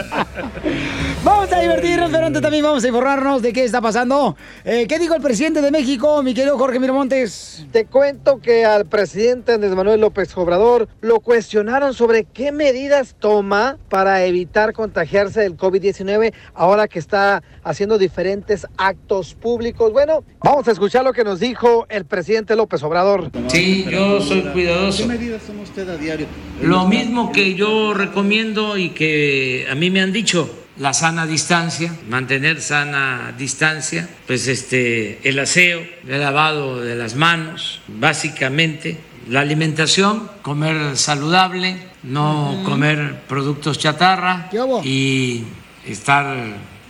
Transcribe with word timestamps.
Vamos 1.25 1.51
a 1.51 1.59
divertirnos, 1.59 2.11
pero 2.11 2.27
antes 2.27 2.39
también 2.39 2.63
vamos 2.63 2.83
a 2.83 2.87
informarnos 2.87 3.41
de 3.41 3.51
qué 3.51 3.63
está 3.63 3.81
pasando. 3.81 4.37
Eh, 4.63 4.85
¿Qué 4.87 4.99
dijo 4.99 5.15
el 5.15 5.23
presidente 5.23 5.59
de 5.59 5.71
México, 5.71 6.21
mi 6.21 6.35
querido 6.35 6.55
Jorge 6.55 6.79
Miramontes? 6.79 7.65
Te 7.71 7.85
cuento 7.85 8.39
que 8.39 8.63
al 8.63 8.85
presidente 8.85 9.53
Andrés 9.53 9.73
Manuel 9.73 10.01
López 10.01 10.37
Obrador 10.37 10.87
lo 11.01 11.21
cuestionaron 11.21 11.95
sobre 11.95 12.25
qué 12.25 12.51
medidas 12.51 13.15
toma 13.17 13.79
para 13.89 14.23
evitar 14.23 14.73
contagiarse 14.73 15.41
del 15.41 15.57
COVID-19 15.57 16.31
ahora 16.53 16.87
que 16.87 16.99
está 16.99 17.41
haciendo 17.63 17.97
diferentes 17.97 18.67
actos 18.77 19.33
públicos. 19.33 19.91
Bueno, 19.91 20.23
vamos 20.43 20.67
a 20.67 20.73
escuchar 20.73 21.03
lo 21.03 21.11
que 21.11 21.23
nos 21.23 21.39
dijo 21.39 21.87
el 21.89 22.05
presidente 22.05 22.55
López 22.55 22.83
Obrador. 22.83 23.31
Sí, 23.47 23.83
yo 23.89 24.21
soy 24.21 24.41
cuidadoso. 24.41 25.02
¿Qué 25.02 25.08
medidas 25.08 25.41
toma 25.41 25.64
usted 25.64 25.89
a 25.89 25.97
diario? 25.97 26.27
Lo 26.61 26.85
mismo 26.85 27.31
que 27.31 27.55
yo 27.55 27.95
recomiendo 27.95 28.77
y 28.77 28.89
que 28.89 29.65
a 29.71 29.73
mí 29.73 29.89
me 29.89 30.02
han 30.02 30.14
dicho, 30.14 30.47
la 30.77 30.93
sana 30.93 31.25
distancia, 31.25 31.93
mantener 32.09 32.61
sana 32.61 33.33
distancia, 33.37 34.09
pues 34.27 34.47
este, 34.47 35.19
el 35.27 35.39
aseo, 35.39 35.81
el 36.08 36.19
lavado 36.19 36.81
de 36.81 36.95
las 36.95 37.15
manos, 37.15 37.81
básicamente, 37.87 38.99
la 39.30 39.39
alimentación, 39.39 40.30
comer 40.41 40.97
saludable, 40.97 41.77
no 42.03 42.61
comer 42.65 43.21
productos 43.27 43.80
chatarra 43.80 44.49
y 44.83 45.43
estar 45.85 46.35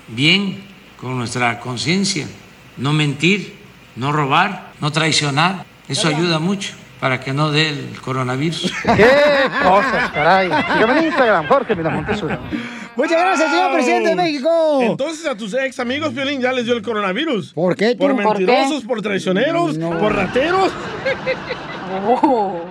bien 0.07 0.63
con 0.97 1.17
nuestra 1.17 1.59
conciencia, 1.59 2.27
no 2.77 2.91
mentir, 2.91 3.55
no 3.95 4.11
robar, 4.11 4.73
no 4.81 4.91
traicionar, 4.91 5.65
eso 5.87 6.07
ayuda 6.07 6.39
mucho 6.39 6.73
para 6.99 7.19
que 7.19 7.33
no 7.33 7.51
dé 7.51 7.69
el 7.69 8.01
coronavirus. 8.01 8.73
¡Qué 8.95 9.49
cosas, 9.63 10.11
caray! 10.11 10.49
Sígame 10.73 10.99
en 10.99 11.05
Instagram, 11.05 11.47
Jorge 11.47 11.75
Miramontes. 11.75 12.23
Muchas 12.95 13.19
gracias, 13.19 13.51
señor 13.51 13.73
presidente 13.73 14.09
de 14.09 14.15
México. 14.15 14.79
Entonces 14.81 15.25
a 15.25 15.35
tus 15.35 15.53
ex 15.53 15.79
amigos, 15.79 16.13
Piolín, 16.13 16.41
ya 16.41 16.51
les 16.53 16.65
dio 16.65 16.73
el 16.75 16.81
coronavirus. 16.81 17.53
¿Por 17.53 17.75
qué 17.75 17.95
tú? 17.95 17.99
Por 17.99 18.13
mentirosos, 18.13 18.83
por 18.83 19.01
traicioneros, 19.01 19.77
por 19.77 20.15
rateros. 20.15 20.71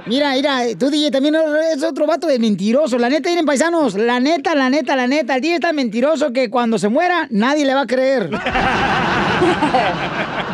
Mira, 0.06 0.32
mira, 0.32 0.62
tú 0.78 0.90
DJ 0.90 1.10
también 1.10 1.36
es 1.72 1.82
otro 1.82 2.06
vato 2.06 2.26
de 2.26 2.38
mentiroso. 2.38 2.98
La 2.98 3.08
neta, 3.08 3.30
miren 3.30 3.46
paisanos, 3.46 3.94
la 3.94 4.20
neta, 4.20 4.54
la 4.54 4.68
neta, 4.68 4.96
la 4.96 5.06
neta. 5.06 5.36
El 5.36 5.40
DJ 5.40 5.54
es 5.54 5.60
tan 5.60 5.76
mentiroso 5.76 6.32
que 6.32 6.50
cuando 6.50 6.78
se 6.78 6.88
muera 6.88 7.26
nadie 7.30 7.64
le 7.64 7.74
va 7.74 7.82
a 7.82 7.86
creer. 7.86 8.28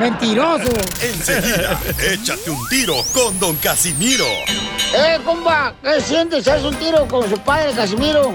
mentiroso. 0.00 0.70
Enseguida, 1.02 1.80
échate 2.12 2.50
un 2.50 2.68
tiro 2.68 2.96
con 3.12 3.38
Don 3.40 3.56
Casimiro. 3.56 4.26
Eh, 4.94 5.18
compa, 5.24 5.74
¿qué 5.82 6.00
sientes? 6.00 6.46
¿Haz 6.46 6.62
un 6.62 6.74
tiro 6.76 7.06
con 7.08 7.28
su 7.28 7.38
padre, 7.38 7.72
Casimiro? 7.72 8.34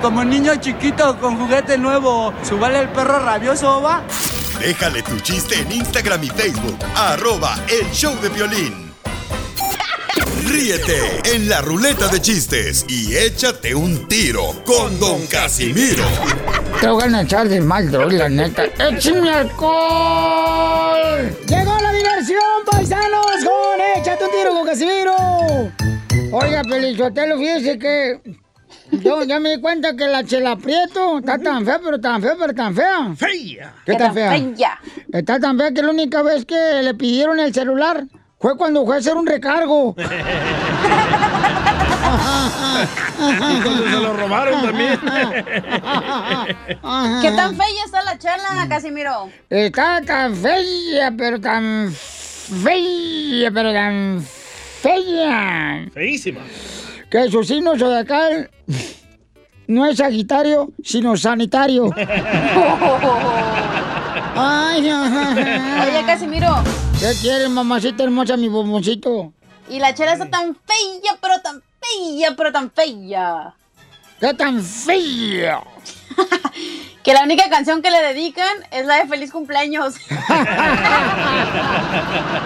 Como 0.00 0.24
niño 0.24 0.56
chiquito 0.56 1.18
con 1.18 1.38
juguete 1.38 1.78
nuevo, 1.78 2.32
¿subale 2.42 2.80
el 2.80 2.88
perro 2.88 3.24
rabioso, 3.24 3.80
va? 3.80 4.02
Déjale 4.60 5.02
tu 5.02 5.18
chiste 5.20 5.60
en 5.60 5.72
Instagram 5.72 6.22
y 6.24 6.28
Facebook, 6.28 6.78
arroba 6.94 7.56
el 7.68 7.90
show 7.90 8.14
de 8.20 8.28
violín. 8.28 8.92
Ríete 10.46 11.22
en 11.34 11.48
la 11.48 11.62
ruleta 11.62 12.08
de 12.08 12.20
chistes 12.20 12.84
y 12.88 13.16
échate 13.16 13.74
un 13.74 14.06
tiro 14.06 14.62
con 14.64 14.98
Don 15.00 15.26
Casimiro. 15.26 16.04
Te 16.80 16.88
voy 16.88 17.12
a 17.12 17.22
echar 17.22 17.48
de 17.48 17.60
mal, 17.60 17.90
droga, 17.90 18.12
la 18.12 18.28
neta. 18.28 18.64
¡Échame 18.64 19.30
alcohol! 19.30 21.36
¡Llegó 21.46 21.78
la 21.80 21.92
diversión, 21.92 22.40
paisanos! 22.70 23.26
¡Con 23.44 23.80
échate 23.96 24.24
un 24.24 24.30
tiro 24.30 24.50
con 24.50 24.66
Casimiro! 24.66 25.72
Oiga, 26.30 26.62
Pelizotelo, 26.62 27.38
fíjese 27.38 27.78
que 27.78 28.20
yo 28.90 29.24
ya 29.24 29.40
me 29.40 29.50
di 29.56 29.60
cuenta 29.60 29.96
que 29.96 30.06
la 30.06 30.24
chela 30.24 30.56
Prieto 30.56 31.18
está 31.18 31.38
tan 31.38 31.64
fea, 31.64 31.80
pero 31.82 32.00
tan 32.00 32.22
fea, 32.22 32.34
pero 32.38 32.54
tan 32.54 32.74
fea. 32.74 33.14
¡Fea! 33.16 33.74
¿Qué 33.84 33.94
tan 33.94 34.14
fea? 34.14 34.36
Está 35.12 35.38
tan 35.40 35.58
fea 35.58 35.72
que 35.72 35.82
la 35.82 35.90
única 35.90 36.22
vez 36.22 36.44
que 36.44 36.82
le 36.82 36.94
pidieron 36.94 37.40
el 37.40 37.52
celular 37.54 38.04
fue 38.38 38.56
cuando 38.56 38.84
fue 38.84 38.96
a 38.96 38.98
hacer 38.98 39.14
un 39.14 39.26
recargo. 39.26 39.94
Y 43.16 43.60
cuando 43.62 43.84
se 43.84 44.00
lo 44.00 44.12
robaron 44.14 44.62
también. 44.62 44.98
¿Qué 47.22 47.30
tan 47.30 47.56
fea 47.56 47.66
está 47.84 48.02
la 48.02 48.18
chela, 48.18 48.66
Casimiro? 48.68 49.30
Está 49.48 50.02
tan 50.02 50.34
fea, 50.36 51.12
pero 51.16 51.40
tan 51.40 51.90
fea, 51.92 53.50
pero 53.52 53.72
tan 53.72 54.24
fea. 54.82 55.86
Feísima. 55.92 56.40
Que 57.14 57.30
su 57.30 57.44
signo 57.44 57.78
zodiacal 57.78 58.50
no 59.68 59.86
es 59.86 59.98
Sagitario, 59.98 60.72
sino 60.82 61.16
sanitario. 61.16 61.88
Ay, 64.34 64.90
Oye, 64.90 66.04
Casimiro. 66.04 66.56
¿Qué 66.98 67.12
quieres, 67.22 67.48
mamacita 67.48 68.02
hermosa, 68.02 68.36
mi 68.36 68.48
bomboncito? 68.48 69.32
Y 69.70 69.78
la 69.78 69.94
chela 69.94 70.14
está 70.14 70.28
tan 70.28 70.56
fea, 70.56 71.16
pero 71.20 71.40
tan 71.40 71.62
fea, 71.80 72.34
pero 72.36 72.50
tan 72.50 72.68
fea. 72.72 73.54
¿Qué 74.18 74.34
tan 74.34 74.60
fea? 74.60 75.62
que 77.04 77.12
la 77.12 77.22
única 77.22 77.48
canción 77.50 77.82
que 77.82 77.90
le 77.90 78.00
dedican 78.00 78.56
es 78.70 78.86
la 78.86 78.96
de 78.96 79.06
Feliz 79.06 79.30
Cumpleaños. 79.30 79.96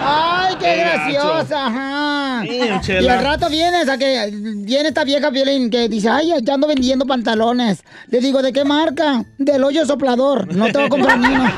¡Ay, 0.03 0.55
qué, 0.59 0.65
Qué 0.65 0.75
graciosa! 0.75 1.67
Ajá. 1.67 2.43
Y 2.45 3.07
al 3.07 3.23
rato 3.23 3.49
vienes 3.49 3.87
a 3.87 3.97
que 3.97 4.29
viene 4.33 4.89
esta 4.89 5.05
vieja 5.05 5.29
violín 5.29 5.69
que 5.69 5.87
dice, 5.87 6.09
ay, 6.09 6.33
ya 6.43 6.53
ando 6.55 6.67
vendiendo 6.67 7.05
pantalones. 7.05 7.85
Le 8.07 8.19
digo, 8.19 8.41
¿de 8.41 8.51
qué 8.51 8.65
marca? 8.65 9.23
Del 9.37 9.63
hoyo 9.63 9.85
soplador. 9.85 10.53
No 10.53 10.65
te 10.65 10.73
voy 10.73 10.87
a 10.87 10.89
comprar 10.89 11.17
ni 11.17 11.27
uno. 11.27 11.49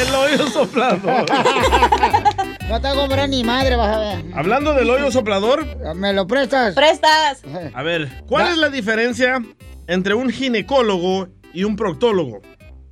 El 0.00 0.14
hoyo 0.14 0.46
soplado. 0.48 1.00
No 2.68 2.78
te 2.82 2.86
hago 2.86 3.00
comprar 3.00 3.30
ni 3.30 3.42
madre, 3.42 3.76
vas 3.76 3.96
a 3.96 3.98
ver. 3.98 4.24
Hablando 4.34 4.74
del 4.74 4.90
hoyo 4.90 5.10
soplador, 5.10 5.64
¿Me 5.94 6.12
lo 6.12 6.26
prestas? 6.26 6.74
¡Prestas! 6.74 7.40
a 7.72 7.82
ver, 7.82 8.24
¿cuál 8.26 8.48
es 8.48 8.58
la 8.58 8.68
diferencia 8.68 9.42
entre 9.88 10.14
un 10.14 10.30
ginecólogo 10.30 11.26
y 11.52 11.64
un 11.64 11.74
proctólogo? 11.74 12.40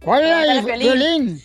¿Cuál 0.04 0.24
es 0.24 0.64
la. 0.64 0.76
Piolín? 0.76 1.40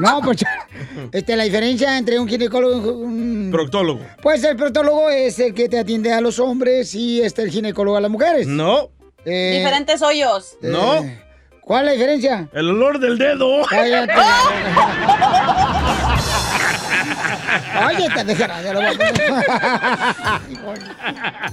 No, 0.00 0.20
pues 0.22 0.42
este, 1.12 1.36
la 1.36 1.44
diferencia 1.44 1.96
entre 1.96 2.18
un 2.18 2.26
ginecólogo 2.28 2.74
y 2.74 2.88
un... 3.04 3.48
Proctólogo. 3.52 4.00
Pues 4.22 4.42
el 4.42 4.56
proctólogo 4.56 5.08
es 5.10 5.38
el 5.38 5.54
que 5.54 5.68
te 5.68 5.78
atiende 5.78 6.12
a 6.12 6.20
los 6.20 6.40
hombres 6.40 6.92
y 6.94 7.20
este 7.22 7.42
el 7.42 7.50
ginecólogo 7.50 7.96
a 7.96 8.00
las 8.00 8.10
mujeres. 8.10 8.46
No, 8.48 8.90
Eh, 9.24 9.54
Diferentes 9.58 10.02
hoyos. 10.02 10.54
eh, 10.62 10.68
no. 10.70 11.04
¿Cuál 11.60 11.80
es 11.82 11.86
la 11.86 11.92
diferencia? 11.92 12.48
El 12.52 12.70
olor 12.70 12.98
del 13.00 13.18
dedo. 13.18 13.62
Cállate. 13.68 14.12
Oye, 17.86 18.08
te 18.14 18.24
dejarás 18.24 18.62
de 18.64 18.72
lo 18.74 18.80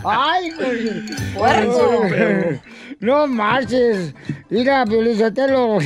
Ay, 0.05 0.51
güey. 0.51 1.05
Puerco. 1.33 2.59
No 2.99 3.27
marches. 3.27 4.13
Mira, 4.49 4.85
Piolizotelo. 4.85 5.77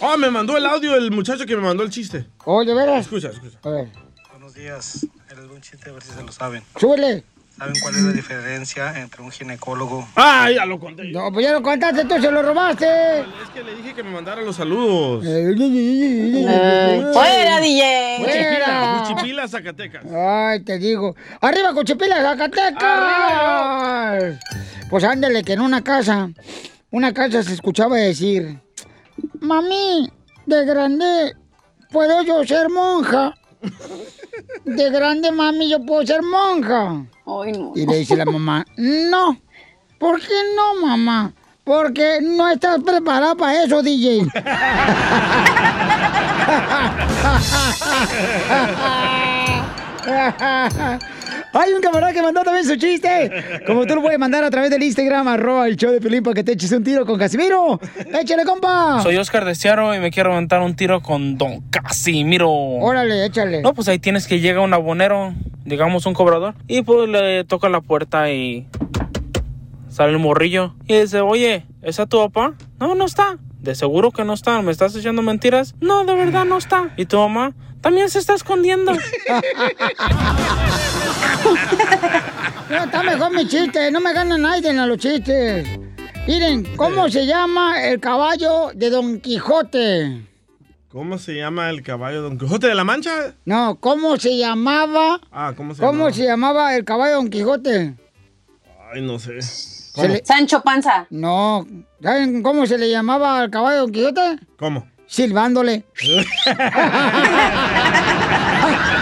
Oh, 0.00 0.16
me 0.18 0.30
mandó 0.30 0.56
el 0.56 0.66
audio 0.66 0.96
el 0.96 1.10
muchacho 1.10 1.44
que 1.46 1.56
me 1.56 1.62
mandó 1.62 1.82
el 1.82 1.90
chiste. 1.90 2.24
Oye, 2.44 2.74
¿veras? 2.74 3.02
Escucha, 3.02 3.28
escucha. 3.28 3.58
A 3.62 3.68
ver, 3.70 3.88
Buenos 4.30 4.54
días. 4.54 5.06
Eres 5.30 5.44
un 5.44 5.60
chiste, 5.60 5.90
a 5.90 5.92
ver 5.92 6.02
si 6.02 6.12
se 6.12 6.22
lo 6.22 6.32
saben. 6.32 6.62
súbele. 6.78 7.24
¿Saben 7.58 7.74
cuál 7.80 7.94
es 7.94 8.02
la 8.02 8.12
diferencia 8.12 8.98
entre 9.00 9.22
un 9.22 9.30
ginecólogo 9.30 10.06
Ah, 10.16 10.50
ya 10.50 10.64
lo 10.66 10.80
conté. 10.80 11.04
No, 11.12 11.30
pues 11.32 11.46
ya 11.46 11.52
lo 11.52 11.62
contaste, 11.62 12.04
tú 12.06 12.20
se 12.20 12.30
lo 12.30 12.42
robaste. 12.42 13.20
Es 13.20 13.26
que 13.54 13.62
le 13.62 13.76
dije 13.76 13.94
que 13.94 14.02
me 14.02 14.10
mandara 14.10 14.42
los 14.42 14.56
saludos. 14.56 15.24
¡Fuera, 17.12 17.60
DJ! 17.60 18.18
Fuera. 18.24 19.04
Huichipila, 19.08 19.46
Zacatecas. 19.48 20.04
Ay, 20.12 20.60
te 20.64 20.78
digo. 20.78 21.14
¡Arriba, 21.40 21.72
Cochipila, 21.74 22.20
Zacatecas! 22.22 22.84
Pues 24.90 25.04
ándale, 25.04 25.44
que 25.44 25.52
en 25.52 25.60
una 25.60 25.82
casa, 25.84 26.30
una 26.90 27.12
casa 27.14 27.42
se 27.42 27.52
escuchaba 27.54 27.96
decir, 27.96 28.58
Mami, 29.40 30.10
de 30.46 30.64
grande, 30.64 31.34
¿puedo 31.90 32.22
yo 32.22 32.44
ser 32.44 32.68
monja? 32.70 33.34
De 34.64 34.90
grande, 34.90 35.30
mami, 35.30 35.68
yo 35.68 35.84
puedo 35.84 36.06
ser 36.06 36.22
monja. 36.22 37.04
Ay, 37.26 37.52
no. 37.52 37.72
Y 37.74 37.86
le 37.86 37.98
dice 37.98 38.16
la 38.16 38.24
mamá, 38.24 38.64
no. 38.76 39.38
¿Por 39.98 40.20
qué 40.20 40.34
no, 40.56 40.86
mamá? 40.86 41.32
Porque 41.64 42.18
no 42.22 42.48
estás 42.48 42.82
preparada 42.82 43.34
para 43.34 43.62
eso, 43.62 43.82
DJ. 43.82 44.26
Hay 51.54 51.72
un 51.72 51.82
camarada 51.82 52.12
que 52.12 52.22
mandó 52.22 52.42
también 52.42 52.64
su 52.64 52.76
chiste. 52.76 53.30
Como 53.66 53.86
tú 53.86 53.94
lo 53.94 54.02
puedes 54.02 54.18
mandar 54.18 54.42
a 54.42 54.50
través 54.50 54.70
del 54.70 54.82
Instagram, 54.82 55.28
arroba 55.28 55.68
el 55.68 55.76
show 55.76 55.92
de 55.92 56.00
Pelín 56.00 56.22
para 56.22 56.34
que 56.34 56.44
te 56.44 56.52
eches 56.52 56.72
un 56.72 56.82
tiro 56.82 57.04
con 57.04 57.18
Casimiro. 57.18 57.78
¡Échale, 58.20 58.44
compa! 58.44 59.02
Soy 59.02 59.16
Oscar 59.18 59.44
de 59.44 59.54
Seattle 59.54 59.96
y 59.96 60.00
me 60.00 60.10
quiero 60.10 60.32
aventar 60.32 60.62
un 60.62 60.74
tiro 60.74 61.02
con 61.02 61.36
Don 61.36 61.60
Casimiro. 61.70 62.50
Órale, 62.50 63.26
échale. 63.26 63.60
No, 63.60 63.74
pues 63.74 63.88
ahí 63.88 63.98
tienes 63.98 64.26
que 64.26 64.40
llega 64.40 64.62
un 64.62 64.72
abonero, 64.72 65.34
digamos 65.64 66.06
un 66.06 66.14
cobrador, 66.14 66.54
y 66.68 66.82
pues 66.82 67.08
le 67.08 67.44
toca 67.44 67.68
la 67.68 67.82
puerta 67.82 68.30
y 68.30 68.66
sale 69.90 70.12
el 70.12 70.18
morrillo 70.18 70.74
y 70.88 71.00
dice, 71.00 71.20
oye, 71.20 71.66
¿esa 71.82 72.06
tu 72.06 72.18
papá? 72.18 72.54
No, 72.80 72.94
no 72.94 73.04
está. 73.04 73.36
De 73.60 73.74
seguro 73.74 74.10
que 74.10 74.24
no 74.24 74.32
está. 74.32 74.60
¿Me 74.62 74.72
estás 74.72 74.96
echando 74.96 75.20
mentiras? 75.22 75.74
No, 75.80 76.04
de 76.04 76.14
verdad 76.14 76.44
no 76.46 76.56
está. 76.58 76.90
¿Y 76.96 77.04
tu 77.04 77.18
mamá? 77.18 77.52
También 77.80 78.08
se 78.10 78.18
está 78.18 78.34
escondiendo. 78.34 78.92
No, 82.70 82.84
está 82.84 83.02
mejor 83.02 83.34
mi 83.34 83.46
chiste. 83.46 83.90
No 83.90 84.00
me 84.00 84.12
ganan 84.14 84.40
nadie 84.40 84.70
a 84.70 84.86
los 84.86 84.96
chistes. 84.98 85.68
Miren, 86.26 86.64
¿cómo 86.76 87.08
se 87.10 87.26
llama 87.26 87.82
el 87.84 88.00
caballo 88.00 88.70
de 88.74 88.88
Don 88.88 89.20
Quijote? 89.20 90.22
¿Cómo 90.88 91.18
se 91.18 91.34
llama 91.34 91.68
el 91.68 91.82
caballo 91.82 92.22
Don 92.22 92.38
Quijote 92.38 92.68
de 92.68 92.74
la 92.74 92.84
Mancha? 92.84 93.34
No, 93.44 93.76
¿cómo 93.80 94.16
se 94.16 94.38
llamaba? 94.38 95.20
Ah, 95.30 95.52
¿cómo 95.56 95.74
se 95.74 95.82
¿Cómo 95.82 96.04
llama? 96.04 96.12
se 96.16 96.24
llamaba 96.24 96.76
el 96.76 96.84
caballo 96.84 97.10
de 97.10 97.16
Don 97.16 97.30
Quijote? 97.30 97.94
Ay, 98.94 99.02
no 99.02 99.18
sé. 99.18 99.42
Se 99.42 99.92
¿Cómo? 99.94 100.08
le- 100.08 100.24
Sancho 100.24 100.62
Panza. 100.62 101.06
No, 101.10 101.66
¿saben 102.02 102.42
cómo 102.42 102.66
se 102.66 102.78
le 102.78 102.88
llamaba 102.90 103.40
al 103.40 103.50
caballo 103.50 103.74
de 103.74 103.80
Don 103.80 103.92
Quijote? 103.92 104.38
¿Cómo? 104.56 104.86
Silbándole. 105.06 105.84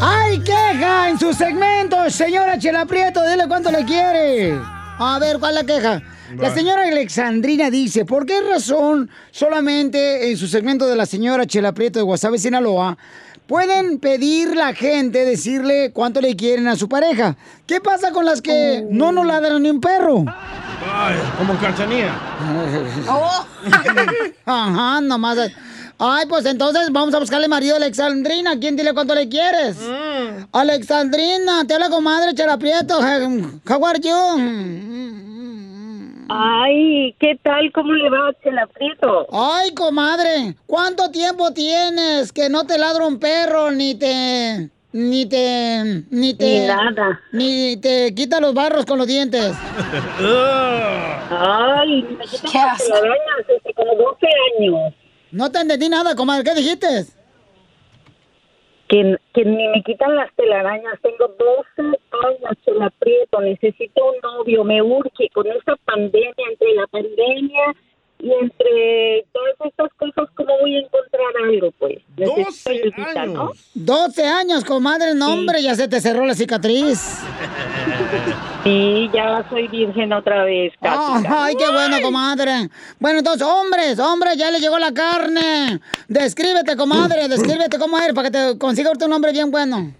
¡Ay, 0.00 0.38
queja 0.40 1.08
en 1.08 1.18
sus 1.18 1.36
segmentos! 1.36 2.14
Señora 2.14 2.58
Chela 2.58 2.86
Prieto, 2.86 3.20
dile 3.28 3.48
cuánto 3.48 3.70
le 3.70 3.84
quiere. 3.84 4.56
A 4.98 5.18
ver, 5.18 5.38
¿cuál 5.38 5.56
es 5.56 5.64
la 5.64 5.74
queja? 5.74 6.02
La 6.36 6.54
señora 6.54 6.82
Alexandrina 6.84 7.70
dice, 7.70 8.04
¿por 8.04 8.26
qué 8.26 8.40
razón 8.42 9.10
solamente 9.30 10.30
en 10.30 10.36
su 10.36 10.46
segmento 10.46 10.86
de 10.86 10.94
la 10.94 11.06
señora 11.06 11.46
Chela 11.46 11.72
Prieto 11.72 11.98
de 11.98 12.04
Guasave, 12.04 12.38
Sinaloa, 12.38 12.98
pueden 13.46 13.98
pedir 13.98 14.54
la 14.54 14.74
gente, 14.74 15.24
decirle 15.24 15.90
cuánto 15.92 16.20
le 16.20 16.36
quieren 16.36 16.68
a 16.68 16.76
su 16.76 16.88
pareja? 16.88 17.36
¿Qué 17.66 17.80
pasa 17.80 18.12
con 18.12 18.24
las 18.24 18.42
que 18.42 18.84
no 18.90 19.10
nos 19.10 19.26
ladran 19.26 19.62
ni 19.62 19.70
un 19.70 19.80
perro? 19.80 20.24
Ay, 20.92 21.16
como 21.38 21.58
Cachanía. 21.58 22.14
Oh. 23.08 23.46
Ajá, 24.44 25.00
nomás. 25.00 25.38
Ay, 26.00 26.26
pues 26.28 26.46
entonces 26.46 26.92
vamos 26.92 27.12
a 27.14 27.18
buscarle 27.18 27.48
marido 27.48 27.74
a 27.74 27.78
Alexandrina. 27.78 28.58
¿Quién 28.60 28.76
dile 28.76 28.94
cuánto 28.94 29.16
le 29.16 29.28
quieres? 29.28 29.76
Alexandrina, 30.52 31.64
te 31.66 31.74
habla 31.74 31.90
comadre 31.90 32.34
Chela 32.34 32.56
Prieto. 32.56 32.98
How 33.00 33.84
are 33.84 33.98
you? 34.00 34.14
Ay, 36.28 37.16
¿qué 37.18 37.36
tal? 37.42 37.72
¿Cómo 37.72 37.92
le 37.94 38.08
va, 38.10 38.32
Chela 38.44 38.68
Prieto? 38.68 39.26
Ay, 39.32 39.74
comadre, 39.74 40.54
¿cuánto 40.66 41.10
tiempo 41.10 41.52
tienes 41.52 42.32
que 42.32 42.48
no 42.48 42.64
te 42.64 42.78
ladra 42.78 43.04
un 43.04 43.18
perro 43.18 43.72
ni 43.72 43.96
te 43.96 44.70
ni 44.92 45.26
te 45.26 46.04
ni 46.10 46.34
te 46.34 46.60
Ni 46.60 46.66
nada. 46.66 47.20
ni 47.32 47.76
te 47.78 48.14
quita 48.14 48.40
los 48.40 48.54
barros 48.54 48.86
con 48.86 48.98
los 48.98 49.06
dientes? 49.08 49.52
Ay, 51.30 52.02
me 52.02 52.24
quitan 52.24 52.50
Qué 52.52 52.58
las 52.58 53.74
como 53.74 53.94
12 53.96 54.26
años. 54.60 54.94
No 55.32 55.50
te 55.50 55.60
entendí 55.60 55.88
nada, 55.88 56.14
comadre, 56.14 56.44
¿qué 56.44 56.54
dijiste? 56.54 56.86
Que, 58.88 59.16
que 59.34 59.44
ni 59.44 59.68
me 59.68 59.82
quitan 59.82 60.16
las 60.16 60.34
telarañas. 60.34 60.98
Tengo 61.02 61.28
12 61.28 61.98
años, 62.26 62.58
Chela 62.64 62.90
Prieto. 62.98 63.40
Necesito 63.40 64.12
un 64.12 64.16
novio. 64.22 64.64
Me 64.64 64.80
urge 64.80 65.28
con 65.34 65.46
esta 65.46 65.76
pandemia, 65.84 66.32
entre 66.50 66.74
la 66.74 66.86
pandemia 66.86 67.74
y 68.20 68.32
entre 68.32 69.24
todas 69.32 69.54
estas 69.70 69.92
cosas, 69.94 70.28
¿cómo 70.34 70.58
voy 70.60 70.76
a 70.76 70.80
encontrar 70.80 71.22
algo, 71.48 71.70
pues? 71.78 71.98
Necesito 72.16 72.44
12 72.50 72.70
ayudita, 72.70 73.26
¿no? 73.26 73.42
años. 73.42 73.70
12 73.74 74.26
años, 74.26 74.64
comadre, 74.64 75.14
no 75.14 75.32
hombre, 75.32 75.62
ya 75.62 75.74
se 75.74 75.86
te 75.88 76.00
cerró 76.00 76.26
la 76.26 76.34
cicatriz. 76.34 77.20
Sí, 78.64 79.08
ya 79.14 79.46
soy 79.48 79.68
virgen 79.68 80.12
otra 80.12 80.44
vez, 80.44 80.72
Ah, 80.82 81.20
Katy. 81.22 81.34
Ay, 81.38 81.54
qué 81.56 81.70
bueno, 81.70 81.96
comadre. 82.02 82.68
Bueno, 82.98 83.20
entonces, 83.20 83.46
hombres, 83.46 83.98
hombres, 83.98 84.36
ya 84.36 84.50
le 84.50 84.58
llegó 84.58 84.78
la 84.78 84.92
carne. 84.92 85.80
Descríbete, 86.08 86.76
comadre, 86.76 87.28
descríbete 87.28 87.78
cómo 87.78 87.98
eres 87.98 88.12
para 88.14 88.28
que 88.30 88.36
te 88.36 88.58
consiga 88.58 88.88
ahorita 88.88 89.06
un 89.06 89.12
hombre 89.14 89.32
bien 89.32 89.50
bueno. 89.50 89.94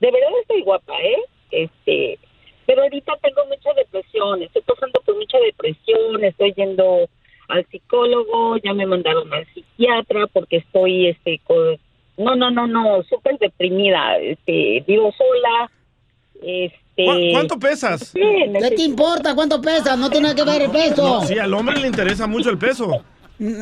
de 0.00 0.10
verdad 0.10 0.28
estoy 0.40 0.62
guapa, 0.62 0.94
¿eh? 1.00 1.22
Este, 1.52 2.18
pero 2.66 2.82
ahorita 2.82 3.12
tengo 3.22 3.46
mucha 3.46 3.72
depresión, 3.74 4.42
estoy 4.42 4.62
pasando 4.62 5.00
por 5.06 5.14
mucha 5.14 5.38
depresión, 5.38 6.24
estoy 6.24 6.52
yendo 6.54 7.08
al 7.46 7.64
psicólogo, 7.66 8.56
ya 8.56 8.74
me 8.74 8.86
mandaron 8.86 9.32
al 9.32 9.46
psiquiatra 9.54 10.26
porque 10.32 10.56
estoy, 10.56 11.10
este, 11.10 11.38
con, 11.44 11.78
no, 12.16 12.34
no, 12.34 12.50
no, 12.50 12.66
no, 12.66 13.04
súper 13.04 13.38
deprimida, 13.38 14.18
este, 14.18 14.82
vivo 14.84 15.12
sola, 15.12 15.70
este... 16.96 17.04
¿Cu- 17.06 17.32
¿Cuánto 17.32 17.58
pesas? 17.58 18.12
¿Qué 18.12 18.70
te 18.76 18.82
importa 18.82 19.34
cuánto 19.34 19.60
pesas? 19.60 19.98
No 19.98 20.10
tiene 20.10 20.34
que 20.34 20.44
ver 20.44 20.62
el 20.62 20.70
peso. 20.70 21.02
No, 21.20 21.26
sí, 21.26 21.38
al 21.38 21.52
hombre 21.54 21.78
le 21.80 21.88
interesa 21.88 22.26
mucho 22.26 22.50
el 22.50 22.58
peso. 22.58 23.02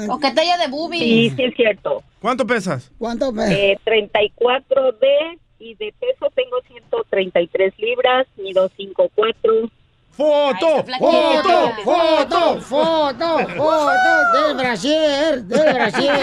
O 0.08 0.18
que 0.18 0.30
talla 0.32 0.58
de 0.58 0.68
boobies. 0.68 1.02
Sí, 1.02 1.30
sí 1.37 1.44
es 1.44 1.54
cierto. 1.54 2.02
¿Cuánto 2.20 2.46
pesas? 2.46 2.90
¿Cuánto 2.99 3.32
pesas? 3.32 3.52
Eh, 3.52 3.78
34 3.84 4.92
de 4.92 5.38
y 5.58 5.75
de 5.76 5.94
peso 5.99 6.30
tengo 6.34 6.56
133 6.66 7.72
libras, 7.78 8.26
mido 8.37 8.68
5'4". 8.70 9.70
¡Foto! 10.10 10.84
Foto, 10.99 11.72
foto, 11.84 12.60
foto, 12.60 13.38
foto 13.56 14.49
del 14.49 14.56
brasier, 14.56 15.42
del 15.44 15.75
brasier. 15.75 16.18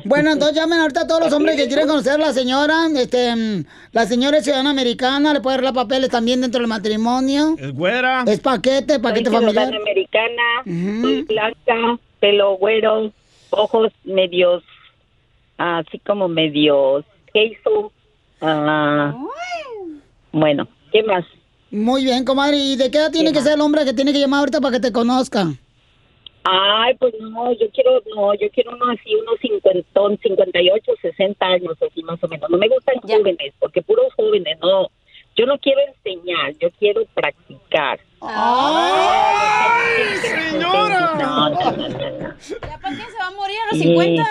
Bueno, 0.06 0.32
entonces 0.32 0.56
llamen 0.56 0.80
ahorita 0.80 1.02
a 1.02 1.06
todos 1.06 1.20
los 1.20 1.32
hombres 1.32 1.56
que 1.56 1.66
quieren 1.66 1.88
conocer 1.88 2.12
a 2.14 2.18
la 2.18 2.32
señora. 2.32 2.86
Este, 2.96 3.34
mm, 3.34 3.64
la 3.92 4.06
señora 4.06 4.38
es 4.38 4.44
ciudadana 4.44 4.70
americana, 4.70 5.32
le 5.34 5.40
puede 5.40 5.54
arreglar 5.54 5.74
papeles 5.74 6.10
también 6.10 6.40
dentro 6.40 6.60
del 6.60 6.68
matrimonio. 6.68 7.56
Es 7.58 7.72
güera. 7.74 8.24
Es 8.26 8.40
paquete, 8.40 9.00
paquete 9.00 9.30
Soy 9.30 9.34
familiar. 9.40 9.68
ciudadana 9.68 9.82
americana, 9.82 10.42
soy 11.02 11.22
blanca, 11.22 12.00
pelo 12.20 12.56
güero, 12.56 13.12
ojos 13.50 13.92
medios, 14.04 14.62
así 15.58 15.98
como 16.00 16.28
medios 16.28 17.04
hazel. 17.30 17.90
ah, 18.40 19.14
bueno, 20.32 20.68
¿qué 20.92 21.02
más? 21.02 21.24
Muy 21.70 22.04
bien, 22.04 22.24
comadre. 22.24 22.56
¿Y 22.56 22.76
de 22.76 22.90
qué 22.90 22.98
edad 22.98 23.10
tiene 23.10 23.32
que 23.32 23.40
ser 23.42 23.54
el 23.54 23.60
hombre 23.60 23.84
que 23.84 23.92
tiene 23.92 24.12
que 24.12 24.20
llamar 24.20 24.40
ahorita 24.40 24.60
para 24.60 24.76
que 24.76 24.80
te 24.80 24.92
conozca? 24.92 25.48
Ay, 26.48 26.94
pues 26.94 27.12
no, 27.18 27.52
yo 27.54 27.68
quiero, 27.72 28.00
no, 28.14 28.32
yo 28.34 28.48
quiero 28.50 28.70
uno 28.72 28.84
así, 28.92 29.12
unos 29.16 29.36
cincuentón, 29.40 30.16
58, 30.22 30.92
60 31.02 31.44
años, 31.46 31.76
así 31.82 32.02
más 32.04 32.22
o 32.22 32.28
menos. 32.28 32.48
No 32.50 32.56
me 32.56 32.68
gustan 32.68 33.00
jóvenes, 33.00 33.52
porque 33.58 33.82
puros 33.82 34.14
jóvenes, 34.14 34.56
no. 34.60 34.88
Yo 35.36 35.44
no 35.44 35.58
quiero 35.58 35.80
enseñar, 35.88 36.52
yo 36.60 36.70
quiero 36.78 37.04
practicar. 37.14 37.98
¡Ay, 38.20 40.04
señora! 40.22 41.14
No, 41.18 41.50
no, 41.50 41.50
no, 41.50 41.76
no, 41.76 41.88
no. 41.88 42.34
¿Ya 42.38 42.78
para 42.80 42.96
qué 42.96 43.02
se 43.02 43.18
va 43.18 43.26
a 43.26 43.30
morir 43.32 43.56
a 43.64 43.74
los 43.74 43.82
Sí. 43.82 43.88
50? 43.88 44.22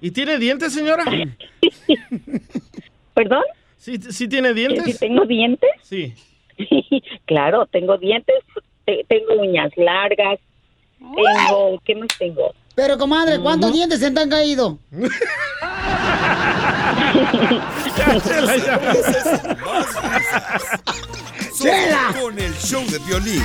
¿Y 0.00 0.10
tiene 0.10 0.38
dientes, 0.38 0.72
señora? 0.74 1.04
¿Perdón? 3.14 3.44
¿Sí, 3.76 3.98
sí 3.98 4.28
tiene 4.28 4.52
dientes? 4.52 4.84
¿Sí 4.84 4.98
tengo 4.98 5.24
dientes? 5.26 5.70
Sí. 5.82 6.14
claro, 7.26 7.66
tengo 7.66 7.98
dientes, 7.98 8.36
te- 8.84 9.04
tengo 9.08 9.34
uñas 9.40 9.70
largas, 9.76 10.38
tengo, 11.14 11.80
¿qué 11.84 11.94
más 11.94 12.08
tengo? 12.18 12.54
Pero, 12.74 12.98
comadre, 12.98 13.38
¿cuántos 13.40 13.72
dientes 13.72 14.00
se 14.00 14.10
te 14.10 14.20
han 14.20 14.28
caído? 14.28 14.78
Solo 21.54 21.72
con 22.20 22.38
el 22.38 22.54
show 22.54 22.84
de 22.90 22.98
violín. 23.00 23.42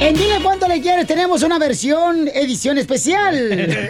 En 0.00 0.14
Dile 0.14 0.36
Cuánto 0.42 0.68
Le 0.68 0.80
Quieres 0.80 1.06
tenemos 1.06 1.42
una 1.42 1.58
versión 1.58 2.28
edición 2.28 2.78
especial. 2.78 3.36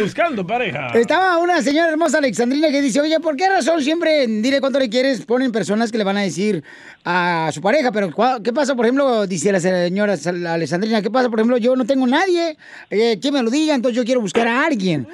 Buscando 0.00 0.46
pareja. 0.46 0.88
Estaba 0.94 1.38
una 1.38 1.60
señora 1.62 1.90
hermosa 1.90 2.18
Alexandrina 2.18 2.70
que 2.70 2.80
dice, 2.80 3.00
oye, 3.00 3.18
¿por 3.20 3.36
qué 3.36 3.48
razón 3.48 3.82
siempre 3.82 4.22
en 4.22 4.40
Dile 4.40 4.60
Cuánto 4.60 4.78
Le 4.78 4.88
Quieres 4.88 5.24
ponen 5.26 5.50
personas 5.50 5.90
que 5.90 5.98
le 5.98 6.04
van 6.04 6.16
a 6.16 6.22
decir 6.22 6.62
a 7.04 7.50
su 7.52 7.60
pareja? 7.60 7.90
Pero 7.90 8.10
¿cuá- 8.12 8.40
¿qué 8.42 8.52
pasa, 8.52 8.76
por 8.76 8.86
ejemplo, 8.86 9.26
dice 9.26 9.50
la 9.50 9.58
señora 9.60 10.14
Alexandrina, 10.48 11.02
¿qué 11.02 11.10
pasa, 11.10 11.28
por 11.28 11.40
ejemplo, 11.40 11.58
yo 11.58 11.74
no 11.74 11.84
tengo 11.84 12.06
nadie 12.06 12.56
eh, 12.90 13.18
que 13.20 13.32
me 13.32 13.42
lo 13.42 13.50
diga, 13.50 13.74
entonces 13.74 13.96
yo 13.96 14.04
quiero 14.04 14.20
buscar 14.20 14.46
a 14.46 14.64
alguien. 14.64 15.08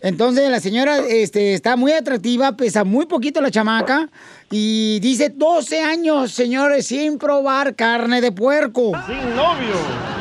Entonces 0.00 0.48
la 0.50 0.60
señora 0.60 0.98
este, 1.06 1.54
está 1.54 1.76
muy 1.76 1.92
atractiva, 1.92 2.56
pesa 2.56 2.84
muy 2.84 3.06
poquito 3.06 3.40
la 3.40 3.50
chamaca 3.50 4.08
y 4.50 5.00
dice 5.00 5.30
12 5.30 5.82
años, 5.82 6.30
señores, 6.30 6.86
sin 6.86 7.18
probar 7.18 7.74
carne 7.74 8.20
de 8.20 8.32
puerco. 8.32 8.92
Sin 9.06 9.36
novio. 9.36 9.74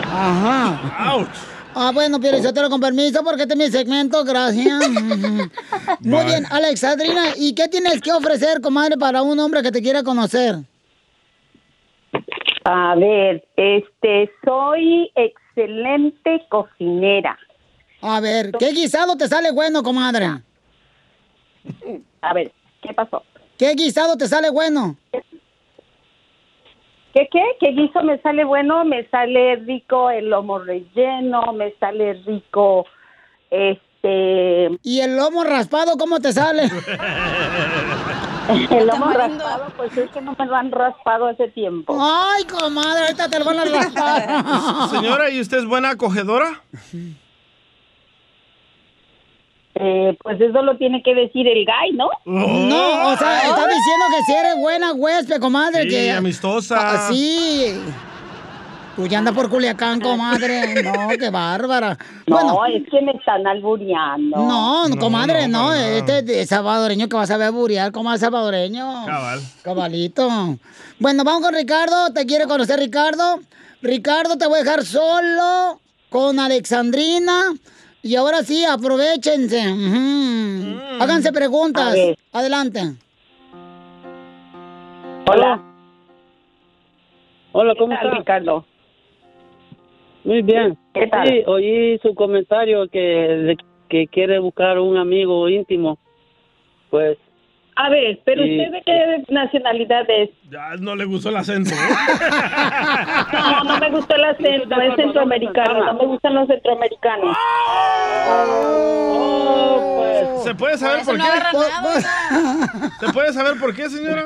Ajá. 0.04 1.14
Ouch. 1.16 1.56
Ah, 1.78 1.92
bueno, 1.94 2.22
pero 2.22 2.38
yo 2.42 2.54
te 2.54 2.62
lo 2.62 2.70
con 2.70 2.80
permiso 2.80 3.22
porque 3.22 3.42
este 3.42 3.54
es 3.54 3.60
mi 3.60 3.68
segmento, 3.68 4.24
gracias. 4.24 4.90
Muy 6.00 6.26
bien, 6.26 6.46
Alexandrina, 6.50 7.34
¿y 7.36 7.54
qué 7.54 7.68
tienes 7.68 8.00
que 8.02 8.14
ofrecer, 8.14 8.62
comadre, 8.62 8.96
para 8.98 9.22
un 9.22 9.38
hombre 9.40 9.62
que 9.62 9.74
te 9.74 9.82
quiera 9.82 10.02
conocer? 10.02 10.56
A 12.64 12.96
ver, 12.96 13.46
este, 13.58 14.32
soy 14.46 15.12
excelente 15.16 16.46
cocinera. 16.48 17.38
A 18.02 18.22
ver, 18.22 18.54
¿qué 18.58 18.72
guisado 18.72 19.18
te 19.18 19.28
sale 19.28 19.52
bueno, 19.52 19.84
comadre? 19.84 20.28
A 22.22 22.34
ver, 22.34 22.54
¿qué 22.82 22.94
pasó? 22.94 23.22
¿Qué 23.58 23.74
guisado 23.74 24.18
te 24.18 24.28
sale 24.28 24.50
bueno? 24.50 24.98
¿Qué 27.14 27.30
qué? 27.32 27.44
¿Qué 27.62 27.72
guiso 27.72 28.04
me 28.04 28.22
sale 28.22 28.44
bueno? 28.44 28.84
Me 28.84 29.08
sale 29.10 29.56
rico 29.56 30.10
el 30.10 30.30
lomo 30.30 30.60
relleno, 30.60 31.54
me 31.54 31.74
sale 31.80 32.16
rico 32.26 32.86
este... 33.50 34.78
¿Y 34.84 35.00
el 35.00 35.16
lomo 35.16 35.46
raspado 35.46 35.98
cómo 35.98 36.20
te 36.20 36.34
sale? 36.34 36.64
el 38.70 38.88
lomo 38.88 39.06
raspado, 39.12 39.72
pues 39.78 39.98
es 39.98 40.12
que 40.12 40.20
no 40.20 40.36
me 40.38 40.46
lo 40.46 40.56
han 40.56 40.72
raspado 40.72 41.28
hace 41.28 41.48
tiempo. 41.48 41.98
Ay, 41.98 42.44
comadre, 42.44 43.06
ahorita 43.06 43.30
te 43.30 43.40
lo 43.40 43.46
van 43.46 43.60
a 43.60 43.66
raspar. 43.66 44.90
Señora, 44.90 45.30
¿y 45.30 45.40
usted 45.40 45.60
es 45.60 45.66
buena 45.66 45.92
acogedora? 45.92 46.62
Eh, 49.78 50.18
pues 50.24 50.40
eso 50.40 50.62
lo 50.62 50.78
tiene 50.78 51.04
que 51.04 51.14
decir 51.14 51.46
el 51.48 51.66
guy, 51.66 51.92
¿no? 51.98 52.08
No, 52.26 53.10
o 53.10 53.18
sea, 53.18 53.42
está 53.50 53.68
diciendo 53.68 54.06
que 54.10 54.24
si 54.26 54.34
eres 54.34 54.56
buena 54.58 54.94
huésped, 54.94 55.40
comadre, 55.42 55.84
Sí, 55.84 55.90
que... 55.90 56.12
amistosa. 56.12 56.78
Ah, 56.80 57.08
sí. 57.12 57.78
Tú 58.96 59.06
ya 59.08 59.18
andas 59.20 59.34
por 59.36 59.50
Culiacán, 59.50 60.00
comadre. 60.00 60.82
No, 60.82 61.10
qué 61.20 61.30
bárbara. 61.30 61.98
No, 62.28 62.66
es 62.68 62.84
que 62.90 63.02
me 63.02 63.12
están 63.12 63.46
albureando. 63.46 64.38
No, 64.38 64.88
No, 64.88 64.96
comadre, 64.98 65.50
no, 65.50 65.68
no. 65.68 65.74
este 65.74 66.40
es 66.42 66.48
salvadoreño 66.48 67.10
que 67.10 67.18
vas 67.18 67.30
a 67.30 67.36
ver 67.36 67.52
buriar, 67.52 67.92
como 67.92 68.14
es 68.14 68.22
salvadoreño. 68.22 69.06
Cabal. 69.06 69.42
Cabalito. 69.64 70.30
Bueno, 71.00 71.26
vamos 71.26 71.42
con 71.42 71.54
Ricardo. 71.54 72.14
¿Te 72.14 72.26
quiere 72.26 72.46
conocer, 72.46 72.80
Ricardo? 72.80 73.42
Ricardo, 73.82 74.38
te 74.38 74.48
voy 74.48 74.60
a 74.60 74.64
dejar 74.64 74.86
solo 74.86 75.82
con 76.10 76.40
Alexandrina. 76.40 77.52
Y 78.06 78.16
ahora 78.16 78.44
sí, 78.44 78.64
aprovechense. 78.66 79.58
Ujú. 79.68 80.80
Háganse 81.02 81.30
A 81.30 81.32
preguntas. 81.32 81.96
Adelante. 82.32 82.80
Hola. 85.28 85.60
Hola, 87.52 87.74
¿cómo 87.80 87.90
¿Qué 87.90 87.96
tal, 87.96 88.06
está? 88.10 88.18
Ricardo? 88.20 88.66
Muy 90.24 90.44
bien. 90.44 90.78
¿Qué 90.94 91.08
tal? 91.08 91.28
Sí, 91.28 91.42
oí 91.48 91.98
su 92.04 92.14
comentario 92.14 92.88
que, 92.90 93.00
de- 93.00 93.58
que 93.90 94.06
quiere 94.08 94.38
buscar 94.38 94.78
un 94.78 94.98
amigo 94.98 95.50
íntimo. 95.50 95.98
Pues, 96.92 97.18
A 97.78 97.90
ver, 97.90 98.20
pero 98.24 98.42
Sí. 98.44 98.58
usted 98.58 98.72
de 98.72 98.82
qué 98.86 99.24
nacionalidad 99.34 100.06
es? 100.10 100.30
Ya 100.50 100.76
no 100.80 100.96
le 100.96 101.04
gustó 101.06 101.28
el 101.30 101.36
acento. 101.38 101.72
¿eh? 101.72 101.76
No, 103.34 103.64
no 103.66 103.78
me 103.80 103.90
gustó 103.92 104.16
el 104.16 104.24
acento, 104.24 104.80
es 104.82 104.96
centroamericano, 104.96 105.86
no 105.86 105.94
me 105.96 106.06
gustan 106.06 106.36
los 106.36 106.48
centroamericanos. 106.48 107.36
¿Se 110.44 110.56
puede 110.56 110.78
saber 110.78 110.98
Por 111.00 111.06
por, 111.06 111.18
no 111.18 111.24
qué? 111.26 111.32
agarra 111.32 111.52
¿Se 113.00 113.14
puede 113.14 113.34
saber 113.34 113.60
por 113.60 113.76
qué, 113.76 113.90
señora? 113.90 114.24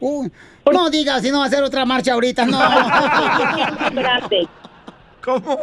Uh, 0.00 0.28
no 0.72 0.90
digas 0.90 1.22
si 1.22 1.30
no 1.30 1.38
va 1.38 1.44
a 1.44 1.46
hacer 1.48 1.62
otra 1.64 1.84
marcha 1.84 2.12
ahorita, 2.12 2.46
no. 2.46 2.58
Grande. 3.92 4.46
¿Cómo? 5.24 5.58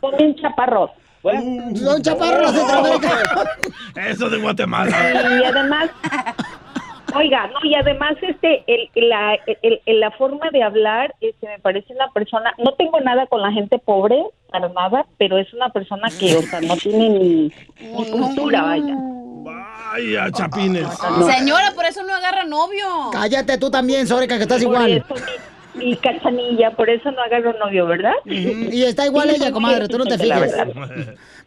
Ponme 0.00 0.26
un 0.26 0.34
chaparro. 1.32 1.76
Son 1.76 2.02
chaparros 2.02 2.42
los 2.42 2.52
centroamericanos. 2.52 3.44
Eso 3.96 4.30
de 4.30 4.38
Guatemala. 4.38 4.90
Y 5.40 5.44
además, 5.44 5.90
oiga, 7.14 7.46
no, 7.48 7.58
y 7.68 7.74
además 7.74 8.12
este, 8.22 8.64
el, 8.66 8.90
la, 9.08 9.34
el- 9.62 9.80
el- 9.86 10.00
la 10.00 10.10
forma 10.12 10.50
de 10.50 10.62
hablar, 10.62 11.14
este, 11.20 11.46
me 11.48 11.58
parece 11.58 11.92
una 11.94 12.08
persona, 12.12 12.52
no 12.58 12.72
tengo 12.74 13.00
nada 13.00 13.26
con 13.26 13.40
la 13.42 13.52
gente 13.52 13.78
pobre, 13.78 14.22
para 14.50 14.68
nada, 14.68 15.06
pero 15.18 15.38
es 15.38 15.52
una 15.54 15.68
persona 15.70 16.08
que, 16.18 16.36
o 16.36 16.42
sea, 16.42 16.60
no 16.60 16.76
tiene 16.76 17.08
ni, 17.08 17.52
ni 17.80 18.10
cultura, 18.10 18.62
vaya. 18.62 18.96
Vaya, 18.98 20.30
chapines. 20.32 20.86
Señora, 21.26 21.72
por 21.74 21.84
eso 21.86 22.02
no 22.02 22.14
agarra 22.14 22.44
novio. 22.44 22.86
Cállate 23.12 23.56
tú 23.58 23.70
también, 23.70 24.06
Sórica, 24.06 24.36
que 24.36 24.42
estás 24.42 24.62
Por 24.62 24.72
igual. 24.74 24.90
eso 24.92 25.14
mi, 25.76 25.86
mi 25.86 25.96
cachanilla, 25.96 26.70
por 26.72 26.88
eso 26.90 27.10
no 27.10 27.20
agarro 27.22 27.52
novio, 27.58 27.86
¿verdad? 27.86 28.12
Y 28.24 28.82
está 28.84 29.06
igual 29.06 29.30
Sí, 29.30 29.36
ella, 29.36 29.52
comadre, 29.52 29.88
tú 29.88 29.98
no 29.98 30.04
te 30.04 30.16
verdad. 30.16 30.68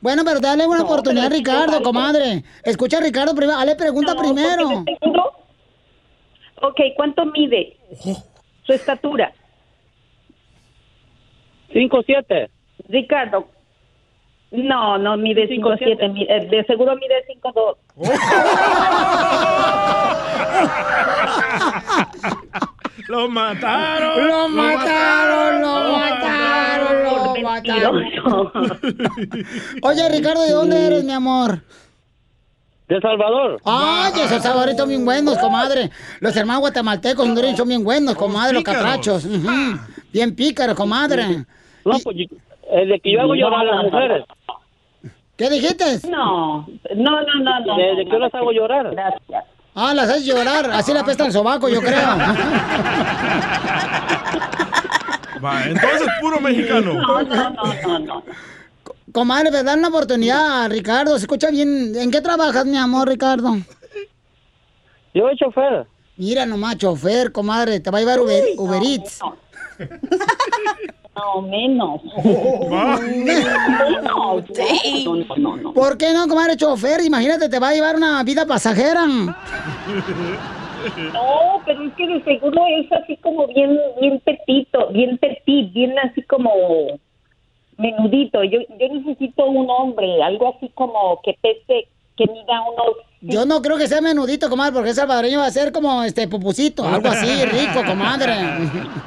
Bueno, 0.02 0.24
pero 0.26 0.40
dale 0.40 0.66
una 0.68 0.80
No, 0.80 0.86
oportunidad 0.86 1.32
Ricardo, 1.32 1.82
comadre. 1.82 2.44
Escucha 2.64 2.98
a 2.98 3.02
Ricardo 3.02 3.34
primero, 3.36 3.58
dale 3.58 3.76
pregunta 3.76 4.14
No, 4.14 4.22
primero. 4.22 4.86
seguro- 5.00 5.32
Ok, 6.62 6.80
¿cuánto 6.96 7.26
mide? 7.26 7.78
Su 8.64 8.74
estatura. 8.74 9.32
5'7". 11.74 12.50
Ricardo. 12.90 13.48
No, 14.52 14.98
no 14.98 15.16
mide 15.16 15.48
5'7", 15.48 16.10
mi- 16.12 16.24
eh, 16.28 16.48
de 16.50 16.64
seguro 16.66 16.96
mide 16.96 17.24
5'2". 17.28 17.78
¡Lo 23.10 23.28
mataron! 23.28 24.28
Lo 24.28 24.48
mataron, 24.50 25.62
lo 25.62 25.98
mataron, 25.98 27.04
lo 27.04 27.42
mataron. 27.42 28.04
Oye, 29.82 30.10
Ricardo, 30.10 30.44
¿de 30.44 30.52
dónde 30.52 30.86
eres, 30.88 31.04
mi 31.04 31.12
amor? 31.12 31.60
De 32.88 32.96
El 32.96 33.02
Salvador. 33.02 33.60
Ay, 33.66 34.12
esos 34.24 34.44
salvadoritos 34.44 34.88
bien 34.88 35.04
buenos, 35.06 35.38
comadre. 35.40 35.90
Los 36.20 36.36
hermanos 36.38 36.62
guatemaltecos 36.62 37.28
hondureños 37.28 37.58
son 37.58 37.68
bien 37.68 37.84
buenos, 37.84 38.16
comadre, 38.16 38.54
los 38.54 38.64
catrachos. 38.64 39.26
Ujú. 39.26 39.50
Bien 40.14 40.36
pícaros, 40.36 40.76
comadre. 40.76 41.46
No, 41.86 41.98
pues, 42.04 42.16
yo- 42.16 42.26
eh, 42.72 42.86
de 42.86 43.00
que 43.00 43.12
yo 43.14 43.22
hago 43.22 43.34
llorar 43.34 43.68
a 43.68 43.76
las 43.76 43.84
mujeres. 43.86 44.24
¿Qué 45.36 45.50
dijiste? 45.50 46.08
No, 46.10 46.68
no, 46.96 47.22
no, 47.22 47.34
no, 47.42 47.60
no. 47.66 47.76
¿De, 47.78 47.96
de 47.96 48.06
qué 48.10 48.20
las 48.20 48.34
hago 48.36 48.52
llorar? 48.52 48.92
Gracias. 48.92 49.46
Ah, 49.76 49.94
las 49.94 50.10
haces 50.10 50.26
llorar. 50.26 50.70
Así 50.72 50.92
le 50.94 51.00
apesta 51.00 51.26
el 51.26 51.32
sobaco, 51.32 51.70
yo 51.70 51.80
creo. 51.82 52.00
Va, 55.44 55.64
entonces 55.66 56.08
puro 56.20 56.40
mexicano. 56.42 56.94
No, 56.94 57.22
no, 57.24 57.50
no, 57.52 57.74
no, 57.88 58.00
no. 58.00 58.24
Comadre, 59.12 59.52
¿verdad? 59.52 59.78
Una 59.78 59.88
oportunidad, 59.88 60.70
Ricardo. 60.70 61.16
Se 61.18 61.22
escucha 61.24 61.50
bien. 61.50 61.96
¿En 61.96 62.12
qué 62.12 62.22
trabajas, 62.22 62.66
mi 62.66 62.78
amor, 62.78 63.08
Ricardo? 63.08 63.58
Yo 65.14 65.24
soy 65.28 65.38
chofer. 65.38 65.88
Mira 66.18 66.46
nomás, 66.46 66.78
chofer, 66.78 67.32
comadre. 67.32 67.80
Te 67.80 67.90
va 67.90 68.00
a 68.00 68.02
llevar 68.02 68.20
Uber, 68.20 68.44
Uber 68.58 68.84
Eats. 68.84 69.20
No, 71.20 71.42
menos. 71.42 72.02
Menos. 72.24 73.02
No, 75.38 75.58
no. 75.58 75.74
¿Por 75.74 75.98
qué 75.98 76.14
no, 76.14 76.28
comadre, 76.28 76.56
chofer? 76.56 77.02
Imagínate, 77.04 77.50
te 77.50 77.60
va 77.60 77.70
a 77.70 77.74
llevar 77.74 77.96
una 77.96 78.24
vida 78.24 78.46
pasajera. 78.46 79.06
No, 79.06 79.36
pero 81.66 81.84
es 81.84 81.94
que 81.94 82.08
de 82.08 82.24
seguro 82.24 82.64
es 82.68 82.92
así 82.92 83.18
como 83.18 83.48
bien, 83.48 83.78
bien 84.00 84.20
petito, 84.22 84.88
bien 84.92 85.18
petit, 85.18 85.74
bien 85.74 85.98
así 86.00 86.22
como 86.24 86.52
menudito. 87.78 88.44
Yo, 88.44 88.62
yo 88.62 88.88
necesito 88.94 89.46
un 89.46 89.70
hombre, 89.70 90.24
algo 90.24 90.56
así 90.56 90.72
como 90.74 91.20
que 91.24 91.36
pese, 91.42 91.88
que 92.20 92.32
mida 92.32 92.62
unos 92.62 92.96
Yo 93.22 93.46
no 93.46 93.62
creo 93.62 93.78
que 93.78 93.88
sea 93.88 94.02
menudito, 94.02 94.50
comadre, 94.50 94.74
porque 94.74 94.90
el 94.90 94.96
salvadoreño 94.96 95.40
va 95.40 95.46
a 95.48 95.52
ser 95.52 95.72
como 95.72 96.04
este 96.04 96.28
pupusito, 96.28 96.86
algo 96.88 97.08
así, 97.10 97.46
rico, 97.46 97.84
comadre. 97.86 98.34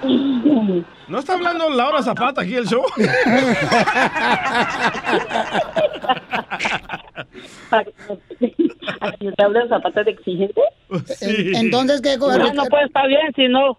¿No 1.09 1.19
está 1.19 1.35
hablando 1.35 1.69
Laura 1.69 2.03
Zapata 2.03 2.41
aquí 2.41 2.55
el 2.55 2.67
show? 2.67 2.83
¿Así 9.01 9.27
te 9.37 9.45
hablan 9.45 9.69
zapatos 9.69 10.05
de 10.05 10.11
exigente? 10.13 10.61
En- 11.21 11.57
Entonces, 11.57 12.01
¿qué? 12.01 12.17
No, 12.19 12.53
no, 12.53 12.65
pues 12.67 12.87
está 12.87 13.07
bien, 13.07 13.33
si 13.35 13.49
no. 13.49 13.79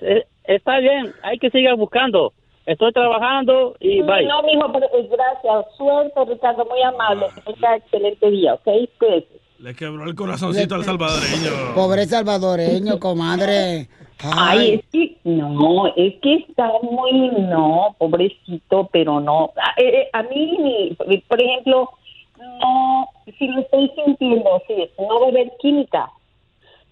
eh, 0.00 0.24
está 0.44 0.78
bien, 0.78 1.12
hay 1.22 1.38
que 1.38 1.50
seguir 1.50 1.74
buscando. 1.76 2.32
Estoy 2.68 2.92
trabajando 2.92 3.74
y 3.80 4.02
bye. 4.02 4.26
No, 4.26 4.42
mijo, 4.42 4.70
pero 4.70 4.86
eh, 4.92 5.08
gracias. 5.10 5.74
Suerte, 5.78 6.22
Ricardo, 6.26 6.66
muy 6.66 6.82
amable. 6.82 7.24
Que 7.34 7.54
tenga 7.54 7.76
excelente 7.76 8.30
día, 8.30 8.54
¿ok? 8.54 8.68
Pues, 8.98 9.24
Le 9.58 9.74
quebró 9.74 10.04
el 10.04 10.14
corazoncito 10.14 10.74
al 10.74 10.84
salvadoreño. 10.84 11.74
Pobre 11.74 12.04
salvadoreño, 12.04 13.00
comadre. 13.00 13.88
Ay, 14.20 14.74
es 14.74 14.84
que 14.92 15.16
no, 15.24 15.86
es 15.96 16.14
que 16.20 16.34
está 16.46 16.70
muy, 16.82 17.30
no, 17.48 17.96
pobrecito, 17.96 18.90
pero 18.92 19.18
no. 19.18 19.50
A, 19.56 19.80
eh, 19.80 20.02
eh, 20.02 20.10
a 20.12 20.22
mí, 20.24 20.94
por 21.26 21.40
ejemplo, 21.40 21.88
no, 22.36 23.08
si 23.38 23.46
lo 23.46 23.60
estoy 23.62 23.90
sintiendo, 24.04 24.62
sí, 24.66 24.74
no 24.98 25.20
va 25.20 25.26
a 25.26 25.28
haber 25.30 25.50
química. 25.58 26.10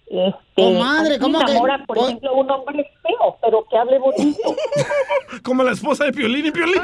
Este, 0.09 0.39
Comadre, 0.55 1.09
mí 1.15 1.19
¿cómo 1.19 1.39
que- 1.39 1.51
enamora, 1.51 1.83
por 1.85 1.97
po- 1.97 2.05
ejemplo, 2.07 2.33
un 2.35 2.49
hombre 2.49 2.89
feo, 3.03 3.37
pero 3.41 3.65
que 3.69 3.77
hable 3.77 3.99
bonito. 3.99 4.55
Como 5.43 5.63
la 5.63 5.73
esposa 5.73 6.05
de 6.05 6.13
Piolín 6.13 6.45
y 6.45 6.51
Piolín. 6.51 6.81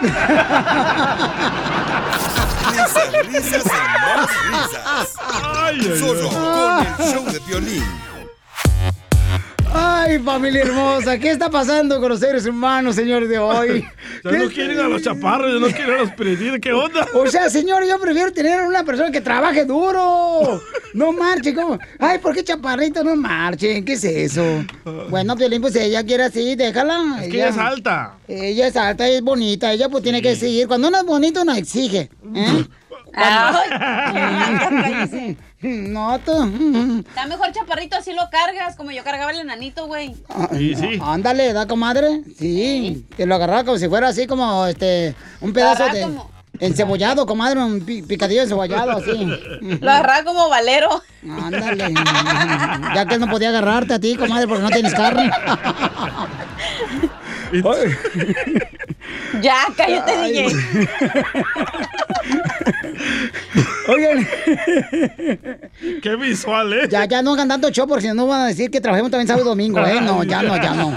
Risas, 2.72 3.12
risas 3.28 3.64
risas. 3.64 5.16
Ay, 5.56 5.78
ay, 5.80 6.00
Solo 6.00 6.30
ay. 6.30 6.86
con 6.86 7.06
el 7.06 7.14
show 7.14 7.26
de 7.32 7.40
violín. 7.48 7.84
Ay, 9.76 10.20
familia 10.20 10.62
hermosa, 10.62 11.18
¿qué 11.18 11.32
está 11.32 11.50
pasando 11.50 12.00
con 12.00 12.10
los 12.10 12.20
seres 12.20 12.46
humanos, 12.46 12.96
señores 12.96 13.28
de 13.28 13.40
hoy? 13.40 13.84
Ya 14.24 14.32
no 14.32 14.48
quieren 14.50 14.80
a 14.80 14.88
los 14.88 15.02
chaparros, 15.02 15.52
ya 15.52 15.60
no 15.60 15.74
quieren 15.74 15.96
a 15.96 15.98
los 16.04 16.12
perdidos. 16.12 16.60
¿Qué 16.62 16.72
onda? 16.72 17.08
O 17.16 17.26
sea, 17.28 17.50
señor, 17.50 17.84
yo 17.88 18.00
prefiero 18.00 18.32
tener 18.32 18.62
una 18.64 18.84
persona 18.84 19.10
que 19.12 19.22
trabaje 19.22 19.66
duro. 19.66 20.62
No 20.94 21.12
marche, 21.12 21.56
¿cómo? 21.56 21.80
Ay, 21.98 22.20
¿por 22.20 22.36
qué 22.36 22.44
chaparrito 22.44 23.04
no 23.04 23.16
marchen? 23.16 23.84
¿Qué 23.84 23.94
es 23.94 24.04
eso? 24.04 24.44
Bueno, 25.10 25.36
Piolín, 25.36 25.62
pues 25.62 25.76
ella 25.76 26.04
quiere 26.04 26.26
así, 26.26 26.56
déjala. 26.56 27.20
Es 27.24 27.30
que 27.30 27.38
ella 27.38 27.50
es 27.50 27.58
alta. 27.58 28.18
Ella 28.28 28.68
es 28.68 28.76
alta, 28.78 29.08
es 29.08 29.22
bonita, 29.22 29.74
ella 29.74 29.90
pues 29.90 30.04
tiene 30.04 30.22
que 30.22 30.36
seguir. 30.36 30.68
Cuando 30.68 30.90
uno 30.90 31.00
es 31.00 31.06
bonito, 31.06 31.42
uno 31.42 31.56
exige. 31.56 32.10
¿eh? 32.36 32.66
Ay, 33.16 35.04
No, 35.64 36.20
tú. 36.20 37.04
Está 37.08 37.26
mejor 37.26 37.52
chaparrito, 37.54 37.96
así 37.96 38.12
lo 38.14 38.24
cargas, 38.30 38.76
como 38.76 38.92
yo 38.92 39.02
cargaba 39.04 39.32
el 39.32 39.40
enanito, 39.40 39.88
güey. 39.88 40.14
Sí, 40.52 40.76
sí. 40.76 41.00
Ándale, 41.02 41.54
¿da, 41.54 41.66
comadre? 41.68 42.22
Sí. 42.38 43.06
Que 43.16 43.26
lo 43.26 43.36
agarraba 43.36 43.64
como 43.64 43.78
si 43.78 43.88
fuera 43.88 44.10
así 44.10 44.28
como 44.28 44.66
este 44.66 45.16
un 45.40 45.54
pedazo 45.54 45.86
de 45.88 46.02
como- 46.02 46.30
encebollado, 46.60 47.26
comadre, 47.26 47.62
un 47.64 47.80
pi- 47.86 48.02
picadillo 48.02 48.42
encebollado 48.42 48.92
así. 48.92 49.26
Lo 49.80 49.90
agarraba 49.92 50.24
como 50.26 50.50
valero. 50.50 51.02
Ándale. 51.24 51.94
Ya 52.94 53.06
que 53.06 53.16
él 53.16 53.22
no 53.22 53.30
podía 53.30 53.48
agarrarte 53.50 53.94
a 53.94 54.00
ti, 54.00 54.18
comadre, 54.18 54.48
porque 54.48 54.64
no 54.64 54.70
tienes 54.70 54.94
carne. 54.94 55.32
Ya, 59.42 59.58
cállate, 59.78 60.18
DJ. 60.24 60.48
Oigan. 63.88 64.28
Qué 66.02 66.16
visual, 66.16 66.74
¿eh? 66.74 66.88
Ya, 66.90 67.06
ya 67.06 67.22
no 67.22 67.34
hagan 67.34 67.48
tanto 67.48 67.70
show 67.70 67.88
porque 67.88 68.08
si 68.08 68.14
no 68.14 68.28
van 68.28 68.42
a 68.42 68.48
decir 68.48 68.72
que 68.72 68.82
trabajemos 68.82 69.12
también 69.12 69.28
sábado 69.28 69.46
y 69.46 69.50
domingo, 69.50 69.80
¿eh? 69.86 70.00
No, 70.02 70.24
ya 70.24 70.42
no, 70.42 70.56
ya 70.58 70.74
no. 70.74 70.94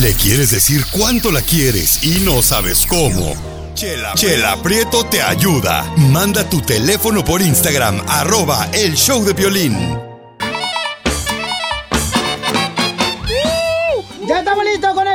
Le 0.00 0.14
quieres 0.14 0.50
decir 0.50 0.84
cuánto 0.90 1.30
la 1.30 1.42
quieres 1.42 2.02
y 2.04 2.20
no 2.20 2.42
sabes 2.42 2.86
cómo. 2.86 3.34
Chela, 3.74 4.12
Chela 4.14 4.62
Prieto 4.62 5.04
te 5.06 5.22
ayuda. 5.22 5.84
Manda 5.96 6.48
tu 6.48 6.60
teléfono 6.60 7.24
por 7.24 7.40
Instagram, 7.40 8.02
arroba 8.08 8.68
el 8.72 8.94
show 8.94 9.24
de 9.24 9.32
violín. 9.32 9.76
Ya 14.26 14.38
estamos 14.38 14.64
listos 14.64 14.94
con 14.94 15.06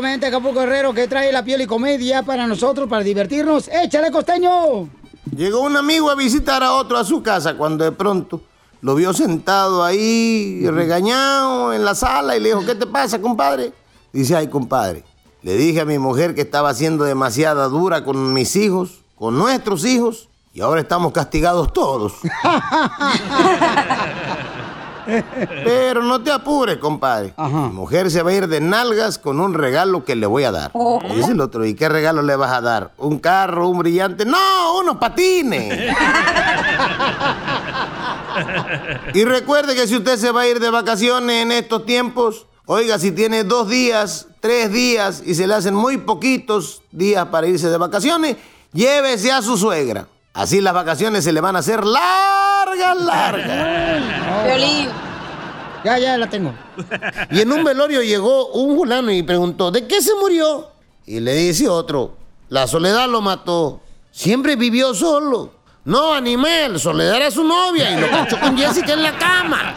de 0.00 0.26
Acapulco 0.26 0.60
Guerrero 0.60 0.94
que 0.94 1.06
trae 1.06 1.30
la 1.30 1.44
piel 1.44 1.60
y 1.60 1.66
comedia 1.66 2.22
para 2.22 2.46
nosotros, 2.46 2.88
para 2.88 3.04
divertirnos. 3.04 3.68
¡Échale, 3.68 4.10
costeño! 4.10 4.88
Llegó 5.36 5.60
un 5.60 5.76
amigo 5.76 6.10
a 6.10 6.14
visitar 6.14 6.62
a 6.62 6.72
otro 6.72 6.96
a 6.96 7.04
su 7.04 7.22
casa 7.22 7.58
cuando 7.58 7.84
de 7.84 7.92
pronto 7.92 8.40
lo 8.80 8.94
vio 8.94 9.12
sentado 9.12 9.84
ahí, 9.84 10.66
regañado 10.66 11.74
en 11.74 11.84
la 11.84 11.94
sala 11.94 12.36
y 12.36 12.40
le 12.40 12.48
dijo, 12.48 12.64
¿qué 12.64 12.74
te 12.74 12.86
pasa, 12.86 13.20
compadre? 13.20 13.74
Dice, 14.14 14.34
ay, 14.34 14.48
compadre, 14.48 15.04
le 15.42 15.56
dije 15.56 15.82
a 15.82 15.84
mi 15.84 15.98
mujer 15.98 16.34
que 16.34 16.40
estaba 16.40 16.72
siendo 16.72 17.04
demasiada 17.04 17.68
dura 17.68 18.02
con 18.02 18.32
mis 18.32 18.56
hijos, 18.56 19.02
con 19.14 19.38
nuestros 19.38 19.84
hijos, 19.84 20.30
y 20.54 20.62
ahora 20.62 20.80
estamos 20.80 21.12
castigados 21.12 21.70
todos. 21.72 22.14
Pero 25.64 26.02
no 26.02 26.22
te 26.22 26.30
apures, 26.30 26.78
compadre. 26.78 27.34
Mi 27.36 27.72
mujer 27.72 28.10
se 28.10 28.22
va 28.22 28.30
a 28.30 28.34
ir 28.34 28.48
de 28.48 28.60
nalgas 28.60 29.18
con 29.18 29.40
un 29.40 29.54
regalo 29.54 30.04
que 30.04 30.16
le 30.16 30.26
voy 30.26 30.44
a 30.44 30.52
dar. 30.52 30.72
Y 31.10 31.14
dice 31.14 31.32
el 31.32 31.40
otro, 31.40 31.64
¿y 31.64 31.74
qué 31.74 31.88
regalo 31.88 32.22
le 32.22 32.36
vas 32.36 32.52
a 32.52 32.60
dar? 32.60 32.92
¿Un 32.98 33.18
carro, 33.18 33.68
un 33.68 33.78
brillante? 33.78 34.24
No, 34.24 34.78
unos 34.78 34.96
patines. 34.96 35.94
y 39.14 39.24
recuerde 39.24 39.74
que 39.74 39.86
si 39.86 39.96
usted 39.96 40.16
se 40.16 40.30
va 40.30 40.42
a 40.42 40.48
ir 40.48 40.60
de 40.60 40.70
vacaciones 40.70 41.42
en 41.42 41.52
estos 41.52 41.84
tiempos, 41.84 42.46
oiga, 42.66 42.98
si 42.98 43.12
tiene 43.12 43.44
dos 43.44 43.68
días, 43.68 44.28
tres 44.40 44.72
días 44.72 45.22
y 45.24 45.34
se 45.34 45.46
le 45.46 45.54
hacen 45.54 45.74
muy 45.74 45.98
poquitos 45.98 46.82
días 46.90 47.26
para 47.26 47.46
irse 47.46 47.68
de 47.68 47.78
vacaciones, 47.78 48.36
llévese 48.72 49.32
a 49.32 49.42
su 49.42 49.56
suegra. 49.56 50.08
Así 50.34 50.62
las 50.62 50.72
vacaciones 50.72 51.24
se 51.24 51.32
le 51.32 51.42
van 51.42 51.56
a 51.56 51.58
hacer 51.58 51.84
largas, 51.84 52.41
largas. 52.76 54.44
Violín. 54.46 54.88
Ya, 55.84 55.98
ya 55.98 56.16
la 56.16 56.28
tengo. 56.28 56.54
Y 57.30 57.40
en 57.40 57.50
un 57.52 57.64
velorio 57.64 58.02
llegó 58.02 58.48
un 58.52 58.76
fulano 58.76 59.10
y 59.10 59.22
preguntó, 59.22 59.70
¿de 59.70 59.86
qué 59.86 60.00
se 60.00 60.14
murió? 60.14 60.68
Y 61.06 61.18
le 61.20 61.34
dice 61.34 61.68
otro, 61.68 62.16
la 62.48 62.66
soledad 62.66 63.08
lo 63.08 63.20
mató. 63.20 63.80
Siempre 64.12 64.56
vivió 64.56 64.94
solo. 64.94 65.60
No, 65.84 66.14
animal, 66.14 66.78
Soledad 66.78 67.16
era 67.16 67.30
su 67.32 67.42
novia 67.42 67.90
y 67.90 68.00
lo 68.00 68.08
cachó 68.08 68.38
con 68.38 68.56
Jessica 68.56 68.92
en 68.92 69.02
la 69.02 69.18
cama. 69.18 69.74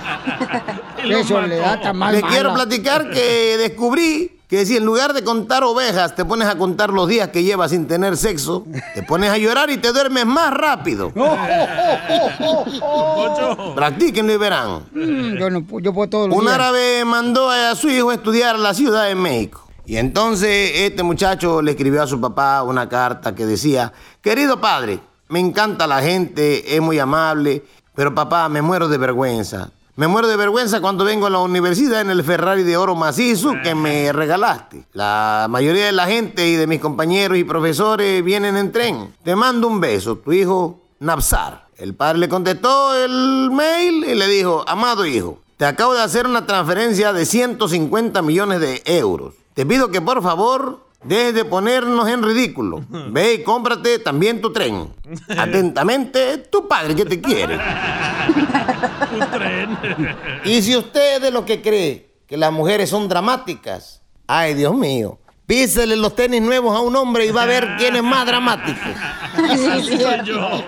Qué 1.01 1.23
soledad 1.23 1.81
tan 1.81 1.97
mal 1.97 2.13
Le 2.13 2.21
mala. 2.21 2.31
quiero 2.34 2.53
platicar 2.53 3.10
que 3.10 3.58
descubrí 3.58 4.35
que 4.47 4.65
si 4.65 4.77
en 4.77 4.86
lugar 4.86 5.13
de 5.13 5.23
contar 5.23 5.63
ovejas 5.63 6.15
te 6.15 6.23
pones 6.23 6.47
a 6.47 6.58
contar 6.58 6.91
los 6.91 7.08
días 7.08 7.29
que 7.29 7.43
llevas 7.43 7.71
sin 7.71 7.88
tener 7.88 8.15
sexo, 8.17 8.65
te 8.93 9.01
pones 9.03 9.31
a 9.31 9.38
llorar 9.38 9.69
y 9.71 9.77
te 9.77 9.91
duermes 9.91 10.25
más 10.25 10.53
rápido. 10.53 11.12
Practíquenlo 13.75 14.34
y 14.34 14.38
verán. 14.38 14.84
Mm, 14.93 15.38
Yo, 15.38 15.49
no, 15.49 15.62
pu- 15.62 15.81
yo 15.81 15.93
puedo 15.93 16.10
todos 16.10 16.29
los 16.29 16.38
Un 16.38 16.45
días. 16.45 16.55
árabe 16.55 17.05
mandó 17.05 17.49
a 17.49 17.75
su 17.75 17.89
hijo 17.89 18.10
a 18.10 18.15
estudiar 18.15 18.55
a 18.55 18.60
la 18.60 18.73
Ciudad 18.73 19.05
de 19.08 19.15
México. 19.15 19.62
Y 19.86 19.97
entonces 19.97 20.71
este 20.75 21.03
muchacho 21.03 21.62
le 21.62 21.71
escribió 21.71 22.01
a 22.03 22.08
su 22.08 22.19
papá 22.19 22.63
una 22.63 22.89
carta 22.89 23.36
que 23.36 23.45
decía, 23.45 23.93
querido 24.21 24.60
padre, 24.60 24.99
me 25.29 25.39
encanta 25.39 25.86
la 25.86 26.01
gente, 26.01 26.75
es 26.75 26.81
muy 26.81 26.97
amable, 26.97 27.63
pero 27.93 28.13
papá, 28.15 28.49
me 28.49 28.62
muero 28.62 28.88
de 28.88 28.97
vergüenza. 28.97 29.69
Me 29.97 30.08
muero 30.08 30.27
de 30.27 30.36
vergüenza 30.36 30.81
cuando 30.81 31.05
vengo 31.05 31.27
a 31.27 31.29
la 31.29 31.39
universidad 31.39 32.01
en 32.01 32.10
el 32.10 32.21
Ferrari 32.21 32.63
de 32.63 32.75
oro 32.75 32.95
macizo 32.95 33.53
que 33.63 33.75
me 33.75 34.12
regalaste. 34.12 34.86
La 34.91 35.47
mayoría 35.49 35.86
de 35.86 35.93
la 35.93 36.05
gente 36.05 36.45
y 36.49 36.55
de 36.58 36.67
mis 36.67 36.81
compañeros 36.81 37.38
y 37.38 37.45
profesores 37.45 38.21
vienen 38.21 38.58
en 38.58 38.73
tren. 38.73 39.15
Te 39.23 39.38
mando 39.38 39.69
un 39.69 39.79
beso, 39.79 40.17
tu 40.17 40.34
hijo 40.34 40.81
Napsar. 40.99 41.67
El 41.77 41.93
padre 41.93 42.19
le 42.19 42.27
contestó 42.27 42.93
el 42.93 43.49
mail 43.51 44.03
y 44.03 44.15
le 44.15 44.27
dijo, 44.27 44.65
amado 44.67 45.05
hijo, 45.05 45.39
te 45.55 45.65
acabo 45.65 45.93
de 45.93 46.01
hacer 46.01 46.27
una 46.27 46.45
transferencia 46.45 47.13
de 47.13 47.25
150 47.25 48.21
millones 48.21 48.60
de 48.60 48.81
euros. 48.84 49.34
Te 49.53 49.65
pido 49.65 49.91
que 49.91 50.01
por 50.01 50.21
favor 50.21 50.86
dejes 51.05 51.34
de 51.34 51.45
ponernos 51.45 52.10
en 52.10 52.21
ridículo. 52.21 52.84
Ve 53.12 53.36
y 53.36 53.43
cómprate 53.43 53.99
también 53.99 54.41
tu 54.41 54.51
tren. 54.51 54.89
Atentamente, 55.38 56.38
tu 56.38 56.67
padre 56.67 56.95
que 56.95 57.05
te 57.05 57.21
quiere. 57.21 57.58
Y 60.45 60.62
si 60.62 60.75
usted 60.75 61.15
es 61.15 61.21
de 61.21 61.32
lo 61.32 61.45
que 61.45 61.62
cree 61.62 62.10
que 62.28 62.38
las 62.38 62.51
mujeres 62.51 62.89
son 62.89 63.08
dramáticas, 63.08 64.01
ay 64.28 64.54
Dios 64.54 64.75
mío, 64.75 65.19
písele 65.45 65.95
los 65.95 66.15
tenis 66.15 66.41
nuevos 66.41 66.75
a 66.75 66.82
un 66.82 66.95
hombre 66.95 67.25
y 67.25 67.32
va 67.32 67.43
a 67.43 67.47
ver 67.47 67.67
quién 67.78 67.95
es 67.95 68.04
más 68.04 68.25
dramático. 68.25 68.80
Sí, 69.36 69.97
cierto. 69.97 70.63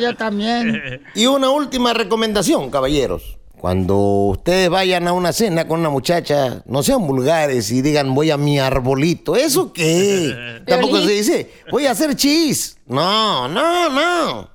yo 0.00 0.16
también. 0.16 1.02
Y 1.14 1.26
una 1.26 1.50
última 1.50 1.92
recomendación, 1.92 2.70
caballeros. 2.70 3.38
Cuando 3.58 3.96
ustedes 4.28 4.70
vayan 4.70 5.08
a 5.08 5.12
una 5.12 5.32
cena 5.32 5.66
con 5.66 5.80
una 5.80 5.90
muchacha, 5.90 6.62
no 6.64 6.82
sean 6.82 7.06
vulgares 7.06 7.70
y 7.72 7.82
digan 7.82 8.14
voy 8.14 8.30
a 8.30 8.36
mi 8.36 8.58
arbolito. 8.58 9.34
¿Eso 9.36 9.72
qué? 9.72 10.62
Tampoco 10.66 11.00
se 11.02 11.10
dice 11.10 11.50
voy 11.70 11.86
a 11.86 11.90
hacer 11.90 12.14
chis. 12.14 12.78
No, 12.86 13.48
no, 13.48 13.90
no. 13.90 14.50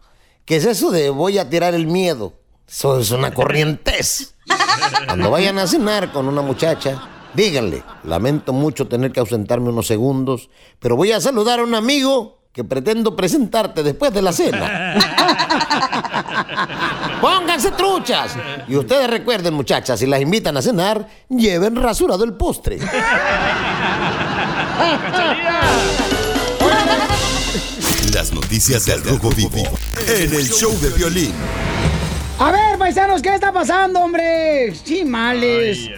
¿Qué 0.45 0.55
es 0.55 0.65
eso 0.65 0.89
de 0.89 1.09
voy 1.09 1.37
a 1.37 1.49
tirar 1.49 1.75
el 1.75 1.85
miedo? 1.85 2.33
Eso 2.73 2.97
es 2.97 3.11
una 3.11 3.31
corrientez. 3.31 4.33
Cuando 5.05 5.29
vayan 5.29 5.59
a 5.59 5.67
cenar 5.67 6.11
con 6.11 6.27
una 6.27 6.41
muchacha, 6.41 7.07
díganle, 7.35 7.83
lamento 8.03 8.51
mucho 8.51 8.87
tener 8.87 9.11
que 9.11 9.19
ausentarme 9.19 9.69
unos 9.69 9.85
segundos, 9.85 10.49
pero 10.79 10.95
voy 10.95 11.11
a 11.11 11.21
saludar 11.21 11.59
a 11.59 11.63
un 11.63 11.75
amigo 11.75 12.39
que 12.51 12.63
pretendo 12.63 13.15
presentarte 13.15 13.83
después 13.83 14.11
de 14.11 14.23
la 14.23 14.33
cena. 14.33 14.95
Pónganse 17.21 17.69
truchas. 17.71 18.35
Y 18.67 18.75
ustedes 18.75 19.07
recuerden, 19.07 19.53
muchachas, 19.53 19.99
si 19.99 20.07
las 20.07 20.19
invitan 20.19 20.57
a 20.57 20.63
cenar, 20.63 21.07
lleven 21.29 21.75
rasurado 21.75 22.23
el 22.23 22.33
postre. 22.33 22.79
Las 28.11 28.33
noticias 28.33 28.85
del 28.87 29.03
Rojo 29.03 29.29
Vivo 29.29 29.63
en 30.07 30.33
el 30.33 30.49
show 30.49 30.75
de 30.79 30.89
violín. 30.89 31.33
A 32.39 32.51
ver, 32.51 32.77
paisanos, 32.77 33.21
¿qué 33.21 33.33
está 33.33 33.51
pasando, 33.51 33.99
hombre? 33.99 34.73
Sí, 34.75 35.05
males. 35.05 35.89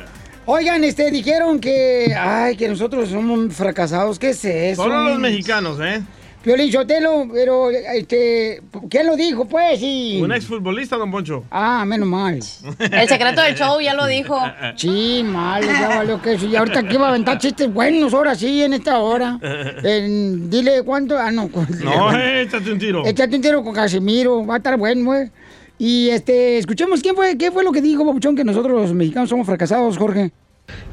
Oigan, 0.46 0.84
este, 0.84 1.10
dijeron 1.10 1.60
que, 1.60 2.14
ay, 2.18 2.56
que 2.56 2.68
nosotros 2.68 3.10
somos 3.10 3.54
fracasados. 3.56 4.20
¿Qué 4.20 4.30
es 4.30 4.46
eso? 4.46 4.84
Solo 4.84 5.04
los 5.04 5.20
mexicanos, 5.20 5.80
¿eh? 5.82 6.04
Piolín 6.44 6.72
Sotelo, 6.72 7.28
pero, 7.34 7.72
este, 7.72 8.62
¿quién 8.88 9.08
lo 9.08 9.16
dijo, 9.16 9.46
pues? 9.46 9.80
Y... 9.82 10.22
Un 10.22 10.32
exfutbolista, 10.32 10.96
don 10.96 11.10
Poncho. 11.10 11.44
Ah, 11.50 11.84
menos 11.88 12.08
mal. 12.08 12.36
El 12.80 13.10
secreto 13.10 13.42
del 13.42 13.56
show 13.56 13.82
ya 13.82 13.96
lo 13.96 14.06
dijo. 14.06 14.40
Sí, 14.76 15.24
mal, 15.26 15.66
ya 15.66 15.88
valió 15.88 16.22
que 16.22 16.34
eso. 16.34 16.46
Y 16.46 16.56
ahorita 16.56 16.82
aquí 16.82 16.98
va 16.98 17.08
a 17.08 17.10
aventar 17.10 17.40
chistes 17.40 17.74
buenos, 17.74 18.14
ahora 18.14 18.36
sí, 18.36 18.62
en 18.62 18.74
esta 18.74 19.00
hora. 19.00 19.40
En- 19.84 20.48
dile 20.52 20.84
cuánto. 20.84 21.18
Ah, 21.18 21.32
no. 21.32 21.50
No, 21.84 22.16
eh, 22.16 22.44
échate 22.44 22.72
un 22.72 22.78
tiro. 22.78 23.04
Échate 23.08 23.36
un 23.38 23.42
tiro 23.42 23.64
con 23.64 23.74
Casimiro, 23.74 24.46
va 24.46 24.56
a 24.56 24.58
estar 24.58 24.78
bueno, 24.78 25.04
güey. 25.06 25.32
Y 25.78 26.10
este, 26.10 26.58
escuchemos 26.58 27.02
quién 27.02 27.16
fue, 27.16 27.38
qué 27.38 27.52
fue 27.52 27.64
lo 27.64 27.72
que 27.72 27.82
dijo 27.82 28.06
Papuchón, 28.06 28.36
que 28.36 28.44
nosotros 28.44 28.82
los 28.82 28.94
mexicanos 28.94 29.30
somos 29.30 29.46
fracasados, 29.46 29.98
Jorge. 29.98 30.32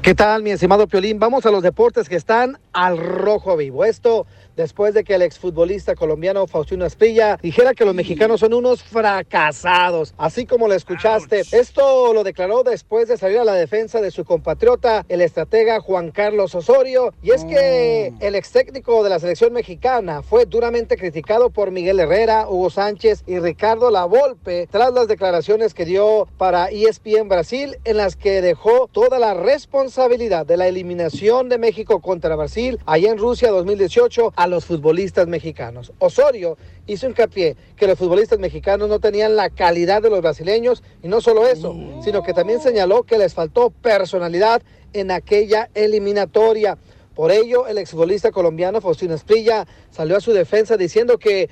¿Qué 0.02 0.14
tal, 0.14 0.42
mi 0.42 0.50
estimado 0.50 0.86
Piolín? 0.86 1.18
Vamos 1.18 1.46
a 1.46 1.50
los 1.50 1.62
deportes 1.62 2.08
que 2.08 2.16
están 2.16 2.58
al 2.72 2.98
rojo 2.98 3.56
vivo. 3.56 3.84
Esto 3.84 4.26
después 4.56 4.94
de 4.94 5.04
que 5.04 5.14
el 5.14 5.22
exfutbolista 5.22 5.94
colombiano 5.94 6.46
Faustino 6.46 6.84
Asprilla 6.84 7.38
dijera 7.42 7.74
que 7.74 7.84
los 7.84 7.94
mexicanos 7.94 8.40
son 8.40 8.54
unos 8.54 8.82
fracasados, 8.82 10.14
así 10.18 10.46
como 10.46 10.68
lo 10.68 10.74
escuchaste. 10.74 11.42
Esto 11.52 12.12
lo 12.12 12.24
declaró 12.24 12.62
después 12.62 13.08
de 13.08 13.16
salir 13.16 13.38
a 13.38 13.44
la 13.44 13.54
defensa 13.54 14.00
de 14.00 14.10
su 14.10 14.24
compatriota, 14.24 15.04
el 15.08 15.20
estratega 15.20 15.80
Juan 15.80 16.10
Carlos 16.10 16.54
Osorio. 16.54 17.12
Y 17.22 17.30
es 17.30 17.44
que 17.44 18.12
el 18.20 18.34
ex 18.34 18.50
técnico 18.50 19.02
de 19.02 19.10
la 19.10 19.18
selección 19.18 19.52
mexicana 19.52 20.22
fue 20.22 20.46
duramente 20.46 20.96
criticado 20.96 21.50
por 21.50 21.70
Miguel 21.70 22.00
Herrera, 22.00 22.48
Hugo 22.48 22.70
Sánchez 22.70 23.24
y 23.26 23.38
Ricardo 23.38 23.90
Lavolpe 23.90 24.68
tras 24.70 24.92
las 24.92 25.08
declaraciones 25.08 25.74
que 25.74 25.84
dio 25.84 26.28
para 26.38 26.70
ESPN 26.70 27.28
Brasil 27.28 27.76
en 27.84 27.96
las 27.96 28.16
que 28.16 28.42
dejó 28.42 28.88
toda 28.88 29.18
la 29.18 29.34
responsabilidad 29.34 30.46
de 30.46 30.56
la 30.56 30.66
eliminación 30.68 31.48
de 31.48 31.58
México 31.58 32.00
contra 32.00 32.36
Brasil 32.36 32.78
allá 32.86 33.10
en 33.10 33.18
Rusia 33.18 33.50
2018 33.50 34.32
a 34.42 34.46
los 34.46 34.64
futbolistas 34.64 35.26
mexicanos. 35.28 35.92
Osorio 35.98 36.56
hizo 36.86 37.06
hincapié 37.06 37.56
que 37.76 37.86
los 37.86 37.98
futbolistas 37.98 38.38
mexicanos 38.38 38.88
no 38.88 38.98
tenían 38.98 39.36
la 39.36 39.50
calidad 39.50 40.02
de 40.02 40.10
los 40.10 40.20
brasileños 40.20 40.82
y 41.02 41.08
no 41.08 41.20
solo 41.20 41.46
eso, 41.46 41.74
sino 42.04 42.22
que 42.22 42.32
también 42.34 42.60
señaló 42.60 43.02
que 43.04 43.18
les 43.18 43.34
faltó 43.34 43.70
personalidad 43.70 44.62
en 44.92 45.10
aquella 45.10 45.68
eliminatoria. 45.74 46.76
Por 47.14 47.30
ello, 47.30 47.66
el 47.66 47.76
exfutbolista 47.78 48.30
colombiano 48.30 48.80
Faustino 48.80 49.14
Esprilla 49.14 49.66
salió 49.90 50.16
a 50.16 50.20
su 50.20 50.32
defensa 50.32 50.76
diciendo 50.78 51.18
que 51.18 51.48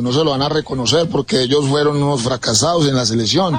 no 0.00 0.12
se 0.12 0.24
lo 0.24 0.30
van 0.30 0.42
a 0.42 0.48
reconocer 0.48 1.08
porque 1.10 1.40
ellos 1.42 1.66
fueron 1.68 2.02
unos 2.02 2.22
fracasados 2.22 2.88
en 2.88 2.94
la 2.96 3.04
selección. 3.04 3.58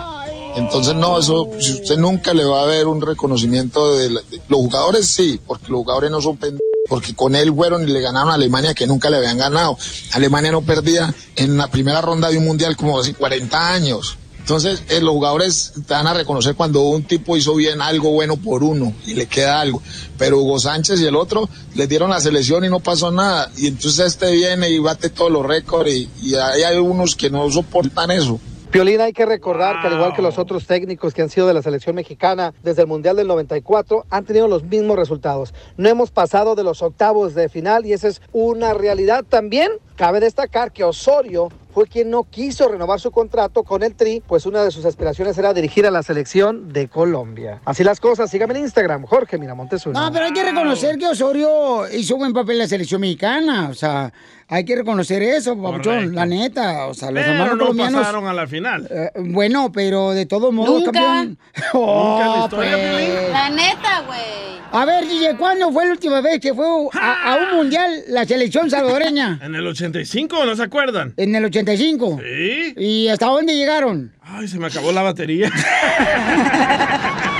Entonces, 0.56 0.96
no, 0.96 1.20
eso, 1.20 1.44
usted 1.44 1.98
nunca 1.98 2.34
le 2.34 2.46
va 2.46 2.64
a 2.64 2.66
ver 2.66 2.88
un 2.88 3.02
reconocimiento 3.02 3.94
de, 3.96 4.10
de- 4.10 4.22
los 4.48 4.60
jugadores, 4.60 5.06
sí, 5.08 5.40
porque 5.46 5.66
los 5.68 5.80
jugadores 5.82 6.10
no 6.12 6.22
son 6.22 6.38
pendejos, 6.38 6.66
porque 6.88 7.16
con 7.16 7.36
él 7.36 7.54
fueron 7.54 7.88
y 7.88 7.92
le 7.92 8.02
ganaron 8.02 8.32
a 8.32 8.36
Alemania 8.36 8.74
que 8.74 8.88
nunca 8.88 9.10
le 9.10 9.18
habían 9.18 9.38
ganado. 9.38 9.78
Alemania 10.14 10.52
no 10.52 10.62
perdía 10.62 11.14
en 11.36 11.58
la 11.58 11.68
primera 11.68 12.02
ronda 12.02 12.30
de 12.30 12.38
un 12.38 12.46
mundial 12.46 12.76
como 12.76 13.00
hace 13.00 13.14
40 13.14 13.74
años. 13.74 14.18
Entonces, 14.40 14.84
eh, 14.90 15.02
los 15.02 15.10
jugadores 15.14 15.74
te 15.88 15.94
van 15.96 16.06
a 16.06 16.14
reconocer 16.14 16.54
cuando 16.54 16.82
un 16.82 17.02
tipo 17.02 17.36
hizo 17.36 17.56
bien 17.56 17.82
algo 17.82 18.12
bueno 18.12 18.38
por 18.38 18.64
uno 18.64 18.94
y 19.04 19.16
le 19.16 19.26
queda 19.26 19.60
algo. 19.60 19.82
Pero 20.20 20.40
Hugo 20.40 20.60
Sánchez 20.60 21.02
y 21.02 21.08
el 21.08 21.16
otro 21.16 21.50
le 21.74 21.88
dieron 21.88 22.12
la 22.12 22.22
selección 22.22 22.64
y 22.64 22.70
no 22.70 22.80
pasó 22.80 23.12
nada. 23.12 23.52
Y 23.58 23.66
entonces 23.66 24.06
este 24.06 24.32
viene 24.32 24.70
y 24.70 24.78
bate 24.78 25.10
todos 25.10 25.32
los 25.32 25.44
récords 25.44 25.92
y, 25.92 26.08
y 26.22 26.36
ahí 26.36 26.62
hay 26.62 26.78
unos 26.78 27.16
que 27.16 27.32
no 27.32 27.50
soportan 27.50 28.12
eso. 28.12 28.40
Piolín, 28.76 29.00
hay 29.00 29.14
que 29.14 29.26
recordar 29.26 29.80
que 29.80 29.88
al 29.88 29.94
igual 29.94 30.14
que 30.14 30.22
los 30.22 30.38
otros 30.38 30.68
técnicos 30.68 31.14
que 31.14 31.22
han 31.22 31.30
sido 31.30 31.48
de 31.48 31.54
la 31.54 31.62
selección 31.62 31.96
mexicana 31.96 32.54
desde 32.62 32.82
el 32.82 32.90
Mundial 32.90 33.16
del 33.16 33.26
94, 33.26 34.06
han 34.10 34.26
tenido 34.26 34.50
los 34.50 34.64
mismos 34.64 34.98
resultados. 34.98 35.54
No 35.78 35.88
hemos 35.88 36.12
pasado 36.12 36.56
de 36.56 36.66
los 36.66 36.82
octavos 36.82 37.36
de 37.36 37.48
final 37.48 37.86
y 37.86 37.94
esa 37.94 38.10
es 38.10 38.22
una 38.34 38.74
realidad 38.74 39.24
también. 39.24 39.72
Cabe 39.96 40.20
destacar 40.20 40.74
que 40.74 40.84
Osorio 40.84 41.48
fue 41.74 41.88
quien 41.88 42.10
no 42.10 42.24
quiso 42.24 42.68
renovar 42.68 43.00
su 43.00 43.12
contrato 43.12 43.64
con 43.64 43.82
el 43.84 43.96
Tri, 43.96 44.22
pues 44.26 44.46
una 44.46 44.62
de 44.62 44.72
sus 44.72 44.86
aspiraciones 44.86 45.38
era 45.38 45.54
dirigir 45.54 45.86
a 45.86 45.92
la 45.92 46.04
selección 46.04 46.72
de 46.74 46.90
Colombia. 46.90 47.62
Así 47.64 47.84
las 47.84 48.02
cosas, 48.02 48.30
síganme 48.30 48.56
en 48.56 48.62
Instagram, 48.62 49.06
Jorge 49.06 49.38
Miramontes 49.38 49.86
uno. 49.86 50.02
No, 50.02 50.12
pero 50.12 50.26
hay 50.26 50.34
que 50.34 50.44
reconocer 50.44 50.98
que 50.98 51.08
Osorio 51.08 51.86
hizo 51.94 52.18
buen 52.18 52.34
papel 52.34 52.56
en 52.56 52.60
la 52.60 52.68
selección 52.68 53.00
mexicana. 53.00 53.70
O 53.70 53.74
sea, 53.74 54.12
hay 54.48 54.64
que 54.66 54.76
reconocer 54.76 55.24
eso, 55.24 55.60
papuchón, 55.62 56.14
la 56.16 56.26
neta. 56.26 56.88
O 56.88 56.94
sea, 56.94 57.12
los 57.12 57.22
Pero 57.24 57.34
hermanos 57.34 57.54
no 57.56 57.60
colombianos. 57.60 58.00
pasaron 58.02 58.28
a 58.28 58.34
la 58.34 58.46
final. 58.48 58.88
eh, 58.92 59.12
bueno, 59.20 59.72
pero 59.72 60.12
de 60.12 60.26
todos 60.26 60.54
modos, 60.54 60.84
Nunca. 60.84 60.92
campeón. 60.92 61.38
Nunca 61.74 61.74
la 61.74 61.74
Oh, 61.74 62.44
historia, 62.46 62.72
pues. 62.92 63.32
La 63.32 63.50
neta, 63.50 64.02
güey. 64.06 64.56
A 64.72 64.84
ver, 64.86 65.08
DJ, 65.08 65.38
¿cuándo 65.38 65.72
fue 65.72 65.86
la 65.86 65.92
última 65.94 66.20
vez 66.22 66.40
que 66.42 66.54
fue 66.54 66.66
a, 67.00 67.32
a 67.34 67.36
un 67.38 67.58
mundial 67.58 68.04
la 68.10 68.26
selección 68.26 68.70
salvadoreña? 68.70 69.40
En 69.46 69.56
el 69.56 69.66
85, 69.66 70.46
¿no 70.46 70.56
se 70.56 70.64
acuerdan? 70.64 71.14
En 71.18 71.34
el 71.36 71.46
85. 71.46 72.20
Sí. 72.22 72.74
¿Y 72.78 73.08
hasta 73.08 73.28
dónde 73.28 73.56
llegaron? 73.56 74.12
Ay, 74.22 74.48
se 74.48 74.60
me 74.60 74.68
acabó 74.68 74.92
la 74.92 75.02
batería. 75.04 75.50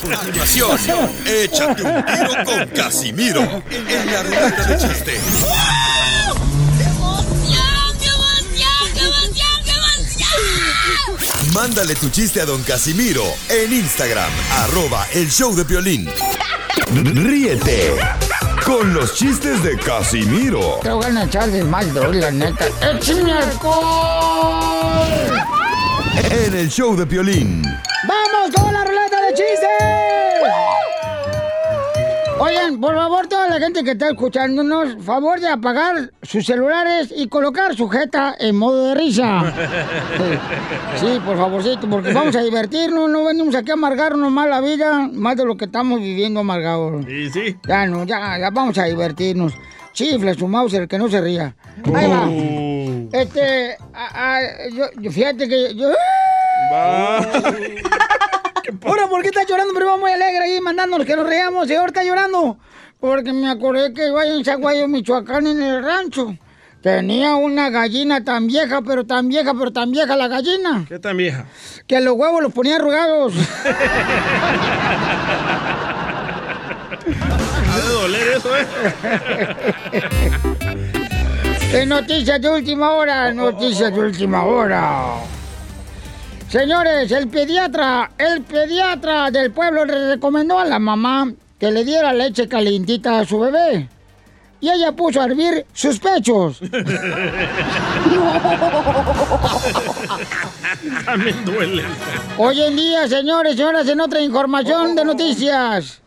Continuación, 0.00 0.78
échate 1.26 1.82
un 1.82 2.04
tiro 2.04 2.44
con 2.44 2.66
Casimiro 2.68 3.62
en 3.70 4.12
la 4.12 4.22
ruleta 4.22 4.64
de 4.64 4.78
chiste. 4.78 5.20
Mándale 11.52 11.94
tu 11.96 12.08
chiste 12.08 12.40
a 12.40 12.46
don 12.46 12.62
Casimiro 12.62 13.24
en 13.48 13.72
Instagram, 13.72 14.30
arroba 14.58 15.06
el 15.12 15.30
show 15.30 15.54
de 15.54 15.64
violín. 15.64 16.08
Ríete 16.94 17.94
con 18.64 18.94
los 18.94 19.14
chistes 19.14 19.62
de 19.62 19.78
Casimiro 19.78 20.80
Te 20.82 20.90
voy 20.90 21.04
a 21.04 21.24
echar 21.24 21.50
de 21.50 21.62
mal, 21.62 21.92
la 21.94 22.30
neta. 22.30 22.66
¡Échame 22.80 23.32
alcohol! 23.32 24.80
en 26.30 26.54
el 26.54 26.68
show 26.70 26.96
de 26.96 27.04
violín. 27.04 27.62
¡Vamos 28.06 28.50
con 28.54 28.72
la 28.72 28.84
de 29.30 29.34
chistes! 29.36 29.68
Oigan, 32.42 32.80
por 32.80 32.94
favor, 32.94 33.26
toda 33.28 33.48
la 33.48 33.58
gente 33.60 33.84
que 33.84 33.90
está 33.90 34.08
escuchándonos, 34.08 34.96
favor 35.04 35.38
de 35.40 35.48
apagar 35.48 36.10
sus 36.22 36.46
celulares 36.46 37.12
y 37.14 37.28
colocar 37.28 37.74
su 37.76 37.86
jeta 37.90 38.34
en 38.38 38.56
modo 38.56 38.86
de 38.88 38.94
risa. 38.94 39.52
Sí, 40.98 41.18
por 41.24 41.36
favorcito, 41.38 41.88
porque 41.88 42.12
vamos 42.12 42.34
a 42.36 42.42
divertirnos, 42.42 43.08
no 43.08 43.24
venimos 43.24 43.54
aquí 43.54 43.70
a 43.70 43.74
amargarnos 43.74 44.30
más 44.30 44.48
la 44.48 44.60
vida, 44.60 45.08
más 45.12 45.34
de 45.36 45.44
lo 45.46 45.56
que 45.56 45.64
estamos 45.66 46.00
viviendo 46.00 46.40
amargados. 46.40 47.04
Sí, 47.06 47.30
sí. 47.30 47.56
Ya 47.66 47.86
no, 47.86 48.04
ya, 48.04 48.36
ya 48.38 48.50
vamos 48.50 48.76
a 48.76 48.84
divertirnos. 48.84 49.54
Chifle 49.94 50.34
su 50.34 50.46
Mauser, 50.48 50.88
que 50.88 50.98
no 50.98 51.08
se 51.08 51.20
ría. 51.20 51.54
Ahí 51.94 52.06
va. 52.10 53.18
Este, 53.18 53.76
a- 53.94 54.36
a- 54.36 54.68
yo, 54.70 54.84
yo- 55.00 55.10
fíjate 55.10 55.48
que 55.48 55.74
yo... 55.74 55.88
Ahora, 58.84 59.06
¿por 59.08 59.22
qué 59.22 59.28
está 59.28 59.44
llorando? 59.44 59.72
Pero 59.74 59.86
vamos 59.86 60.00
muy 60.00 60.12
alegre 60.12 60.38
ahí 60.44 60.60
mandándonos 60.60 61.06
que 61.06 61.16
nos 61.16 61.26
reamos 61.26 61.68
y 61.70 61.74
ahora 61.74 61.88
está 61.88 62.04
llorando. 62.04 62.58
Porque 62.98 63.32
me 63.32 63.50
acordé 63.50 63.92
que 63.94 64.08
iba 64.08 64.24
en 64.26 64.44
Zaguayo, 64.44 64.86
Michoacán, 64.88 65.46
en 65.46 65.62
el 65.62 65.82
rancho. 65.82 66.36
Tenía 66.82 67.34
una 67.34 67.68
gallina 67.70 68.24
tan 68.24 68.46
vieja, 68.46 68.80
pero 68.82 69.04
tan 69.04 69.28
vieja, 69.28 69.52
pero 69.54 69.70
tan 69.72 69.90
vieja 69.90 70.16
la 70.16 70.28
gallina, 70.28 70.86
¿Qué 70.88 70.98
tan 70.98 71.16
vieja? 71.16 71.44
que 71.86 72.00
los 72.00 72.14
huevos 72.14 72.42
los 72.42 72.52
ponía 72.52 72.76
arrugados. 72.76 73.34
Ha 77.72 77.78
de 77.78 77.88
doler 77.88 78.28
eso, 78.36 78.50
¿eh? 78.56 78.66
Noticias 81.86 82.40
de 82.40 82.50
última 82.50 82.90
hora, 82.92 83.32
noticias 83.32 83.94
de 83.94 84.00
última 84.00 84.44
hora. 84.44 85.04
Señores, 86.50 87.12
el 87.12 87.28
pediatra, 87.28 88.10
el 88.18 88.42
pediatra 88.42 89.30
del 89.30 89.52
pueblo 89.52 89.84
le 89.84 90.08
recomendó 90.08 90.58
a 90.58 90.64
la 90.64 90.80
mamá 90.80 91.32
que 91.60 91.70
le 91.70 91.84
diera 91.84 92.12
leche 92.12 92.48
calientita 92.48 93.20
a 93.20 93.24
su 93.24 93.38
bebé. 93.38 93.88
Y 94.60 94.68
ella 94.68 94.90
puso 94.90 95.20
a 95.20 95.26
hervir 95.26 95.64
sus 95.72 96.00
pechos. 96.00 96.58
También 101.04 101.44
duele. 101.44 101.84
Hoy 102.36 102.60
en 102.62 102.74
día, 102.74 103.06
señores, 103.06 103.54
señoras, 103.54 103.88
en 103.88 104.00
otra 104.00 104.20
información 104.20 104.96
de 104.96 105.04
noticias. 105.04 106.02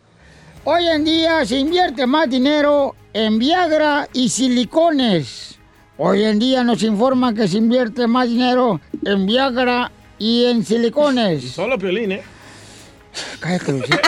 Hoy 0.64 0.86
en 0.88 1.06
día 1.06 1.46
se 1.46 1.56
invierte 1.56 2.06
más 2.06 2.28
dinero 2.28 2.94
en 3.14 3.38
Viagra 3.38 4.10
y 4.12 4.28
silicones. 4.28 5.58
Hoy 5.96 6.22
en 6.24 6.38
día 6.38 6.62
nos 6.62 6.82
informan 6.82 7.34
que 7.34 7.48
se 7.48 7.56
invierte 7.56 8.06
más 8.06 8.28
dinero 8.28 8.78
en 9.06 9.24
Viagra 9.24 9.90
y 10.18 10.46
en 10.46 10.64
silicones. 10.64 11.50
Solo 11.50 11.78
piolín, 11.78 12.12
¿eh? 12.12 12.22
Cállate, 13.40 13.72
Lucito. 13.72 13.98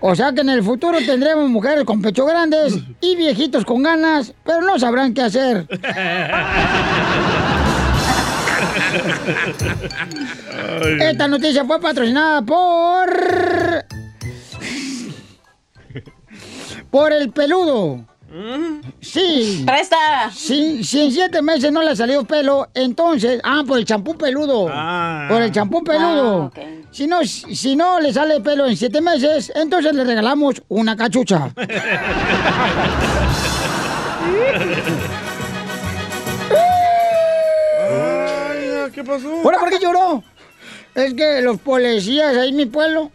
O 0.00 0.14
sea 0.14 0.32
que 0.32 0.40
en 0.42 0.50
el 0.50 0.62
futuro 0.62 0.98
tendremos 1.04 1.48
mujeres 1.48 1.84
con 1.84 2.02
pecho 2.02 2.24
grandes 2.26 2.74
y 3.00 3.16
viejitos 3.16 3.64
con 3.64 3.82
ganas, 3.82 4.34
pero 4.44 4.60
no 4.60 4.78
sabrán 4.78 5.14
qué 5.14 5.22
hacer. 5.22 5.66
Esta 11.00 11.28
noticia 11.28 11.64
fue 11.64 11.80
patrocinada 11.80 12.42
por. 12.42 13.84
Por 16.90 17.12
el 17.12 17.30
peludo. 17.32 18.06
Sí. 19.00 19.62
Presta. 19.66 20.30
Si, 20.32 20.82
si 20.84 21.02
en 21.02 21.12
siete 21.12 21.42
meses 21.42 21.72
no 21.72 21.82
le 21.82 21.94
salió 21.94 22.24
pelo, 22.24 22.68
entonces. 22.74 23.40
Ah, 23.44 23.62
por 23.66 23.78
el 23.78 23.84
champú 23.84 24.16
peludo. 24.16 24.68
Ah. 24.70 25.26
Por 25.28 25.42
el 25.42 25.52
champú 25.52 25.82
peludo. 25.84 26.50
Ah, 26.54 26.60
si, 26.90 27.06
no, 27.06 27.24
si 27.24 27.76
no 27.76 28.00
le 28.00 28.12
sale 28.12 28.40
pelo 28.40 28.66
en 28.66 28.76
siete 28.76 29.00
meses, 29.00 29.52
entonces 29.54 29.94
le 29.94 30.04
regalamos 30.04 30.62
una 30.68 30.96
cachucha. 30.96 31.50
Ay, 37.88 38.90
¿qué 38.92 39.04
pasó? 39.04 39.40
¿Ahora 39.44 39.58
por 39.58 39.70
qué 39.70 39.78
lloró? 39.78 40.22
Es 40.94 41.14
que 41.14 41.42
los 41.42 41.60
policías 41.60 42.36
ahí 42.36 42.48
en 42.48 42.56
mi 42.56 42.66
pueblo, 42.66 43.10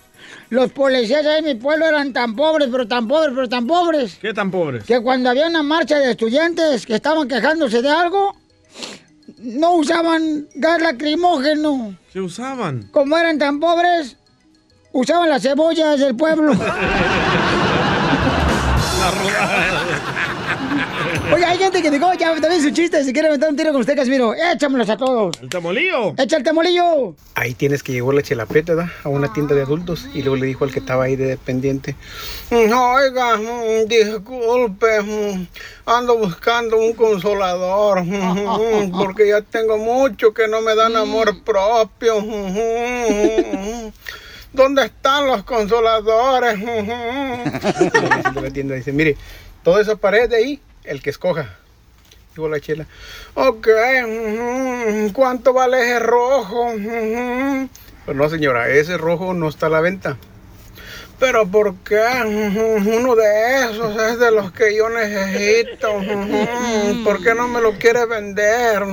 los 0.52 0.72
policías 0.74 1.26
ahí 1.26 1.40
en 1.40 1.46
mi 1.46 1.56
pueblo 1.56 1.86
eran 1.88 2.12
tan 2.12 2.36
pobres, 2.36 2.68
pero 2.70 2.86
tan 2.86 3.08
pobres, 3.08 3.32
pero 3.34 3.48
tan 3.48 3.66
pobres, 3.66 4.18
¿Qué 4.22 4.34
tan 4.34 4.52
pobres? 4.52 4.84
que 4.84 5.00
cuando 5.02 5.30
había 5.30 5.48
una 5.48 5.64
marcha 5.64 5.98
de 5.98 6.12
estudiantes 6.12 6.86
que 6.86 6.96
estaban 6.96 7.30
quejándose 7.30 7.82
de 7.82 7.88
algo, 7.90 8.36
no 9.38 9.76
usaban 9.76 10.48
gas 10.56 10.82
lacrimógeno. 10.82 11.96
¿Qué 12.12 12.20
usaban? 12.20 12.90
Como 12.92 13.18
eran 13.18 13.40
tan 13.40 13.62
pobres, 13.62 14.18
usaban 14.92 15.30
las 15.30 15.42
cebollas 15.42 15.98
del 15.98 16.18
pueblo. 16.18 16.54
La. 19.02 19.91
Oye, 21.36 21.46
hay 21.46 21.58
gente 21.58 21.82
que 21.82 21.90
dijo, 21.92 22.14
ya 22.14 22.36
también 22.40 22.62
su 22.62 22.72
chiste, 22.72 23.04
si 23.04 23.14
quiere 23.14 23.30
meter 23.30 23.50
un 23.50 23.56
tiro 23.56 23.72
con 23.72 23.82
usted, 23.82 23.96
Casimiro, 23.96 24.34
échamelos 24.34 24.90
a 24.90 24.98
todos. 24.98 25.40
¿El 25.42 25.50
tamolillo? 25.50 26.14
Echa 26.18 26.38
el 26.38 26.44
temolillo. 26.44 27.16
Ahí 27.36 27.54
tienes 27.54 27.84
que 27.84 27.94
llevó 27.94 28.12
la 28.12 28.22
chelapreta 28.22 28.74
¿verdad? 28.76 28.92
a 29.04 29.10
una 29.10 29.32
tienda 29.32 29.56
de 29.56 29.62
adultos 29.62 30.08
y 30.14 30.22
luego 30.24 30.36
le 30.36 30.46
dijo 30.48 30.66
al 30.66 30.72
que 30.72 30.80
estaba 30.80 31.06
ahí 31.06 31.16
de 31.16 31.26
dependiente, 31.28 31.96
"Mm, 32.50 32.72
oiga, 32.74 33.38
mm, 33.38 33.88
disculpe, 33.88 35.02
mm, 35.02 35.48
ando 35.86 36.18
buscando 36.18 36.78
un 36.78 36.94
consolador 36.94 38.04
porque 38.92 39.30
ya 39.30 39.42
tengo 39.42 39.78
mucho 39.78 40.34
que 40.34 40.48
no 40.48 40.62
me 40.62 40.76
dan 40.76 40.96
amor 40.96 41.44
propio. 41.44 42.16
¿Dónde 44.54 44.86
están 44.86 45.28
los 45.28 45.44
consoladores? 45.44 46.58
Mm, 46.58 46.92
mm". 46.92 48.38
Y 48.38 48.42
la 48.42 48.50
tienda 48.52 48.76
dice, 48.76 48.92
mire, 48.92 49.16
toda 49.64 49.82
esa 49.82 49.96
pared 49.96 50.30
de 50.30 50.36
ahí, 50.36 50.60
el 50.84 51.02
que 51.02 51.10
escoja. 51.10 51.58
Digo 52.36 52.48
la 52.48 52.60
chela. 52.60 52.86
Ok, 53.34 53.68
¿cuánto 55.14 55.54
vale 55.54 55.82
ese 55.82 56.00
rojo? 56.00 56.72
Pues 58.06 58.18
no, 58.18 58.30
señora, 58.30 58.70
ese 58.70 58.98
rojo 58.98 59.34
no 59.34 59.50
está 59.50 59.68
a 59.68 59.70
la 59.70 59.82
venta. 59.82 60.18
Pero 61.20 61.46
¿por 61.46 61.76
qué? 61.84 62.02
Uno 62.26 63.16
de 63.16 63.70
esos 63.70 64.02
es 64.02 64.18
de 64.18 64.32
los 64.32 64.52
que 64.54 64.76
yo 64.76 64.90
necesito. 64.90 66.00
¿Por 67.04 67.22
qué 67.22 67.36
no 67.36 67.48
me 67.48 67.62
lo 67.62 67.74
quiere 67.74 68.06
vender? 68.06 68.84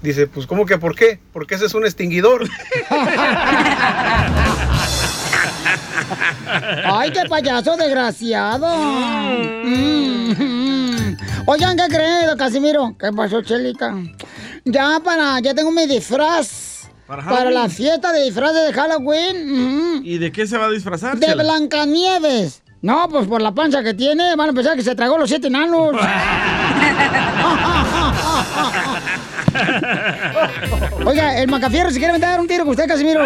Dice, 0.00 0.26
pues 0.26 0.46
¿cómo 0.46 0.64
que 0.64 0.78
por 0.78 0.94
qué? 0.94 1.18
Porque 1.32 1.56
ese 1.56 1.66
es 1.66 1.74
un 1.74 1.84
extinguidor. 1.84 2.48
Ay, 6.84 7.10
qué 7.10 7.22
payaso 7.28 7.76
desgraciado. 7.76 8.66
Mm. 9.64 11.16
Oigan, 11.46 11.76
¿qué 11.76 11.86
creen, 11.88 12.26
don 12.26 12.38
Casimiro? 12.38 12.96
¿Qué 12.98 13.12
pasó, 13.12 13.42
Chelita? 13.42 13.94
Ya 14.64 15.00
para, 15.02 15.38
ya 15.40 15.54
tengo 15.54 15.70
mi 15.70 15.86
disfraz. 15.86 16.88
¿Para 17.06 17.50
la 17.50 17.68
fiesta 17.68 18.12
de 18.12 18.24
disfraces 18.24 18.66
de 18.66 18.72
Halloween. 18.72 20.00
¿Y 20.04 20.18
de 20.18 20.32
qué 20.32 20.46
se 20.46 20.58
va 20.58 20.66
a 20.66 20.70
disfrazar? 20.70 21.16
De 21.16 21.26
Chela? 21.26 21.44
Blancanieves. 21.44 22.62
No, 22.82 23.08
pues 23.08 23.26
por 23.28 23.40
la 23.40 23.52
panza 23.52 23.82
que 23.82 23.94
tiene, 23.94 24.34
van 24.36 24.50
a 24.50 24.52
pensar 24.52 24.76
que 24.76 24.82
se 24.82 24.94
tragó 24.94 25.16
los 25.16 25.28
siete 25.28 25.46
enanos. 25.46 25.92
Oiga, 31.06 31.38
el 31.40 31.48
Macafierro, 31.48 31.90
si 31.90 31.98
quiere 31.98 32.12
meter 32.12 32.38
un 32.40 32.46
tiro 32.46 32.64
con 32.64 32.72
usted, 32.72 32.86
Casimiro. 32.88 33.20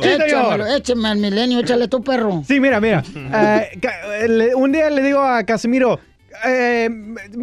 Dale. 0.00 0.26
Échamelo, 0.26 0.66
écheme 0.76 1.08
al 1.08 1.18
milenio, 1.18 1.60
échale 1.60 1.88
tu 1.88 2.02
perro. 2.02 2.42
Sí, 2.46 2.60
mira, 2.60 2.80
mira. 2.80 3.02
Le- 4.28 4.54
un 4.54 4.72
día 4.72 4.90
le 4.90 5.02
digo 5.02 5.20
a 5.20 5.42
Casimiro, 5.44 5.98
eh, 6.44 6.88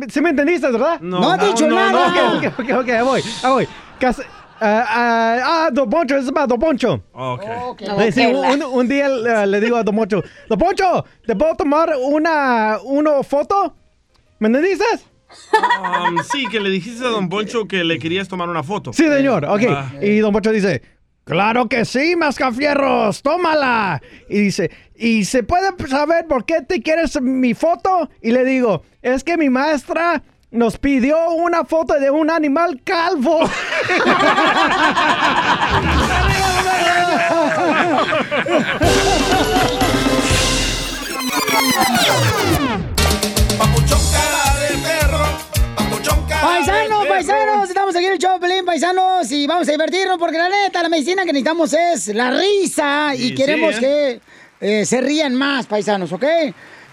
¿sí 0.10 0.22
me 0.22 0.30
entendiste, 0.30 0.70
verdad? 0.72 1.00
No. 1.02 1.20
No 1.20 1.32
ha 1.32 1.38
dicho 1.38 1.68
nada. 1.68 2.08
Ok, 2.38 2.46
ok, 2.46 2.54
ok, 2.60 2.70
ok, 2.82 2.90
ahí 2.90 3.04
voy, 3.04 3.22
ahí 3.44 3.52
voy. 3.52 3.68
Cas- 4.00 4.22
ah, 4.62 4.86
ah, 4.88 5.38
ah, 5.44 5.70
Don 5.72 5.90
Poncho, 5.90 6.18
es 6.18 6.32
para 6.32 6.48
Don 6.48 6.60
Poncho. 6.60 7.02
Ok. 7.14 7.44
Eh, 8.00 8.12
sí, 8.12 8.26
un, 8.26 8.64
un 8.64 8.88
día 8.88 9.08
eh, 9.08 9.48
le 9.48 9.60
digo 9.60 9.78
a 9.78 9.84
Don 9.84 9.96
Poncho, 9.96 10.24
Don 10.50 10.58
Poncho, 10.60 11.06
¿te 11.26 11.36
puedo 11.36 11.56
tomar 11.56 11.94
una, 12.02 12.78
una 12.84 13.24
foto? 13.24 13.74
¿Me 14.40 14.48
entendiste? 14.48 14.86
Um, 15.54 16.24
sí, 16.24 16.48
que 16.48 16.60
le 16.60 16.70
dijiste 16.70 17.06
a 17.06 17.10
Don 17.10 17.30
Poncho 17.30 17.68
que 17.68 17.84
le 17.84 18.00
querías 18.00 18.28
tomar 18.28 18.50
una 18.50 18.64
foto. 18.64 18.94
Sí, 18.94 19.08
señor, 19.08 19.46
ok. 19.46 19.62
Ah. 19.70 19.92
Y 20.02 20.20
Don 20.20 20.32
Poncho 20.32 20.52
dice, 20.52 20.82
claro 21.24 21.68
que 21.68 21.86
sí, 21.86 22.16
Mascafierros, 22.16 23.22
tómala. 23.22 24.02
Y 24.30 24.40
dice, 24.40 24.72
¿y 24.96 25.26
se 25.26 25.44
puede 25.44 25.70
saber 25.88 26.28
por 26.28 26.46
qué 26.46 26.62
te 26.62 26.82
quieres 26.82 27.20
mi 27.22 27.54
foto? 27.54 28.10
Y 28.22 28.32
le 28.32 28.46
digo, 28.46 28.84
es 29.02 29.24
que 29.24 29.38
mi 29.38 29.50
maestra 29.50 30.24
nos 30.50 30.78
pidió 30.78 31.32
una 31.32 31.66
foto 31.66 32.00
de 32.00 32.10
un 32.10 32.32
animal 32.32 32.82
calvo. 32.84 33.42
Paisanos, 46.42 47.08
paisanos, 47.08 47.68
estamos 47.70 47.96
aquí 47.96 48.06
en 48.06 48.14
el 48.14 48.18
show 48.20 48.40
Pelín, 48.40 48.64
paisanos, 48.66 49.32
y 49.32 49.48
vamos 49.48 49.68
a 49.68 49.72
divertirnos 49.72 50.18
porque 50.18 50.38
la 50.38 50.50
neta, 50.50 50.84
la 50.84 50.90
medicina 50.90 51.24
que 51.24 51.34
necesitamos 51.34 51.74
es 51.74 52.08
la 52.10 52.32
risa 52.32 53.14
y 53.16 53.34
queremos 53.34 53.76
sí, 53.76 53.82
que 53.82 54.22
eh, 54.62 54.86
se 54.86 55.02
rían 55.02 55.34
más, 55.36 55.66
paisanos, 55.66 56.12
¿ok? 56.14 56.24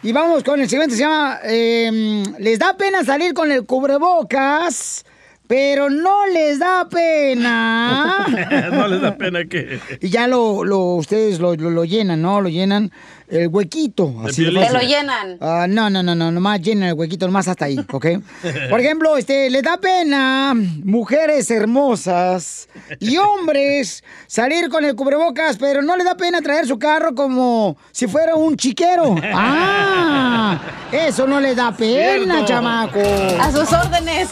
Y 0.03 0.13
vamos 0.13 0.43
con 0.45 0.61
el 0.61 0.69
siguiente, 0.69 0.97
se 0.97 1.03
llama 1.03 1.39
eh, 1.45 2.23
Les 2.39 2.59
da 2.59 2.77
pena 2.77 3.05
salir 3.05 3.33
con 3.35 3.51
el 3.53 3.65
cubrebocas, 3.65 5.05
pero 5.47 5.89
no 5.91 6.27
les 6.27 6.59
da 6.59 6.89
pena. 6.89 8.27
no 8.73 8.89
les 8.89 9.01
da 9.03 9.17
pena 9.17 9.45
que... 9.45 9.79
Y 10.01 10.09
ya 10.09 10.27
lo, 10.27 10.65
lo 10.65 10.79
ustedes 10.97 11.39
lo, 11.39 11.55
lo- 11.55 11.71
lo 11.71 11.85
llenan, 11.85 12.23
¿no? 12.23 12.41
Lo 12.41 12.49
llenan 12.49 12.93
el 13.43 13.49
huequito. 13.49 14.15
Así. 14.27 14.45
Te 14.45 14.51
lo 14.51 14.81
llenan. 14.81 15.39
Ah, 15.41 15.67
no, 15.69 15.91
no, 15.91 16.03
no, 16.03 16.15
no, 16.15 16.31
nomás 16.31 16.61
llenan 16.61 16.89
el 16.91 16.95
huequito, 16.95 17.27
nomás 17.27 17.49
hasta 17.49 17.65
ahí, 17.67 17.79
¿ok? 17.91 18.07
Por 18.71 18.81
ejemplo, 18.81 19.17
este, 19.17 19.51
le 19.51 19.63
da 19.63 19.77
pena 19.79 20.55
mujeres 20.55 21.51
hermosas 21.51 22.69
y 23.01 23.17
hombres 23.17 24.05
salir 24.27 24.69
con 24.69 24.85
el 24.85 24.95
cubrebocas, 24.95 25.57
pero 25.57 25.83
no 25.83 25.97
le 25.97 26.05
da 26.05 26.17
pena 26.17 26.41
traer 26.41 26.67
su 26.67 26.79
carro 26.79 27.15
como 27.15 27.77
si 27.93 28.07
fuera 28.07 28.35
un 28.35 28.57
chiquero. 28.57 29.15
¡Ah! 29.35 30.61
Eso 30.93 31.27
no 31.27 31.41
le 31.41 31.55
da 31.55 31.73
pena, 31.77 32.35
Cierto. 32.35 32.47
chamaco. 32.47 33.01
A 33.41 33.51
sus 33.51 33.73
órdenes. 33.73 34.29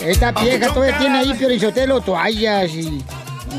Esta 0.00 0.32
vieja 0.32 0.72
todavía 0.72 0.96
tiene 0.98 1.18
ahí, 1.18 1.34
Piorizotelo, 1.34 2.00
toallas 2.00 2.70
y... 2.70 3.04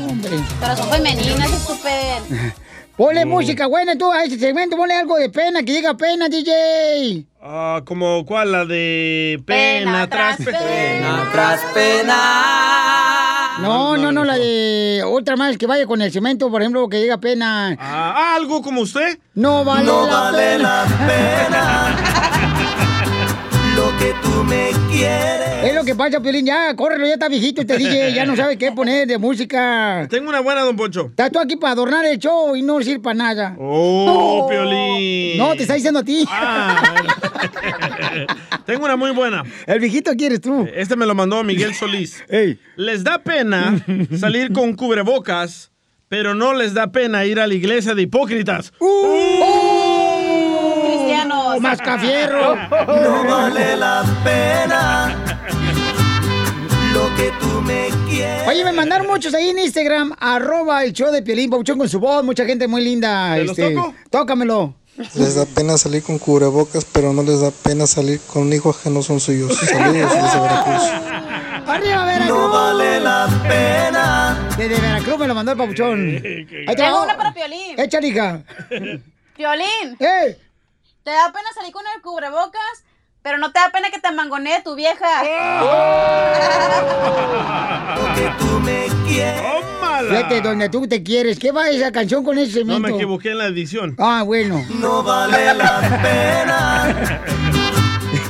Hombre. 0.08 0.38
Pero 0.60 0.76
son 0.76 0.90
femeninas, 0.90 1.52
estúpido. 1.52 2.52
Ponle 2.96 3.24
música 3.24 3.66
buena 3.66 3.96
tú 3.96 4.12
a 4.12 4.24
este 4.24 4.38
segmento, 4.38 4.76
ponle 4.76 4.94
algo 4.94 5.16
de 5.16 5.30
pena, 5.30 5.62
que 5.62 5.72
diga 5.72 5.94
pena, 5.94 6.28
DJ. 6.28 7.24
Ah, 7.40 7.80
como 7.86 8.26
cuál, 8.26 8.52
la 8.52 8.66
de 8.66 9.40
pena, 9.46 10.06
tras 10.06 10.36
pena. 10.36 11.26
tras 11.32 11.60
pena. 11.72 13.56
No, 13.62 13.96
no, 13.96 14.12
no, 14.12 14.22
la 14.24 14.36
de 14.36 15.02
otra 15.06 15.36
más 15.36 15.56
que 15.56 15.66
vaya 15.66 15.86
con 15.86 16.02
el 16.02 16.12
cemento, 16.12 16.50
por 16.50 16.60
ejemplo, 16.60 16.86
que 16.90 16.98
diga 16.98 17.16
pena. 17.16 17.74
Ah, 17.80 18.34
algo 18.36 18.60
como 18.60 18.82
usted. 18.82 19.18
No 19.34 19.64
vale 19.64 19.84
No 19.86 20.06
la 20.06 20.12
vale 20.12 20.38
pena. 20.58 20.86
la 21.50 22.20
Lo 22.26 22.29
que 24.00 24.14
tú 24.22 24.44
me 24.44 24.70
quieres. 24.90 25.64
Es 25.64 25.74
lo 25.74 25.84
que 25.84 25.94
pasa, 25.94 26.20
Piolín, 26.20 26.46
ya, 26.46 26.74
córrelo, 26.74 27.06
ya 27.06 27.14
está 27.14 27.28
viejito 27.28 27.60
este 27.60 27.76
DJ, 27.76 28.14
ya 28.14 28.24
no 28.24 28.34
sabe 28.34 28.56
qué 28.56 28.72
poner 28.72 29.06
de 29.06 29.18
música. 29.18 30.06
Tengo 30.08 30.30
una 30.30 30.40
buena, 30.40 30.62
don 30.62 30.74
Poncho. 30.74 31.08
Estás 31.10 31.30
tú 31.30 31.38
aquí 31.38 31.56
para 31.56 31.74
adornar 31.74 32.06
el 32.06 32.18
show 32.18 32.56
y 32.56 32.62
no 32.62 32.80
sirve 32.80 33.00
para 33.00 33.14
nada. 33.14 33.56
Oh, 33.58 34.46
Piolín. 34.48 35.36
No, 35.36 35.54
te 35.54 35.62
está 35.62 35.74
diciendo 35.74 36.00
a 36.00 36.02
ti. 36.02 36.26
Tengo 38.64 38.86
una 38.86 38.96
muy 38.96 39.10
buena. 39.10 39.44
El 39.66 39.80
viejito 39.80 40.12
quieres 40.16 40.40
tú. 40.40 40.66
Este 40.74 40.96
me 40.96 41.04
lo 41.04 41.14
mandó 41.14 41.44
Miguel 41.44 41.74
Solís. 41.74 42.24
Les 42.76 43.04
da 43.04 43.18
pena 43.18 43.84
salir 44.18 44.52
con 44.52 44.74
cubrebocas, 44.74 45.72
pero 46.08 46.34
no 46.34 46.54
les 46.54 46.72
da 46.72 46.90
pena 46.90 47.26
ir 47.26 47.38
a 47.38 47.46
la 47.46 47.54
iglesia 47.54 47.94
de 47.94 48.02
hipócritas. 48.02 48.72
Cristianos. 51.30 51.60
Mascafierro. 51.60 52.56
No 52.56 53.24
vale 53.24 53.76
la 53.76 54.04
pena. 54.24 55.16
Lo 56.92 57.14
que 57.16 57.32
tú 57.40 57.60
me 57.62 57.88
quieres. 58.08 58.48
Oye, 58.48 58.64
me 58.64 58.72
mandaron 58.72 59.06
muchos 59.06 59.32
ahí 59.34 59.50
en 59.50 59.58
Instagram, 59.58 60.14
arroba 60.18 60.84
el 60.84 60.92
show 60.92 61.12
de 61.12 61.22
Piolín, 61.22 61.50
Pauchón 61.50 61.78
con 61.78 61.88
su 61.88 62.00
voz, 62.00 62.24
mucha 62.24 62.44
gente 62.44 62.66
muy 62.66 62.82
linda. 62.82 63.34
¿Te 63.36 63.44
los 63.44 63.56
toco? 63.56 63.94
Tócamelo. 64.10 64.74
Les 65.14 65.34
da 65.34 65.46
pena 65.46 65.78
salir 65.78 66.02
con 66.02 66.18
cubrebocas, 66.18 66.84
pero 66.84 67.12
no 67.12 67.22
les 67.22 67.40
da 67.40 67.50
pena 67.50 67.86
salir 67.86 68.20
con 68.20 68.42
un 68.42 68.52
hijo 68.52 68.76
que 68.82 68.90
no 68.90 69.02
son 69.02 69.20
suyos. 69.20 69.56
Saludos 69.56 70.12
desde 70.12 70.40
Veracruz. 70.40 70.82
¡Arriba, 71.66 72.04
Veracruz! 72.04 72.28
No 72.28 72.48
vale 72.50 73.00
la 73.00 73.28
pena. 73.48 74.48
Desde 74.58 74.80
Veracruz 74.80 75.18
me 75.18 75.26
lo 75.28 75.34
mandó 75.34 75.52
el 75.52 75.58
papuchón. 75.58 76.00
Ahí 76.66 76.74
te 76.76 76.82
una 76.82 77.16
para 77.16 77.32
Piolín. 77.32 77.78
Échale, 77.78 78.08
hija. 78.08 78.42
Piolín. 79.36 79.96
¡Eh! 80.00 80.36
¿Te 81.04 81.10
da 81.10 81.32
pena 81.32 81.48
salir 81.54 81.72
con 81.72 81.84
el 81.94 82.02
cubrebocas? 82.02 82.84
Pero 83.22 83.38
no 83.38 83.52
te 83.52 83.58
da 83.58 83.70
pena 83.70 83.90
que 83.90 83.98
te 84.00 84.10
mangonee 84.12 84.62
tu 84.62 84.74
vieja. 84.74 85.06
Fíjate, 90.08 90.40
donde 90.40 90.68
tú 90.68 90.86
te 90.86 91.02
quieres. 91.02 91.38
¿Qué 91.38 91.52
va 91.52 91.68
esa 91.68 91.92
canción 91.92 92.24
con 92.24 92.38
ese 92.38 92.64
No 92.64 92.74
cemento? 92.74 92.80
me 92.88 92.94
equivoqué 92.94 93.30
en 93.30 93.38
la 93.38 93.46
edición. 93.46 93.94
Ah, 93.98 94.22
bueno. 94.24 94.64
No 94.80 95.02
vale 95.02 95.54
la 95.54 95.80
pena. 96.02 97.20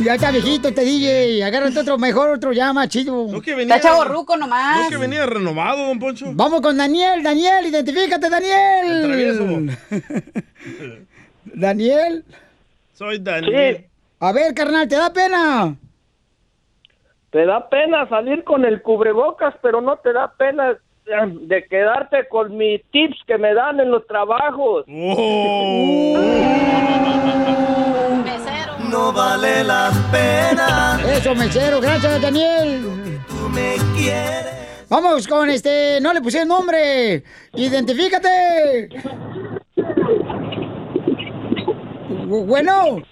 Ya 0.03 0.15
está 0.15 0.31
viejito 0.31 0.69
este 0.69 0.81
DJ. 0.83 1.45
Agárrate 1.45 1.79
otro 1.79 1.99
mejor, 1.99 2.31
otro 2.31 2.55
ya 2.55 2.73
más 2.73 2.89
chido. 2.89 3.27
No 3.31 3.43
que 3.43 3.55
venía- 3.55 3.77
Está 3.77 3.91
chavorruco 3.91 4.35
nomás. 4.35 4.85
No 4.85 4.89
que 4.89 4.97
venía 4.97 5.27
renovado, 5.27 5.87
don 5.89 5.99
Poncho. 5.99 6.25
Vamos 6.33 6.63
con 6.63 6.79
Daniel. 6.79 7.23
Daniel, 7.23 7.67
identifícate, 7.67 8.31
Daniel. 8.31 9.05
El 9.05 9.77
Daniel. 11.45 12.25
Soy 13.01 13.19
Daniel. 13.19 13.87
A 14.19 14.31
ver, 14.31 14.53
carnal, 14.53 14.87
¿te 14.87 14.95
da 14.95 15.11
pena? 15.11 15.75
Te 17.31 17.47
da 17.47 17.67
pena 17.71 18.07
salir 18.11 18.45
con 18.45 18.67
el 18.67 18.83
cubrebocas, 18.83 19.55
pero 19.63 19.81
no 19.81 19.97
te 19.97 20.13
da 20.13 20.31
pena 20.37 20.73
eh, 20.73 21.35
de 21.47 21.65
quedarte 21.65 22.29
con 22.29 22.55
mis 22.59 22.83
tips 22.91 23.17
que 23.27 23.39
me 23.39 23.55
dan 23.55 23.81
en 23.81 23.91
los 23.91 24.07
trabajos. 24.07 24.85
No 28.91 29.12
vale 29.12 29.62
la 29.62 29.91
pena. 30.11 31.01
Eso, 31.12 31.33
mesero. 31.37 31.81
Gracias, 31.81 32.20
Daniel. 32.20 32.83
Tú 33.29 33.49
me 33.49 33.77
quieres. 33.97 34.85
Vamos 34.89 35.29
con 35.29 35.49
este. 35.49 36.01
No 36.01 36.12
le 36.12 36.20
puse 36.20 36.43
el 36.43 36.49
nombre. 36.49 37.22
Identifícate. 37.55 38.89
Bu- 42.31 42.45
Bueno. 42.47 43.03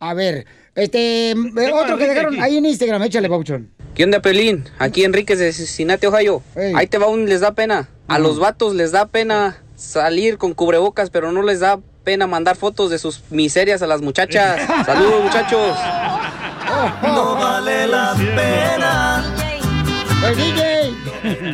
A 0.00 0.14
ver. 0.14 0.46
Este. 0.74 1.30
eh, 1.30 1.36
Otro 1.72 1.96
que 1.98 2.06
dejaron 2.06 2.40
ahí 2.40 2.58
en 2.58 2.66
Instagram. 2.66 3.02
Échale, 3.02 3.28
Pauchón. 3.28 3.70
¿Qué 3.94 4.04
onda, 4.04 4.20
Pelín? 4.20 4.64
Aquí 4.78 5.04
Enríquez 5.04 5.38
de 5.38 5.52
Cincinnati, 5.52 6.06
Ohio. 6.06 6.42
Ahí 6.74 6.86
te 6.86 6.98
va 6.98 7.06
un 7.08 7.28
les 7.28 7.40
da 7.40 7.52
pena. 7.54 7.88
A 8.08 8.18
los 8.18 8.38
vatos 8.38 8.74
les 8.74 8.92
da 8.92 9.06
pena 9.06 9.62
salir 9.76 10.38
con 10.38 10.54
cubrebocas, 10.54 11.10
pero 11.10 11.32
no 11.32 11.42
les 11.42 11.60
da 11.60 11.78
pena 12.04 12.26
mandar 12.26 12.56
fotos 12.56 12.90
de 12.90 12.98
sus 12.98 13.22
miserias 13.30 13.80
a 13.82 13.86
las 13.86 14.00
muchachas. 14.02 14.60
Saludos, 14.86 15.22
muchachos. 15.24 15.76
no 17.02 17.34
vale 17.34 17.86
la 17.86 18.14
pena. 18.16 19.24
El 20.26 20.36
DJ. 20.36 20.94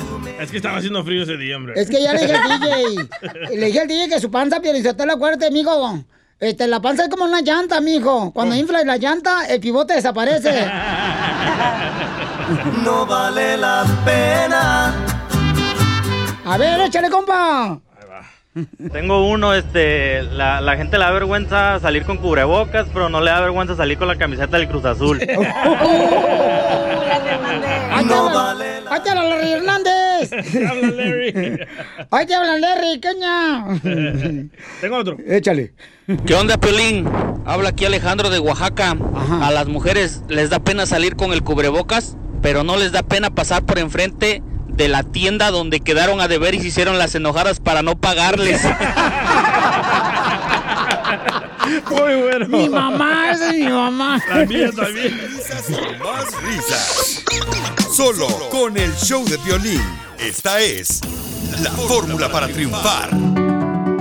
Es 0.38 0.52
que 0.52 0.58
estaba 0.58 0.76
haciendo 0.78 1.02
frío 1.04 1.24
ese 1.24 1.36
día, 1.36 1.56
hombre. 1.56 1.74
Es 1.76 1.90
que 1.90 2.00
ya 2.00 2.12
le 2.14 2.20
dije 2.20 2.32
al 2.32 2.60
DJ. 2.60 3.56
Le 3.56 3.66
dije 3.66 3.80
al 3.80 3.88
DJ 3.88 4.08
que 4.08 4.20
su 4.20 4.30
panza, 4.30 4.60
Pielizotelo, 4.60 5.14
acuérdate, 5.14 5.46
amigo. 5.46 6.04
Este, 6.40 6.68
la 6.68 6.80
panza 6.80 7.02
es 7.04 7.08
como 7.08 7.24
una 7.24 7.40
llanta, 7.40 7.80
mijo. 7.80 8.30
Cuando 8.32 8.54
inflas 8.54 8.84
la 8.84 8.96
llanta, 8.96 9.46
el 9.46 9.60
pivote 9.60 9.94
desaparece. 9.94 10.70
No 12.82 13.04
vale 13.04 13.58
la 13.58 13.84
pena. 14.06 14.94
A 16.46 16.56
ver, 16.56 16.80
échale, 16.80 17.10
compa. 17.10 17.78
Tengo 18.92 19.28
uno, 19.28 19.54
este, 19.54 20.22
la, 20.22 20.60
la 20.60 20.76
gente 20.76 20.98
le 20.98 21.04
da 21.04 21.10
vergüenza 21.10 21.78
salir 21.80 22.04
con 22.04 22.18
cubrebocas, 22.18 22.86
pero 22.92 23.08
no 23.08 23.20
le 23.20 23.30
da 23.30 23.40
vergüenza 23.40 23.76
salir 23.76 23.98
con 23.98 24.08
la 24.08 24.16
camiseta 24.16 24.56
del 24.58 24.68
Cruz 24.68 24.84
Azul. 24.84 25.20
Ahí 27.90 28.04
te 28.04 28.14
hablan, 28.14 28.88
ahí 28.88 29.00
te 29.02 29.10
hablan 29.10 29.28
Larry 29.28 29.50
Hernández. 29.50 30.32
Habla 30.70 30.90
Larry. 30.90 31.60
Ahí 32.10 32.26
te 32.26 32.34
hablan 32.34 32.60
Larry, 32.60 33.00
caña. 33.00 33.80
Tengo 34.80 34.96
otro. 34.98 35.16
Échale. 35.26 35.72
¿Qué 36.24 36.34
onda, 36.34 36.58
Piolín? 36.58 37.08
Habla 37.44 37.70
aquí 37.70 37.86
Alejandro 37.86 38.30
de 38.30 38.38
Oaxaca. 38.38 38.96
A 39.42 39.50
las 39.50 39.66
mujeres 39.66 40.22
les 40.28 40.48
da 40.50 40.60
pena 40.60 40.86
salir 40.86 41.16
con 41.16 41.32
el 41.32 41.42
cubrebocas, 41.42 42.16
pero 42.40 42.62
no 42.62 42.76
les 42.76 42.92
da 42.92 43.02
pena 43.02 43.30
pasar 43.30 43.64
por 43.64 43.78
enfrente 43.78 44.42
de 44.78 44.88
la 44.88 45.02
tienda 45.02 45.50
donde 45.50 45.80
quedaron 45.80 46.20
a 46.20 46.28
deber 46.28 46.54
y 46.54 46.60
se 46.60 46.68
hicieron 46.68 46.96
las 46.98 47.12
enojadas 47.16 47.58
para 47.60 47.82
no 47.82 48.00
pagarles. 48.00 48.62
Muy 51.90 52.14
bueno. 52.22 52.46
Mi 52.48 52.68
mamá, 52.68 53.32
esa 53.32 53.48
es 53.50 53.58
mi 53.58 53.68
mamá. 53.68 54.22
También, 54.26 54.74
también. 54.74 55.20
Más 56.02 56.42
risas. 56.42 57.24
Solo 57.92 58.28
con 58.50 58.76
el 58.78 58.94
show 58.94 59.24
de 59.24 59.36
violín. 59.38 59.82
Esta 60.18 60.60
es 60.60 61.00
la 61.60 61.70
fórmula 61.72 62.30
para 62.30 62.46
triunfar. 62.46 63.10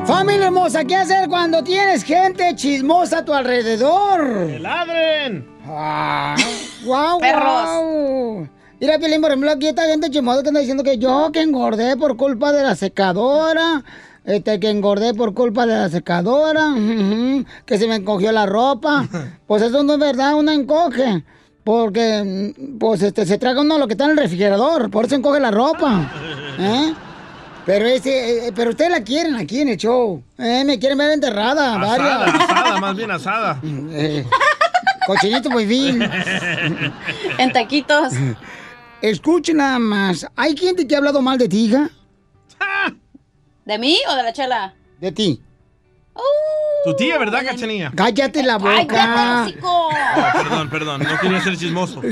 Familia 0.05 0.45
hermosa, 0.45 0.86
¿qué 0.86 0.95
hacer 0.95 1.28
cuando 1.28 1.63
tienes 1.63 2.03
gente 2.03 2.55
chismosa 2.55 3.17
a 3.19 3.25
tu 3.25 3.34
alrededor? 3.34 4.47
¡Que 4.47 4.59
ladren! 4.59 5.45
Ah, 5.67 6.36
¡Guau, 6.84 7.19
Perros. 7.19 7.43
guau! 7.43 8.47
Mira, 8.80 8.99
Piolín, 8.99 9.21
por 9.21 9.32
ejemplo, 9.32 9.51
aquí 9.51 9.67
esta 9.67 9.84
gente 9.86 10.09
chismosa 10.11 10.43
que 10.43 10.49
anda 10.49 10.59
diciendo 10.59 10.84
que 10.84 10.97
yo 10.99 11.32
que 11.34 11.41
engordé 11.41 11.97
por 11.97 12.15
culpa 12.15 12.51
de 12.51 12.61
la 12.63 12.75
secadora, 12.75 13.84
este, 14.23 14.59
que 14.59 14.69
engordé 14.69 15.13
por 15.15 15.34
culpa 15.34 15.65
de 15.65 15.75
la 15.75 15.89
secadora, 15.89 16.73
que 17.65 17.78
se 17.78 17.88
me 17.88 17.95
encogió 17.95 18.32
la 18.32 18.45
ropa. 18.45 19.07
Pues 19.47 19.61
eso 19.63 19.82
no 19.84 19.93
es 19.93 19.99
verdad, 19.99 20.36
uno 20.36 20.51
encoge. 20.51 21.23
Porque, 21.63 22.53
pues, 22.80 23.01
este, 23.01 23.25
se 23.25 23.38
traga 23.38 23.61
uno 23.61 23.78
lo 23.78 23.88
que 23.88 23.93
está 23.93 24.05
en 24.05 24.11
el 24.11 24.17
refrigerador, 24.17 24.89
por 24.91 25.05
eso 25.05 25.15
encoge 25.15 25.39
la 25.39 25.51
ropa. 25.51 26.11
¿Eh? 26.59 26.93
Pero 27.65 27.86
ese, 27.86 28.47
eh, 28.47 28.51
pero 28.55 28.69
ustedes 28.71 28.91
la 28.91 29.01
quieren 29.03 29.36
aquí 29.36 29.59
en 29.61 29.69
el 29.69 29.78
show. 29.78 30.21
Eh, 30.38 30.63
me 30.65 30.78
quieren 30.80 30.97
ver 30.97 31.11
enterrada, 31.11 31.75
Asada, 31.75 31.88
varias. 32.17 32.41
asada, 32.41 32.80
más 32.80 32.95
bien 32.95 33.11
asada. 33.11 33.59
Eh, 33.91 34.25
cochinito 35.07 35.49
muy 35.49 35.65
bien. 35.65 36.01
En 37.38 37.51
taquitos. 37.53 38.13
Escuchen 39.02 39.58
nada 39.58 39.80
más. 39.80 40.28
¿Hay 40.36 40.58
gente 40.58 40.88
que 40.88 40.95
ha 40.95 40.98
hablado 40.98 41.22
mal 41.22 41.38
de 41.38 41.48
ti, 41.48 41.66
hija? 41.66 41.89
¿De 43.66 43.78
mí 43.78 43.98
o 44.10 44.16
de 44.16 44.24
la 44.24 44.34
chela? 44.34 44.76
De 45.00 45.12
ti. 45.12 45.41
Tu 46.86 46.95
tía, 46.95 47.18
¿verdad, 47.18 47.43
Cachanilla? 47.43 47.91
Cállate 47.93 48.43
la 48.43 48.57
boca. 48.57 48.88
¡Cállate, 48.88 49.51
hocico! 49.51 49.89
Oh, 49.89 49.91
perdón, 50.34 50.70
perdón, 50.70 51.03
no 51.03 51.20
quería 51.20 51.41
ser 51.41 51.57
chismoso. 51.57 52.01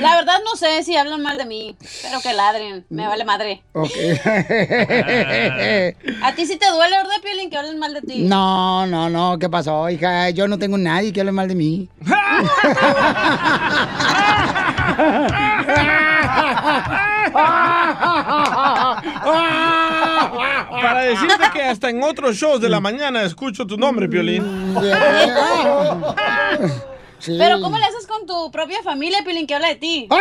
La 0.00 0.16
verdad 0.16 0.38
no 0.44 0.56
sé 0.56 0.82
si 0.82 0.96
hablan 0.96 1.22
mal 1.22 1.36
de 1.36 1.44
mí, 1.44 1.76
pero 2.02 2.20
que 2.20 2.32
ladren, 2.32 2.84
me 2.88 3.06
vale 3.06 3.24
madre. 3.24 3.62
Ok. 3.74 3.90
¿A 6.22 6.34
ti 6.34 6.46
sí 6.46 6.56
te 6.56 6.68
duele, 6.70 6.96
verdad, 6.96 7.12
Piolín, 7.22 7.50
que 7.50 7.58
hablen 7.58 7.78
mal 7.78 7.94
de 7.94 8.00
ti? 8.00 8.22
No, 8.22 8.86
no, 8.86 9.10
no. 9.10 9.38
¿Qué 9.38 9.48
pasó, 9.48 9.88
hija? 9.90 10.30
Yo 10.30 10.48
no 10.48 10.58
tengo 10.58 10.78
nadie 10.78 11.12
que 11.12 11.20
hable 11.20 11.32
mal 11.32 11.46
de 11.46 11.54
mí. 11.54 11.88
Para 20.70 21.00
decirte 21.02 21.44
que 21.52 21.62
hasta 21.62 21.90
en 21.90 22.02
otros 22.02 22.36
shows 22.36 22.60
de 22.60 22.68
la 22.68 22.80
mañana 22.80 23.22
escucho 23.22 23.66
tu 23.66 23.76
nombre, 23.76 24.08
Piolín. 24.08 24.74
Sí. 27.18 27.36
Pero 27.38 27.60
¿cómo 27.60 27.76
le 27.78 27.84
haces 27.84 28.06
con 28.06 28.26
tu 28.26 28.50
propia 28.50 28.82
familia, 28.82 29.18
Piolín, 29.24 29.46
que 29.46 29.54
habla 29.54 29.68
de 29.68 29.76
ti? 29.76 30.08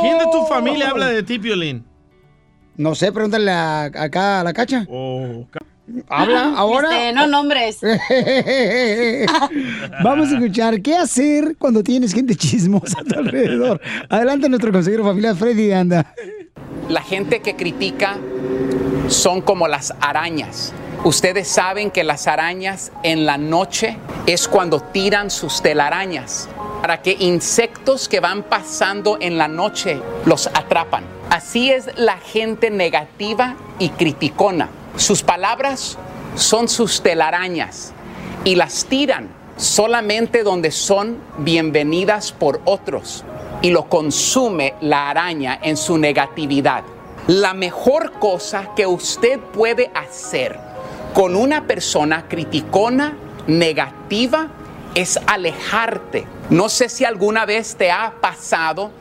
¿Quién 0.00 0.18
de 0.18 0.24
tu 0.30 0.44
familia 0.46 0.90
habla 0.90 1.06
de 1.06 1.22
ti, 1.22 1.38
Piolín? 1.38 1.86
No 2.76 2.94
sé, 2.94 3.12
pregúntale 3.12 3.50
a- 3.50 3.84
acá 3.84 4.40
a 4.40 4.44
la 4.44 4.52
cacha. 4.52 4.84
Oh, 4.88 5.46
ca- 5.50 5.63
Habla 6.08 6.52
ahora. 6.56 6.90
Este, 6.90 7.12
no 7.12 7.26
nombres. 7.26 7.80
Vamos 10.02 10.30
a 10.30 10.34
escuchar 10.34 10.80
qué 10.80 10.96
hacer 10.96 11.56
cuando 11.58 11.82
tienes 11.82 12.12
gente 12.12 12.34
chismosa 12.34 13.00
a 13.00 13.04
tu 13.04 13.18
alrededor. 13.18 13.80
Adelante 14.08 14.48
nuestro 14.48 14.72
consejero 14.72 15.04
familiar 15.04 15.36
Freddy 15.36 15.72
Anda. 15.72 16.14
La 16.88 17.02
gente 17.02 17.40
que 17.40 17.56
critica 17.56 18.16
son 19.08 19.40
como 19.40 19.68
las 19.68 19.94
arañas. 20.00 20.72
Ustedes 21.04 21.48
saben 21.48 21.90
que 21.90 22.04
las 22.04 22.26
arañas 22.26 22.92
en 23.02 23.26
la 23.26 23.36
noche 23.36 23.98
es 24.26 24.48
cuando 24.48 24.80
tiran 24.80 25.30
sus 25.30 25.60
telarañas 25.60 26.48
para 26.80 27.02
que 27.02 27.16
insectos 27.18 28.08
que 28.08 28.20
van 28.20 28.42
pasando 28.42 29.18
en 29.20 29.38
la 29.38 29.48
noche 29.48 30.00
los 30.24 30.46
atrapan. 30.48 31.04
Así 31.30 31.70
es 31.70 31.90
la 31.96 32.18
gente 32.18 32.70
negativa 32.70 33.56
y 33.78 33.90
criticona. 33.90 34.68
Sus 34.96 35.22
palabras 35.24 35.98
son 36.36 36.68
sus 36.68 37.02
telarañas 37.02 37.92
y 38.44 38.54
las 38.54 38.84
tiran 38.84 39.28
solamente 39.56 40.44
donde 40.44 40.70
son 40.70 41.18
bienvenidas 41.38 42.30
por 42.32 42.60
otros 42.64 43.24
y 43.60 43.70
lo 43.70 43.88
consume 43.88 44.74
la 44.80 45.10
araña 45.10 45.58
en 45.62 45.76
su 45.76 45.98
negatividad. 45.98 46.84
La 47.26 47.54
mejor 47.54 48.12
cosa 48.20 48.70
que 48.76 48.86
usted 48.86 49.40
puede 49.40 49.90
hacer 49.94 50.60
con 51.12 51.34
una 51.34 51.66
persona 51.66 52.28
criticona, 52.28 53.16
negativa, 53.48 54.48
es 54.94 55.18
alejarte. 55.26 56.24
No 56.50 56.68
sé 56.68 56.88
si 56.88 57.04
alguna 57.04 57.46
vez 57.46 57.74
te 57.74 57.90
ha 57.90 58.14
pasado 58.20 58.92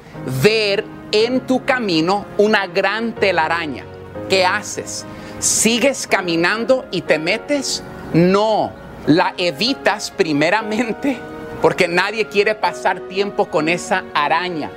ver 0.42 0.86
en 1.12 1.42
tu 1.42 1.64
camino 1.66 2.26
una 2.40 2.66
gran 2.66 3.14
telaraña. 3.14 3.86
¿Qué 4.30 4.44
haces? 4.44 5.06
¿Sigues 5.44 6.08
caminando 6.08 6.86
y 6.90 7.02
te 7.02 7.20
metes? 7.20 7.84
No, 8.14 8.72
la 9.08 9.34
evitas 9.38 10.10
primeramente 10.10 11.20
porque 11.62 11.90
nadie 11.90 12.30
quiere 12.30 12.56
pasar 12.56 13.02
tiempo 13.10 13.50
con 13.50 13.68
esa 13.68 14.06
araña. 14.14 14.72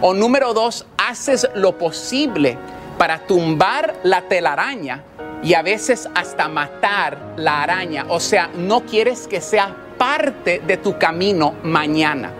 O 0.00 0.14
número 0.14 0.54
dos, 0.54 0.86
haces 0.96 1.48
lo 1.54 1.78
posible 1.78 2.58
para 2.98 3.28
tumbar 3.28 3.94
la 4.02 4.22
telaraña 4.22 5.04
y 5.44 5.54
a 5.54 5.62
veces 5.62 6.08
hasta 6.16 6.48
matar 6.48 7.34
la 7.36 7.62
araña. 7.62 8.06
O 8.08 8.18
sea, 8.18 8.50
no 8.56 8.80
quieres 8.86 9.28
que 9.28 9.40
sea 9.40 9.72
parte 9.98 10.60
de 10.66 10.78
tu 10.78 10.98
camino 10.98 11.54
mañana. 11.62 12.32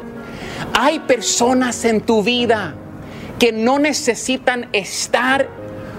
Hay 0.75 0.99
personas 0.99 1.85
en 1.85 2.01
tu 2.01 2.25
vida 2.25 2.75
que 3.39 3.53
no 3.53 3.79
necesitan 3.79 4.69
estar, 4.73 5.49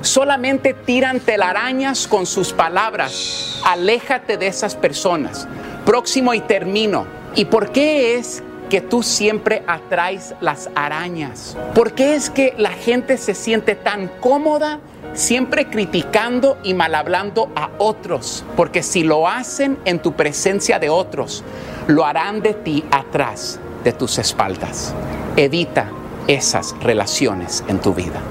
solamente 0.02 0.74
tiran 0.74 1.20
telarañas 1.20 2.08
con 2.08 2.26
sus 2.26 2.54
palabras. 2.54 3.62
Aléjate 3.66 4.38
de 4.38 4.48
esas 4.48 4.76
personas. 4.76 5.48
Próximo 5.86 6.34
y 6.34 6.42
termino. 6.42 7.06
¿Y 7.36 7.46
por 7.46 7.72
qué 7.72 8.16
es 8.16 8.44
que 8.70 8.82
tú 8.82 9.04
siempre 9.04 9.64
atraes 9.68 10.36
las 10.42 10.70
arañas? 10.76 11.58
¿Por 11.74 11.94
qué 11.94 12.16
es 12.16 12.30
que 12.30 12.54
la 12.58 12.72
gente 12.72 13.18
se 13.18 13.34
siente 13.34 13.76
tan 13.76 14.08
cómoda 14.20 14.80
siempre 15.14 15.68
criticando 15.68 16.58
y 16.64 16.74
mal 16.74 16.96
hablando 16.96 17.52
a 17.56 17.70
otros? 17.78 18.44
Porque 18.56 18.84
si 18.84 19.04
lo 19.04 19.28
hacen 19.28 19.78
en 19.86 20.00
tu 20.00 20.14
presencia 20.14 20.80
de 20.80 20.90
otros, 20.90 21.44
lo 21.88 22.06
harán 22.06 22.42
de 22.42 22.54
ti 22.54 22.86
atrás 22.92 23.60
de 23.84 23.94
tus 23.94 24.18
espaldas. 24.18 24.94
Evita 25.36 25.90
esas 26.28 26.76
relaciones 26.82 27.64
en 27.68 27.80
tu 27.80 27.94
vida. 27.94 28.22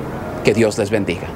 Que 0.44 0.54
Dios 0.54 0.78
les 0.78 0.90
bendiga. 0.90 1.26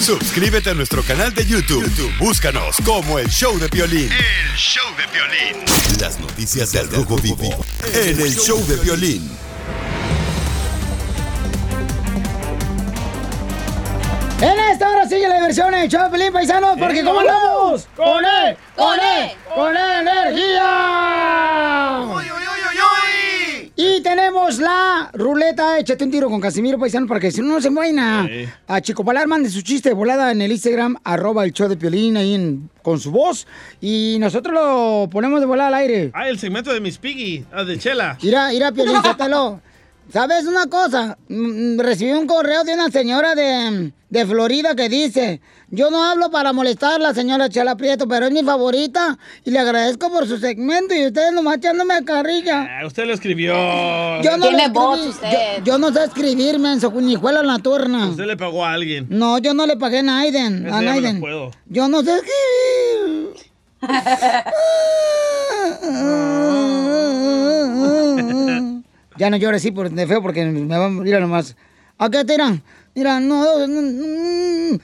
Suscríbete 0.00 0.70
a 0.70 0.74
nuestro 0.74 1.02
canal 1.02 1.34
de 1.34 1.46
YouTube. 1.46 1.84
YouTube, 1.84 2.16
Búscanos 2.18 2.76
como 2.84 3.18
el 3.18 3.28
show 3.28 3.58
de 3.58 3.68
violín. 3.68 4.10
El 4.10 4.56
show 4.56 4.84
de 4.96 5.06
violín. 5.06 5.64
Las 6.00 6.18
noticias 6.18 6.72
del 6.72 6.90
Rojo 6.90 7.16
Vivo 7.16 7.64
en 7.94 8.20
el 8.20 8.34
show 8.36 8.58
de 8.66 8.76
violín. 8.76 9.30
En 14.40 14.58
esta 14.58 14.88
hora 14.88 15.06
sigue 15.06 15.28
la 15.28 15.34
diversión 15.34 15.74
en 15.74 15.82
el 15.82 15.88
show 15.90 16.04
de 16.04 16.10
Pelín 16.10 16.32
Paisanos, 16.32 16.78
porque 16.78 17.04
¿cómo 17.04 17.20
andamos? 17.20 17.86
¡Con 17.94 18.24
él! 18.24 18.56
¡Con 18.74 18.98
él! 18.98 19.32
¡Con 19.54 19.76
energía! 19.76 20.60
Y 23.76 24.02
tenemos 24.02 24.58
la 24.58 25.10
ruleta, 25.14 25.78
échate 25.78 26.04
un 26.04 26.10
tiro 26.10 26.28
con 26.28 26.40
Casimiro 26.40 26.78
Paisano 26.78 27.06
para 27.06 27.18
que 27.20 27.30
si 27.30 27.40
no, 27.40 27.48
no 27.48 27.60
se 27.60 27.70
muena. 27.70 28.28
A 28.66 28.80
Chico 28.80 29.04
Palar 29.04 29.26
mande 29.26 29.48
su 29.48 29.62
chiste 29.62 29.88
de 29.90 29.94
volada 29.94 30.30
en 30.32 30.42
el 30.42 30.52
Instagram, 30.52 30.96
arroba 31.02 31.44
el 31.44 31.52
show 31.52 31.68
de 31.68 31.76
Piolín 31.76 32.16
ahí 32.16 32.34
en- 32.34 32.68
con 32.82 33.00
su 33.00 33.10
voz. 33.10 33.46
Y 33.80 34.16
nosotros 34.20 34.52
lo 34.54 35.08
ponemos 35.10 35.40
de 35.40 35.46
volada 35.46 35.68
al 35.68 35.74
aire. 35.74 36.10
Ah, 36.12 36.28
el 36.28 36.38
segmento 36.38 36.72
de 36.72 36.80
Miss 36.80 36.98
Piggy, 36.98 37.44
ah, 37.52 37.64
de 37.64 37.78
Chela. 37.78 38.18
Mira, 38.22 38.48
mira, 38.50 38.72
Piolín, 38.72 38.96
suéltalo. 39.02 39.60
¿Sabes 40.12 40.44
una 40.46 40.66
cosa? 40.66 41.16
Mm, 41.28 41.78
Recibí 41.78 42.12
un 42.12 42.26
correo 42.26 42.64
de 42.64 42.74
una 42.74 42.90
señora 42.90 43.34
de, 43.34 43.92
de 44.08 44.26
Florida 44.26 44.74
que 44.74 44.88
dice, 44.88 45.40
yo 45.70 45.90
no 45.90 46.02
hablo 46.02 46.30
para 46.30 46.52
molestar 46.52 46.94
a 46.94 46.98
la 46.98 47.14
señora 47.14 47.48
Chela 47.48 47.76
Prieto, 47.76 48.08
pero 48.08 48.26
es 48.26 48.32
mi 48.32 48.42
favorita 48.42 49.18
y 49.44 49.50
le 49.52 49.58
agradezco 49.60 50.10
por 50.10 50.26
su 50.26 50.38
segmento 50.38 50.94
y 50.94 51.06
ustedes 51.06 51.32
nomás 51.32 51.58
echándome 51.58 51.94
a 51.94 52.02
carrilla. 52.02 52.66
Ah, 52.80 52.86
usted 52.86 53.06
lo 53.06 53.14
escribió. 53.14 53.52
Yo 54.22 54.36
no, 54.36 54.50
le 54.50 54.64
escribí- 54.64 55.14
yo, 55.58 55.64
yo 55.64 55.78
no 55.78 55.92
sé 55.92 56.04
escribir, 56.04 56.58
menso, 56.58 56.90
ni 56.92 57.14
juela 57.14 57.40
en 57.40 57.46
la 57.46 57.58
turna. 57.58 58.08
Usted 58.08 58.26
le 58.26 58.36
pagó 58.36 58.64
a 58.64 58.72
alguien. 58.72 59.06
No, 59.10 59.38
yo 59.38 59.54
no 59.54 59.66
le 59.66 59.76
pagué 59.76 59.98
a 60.00 60.02
Naiden. 60.02 60.66
Ese 60.66 60.74
A 60.74 60.80
Naiden. 60.80 61.20
puedo. 61.20 61.50
Yo 61.66 61.86
no 61.88 62.02
sé 62.02 62.10
escribir. 62.16 63.50
ya 69.20 69.28
no 69.28 69.36
llores 69.36 69.60
así 69.60 69.70
por 69.70 69.90
de 69.90 70.06
feo 70.06 70.22
porque 70.22 70.46
me 70.46 70.78
va 70.78 70.86
a 70.86 70.88
morir 70.88 71.20
nomás. 71.20 71.54
¿A 71.98 72.08
qué 72.08 72.24
tiran? 72.24 72.62
Mira, 72.94 73.20
no. 73.20 73.66
No 73.66 74.78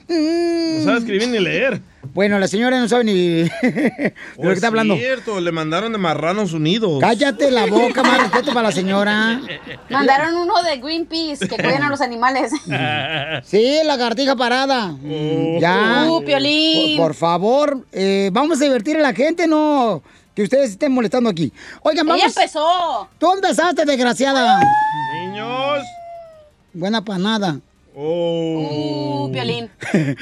sabe 0.85 0.99
escribir 0.99 1.29
ni 1.29 1.39
leer. 1.39 1.81
Bueno, 2.13 2.39
la 2.39 2.47
señora 2.47 2.79
no 2.79 2.87
sabe 2.87 3.05
ni 3.05 3.15
de 3.45 4.13
lo 4.37 4.49
que 4.51 4.53
está 4.53 4.67
hablando. 4.67 4.93
Es 4.93 5.01
cierto, 5.01 5.41
le 5.41 5.53
mandaron 5.53 5.93
de 5.93 5.99
Marranos 5.99 6.53
Unidos. 6.53 7.01
Cállate 7.01 7.51
la 7.51 7.65
boca, 7.65 8.03
más 8.03 8.25
respeto 8.25 8.53
para 8.53 8.69
la 8.69 8.73
señora. 8.73 9.41
Mandaron 9.89 10.35
uno 10.37 10.63
de 10.63 10.77
Greenpeace 10.77 11.49
que 11.49 11.57
cuidan 11.57 11.85
a 11.85 11.89
los 11.89 12.03
animales. 12.03 12.53
Sí, 13.45 13.79
la 13.85 13.97
cartija 13.97 14.37
parada. 14.37 14.95
Ya. 15.61 16.07
Uh, 16.11 16.23
Piolín. 16.23 16.99
Por, 16.99 17.07
por 17.09 17.15
favor, 17.15 17.87
eh, 17.93 18.29
vamos 18.33 18.61
a 18.61 18.65
divertir 18.65 18.99
a 18.99 19.01
la 19.01 19.15
gente, 19.15 19.47
no 19.47 20.03
que 20.37 20.43
ustedes 20.43 20.71
estén 20.73 20.93
molestando 20.93 21.31
aquí. 21.31 21.51
Oigan, 21.83 22.07
vamos. 22.07 22.23
Ella 22.23 22.29
empezó. 22.29 23.09
Tú 23.19 23.33
empezaste, 23.33 23.87
desgraciada. 23.87 24.61
Niños. 25.15 25.79
Buena 26.75 27.03
panada. 27.03 27.59
Uh, 27.95 29.31
Piolín. 29.33 29.71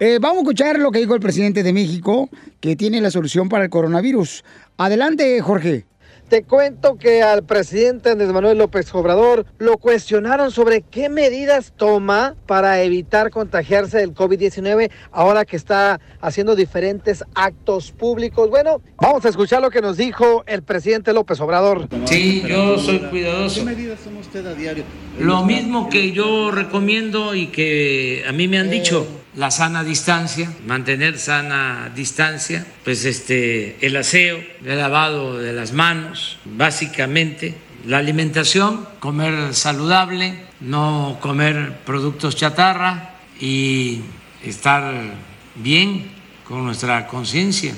Eh, 0.00 0.18
vamos 0.20 0.36
a 0.36 0.40
escuchar 0.42 0.78
lo 0.78 0.92
que 0.92 1.00
dijo 1.00 1.16
el 1.16 1.20
presidente 1.20 1.64
de 1.64 1.72
México, 1.72 2.30
que 2.60 2.76
tiene 2.76 3.00
la 3.00 3.10
solución 3.10 3.48
para 3.48 3.64
el 3.64 3.70
coronavirus. 3.70 4.44
Adelante, 4.76 5.40
Jorge. 5.40 5.86
Te 6.28 6.42
cuento 6.42 6.98
que 6.98 7.22
al 7.22 7.42
presidente 7.44 8.10
Andrés 8.10 8.30
Manuel 8.34 8.58
López 8.58 8.94
Obrador 8.94 9.46
lo 9.56 9.78
cuestionaron 9.78 10.50
sobre 10.50 10.82
qué 10.82 11.08
medidas 11.08 11.72
toma 11.74 12.34
para 12.46 12.82
evitar 12.82 13.30
contagiarse 13.30 13.96
del 13.96 14.12
COVID-19 14.12 14.90
ahora 15.10 15.46
que 15.46 15.56
está 15.56 16.00
haciendo 16.20 16.54
diferentes 16.54 17.24
actos 17.34 17.92
públicos. 17.92 18.50
Bueno, 18.50 18.82
vamos 19.00 19.24
a 19.24 19.30
escuchar 19.30 19.62
lo 19.62 19.70
que 19.70 19.80
nos 19.80 19.96
dijo 19.96 20.44
el 20.46 20.62
presidente 20.62 21.14
López 21.14 21.40
Obrador. 21.40 21.88
Sí, 22.04 22.42
yo 22.46 22.78
soy 22.78 22.98
cuidadoso. 22.98 23.60
¿Qué 23.60 23.64
medidas 23.64 24.00
toma 24.00 24.20
usted 24.20 24.46
a 24.46 24.52
diario? 24.52 24.84
Lo 25.18 25.46
mismo 25.46 25.88
que 25.88 26.12
yo 26.12 26.50
recomiendo 26.50 27.34
y 27.34 27.46
que 27.46 28.22
a 28.28 28.32
mí 28.32 28.48
me 28.48 28.58
han 28.58 28.68
dicho, 28.68 29.06
la 29.38 29.52
sana 29.52 29.84
distancia, 29.84 30.52
mantener 30.66 31.16
sana 31.16 31.92
distancia, 31.94 32.66
pues 32.82 33.04
este, 33.04 33.76
el 33.86 33.96
aseo, 33.96 34.42
el 34.64 34.76
lavado 34.76 35.38
de 35.38 35.52
las 35.52 35.72
manos, 35.72 36.38
básicamente, 36.44 37.54
la 37.86 37.98
alimentación, 37.98 38.88
comer 38.98 39.54
saludable, 39.54 40.34
no 40.58 41.18
comer 41.20 41.78
productos 41.86 42.34
chatarra 42.34 43.14
y 43.40 44.00
estar 44.42 45.14
bien 45.54 46.10
con 46.42 46.64
nuestra 46.64 47.06
conciencia, 47.06 47.74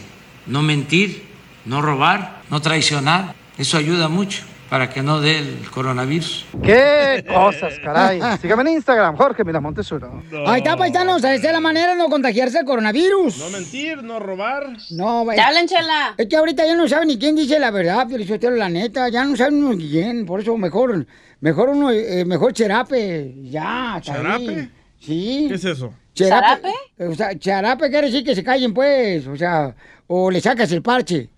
no 0.46 0.62
mentir, 0.62 1.26
no 1.66 1.82
robar, 1.82 2.40
no 2.48 2.62
traicionar, 2.62 3.34
eso 3.58 3.76
ayuda 3.76 4.08
mucho 4.08 4.44
para 4.70 4.88
que 4.88 5.02
no 5.02 5.20
dé 5.20 5.38
el 5.38 5.68
coronavirus. 5.68 6.46
¡Qué 6.62 7.24
cosas, 7.28 7.74
caray! 7.82 8.20
Sígame 8.40 8.62
en 8.62 8.76
Instagram, 8.76 9.16
Jorge 9.16 9.42
Miramontes 9.42 9.90
uno. 9.90 10.22
Ahí 10.46 10.58
está, 10.60 10.76
paisanos. 10.76 11.18
Esa 11.24 11.34
es 11.34 11.52
la 11.52 11.60
manera 11.60 11.90
de 11.90 11.96
no 11.96 12.08
contagiarse 12.08 12.60
el 12.60 12.64
coronavirus. 12.64 13.38
No 13.38 13.50
mentir, 13.50 14.00
no 14.04 14.20
robar. 14.20 14.68
No, 14.90 15.26
Te 15.34 15.40
hablan, 15.40 15.66
chela. 15.66 16.14
Es 16.16 16.28
que 16.28 16.36
ahorita 16.36 16.64
ya 16.64 16.76
no 16.76 16.86
saben 16.86 17.08
ni 17.08 17.18
quién 17.18 17.34
dice 17.34 17.58
la 17.58 17.72
verdad, 17.72 18.06
pero 18.08 18.56
la 18.56 18.68
neta, 18.68 19.08
ya 19.08 19.24
no 19.24 19.36
saben 19.36 19.64
uno 19.64 19.76
quién. 19.76 20.24
Por 20.24 20.40
eso 20.40 20.56
mejor, 20.56 21.04
mejor 21.40 21.70
uno, 21.70 21.90
eh, 21.90 22.24
mejor 22.24 22.52
cherape. 22.52 23.34
Ya, 23.42 24.00
bien. 24.38 24.72
Sí. 25.00 25.46
¿Qué 25.48 25.54
es 25.54 25.64
eso? 25.64 25.92
Cherape. 26.14 26.72
O 26.98 27.14
sea, 27.16 27.36
charape 27.36 27.90
quiere 27.90 28.06
decir 28.06 28.24
que 28.24 28.36
se 28.36 28.44
callen, 28.44 28.72
pues. 28.72 29.26
O 29.26 29.36
sea, 29.36 29.74
o 30.06 30.30
le 30.30 30.40
sacas 30.40 30.70
el 30.70 30.82
parche. 30.82 31.28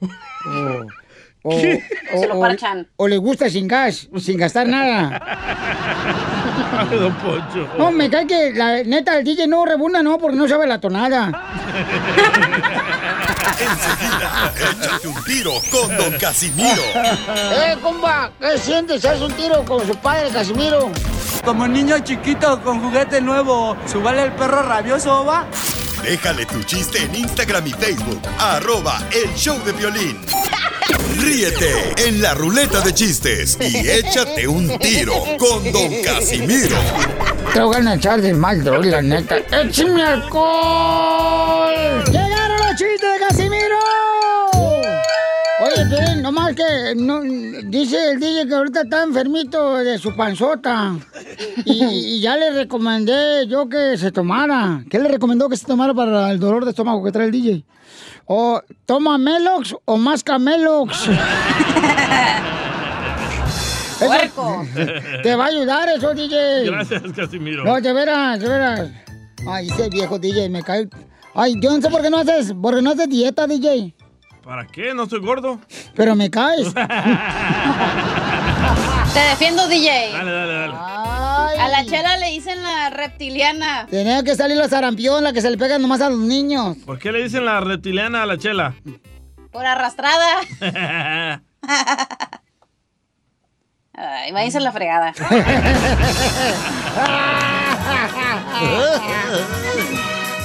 O, 0.00 0.86
o, 1.42 1.50
¿Qué? 1.50 1.82
o- 2.14 2.20
Se 2.20 2.26
lo 2.28 2.38
parchan. 2.40 2.86
o 2.96 3.08
le 3.08 3.16
gusta 3.16 3.48
sin 3.48 3.66
gas, 3.68 4.08
sin 4.18 4.36
gastar 4.38 4.66
nada. 4.66 5.20
Ay, 6.90 6.98
don 6.98 7.12
Poncho. 7.14 7.68
No, 7.78 7.90
me 7.90 8.08
cae 8.10 8.26
que 8.26 8.52
la 8.54 8.82
neta 8.84 9.18
el 9.18 9.24
DJ 9.24 9.46
no 9.48 9.64
rebunda, 9.66 10.02
no, 10.02 10.18
porque 10.18 10.36
no 10.36 10.46
sabe 10.48 10.66
la 10.66 10.80
tonada. 10.80 11.30
Échate 14.70 15.08
un 15.08 15.24
tiro 15.24 15.52
con 15.70 15.96
Don 15.96 16.12
Casimiro. 16.18 16.82
¡Eh, 16.94 17.76
compa! 17.82 18.30
¿Qué 18.40 18.58
sientes? 18.58 19.04
¿Haz 19.04 19.20
un 19.20 19.32
tiro 19.32 19.64
con 19.64 19.86
su 19.86 19.94
padre, 19.96 20.30
Casimiro? 20.30 20.90
Como 21.44 21.66
niño 21.68 21.98
chiquito 22.00 22.60
con 22.62 22.80
juguete 22.80 23.20
nuevo, 23.20 23.76
¿subale 23.86 24.22
el 24.24 24.32
perro 24.32 24.62
rabioso, 24.62 25.24
va? 25.24 25.46
Déjale 26.02 26.46
tu 26.46 26.62
chiste 26.64 26.98
en 26.98 27.14
Instagram 27.14 27.66
y 27.66 27.72
Facebook. 27.72 28.20
Arroba 28.38 28.98
El 29.12 29.32
Show 29.34 29.62
de 29.64 29.72
Violín. 29.72 30.18
Ríete 31.18 31.94
en 32.08 32.22
la 32.22 32.34
ruleta 32.34 32.80
de 32.80 32.94
chistes 32.94 33.58
y 33.60 33.88
échate 33.88 34.48
un 34.48 34.78
tiro 34.78 35.14
con 35.38 35.70
Don 35.70 36.02
Casimiro. 36.02 36.76
Te 37.52 37.60
voy 37.60 37.86
a 37.86 37.94
echar 37.94 38.20
de 38.22 38.32
mal, 38.32 38.64
la 38.64 39.02
neta. 39.02 39.36
¡Échame 39.52 40.02
alcohol! 40.02 41.74
¡Llegaron 42.06 42.58
los 42.58 42.70
chistes 42.70 43.19
no, 46.96 47.20
dice 47.22 48.12
el 48.12 48.20
DJ 48.20 48.46
que 48.46 48.54
ahorita 48.54 48.82
está 48.82 49.02
enfermito 49.02 49.76
de 49.78 49.98
su 49.98 50.14
panzota. 50.14 50.96
Y, 51.64 51.84
y 51.84 52.20
ya 52.20 52.36
le 52.36 52.52
recomendé 52.52 53.46
yo 53.46 53.68
que 53.68 53.96
se 53.96 54.12
tomara. 54.12 54.84
¿Qué 54.90 54.98
le 54.98 55.08
recomendó 55.08 55.48
que 55.48 55.56
se 55.56 55.66
tomara 55.66 55.94
para 55.94 56.30
el 56.30 56.38
dolor 56.38 56.64
de 56.64 56.70
estómago 56.70 57.02
que 57.04 57.12
trae 57.12 57.26
el 57.26 57.32
DJ? 57.32 57.64
O 58.26 58.60
toma 58.86 59.18
Melox 59.18 59.74
o 59.84 59.96
más 59.96 60.22
Camelox. 60.22 61.08
Puerco. 63.98 64.66
Te 65.22 65.34
va 65.34 65.44
a 65.44 65.48
ayudar 65.48 65.88
eso, 65.88 66.14
DJ. 66.14 66.64
Gracias, 66.66 67.02
Casimiro. 67.14 67.64
No, 67.64 67.80
de 67.80 67.92
veras, 67.92 68.40
de 68.40 68.48
veras. 68.48 68.90
Ay, 69.46 69.68
ese 69.68 69.88
viejo 69.88 70.18
DJ 70.18 70.48
me 70.48 70.62
cae. 70.62 70.88
Ay, 71.34 71.54
yo 71.60 71.70
no 71.70 71.80
sé 71.80 71.88
por 71.88 72.02
qué 72.02 72.10
no 72.10 72.18
haces, 72.18 72.54
porque 72.60 72.82
no 72.82 72.90
haces 72.90 73.08
dieta, 73.08 73.46
DJ. 73.46 73.94
¿Para 74.50 74.66
qué? 74.66 74.92
¿No 74.94 75.04
estoy 75.04 75.20
gordo? 75.20 75.60
Pero 75.94 76.16
me 76.16 76.28
caes. 76.28 76.74
Te 76.74 76.80
defiendo, 79.20 79.68
DJ. 79.68 80.10
Dale, 80.12 80.32
dale, 80.32 80.52
dale. 80.52 80.74
A 80.74 81.68
la 81.68 81.86
chela 81.86 82.16
le 82.16 82.32
dicen 82.32 82.60
la 82.60 82.90
reptiliana. 82.90 83.86
Tenía 83.88 84.24
que 84.24 84.34
salir 84.34 84.56
la 84.56 84.68
sarampión, 84.68 85.22
la 85.22 85.32
que 85.32 85.40
se 85.40 85.52
le 85.52 85.56
pega 85.56 85.78
nomás 85.78 86.00
a 86.00 86.10
los 86.10 86.18
niños. 86.18 86.76
¿Por 86.84 86.98
qué 86.98 87.12
le 87.12 87.22
dicen 87.22 87.44
la 87.44 87.60
reptiliana 87.60 88.24
a 88.24 88.26
la 88.26 88.38
chela? 88.38 88.74
Por 89.52 89.64
arrastrada. 89.64 90.40
Ay, 93.94 94.32
váyanse 94.32 94.58
a 94.58 94.62
la 94.62 94.72
fregada. 94.72 95.12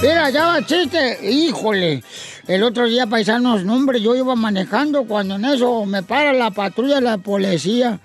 Mira, 0.00 0.30
ya 0.30 0.46
va 0.46 0.64
chiste. 0.64 1.18
Híjole. 1.28 2.04
El 2.48 2.62
otro 2.62 2.86
día, 2.86 3.06
paisanos, 3.06 3.64
no, 3.64 3.74
hombre, 3.74 4.00
yo 4.00 4.14
iba 4.14 4.36
manejando 4.36 5.04
cuando 5.04 5.34
en 5.34 5.44
eso 5.44 5.84
me 5.84 6.02
para 6.04 6.32
la 6.32 6.52
patrulla 6.52 6.96
de 6.96 7.00
la 7.00 7.18
policía. 7.18 7.98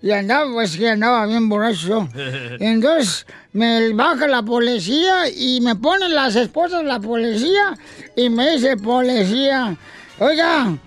Y 0.00 0.10
andaba, 0.12 0.52
pues 0.52 0.76
que 0.76 0.88
andaba 0.88 1.26
bien 1.26 1.48
borracho. 1.48 2.08
Entonces 2.60 3.26
me 3.52 3.92
baja 3.92 4.28
la 4.28 4.42
policía 4.42 5.28
y 5.28 5.60
me 5.60 5.74
ponen 5.74 6.14
las 6.14 6.36
esposas 6.36 6.82
de 6.82 6.86
la 6.86 7.00
policía 7.00 7.76
y 8.14 8.30
me 8.30 8.52
dice 8.52 8.76
policía, 8.76 9.76
oiga, 10.20 10.78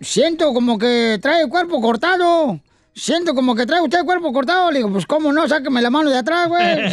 siento 0.00 0.54
como 0.54 0.78
que 0.78 1.18
trae 1.20 1.42
el 1.42 1.48
cuerpo 1.48 1.80
cortado. 1.80 2.60
Siento 2.94 3.34
como 3.34 3.54
que 3.54 3.66
trae 3.66 3.82
usted 3.82 3.98
el 3.98 4.04
cuerpo 4.04 4.32
cortado. 4.32 4.70
Le 4.70 4.78
digo, 4.78 4.90
pues, 4.90 5.06
¿cómo 5.06 5.32
no? 5.32 5.48
Sáqueme 5.48 5.82
la 5.82 5.90
mano 5.90 6.10
de 6.10 6.18
atrás, 6.18 6.48
güey. 6.48 6.64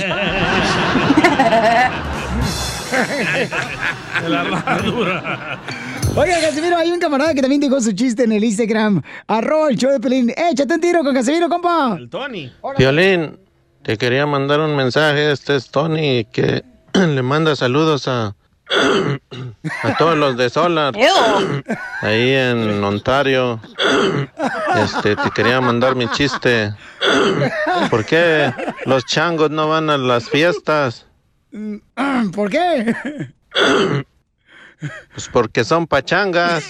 De 4.22 4.30
la 4.30 4.42
armadura. 4.42 5.60
Oiga, 6.16 6.42
Casimiro, 6.42 6.76
hay 6.76 6.92
un 6.92 7.00
camarada 7.00 7.34
que 7.34 7.42
también 7.42 7.62
dejó 7.62 7.80
su 7.80 7.94
chiste 7.94 8.24
en 8.24 8.34
el 8.34 8.44
Instagram. 8.44 9.02
Arroba 9.28 9.70
el 9.70 9.78
show 9.78 9.92
de 9.92 10.00
Pelín. 10.00 10.34
Échate 10.36 10.74
un 10.74 10.82
tiro 10.82 11.04
con 11.04 11.14
Casimiro, 11.14 11.48
compa. 11.48 11.96
El 11.98 12.10
Tony. 12.10 12.52
Violín, 12.78 13.40
te 13.82 13.98
quería 13.98 14.26
mandar 14.26 14.60
un 14.60 14.76
mensaje. 14.76 15.32
Este 15.32 15.56
es 15.56 15.72
Tony 15.72 16.26
que 16.26 16.64
le 16.94 17.22
manda 17.22 17.56
saludos 17.56 18.10
a, 18.10 18.36
a 19.84 19.98
todos 19.98 20.18
los 20.18 20.38
de 20.38 20.50
Solar. 20.50 20.94
Ahí 22.02 22.34
en 22.34 22.84
Ontario. 22.84 23.60
Este, 24.76 25.16
te 25.16 25.32
quería 25.32 25.62
mandar 25.62 25.96
mi 25.96 26.08
chiste. 26.10 26.74
¿Por 27.90 28.06
qué 28.06 28.54
los 28.86 29.06
changos 29.06 29.50
no 29.50 29.68
van 29.68 29.90
a 29.90 29.98
las 29.98 30.30
fiestas? 30.30 31.06
¿Por 32.34 32.50
qué? 32.50 32.96
Pues 35.14 35.30
porque 35.32 35.64
son 35.64 35.86
pachangas. 35.88 36.64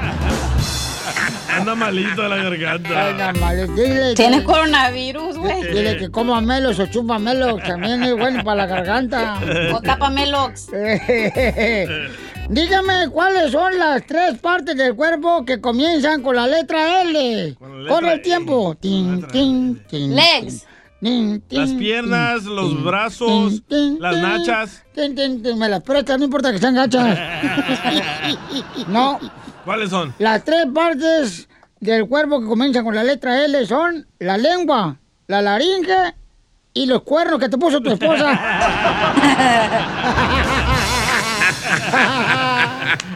Anda 1.59 1.75
malito 1.75 2.21
de 2.21 2.29
la 2.29 2.35
garganta. 2.37 3.07
Anda 3.09 3.33
mal. 3.33 3.75
Dile 3.75 4.13
Tiene 4.15 4.39
que- 4.39 4.43
coronavirus, 4.45 5.37
güey. 5.37 5.61
Dile 5.63 5.97
que 5.97 6.09
coma 6.11 6.39
melos 6.41 6.79
o 6.79 6.85
chupa 6.87 7.19
melos. 7.19 7.61
También 7.63 8.03
es 8.03 8.15
bueno 8.17 8.43
para 8.43 8.55
la 8.57 8.65
garganta. 8.67 9.39
O 9.73 9.81
tapa 9.81 10.09
melox. 10.09 10.67
Dígame 12.49 13.09
cuáles 13.11 13.51
son 13.51 13.77
las 13.77 14.05
tres 14.05 14.37
partes 14.39 14.77
del 14.77 14.95
cuerpo 14.95 15.43
que 15.45 15.59
comienzan 15.59 16.21
con 16.21 16.35
la 16.35 16.47
letra 16.47 17.01
L. 17.01 17.55
Corre 17.89 18.13
el 18.13 18.21
tiempo. 18.21 18.75
Tin, 18.79 19.25
tin, 19.27 19.83
tin, 19.89 20.15
Legs. 20.15 20.65
Las 21.49 21.69
piernas, 21.73 22.43
los 22.45 22.83
brazos, 22.83 23.61
las 23.69 24.17
nachas. 24.17 24.83
tin, 24.95 25.13
tin, 25.15 25.43
tin. 25.43 25.59
Me 25.59 25.69
las 25.69 25.83
prestas, 25.83 26.17
no 26.17 26.25
importa 26.25 26.51
que 26.51 26.57
sean 26.57 26.73
gachas. 26.73 27.17
no, 28.87 29.19
¿Cuáles 29.67 29.89
son? 29.89 30.13
las 30.19 30.45
tres 30.45 30.65
partes 30.73 31.49
del 31.81 32.07
cuerpo 32.07 32.39
que 32.39 32.47
comienzan 32.47 32.85
con 32.85 32.95
la 32.95 33.03
letra 33.03 33.43
L 33.43 33.65
son 33.65 34.07
la 34.17 34.37
lengua, 34.37 34.95
la 35.27 35.41
laringe 35.41 36.15
y 36.73 36.85
los 36.85 37.01
cuernos 37.01 37.37
que 37.37 37.49
te 37.49 37.57
puso 37.57 37.81
tu 37.81 37.91
esposa. 37.91 38.31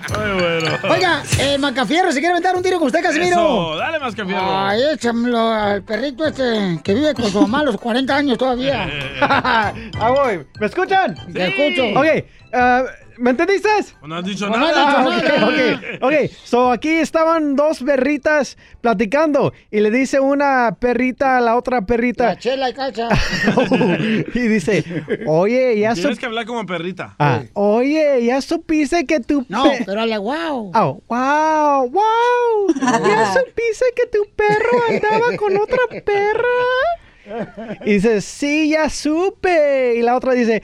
Muy 0.09 0.41
bueno. 0.41 0.77
Oiga, 0.89 1.23
eh, 1.39 1.57
Macafierro, 1.57 2.11
¿se 2.11 2.19
quiere 2.19 2.33
aventar 2.33 2.53
un 2.53 2.61
tiro 2.63 2.79
con 2.79 2.87
usted, 2.87 3.01
Casimiro? 3.01 3.31
Eso, 3.31 3.75
dale 3.77 3.97
más 3.99 4.13
que 4.13 4.25
fierro. 4.25 4.57
Ay, 4.67 4.81
échamelo 4.93 5.53
al 5.53 5.83
perrito 5.83 6.25
este 6.25 6.81
que 6.83 6.93
vive 6.93 7.13
con 7.13 7.31
su 7.31 7.39
mamá 7.43 7.61
a 7.61 7.63
los 7.63 7.77
40 7.77 8.13
años 8.13 8.37
todavía. 8.37 8.89
Ah, 9.21 9.71
voy. 10.09 10.45
¿Me 10.59 10.65
escuchan? 10.65 11.15
Te 11.31 11.47
escucho. 11.47 11.97
Ok, 11.97 12.25
ah, 12.53 12.83
¿me 13.21 13.29
entendiste? 13.31 13.69
No 14.05 14.15
has 14.15 14.25
dicho 14.25 14.49
nada. 14.49 14.71
Ah, 14.75 15.03
nada. 15.03 15.47
ok, 15.47 16.01
ok. 16.01 16.13
So, 16.43 16.71
aquí 16.71 16.89
estaban 16.89 17.55
dos 17.55 17.81
perritas 17.83 18.57
platicando 18.81 19.53
y 19.69 19.79
le 19.79 19.91
dice 19.91 20.19
una 20.19 20.75
perrita 20.79 21.37
a 21.37 21.41
la 21.41 21.55
otra 21.55 21.85
perrita 21.85 22.25
La 22.25 22.37
chela 22.37 22.69
y 22.69 22.73
cacha. 22.73 23.09
y 24.33 24.39
dice, 24.47 24.83
oye, 25.27 25.79
ya 25.79 25.93
Tienes 25.93 26.19
que 26.19 26.25
hablar 26.25 26.45
como 26.45 26.65
perrita. 26.65 27.15
Ah, 27.19 27.43
oye, 27.53 28.25
ya 28.25 28.41
supiste 28.41 29.05
que 29.05 29.19
tu 29.19 29.45
No, 29.47 29.63
pe- 29.63 29.83
pero 29.85 30.05
le 30.05 30.17
wow. 30.17 30.71
Oh, 30.73 31.01
wow, 31.07 31.89
wow. 31.89 32.73
¿Ya 33.07 33.33
supiste 33.33 33.85
que 33.95 34.07
tu 34.07 34.25
perro 34.35 34.83
andaba 34.89 35.37
con 35.37 35.55
otra 35.57 35.79
perra? 36.03 37.77
Y 37.85 37.93
dice, 37.93 38.21
sí, 38.21 38.69
ya 38.71 38.89
supe. 38.89 39.95
Y 39.95 40.01
la 40.01 40.15
otra 40.15 40.33
dice, 40.33 40.63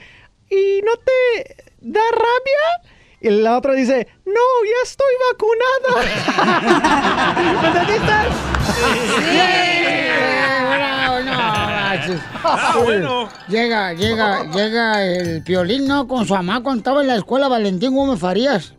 ¿y 0.50 0.80
no 0.84 0.92
te 0.96 1.67
da 1.80 2.00
rabia? 2.10 2.92
Y 3.20 3.30
la 3.30 3.58
otra 3.58 3.72
dice, 3.72 4.06
no, 4.24 4.32
ya 4.32 4.82
estoy 4.84 5.14
vacunada. 5.32 5.90
¿Me 7.62 7.68
entendiste? 7.68 8.12
Bravo, 10.76 11.20
no, 11.24 11.32
manches. 11.32 12.20
Ah, 12.44 12.76
bueno. 12.84 13.28
Llega, 13.48 13.92
llega, 13.94 14.44
llega 14.52 15.04
el 15.04 15.42
piolín, 15.42 15.88
¿no? 15.88 16.06
Con 16.06 16.26
su 16.26 16.34
mamá 16.34 16.62
cuando 16.62 16.78
estaba 16.78 17.00
en 17.00 17.08
la 17.08 17.16
escuela 17.16 17.48
Valentín 17.48 17.94
Gómez 17.94 18.20
Farías. 18.20 18.74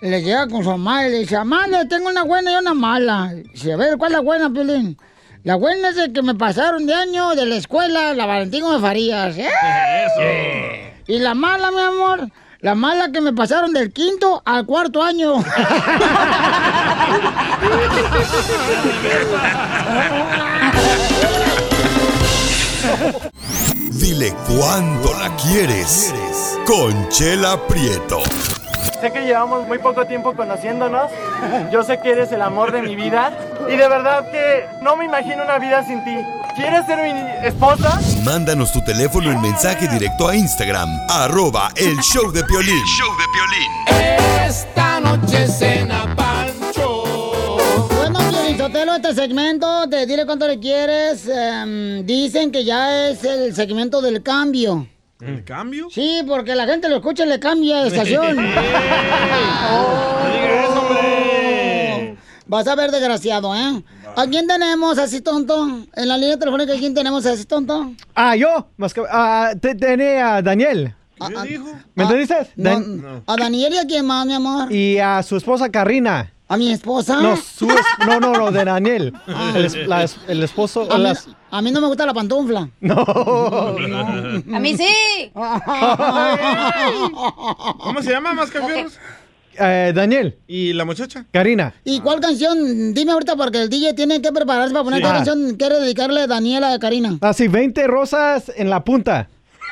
Le 0.00 0.22
llega 0.22 0.48
con 0.48 0.64
su 0.64 0.70
mamá 0.70 1.06
y 1.06 1.10
le 1.10 1.18
dice, 1.18 1.36
mamá, 1.36 1.68
le 1.68 1.84
tengo 1.86 2.08
una 2.08 2.24
buena 2.24 2.52
y 2.52 2.56
una 2.56 2.74
mala. 2.74 3.32
Dice, 3.52 3.72
a 3.72 3.76
ver, 3.76 3.96
¿cuál 3.98 4.12
es 4.12 4.16
la 4.18 4.22
buena, 4.22 4.50
piolín? 4.50 4.98
La 5.44 5.54
buena 5.54 5.90
es 5.90 5.96
de 5.96 6.12
que 6.12 6.22
me 6.22 6.34
pasaron 6.34 6.86
de 6.86 6.94
año 6.94 7.36
de 7.36 7.46
la 7.46 7.54
escuela 7.54 8.12
la 8.14 8.26
Valentín 8.26 8.62
Gómez 8.62 8.80
Farías. 8.80 9.38
¡Eh! 9.38 9.48
Eso. 10.86 10.97
Y 11.08 11.18
la 11.20 11.34
mala, 11.34 11.70
mi 11.70 11.80
amor, 11.80 12.28
la 12.60 12.74
mala 12.74 13.10
que 13.10 13.22
me 13.22 13.32
pasaron 13.32 13.72
del 13.72 13.94
quinto 13.94 14.42
al 14.44 14.66
cuarto 14.66 15.02
año. 15.02 15.42
Dile 23.92 24.34
cuándo 24.46 25.14
la 25.18 25.34
quieres. 25.36 26.12
Conchela 26.66 27.66
Prieto. 27.66 28.20
Sé 29.00 29.12
que 29.12 29.20
llevamos 29.20 29.66
muy 29.66 29.78
poco 29.78 30.06
tiempo 30.06 30.34
conociéndonos. 30.34 31.10
Yo 31.70 31.84
sé 31.84 32.00
que 32.00 32.10
eres 32.10 32.32
el 32.32 32.42
amor 32.42 32.72
de 32.72 32.82
mi 32.82 32.96
vida. 32.96 33.32
Y 33.68 33.76
de 33.76 33.88
verdad 33.88 34.30
que 34.30 34.66
no 34.82 34.96
me 34.96 35.04
imagino 35.04 35.44
una 35.44 35.58
vida 35.58 35.84
sin 35.86 36.02
ti. 36.04 36.16
¿Quieres 36.56 36.84
ser 36.86 36.98
mi 37.00 37.46
esposa? 37.46 38.00
Mándanos 38.24 38.72
tu 38.72 38.82
teléfono 38.82 39.30
en 39.30 39.40
mensaje 39.40 39.86
directo 39.86 40.26
a 40.26 40.34
Instagram, 40.34 40.88
arroba 41.08 41.70
el 41.76 41.96
show 41.98 42.32
de 42.32 42.42
Piolín. 42.42 42.82
Esta 44.44 44.98
noche 44.98 45.46
cena 45.46 46.12
Pancho. 46.16 47.04
Bueno, 47.94 48.18
Sotelo, 48.56 48.96
este 48.96 49.14
segmento 49.14 49.86
de 49.86 50.06
Dile 50.06 50.26
cuánto 50.26 50.48
le 50.48 50.58
quieres, 50.58 51.28
em, 51.28 52.04
dicen 52.04 52.50
que 52.50 52.64
ya 52.64 53.08
es 53.08 53.22
el 53.22 53.54
segmento 53.54 54.00
del 54.00 54.24
cambio. 54.24 54.88
¿El 55.20 55.44
cambio? 55.44 55.88
Sí, 55.90 56.22
porque 56.26 56.54
la 56.54 56.64
gente 56.66 56.88
lo 56.88 56.96
escucha 56.96 57.24
y 57.24 57.28
le 57.28 57.40
cambia 57.40 57.82
de 57.82 57.88
estación. 57.96 58.36
Vas 62.46 62.66
a 62.66 62.74
ver, 62.74 62.90
desgraciado, 62.90 63.54
¿eh? 63.54 63.82
¿A 64.16 64.26
quién 64.26 64.46
tenemos 64.46 64.96
así 64.98 65.20
tonto? 65.20 65.68
En 65.94 66.08
la 66.08 66.16
línea 66.16 66.38
telefónica, 66.38 66.72
¿quién 66.78 66.94
tenemos 66.94 67.26
así 67.26 67.44
tonto? 67.44 67.92
Ah, 68.14 68.36
yo. 68.36 68.68
Más 68.78 68.94
que- 68.94 69.02
ah, 69.10 69.52
te, 69.60 69.74
tenía 69.74 70.36
a 70.36 70.42
Daniel. 70.42 70.94
¿Me 71.94 72.04
entendiste? 72.04 72.36
No, 72.56 72.70
Dan- 72.70 73.22
¿A 73.26 73.36
Daniel 73.36 73.74
y 73.74 73.78
a 73.78 73.84
quién 73.86 74.06
más, 74.06 74.24
mi 74.24 74.32
amor? 74.32 74.72
Y 74.72 74.98
a 74.98 75.22
su 75.22 75.36
esposa 75.36 75.68
Karina. 75.68 76.32
¿A 76.50 76.56
mi 76.56 76.72
esposa? 76.72 77.20
No, 77.20 77.36
su 77.36 77.70
es- 77.70 77.76
no, 78.06 78.18
no, 78.20 78.32
no, 78.32 78.50
de 78.50 78.64
Daniel. 78.64 79.12
El, 79.54 79.64
es- 79.66 79.74
la 79.86 80.04
es- 80.04 80.16
el 80.28 80.42
esposo. 80.42 80.90
A 80.90 80.96
mí, 80.96 81.02
las- 81.04 81.28
a 81.50 81.60
mí 81.60 81.70
no 81.70 81.80
me 81.82 81.86
gusta 81.88 82.06
la 82.06 82.14
pantufla. 82.14 82.70
No. 82.80 82.94
A 84.54 84.58
mí 84.58 84.76
sí. 84.76 85.30
¿Cómo 87.78 88.02
se 88.02 88.10
llama, 88.10 88.32
Mascafierros? 88.32 88.94
Eh, 89.60 89.92
Daniel. 89.94 90.38
¿Y 90.46 90.72
la 90.72 90.84
muchacha? 90.84 91.26
Karina. 91.32 91.74
¿Y 91.84 92.00
cuál 92.00 92.20
canción? 92.20 92.94
Dime 92.94 93.12
ahorita 93.12 93.34
porque 93.36 93.60
el 93.62 93.68
DJ 93.68 93.92
tiene 93.94 94.22
que 94.22 94.30
prepararse 94.32 94.72
para 94.72 94.84
poner 94.84 95.00
Sí. 95.00 95.02
qué 95.02 95.08
Ah. 95.10 95.14
canción 95.14 95.56
quiere 95.56 95.80
dedicarle 95.80 96.20
a 96.22 96.26
Daniela 96.28 96.72
a 96.72 96.78
Karina. 96.78 97.18
Así, 97.20 97.48
20 97.48 97.86
rosas 97.88 98.50
en 98.56 98.70
la 98.70 98.84
punta. 98.84 99.28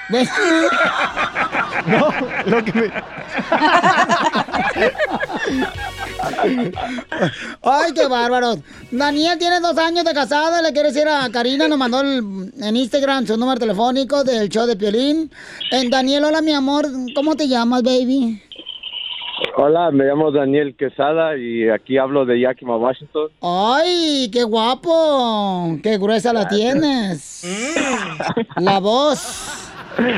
No, 1.87 2.09
lo 2.47 2.65
que 2.65 2.73
me... 2.73 2.91
Ay, 7.63 7.93
qué 7.95 8.07
bárbaro. 8.09 8.55
Daniel 8.91 9.39
tiene 9.39 9.61
dos 9.61 9.77
años 9.79 10.05
de 10.05 10.13
casada, 10.15 10.63
le 10.63 10.73
quiere 10.73 10.89
decir 10.93 11.07
a 11.09 11.29
Karina, 11.31 11.69
nos 11.69 11.79
mandó 11.79 12.01
el- 12.01 12.53
en 12.61 12.77
Instagram 12.77 13.27
su 13.27 13.37
número 13.37 13.59
telefónico 13.59 14.25
del 14.25 14.49
show 14.49 14.67
de 14.67 14.77
Piolín. 14.77 15.31
Eh, 15.73 15.89
Daniel, 15.89 16.25
hola 16.25 16.41
mi 16.43 16.53
amor, 16.53 16.87
¿cómo 17.15 17.37
te 17.37 17.49
llamas, 17.49 17.83
baby? 17.83 18.43
Hola, 19.59 19.91
me 19.91 20.05
llamo 20.05 20.31
Daniel 20.33 20.75
Quesada 20.77 21.37
y 21.37 21.69
aquí 21.69 21.99
hablo 21.99 22.25
de 22.25 22.41
Yakima, 22.41 22.77
Washington. 22.77 23.29
Ay, 23.43 24.31
qué 24.33 24.43
guapo, 24.45 25.79
qué 25.83 25.99
gruesa 25.99 26.33
la 26.33 26.49
tienes. 26.49 27.43
La 28.57 28.79
voz. 28.81 29.69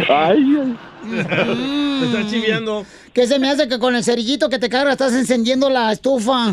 Ay, 0.09 0.77
Te 1.03 2.07
está 2.07 2.27
chiviando. 2.29 2.85
¿Qué 3.13 3.27
se 3.27 3.39
me 3.39 3.51
hace 3.51 3.69
que 3.69 3.79
con 3.79 3.97
el 3.97 4.05
cerillito 4.05 4.49
que 4.49 4.59
te 4.59 4.69
carga 4.69 4.93
estás 4.93 5.13
encendiendo 5.13 5.69
la 5.71 5.93
estufa? 5.93 6.53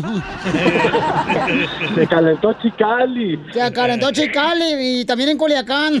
Se 1.94 2.06
calentó 2.06 2.52
Chicali. 2.54 3.40
Se 3.52 3.72
calentó 3.72 4.10
Chicali 4.10 5.00
y 5.00 5.04
también 5.04 5.30
en 5.30 5.38
Culiacán. 5.38 6.00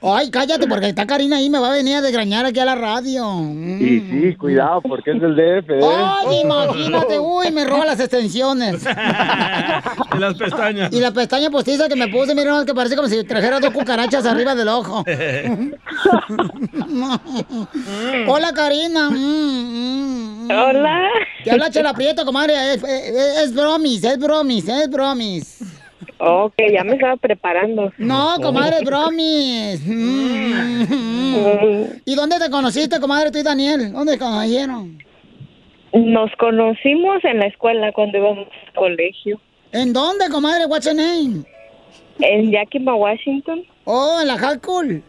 Ay, 0.00 0.30
cállate, 0.30 0.68
porque 0.68 0.88
está 0.90 1.06
Karina 1.06 1.38
ahí, 1.38 1.50
me 1.50 1.58
va 1.58 1.70
a 1.70 1.72
venir 1.72 1.96
a 1.96 2.00
desgrañar 2.00 2.46
aquí 2.46 2.60
a 2.60 2.64
la 2.64 2.76
radio. 2.76 3.40
Y 3.42 4.00
sí, 4.00 4.36
cuidado, 4.36 4.80
porque 4.82 5.10
es 5.10 5.20
del 5.20 5.34
DF. 5.34 5.70
¿eh? 5.70 5.80
Ay, 5.82 6.40
imagínate, 6.44 7.18
uy, 7.18 7.50
me 7.50 7.64
roba 7.64 7.84
las 7.84 7.98
extensiones. 7.98 8.86
Y 10.14 10.18
las 10.18 10.34
pestañas. 10.34 10.92
Y 10.92 11.00
la 11.00 11.10
pestaña 11.10 11.50
postiza 11.50 11.88
que 11.88 11.96
me 11.96 12.06
puse, 12.08 12.34
mira, 12.34 12.64
que 12.64 12.74
parece 12.74 12.94
como 12.94 13.08
si 13.08 13.24
trajera 13.24 13.58
dos 13.58 13.72
cucarachas 13.72 14.24
arriba 14.24 14.54
del 14.54 14.68
ojo. 14.68 15.04
Hola, 18.26 18.52
Karina. 18.54 19.08
Hola. 20.50 21.08
Te 21.44 21.50
habla 21.50 21.70
Chela 21.70 21.92
Prieto, 21.94 22.24
comadre. 22.24 22.54
Es, 22.74 22.82
es- 22.82 23.38
es 23.44 23.54
bromis, 23.54 24.02
es 24.04 24.18
bromis, 24.18 24.68
es 24.68 24.88
bromis. 24.90 25.64
Ok, 26.18 26.54
ya 26.72 26.82
me 26.84 26.94
estaba 26.94 27.16
preparando. 27.16 27.92
No, 27.98 28.36
comadre, 28.42 28.78
es 28.78 28.84
bromis. 28.84 29.80
Mm. 29.86 31.84
¿Y 32.04 32.14
dónde 32.14 32.38
te 32.38 32.50
conociste, 32.50 32.98
comadre, 33.00 33.30
tú 33.30 33.38
y 33.38 33.42
Daniel? 33.42 33.92
¿Dónde 33.92 34.12
se 34.14 34.18
conocieron? 34.18 34.98
Nos 35.92 36.30
conocimos 36.38 37.24
en 37.24 37.38
la 37.38 37.46
escuela 37.46 37.92
cuando 37.92 38.18
íbamos 38.18 38.46
al 38.66 38.72
colegio. 38.74 39.40
¿En 39.72 39.92
dónde, 39.92 40.28
comadre? 40.30 40.66
What's 40.66 40.86
your 40.86 40.94
name? 40.96 41.44
En 42.20 42.50
Yakima, 42.50 42.94
Washington. 42.94 43.62
Oh, 43.84 44.18
en 44.20 44.26
la 44.26 44.36
high 44.38 44.58
school. 44.58 45.02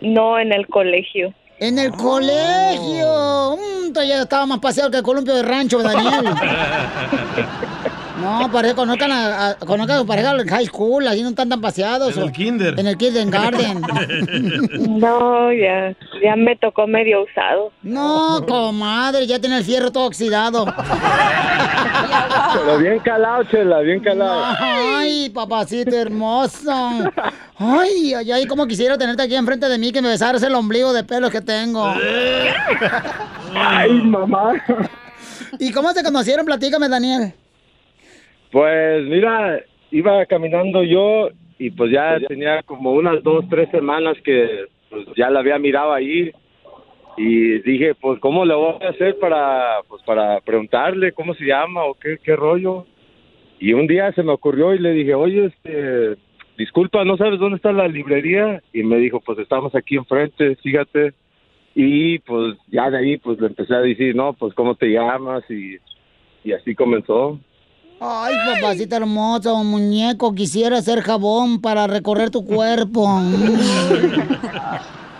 No, 0.00 0.38
en 0.38 0.52
el 0.52 0.66
colegio. 0.68 1.34
En 1.58 1.78
el 1.78 1.90
colegio. 1.92 3.56
Mm, 3.56 3.92
todavía 3.92 4.22
estaba 4.22 4.46
más 4.46 4.60
paseado 4.60 4.90
que 4.90 4.98
el 4.98 5.02
columpio 5.02 5.34
de 5.34 5.42
rancho, 5.42 5.82
Daniel. 5.82 6.24
No, 8.20 8.50
parece 8.52 8.74
conozcan 8.74 9.12
a, 9.12 9.50
a- 9.50 9.54
conozcan 9.56 9.96
a 9.96 10.00
su 10.00 10.06
pareja 10.06 10.32
en 10.32 10.48
high 10.48 10.66
school, 10.66 11.06
así 11.06 11.22
no 11.22 11.28
están 11.30 11.48
tan 11.48 11.60
paseados. 11.60 12.16
En 12.16 12.22
el 12.24 12.32
kinder. 12.32 12.78
En 12.78 12.86
el 12.86 12.96
kindergarten. 12.96 13.82
No, 14.98 15.52
ya, 15.52 15.94
ya 16.22 16.36
me 16.36 16.56
tocó 16.56 16.86
medio 16.86 17.22
usado. 17.22 17.70
No, 17.82 18.44
comadre, 18.46 19.26
ya 19.26 19.38
tiene 19.38 19.58
el 19.58 19.64
fierro 19.64 19.90
todo 19.92 20.04
oxidado. 20.06 20.66
Pero 22.54 22.78
bien 22.78 22.98
calado, 23.00 23.44
Chela, 23.44 23.80
bien 23.80 24.00
calado. 24.00 24.44
Ay, 24.58 25.30
papacito 25.30 25.96
hermoso. 25.96 26.70
Ay, 27.58 28.14
ay, 28.14 28.32
ay, 28.32 28.46
como 28.46 28.66
quisiera 28.66 28.98
tenerte 28.98 29.22
aquí 29.22 29.34
enfrente 29.36 29.68
de 29.68 29.78
mí 29.78 29.92
que 29.92 30.02
me 30.02 30.08
besaras 30.08 30.42
el 30.42 30.54
ombligo 30.54 30.92
de 30.92 31.04
pelos 31.04 31.30
que 31.30 31.40
tengo. 31.40 31.86
Ay, 33.54 33.90
mamá. 34.02 34.52
¿Y 35.58 35.72
cómo 35.72 35.92
se 35.92 36.02
conocieron? 36.02 36.44
Platícame, 36.46 36.88
Daniel. 36.88 37.34
Pues 38.50 39.04
mira, 39.04 39.60
iba 39.90 40.24
caminando 40.26 40.82
yo 40.82 41.28
y 41.58 41.70
pues 41.70 41.90
ya 41.90 42.18
tenía 42.26 42.62
como 42.62 42.92
unas 42.92 43.22
dos, 43.22 43.44
tres 43.48 43.68
semanas 43.70 44.16
que 44.24 44.66
pues, 44.90 45.06
ya 45.16 45.28
la 45.30 45.40
había 45.40 45.58
mirado 45.58 45.92
ahí 45.92 46.32
y 47.16 47.58
dije, 47.62 47.94
pues 47.96 48.20
cómo 48.20 48.44
le 48.44 48.54
voy 48.54 48.74
a 48.80 48.90
hacer 48.90 49.18
para, 49.18 49.80
pues 49.88 50.02
para 50.04 50.40
preguntarle 50.40 51.12
cómo 51.12 51.34
se 51.34 51.44
llama 51.44 51.84
o 51.84 51.94
qué, 51.94 52.18
qué 52.22 52.36
rollo. 52.36 52.86
Y 53.58 53.72
un 53.72 53.88
día 53.88 54.12
se 54.12 54.22
me 54.22 54.32
ocurrió 54.32 54.72
y 54.72 54.78
le 54.78 54.92
dije, 54.92 55.14
oye, 55.14 55.46
este, 55.46 56.16
disculpa, 56.56 57.04
¿no 57.04 57.16
sabes 57.16 57.40
dónde 57.40 57.56
está 57.56 57.72
la 57.72 57.88
librería? 57.88 58.62
Y 58.72 58.84
me 58.84 58.98
dijo, 58.98 59.20
pues 59.20 59.38
estamos 59.40 59.74
aquí 59.74 59.96
enfrente, 59.96 60.54
fíjate. 60.56 61.12
Y 61.74 62.20
pues 62.20 62.56
ya 62.68 62.88
de 62.88 62.98
ahí 62.98 63.16
pues 63.16 63.40
le 63.40 63.48
empecé 63.48 63.74
a 63.74 63.80
decir, 63.80 64.14
no, 64.14 64.32
pues 64.34 64.54
cómo 64.54 64.76
te 64.76 64.86
llamas 64.86 65.42
y, 65.50 65.76
y 66.44 66.52
así 66.52 66.76
comenzó. 66.76 67.40
Ay, 68.00 68.34
papacito 68.54 68.96
hermoso, 68.96 69.56
muñeco, 69.64 70.34
quisiera 70.34 70.80
ser 70.82 71.00
jabón 71.02 71.60
para 71.60 71.86
recorrer 71.86 72.30
tu 72.30 72.44
cuerpo. 72.44 73.06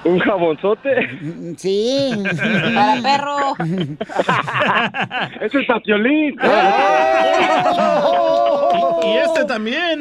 ¿Un 0.05 0.21
jabonzote? 0.21 1.09
Sí. 1.57 2.13
Para 2.75 3.03
perro. 3.03 3.55
Ese 5.41 5.61
es 5.61 5.67
Papiolín. 5.67 6.37
Y 9.01 9.17
este 9.17 9.45
también. 9.47 10.01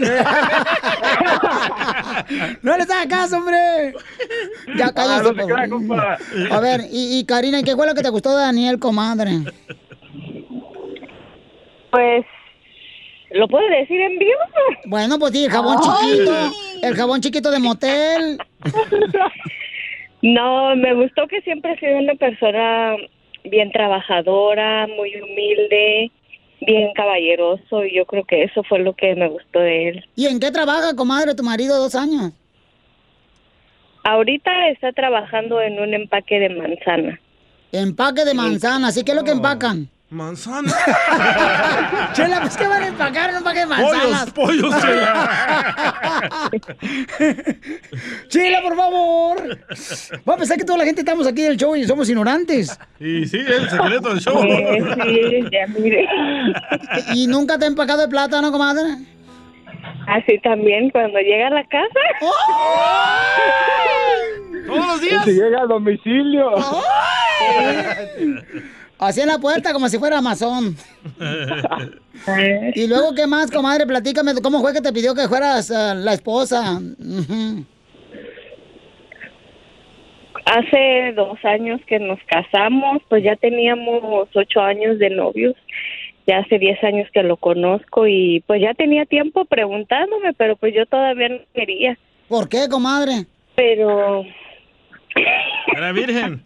No 2.61 2.75
le 2.77 2.83
hagas 2.83 3.05
caso, 3.07 3.37
hombre. 3.37 3.93
Ya 4.75 4.91
cállate. 4.91 5.43
Ah, 5.55 5.67
no 5.67 5.79
se. 5.79 6.53
A 6.53 6.59
ver, 6.59 6.81
y, 6.91 7.19
y 7.19 7.25
Karina, 7.25 7.59
¿y 7.59 7.63
¿qué 7.63 7.75
fue 7.75 7.87
lo 7.87 7.93
que 7.93 8.01
te 8.01 8.09
gustó 8.09 8.31
de 8.35 8.43
Daniel, 8.43 8.79
comadre? 8.79 9.31
Pues, 11.91 12.25
¿lo 13.31 13.47
puedo 13.47 13.67
decir 13.69 13.99
en 13.99 14.17
vivo? 14.17 14.39
Bueno, 14.85 15.19
pues 15.19 15.33
sí, 15.33 15.45
el 15.45 15.51
jabón 15.51 15.77
Ay. 15.81 16.11
chiquito, 16.11 16.33
el 16.83 16.95
jabón 16.95 17.21
chiquito 17.21 17.51
de 17.51 17.59
motel. 17.59 18.37
No, 20.21 20.75
me 20.75 20.93
gustó 20.95 21.27
que 21.27 21.41
siempre 21.41 21.71
ha 21.71 21.79
sido 21.79 21.97
una 21.99 22.15
persona 22.15 22.95
bien 23.43 23.71
trabajadora, 23.71 24.87
muy 24.87 25.15
humilde, 25.15 26.11
bien 26.61 26.91
caballeroso 26.95 27.85
y 27.85 27.95
yo 27.95 28.05
creo 28.05 28.23
que 28.23 28.43
eso 28.43 28.63
fue 28.63 28.79
lo 28.79 28.93
que 28.93 29.15
me 29.15 29.29
gustó 29.29 29.59
de 29.59 29.89
él. 29.89 30.05
¿Y 30.15 30.25
en 30.25 30.39
qué 30.39 30.51
trabaja, 30.51 30.95
comadre, 30.95 31.35
tu 31.35 31.43
marido, 31.43 31.77
dos 31.77 31.95
años? 31.95 32.33
Ahorita 34.03 34.69
está 34.69 34.91
trabajando 34.91 35.61
en 35.61 35.79
un 35.79 35.93
empaque 35.93 36.39
de 36.39 36.49
manzana. 36.49 37.19
Empaque 37.71 38.25
de 38.25 38.33
manzana, 38.33 38.91
¿sí? 38.91 39.03
¿Qué 39.03 39.11
es 39.11 39.17
lo 39.17 39.23
que 39.23 39.31
empacan? 39.31 39.89
Manzana. 40.09 40.71
Chela, 42.13 42.39
pues 42.39 42.55
¿qué 42.55 42.65
van 42.65 42.81
a 42.81 42.87
empacar 42.87 43.29
en 43.29 43.31
un 43.31 43.37
empaque 43.39 43.59
de 43.59 43.65
manzanas? 43.65 44.31
Pollos, 44.31 44.63
pollos, 44.63 44.81
Chela. 44.81 46.49
Chela, 48.29 48.61
por 48.61 48.77
favor. 48.77 49.59
Va 50.27 50.33
a 50.33 50.37
pensar 50.37 50.57
que 50.57 50.63
toda 50.63 50.77
la 50.77 50.85
gente 50.85 51.01
estamos 51.01 51.27
aquí 51.27 51.41
del 51.41 51.57
show 51.57 51.75
y 51.75 51.83
somos 51.83 52.09
ignorantes. 52.09 52.79
Y 53.01 53.25
sí, 53.25 53.37
el 53.37 53.69
secreto 53.69 54.09
del 54.13 54.19
show. 54.21 54.41
sí, 54.41 55.43
ya 55.51 55.67
mire. 55.77 56.07
¿Y 57.13 57.27
nunca 57.27 57.59
te 57.59 57.65
ha 57.65 57.67
empacado 57.67 58.01
de 58.01 58.07
plátano, 58.07 58.49
comadre? 58.49 58.83
Así 60.07 60.39
también, 60.39 60.89
cuando 60.89 61.19
llega 61.19 61.47
a 61.47 61.51
la 61.51 61.65
casa. 61.65 61.99
Todos 64.67 64.87
los 64.87 65.23
Si 65.25 65.31
llega 65.33 65.63
a 65.63 65.65
domicilio. 65.65 66.55
Así 66.55 68.35
en 68.99 69.27
la 69.27 69.37
puerta, 69.37 69.73
como 69.73 69.89
si 69.89 69.97
fuera 69.97 70.17
Amazon. 70.19 70.75
Y 72.73 72.87
luego, 72.87 73.13
¿qué 73.13 73.27
más, 73.27 73.51
comadre? 73.51 73.85
Platícame, 73.85 74.33
¿cómo 74.41 74.59
fue 74.59 74.73
que 74.73 74.81
te 74.81 74.91
pidió 74.91 75.13
que 75.13 75.27
fueras 75.27 75.69
eh, 75.69 75.93
la 75.95 76.13
esposa? 76.13 76.81
Hace 80.45 81.13
dos 81.15 81.37
años 81.45 81.79
que 81.87 81.99
nos 81.99 82.19
casamos, 82.25 83.03
pues 83.07 83.23
ya 83.23 83.35
teníamos 83.35 84.27
ocho 84.33 84.61
años 84.61 84.97
de 84.97 85.11
novios. 85.11 85.55
Ya 86.25 86.39
hace 86.39 86.57
diez 86.57 86.83
años 86.83 87.07
que 87.13 87.21
lo 87.21 87.37
conozco 87.37 88.07
y 88.07 88.43
pues 88.47 88.61
ya 88.61 88.73
tenía 88.73 89.05
tiempo 89.05 89.45
preguntándome, 89.45 90.33
pero 90.33 90.55
pues 90.55 90.73
yo 90.73 90.85
todavía 90.87 91.29
no 91.29 91.39
quería. 91.53 91.97
¿Por 92.27 92.49
qué, 92.49 92.67
comadre? 92.67 93.25
Pero 93.55 94.23
Era 95.75 95.91
virgen. 95.91 96.41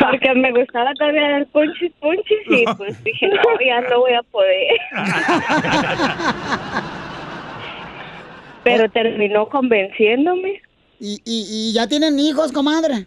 Porque 0.00 0.34
me 0.34 0.52
gustaba 0.52 0.92
todavía 0.94 1.28
dar 1.30 1.46
punchis, 1.46 1.92
punchis 2.00 2.38
y 2.48 2.64
pues 2.76 3.02
dije, 3.04 3.28
no, 3.28 3.42
ya 3.64 3.80
no 3.82 4.00
voy 4.00 4.14
a 4.14 4.22
poder. 4.22 4.80
Pero 8.64 8.90
terminó 8.90 9.48
convenciéndome. 9.48 10.62
¿Y, 10.98 11.20
y, 11.24 11.46
y 11.70 11.72
ya 11.74 11.86
tienen 11.86 12.18
hijos, 12.18 12.50
comadre? 12.52 13.06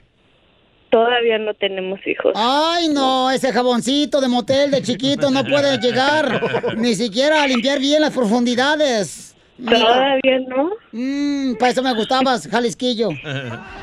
Todavía 0.90 1.38
no 1.40 1.54
tenemos 1.54 2.00
hijos. 2.06 2.34
Ay, 2.36 2.90
no, 2.90 3.30
ese 3.32 3.52
jaboncito 3.52 4.22
de 4.22 4.28
motel 4.28 4.72
de 4.72 4.82
chiquito 4.82 5.30
no 5.32 5.44
puede 5.44 5.78
llegar 5.80 6.42
ni 6.78 6.96
siquiera 6.96 7.44
a 7.44 7.48
limpiar 7.48 7.80
bien 7.80 8.02
las 8.02 8.14
profundidades. 8.14 9.36
Todavía 9.64 10.40
no. 10.48 10.70
Mm, 10.92 11.56
para 11.56 11.72
eso 11.72 11.82
me 11.82 11.94
gustabas, 11.94 12.48
Jalisquillo. 12.48 13.10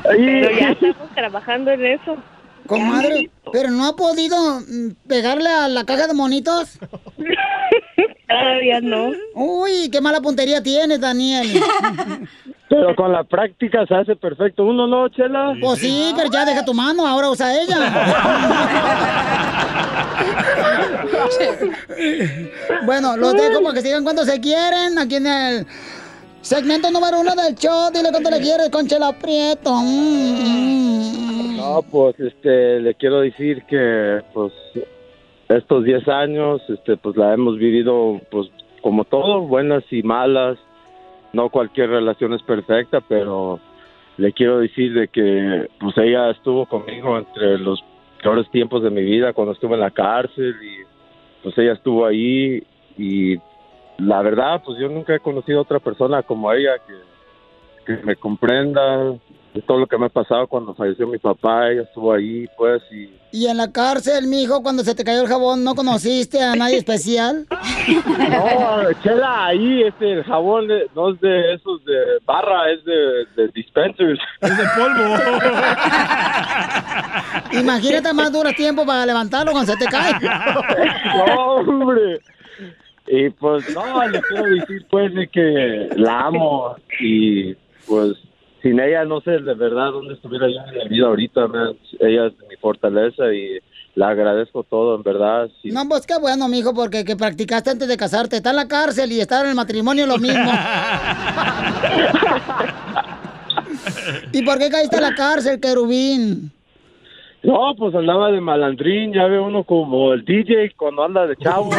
Pero 0.03 0.51
ya 0.57 0.71
estamos 0.71 1.09
trabajando 1.13 1.71
en 1.71 1.85
eso. 1.85 2.17
Comadre, 2.67 3.29
pero 3.51 3.69
no 3.69 3.85
ha 3.85 3.95
podido 3.95 4.59
mm, 4.59 5.07
pegarle 5.07 5.49
a 5.49 5.67
la 5.67 5.85
caja 5.85 6.07
de 6.07 6.13
monitos. 6.13 6.79
Todavía 8.27 8.81
no. 8.81 9.11
Uy, 9.35 9.89
qué 9.91 10.01
mala 10.01 10.19
puntería 10.19 10.61
tienes, 10.61 10.99
Daniel. 10.99 11.47
Pero 12.67 12.95
con 12.95 13.11
la 13.11 13.23
práctica 13.23 13.85
se 13.85 13.93
hace 13.93 14.15
perfecto. 14.15 14.65
Uno 14.65 14.87
no, 14.87 15.07
Chela. 15.09 15.55
Pues 15.61 15.79
sí, 15.79 16.11
pero 16.15 16.31
ya 16.31 16.45
deja 16.45 16.65
tu 16.65 16.73
mano, 16.73 17.05
ahora 17.05 17.29
usa 17.29 17.61
ella. 17.61 17.77
bueno, 22.85 23.17
los 23.17 23.33
dejo 23.33 23.61
para 23.61 23.75
que 23.75 23.81
sigan 23.81 24.03
cuando 24.03 24.25
se 24.25 24.41
quieren 24.41 24.97
aquí 24.97 25.17
en 25.17 25.27
el 25.27 25.67
Segmento 26.45 26.91
número 26.91 27.21
uno 27.21 27.31
del 27.33 27.55
show. 27.55 27.89
Dile 27.91 28.11
cuánto 28.11 28.29
le 28.29 28.37
quieres 28.39 28.69
con 28.69 28.85
Chela 28.85 29.11
Prieto. 29.13 29.73
Mm, 29.73 30.35
mm. 30.43 31.57
No, 31.57 31.81
pues 31.89 32.19
este, 32.19 32.81
le 32.81 32.93
quiero 32.93 33.21
decir 33.21 33.63
que 33.63 34.21
pues 34.31 34.53
estos 35.49 35.83
10 35.83 36.07
años 36.07 36.61
este 36.69 36.97
pues 36.97 37.17
la 37.17 37.33
hemos 37.33 37.57
vivido 37.57 38.21
pues 38.29 38.51
como 38.83 39.05
todo, 39.05 39.41
buenas 39.41 39.83
y 39.89 40.03
malas. 40.03 40.59
No 41.33 41.49
cualquier 41.49 41.89
relación 41.89 42.35
es 42.35 42.43
perfecta, 42.43 43.01
pero 43.01 43.59
le 44.17 44.31
quiero 44.31 44.59
decir 44.59 44.93
de 44.93 45.07
que 45.07 45.67
pues 45.79 45.97
ella 45.97 46.29
estuvo 46.29 46.67
conmigo 46.67 47.17
entre 47.17 47.57
los 47.57 47.83
peores 48.21 48.47
tiempos 48.51 48.83
de 48.83 48.91
mi 48.91 49.01
vida 49.01 49.33
cuando 49.33 49.53
estuve 49.53 49.73
en 49.73 49.79
la 49.79 49.89
cárcel 49.89 50.55
y 50.61 50.83
pues 51.41 51.57
ella 51.57 51.73
estuvo 51.73 52.05
ahí 52.05 52.61
y 52.99 53.39
la 53.97 54.21
verdad 54.21 54.61
pues 54.65 54.77
yo 54.79 54.89
nunca 54.89 55.15
he 55.15 55.19
conocido 55.19 55.59
a 55.59 55.63
otra 55.63 55.79
persona 55.79 56.23
como 56.23 56.51
ella 56.51 56.71
que, 56.85 56.93
que 57.85 58.03
me 58.03 58.15
comprenda 58.15 59.15
de 59.55 59.61
todo 59.61 59.77
lo 59.79 59.87
que 59.87 59.97
me 59.97 60.07
ha 60.07 60.09
pasado 60.09 60.47
cuando 60.47 60.75
falleció 60.75 61.07
mi 61.07 61.17
papá, 61.17 61.69
ella 61.69 61.83
estuvo 61.83 62.11
ahí 62.11 62.45
pues 62.57 62.83
y 62.91 63.09
Y 63.31 63.47
en 63.47 63.55
la 63.55 63.71
cárcel, 63.71 64.27
mijo, 64.27 64.61
cuando 64.61 64.83
se 64.83 64.93
te 64.95 65.05
cayó 65.05 65.21
el 65.21 65.29
jabón, 65.29 65.63
¿no 65.63 65.75
conociste 65.75 66.43
a 66.43 66.55
nadie 66.55 66.77
especial? 66.77 67.47
No, 67.87 68.91
Chela, 69.03 69.45
ahí 69.45 69.83
este 69.83 70.13
el 70.13 70.23
jabón 70.23 70.67
no 70.95 71.13
es 71.13 71.21
de 71.21 71.53
esos 71.53 71.85
de 71.85 71.93
barra, 72.25 72.71
es 72.71 72.83
de, 72.83 73.25
de 73.35 73.47
dispensers. 73.53 74.19
Es 74.41 74.57
de 74.57 74.63
polvo. 74.75 75.15
Imagínate 77.53 78.13
más 78.13 78.31
dura 78.33 78.51
tiempo 78.53 78.85
para 78.85 79.05
levantarlo 79.05 79.51
cuando 79.51 79.71
se 79.71 79.77
te 79.77 79.85
cae. 79.85 80.13
No, 81.27 81.55
hombre. 81.57 82.19
Y 83.07 83.29
pues 83.31 83.73
no, 83.73 84.07
le 84.07 84.21
quiero 84.21 84.45
decir 84.45 84.85
pues 84.89 85.13
de 85.13 85.27
que 85.27 85.89
la 85.95 86.21
amo 86.21 86.75
y 86.99 87.53
pues 87.87 88.13
sin 88.63 88.79
ella 88.79 89.05
no 89.05 89.21
sé 89.21 89.31
de 89.31 89.53
verdad 89.53 89.91
dónde 89.91 90.15
estuviera 90.15 90.47
yo 90.47 90.55
en 90.71 90.79
la 90.79 90.85
vida 90.85 91.05
ahorita, 91.05 91.47
man. 91.47 91.77
ella 91.99 92.27
es 92.27 92.33
mi 92.49 92.55
fortaleza 92.55 93.31
y 93.31 93.59
la 93.93 94.09
agradezco 94.09 94.63
todo 94.63 94.95
en 94.95 95.03
verdad. 95.03 95.49
Sí. 95.61 95.69
No, 95.69 95.87
pues 95.87 96.07
qué 96.07 96.17
bueno, 96.19 96.47
mijo, 96.47 96.73
porque 96.73 97.05
que 97.05 97.15
practicaste 97.15 97.69
antes 97.69 97.87
de 97.87 97.95
casarte. 97.95 98.37
Está 98.37 98.49
en 98.49 98.55
la 98.55 98.67
cárcel 98.67 99.11
y 99.11 99.21
estar 99.21 99.43
en 99.43 99.51
el 99.51 99.55
matrimonio 99.55 100.07
lo 100.07 100.17
mismo. 100.17 100.51
¿Y 104.33 104.43
por 104.43 104.57
qué 104.57 104.69
caíste 104.69 104.97
en 104.97 105.03
la 105.03 105.15
cárcel, 105.15 105.59
querubín? 105.59 106.51
No, 107.45 107.75
pues 107.77 107.93
andaba 107.93 108.31
de 108.31 108.41
malandrín, 108.41 109.13
ya 109.13 109.27
ve 109.27 109.39
uno 109.39 109.63
como 109.63 110.13
el 110.13 110.25
DJ 110.25 110.71
cuando 110.75 111.03
anda 111.03 111.27
de 111.27 111.35
chavo. 111.35 111.69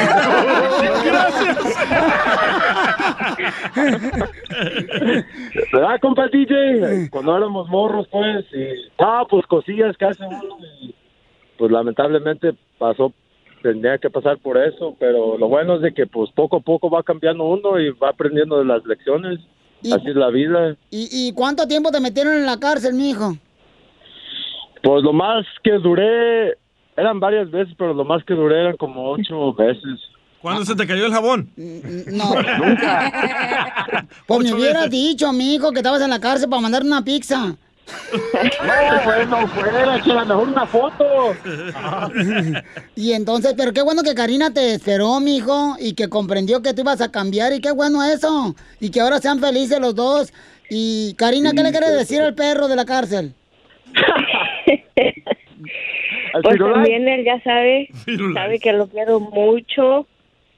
¿Verdad, 5.72 6.00
compa 6.00 6.28
DJ? 6.28 7.10
Cuando 7.10 7.36
éramos 7.36 7.68
morros, 7.68 8.06
pues, 8.12 8.44
y, 8.52 8.92
ah, 8.98 9.24
pues 9.28 9.44
cosillas 9.46 9.96
que 9.96 10.04
hace 10.04 10.24
uno, 10.24 10.56
y, 10.82 10.94
pues 11.58 11.72
lamentablemente 11.72 12.54
pasó, 12.78 13.12
tendría 13.60 13.98
que 13.98 14.08
pasar 14.08 14.38
por 14.38 14.56
eso, 14.58 14.94
pero 15.00 15.36
lo 15.36 15.48
bueno 15.48 15.74
es 15.76 15.82
de 15.82 15.92
que 15.92 16.06
pues 16.06 16.30
poco 16.30 16.58
a 16.58 16.60
poco 16.60 16.88
va 16.88 17.02
cambiando 17.02 17.42
uno 17.42 17.80
y 17.80 17.90
va 17.90 18.10
aprendiendo 18.10 18.60
de 18.60 18.66
las 18.66 18.86
lecciones, 18.86 19.40
así 19.80 20.10
es 20.10 20.16
la 20.16 20.30
vida. 20.30 20.76
¿Y, 20.92 21.08
y 21.10 21.32
cuánto 21.32 21.66
tiempo 21.66 21.90
te 21.90 21.98
metieron 21.98 22.34
en 22.34 22.46
la 22.46 22.60
cárcel, 22.60 22.94
mijo? 22.94 23.32
Pues 24.86 25.02
lo 25.02 25.12
más 25.12 25.44
que 25.64 25.72
duré, 25.72 26.56
eran 26.96 27.18
varias 27.18 27.50
veces, 27.50 27.74
pero 27.76 27.92
lo 27.92 28.04
más 28.04 28.22
que 28.22 28.34
duré 28.34 28.60
eran 28.60 28.76
como 28.76 29.10
ocho 29.10 29.52
veces. 29.52 29.98
¿Cuándo 30.40 30.64
se 30.64 30.76
te 30.76 30.86
cayó 30.86 31.06
el 31.06 31.12
jabón? 31.12 31.50
No. 31.56 32.34
Pues 34.28 34.44
me 34.44 34.54
hubieras 34.54 34.88
dicho, 34.88 35.32
mijo, 35.32 35.72
que 35.72 35.78
estabas 35.78 36.02
en 36.02 36.10
la 36.10 36.20
cárcel 36.20 36.48
para 36.48 36.62
mandar 36.62 36.84
una 36.84 37.02
pizza. 37.02 37.46
No, 37.46 37.56
bueno, 39.04 39.48
fuera, 39.48 40.00
que 40.00 40.10
a 40.12 40.14
lo 40.14 40.26
mejor 40.26 40.48
una 40.48 40.66
foto. 40.66 41.34
Y 42.94 43.12
entonces, 43.12 43.54
pero 43.56 43.72
qué 43.72 43.82
bueno 43.82 44.04
que 44.04 44.14
Karina 44.14 44.52
te 44.52 44.74
esperó, 44.74 45.18
mijo, 45.18 45.74
y 45.80 45.94
que 45.94 46.08
comprendió 46.08 46.62
que 46.62 46.74
tú 46.74 46.82
ibas 46.82 47.00
a 47.00 47.10
cambiar, 47.10 47.52
y 47.52 47.60
qué 47.60 47.72
bueno 47.72 48.04
eso. 48.04 48.54
Y 48.78 48.90
que 48.90 49.00
ahora 49.00 49.18
sean 49.18 49.40
felices 49.40 49.80
los 49.80 49.96
dos. 49.96 50.32
Y 50.70 51.14
Karina, 51.14 51.50
¿qué 51.50 51.64
le 51.64 51.72
quieres 51.72 51.92
decir 51.92 52.20
al 52.20 52.36
perro 52.36 52.68
de 52.68 52.76
la 52.76 52.84
cárcel? 52.84 53.34
Pues 56.42 56.58
también 56.58 57.08
él 57.08 57.24
ya 57.24 57.40
sabe, 57.42 57.88
sabe 58.34 58.58
que 58.58 58.72
lo 58.72 58.88
quiero 58.88 59.20
mucho, 59.20 60.06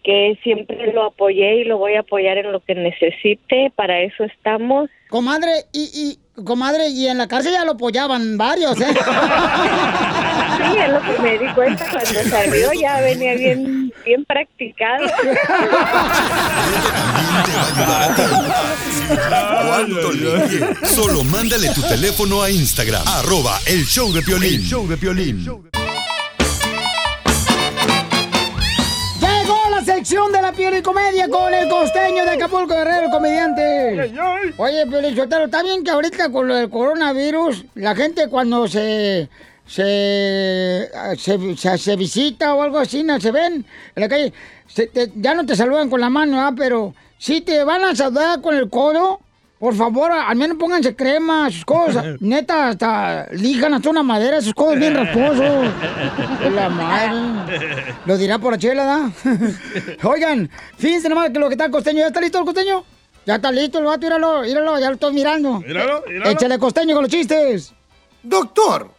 que 0.03 0.39
siempre 0.43 0.93
lo 0.93 1.05
apoyé 1.05 1.57
y 1.57 1.65
lo 1.65 1.79
voy 1.79 1.95
a 1.95 2.01
apoyar 2.01 2.39
en 2.39 2.53
lo 2.53 2.61
que 2.61 2.75
necesite, 2.75 3.73
para 3.77 4.01
eso 4.01 4.25
estamos. 4.25 4.91
Comadre, 5.09 5.51
y, 5.73 6.19
y, 6.37 6.43
comadre, 6.45 6.89
y 6.89 7.07
en 7.07 7.19
la 7.19 7.29
cárcel 7.29 7.53
ya 7.53 7.65
lo 7.65 7.73
apoyaban 7.73 8.37
varios, 8.39 8.81
¿eh? 8.81 8.87
Sí, 10.59 10.65
es 10.77 10.89
lo 10.91 11.01
que 11.01 11.19
me 11.23 11.39
di 11.39 11.47
cuenta 11.55 11.87
cuando 11.91 12.23
salió, 12.29 12.73
ya 12.73 13.01
venía 13.01 13.35
bien, 13.35 13.93
bien 14.05 14.25
practicado. 14.25 15.07
¿Cuánto 19.69 20.13
le 20.13 20.49
quieres? 20.49 20.91
Solo 20.91 21.23
mándale 21.25 21.71
tu 21.75 21.83
teléfono 21.83 22.43
a 22.43 22.51
Instagram, 22.51 23.07
arroba 23.07 23.61
el 23.67 23.85
show 23.85 24.13
de 24.13 24.23
Piolín. 24.23 24.55
El 24.61 24.67
show 24.67 24.89
de 24.89 24.97
Piolín. 24.97 25.45
Llegó 29.21 29.59
la 29.71 29.85
sección 29.85 30.33
de 30.33 30.43
la 30.43 30.53
piel 30.53 30.79
y 30.79 30.83
comedia 30.83 31.29
con 31.29 31.55
el 31.55 31.69
costeño 31.69 32.25
de 32.25 32.31
Acapulco 32.33 32.75
Guerrero, 32.75 33.07
el 33.07 33.11
comediante. 33.11 34.13
Oye, 34.57 34.87
Piolín 34.87 35.15
Sotelo, 35.15 35.45
está 35.45 35.63
bien 35.63 35.85
que 35.85 35.91
ahorita 35.93 36.31
con 36.31 36.49
lo 36.49 36.57
del 36.57 36.69
coronavirus, 36.69 37.65
la 37.77 37.95
gente 37.95 38.29
cuando 38.29 38.67
se 38.67 39.29
se, 39.69 40.91
se, 41.19 41.57
se- 41.57 41.79
se 41.79 41.97
visita 41.97 42.55
o 42.55 42.63
algo 42.63 42.79
así, 42.79 43.03
no 43.03 43.21
se 43.21 43.31
ven 43.31 43.65
en 43.95 44.01
la 44.01 44.09
calle, 44.09 44.33
se 44.67 44.87
te- 44.89 45.13
ya 45.15 45.35
no 45.35 45.47
te 45.47 45.55
saludan 45.55 45.89
con 45.91 46.01
la 46.01 46.11
mano, 46.11 46.41
¿ah? 46.41 46.53
pero 46.57 46.95
si 47.19 47.41
te 47.43 47.63
van 47.65 47.85
a 47.85 47.95
saludar 47.95 48.41
con 48.41 48.57
el 48.57 48.69
codo, 48.69 49.21
por 49.59 49.75
favor, 49.75 50.13
al 50.13 50.37
menos 50.37 50.57
pónganse 50.57 50.95
crema, 50.95 51.51
sus 51.51 51.65
cosas. 51.65 52.05
Neta, 52.21 52.69
hasta 52.69 53.27
lijan 53.33 53.75
hasta 53.75 53.91
una 53.91 54.03
madera, 54.05 54.41
sus 54.41 54.55
codos 54.55 54.79
bien 54.79 54.95
rasposos. 54.95 55.67
La 56.55 56.69
madre. 56.69 57.59
Lo 58.07 58.17
dirá 58.17 58.39
por 58.39 58.53
la 58.53 58.59
chela, 58.59 58.85
¿da? 58.85 59.11
Oigan, 60.09 60.49
fíjense 60.77 61.09
nomás 61.09 61.31
que 61.31 61.39
lo 61.41 61.49
que 61.49 61.55
está 61.55 61.65
el 61.67 61.71
costeño. 61.73 61.99
¿Ya 62.01 62.07
está 62.07 62.21
listo 62.21 62.39
el 62.39 62.45
costeño? 62.45 62.85
Ya 63.27 63.35
está 63.35 63.51
listo 63.53 63.79
el 63.81 63.85
vato, 63.85 64.01
míralo, 64.07 64.43
míralo, 64.43 64.79
ya 64.79 64.89
lo 64.89 64.95
estoy 64.95 65.13
mirando. 65.13 65.61
Míralo, 65.61 66.05
míralo. 66.09 66.31
Échale 66.31 66.59
costeño 66.59 66.95
con 66.95 67.03
los 67.03 67.11
chistes. 67.11 67.75
Doctor, 68.23 68.91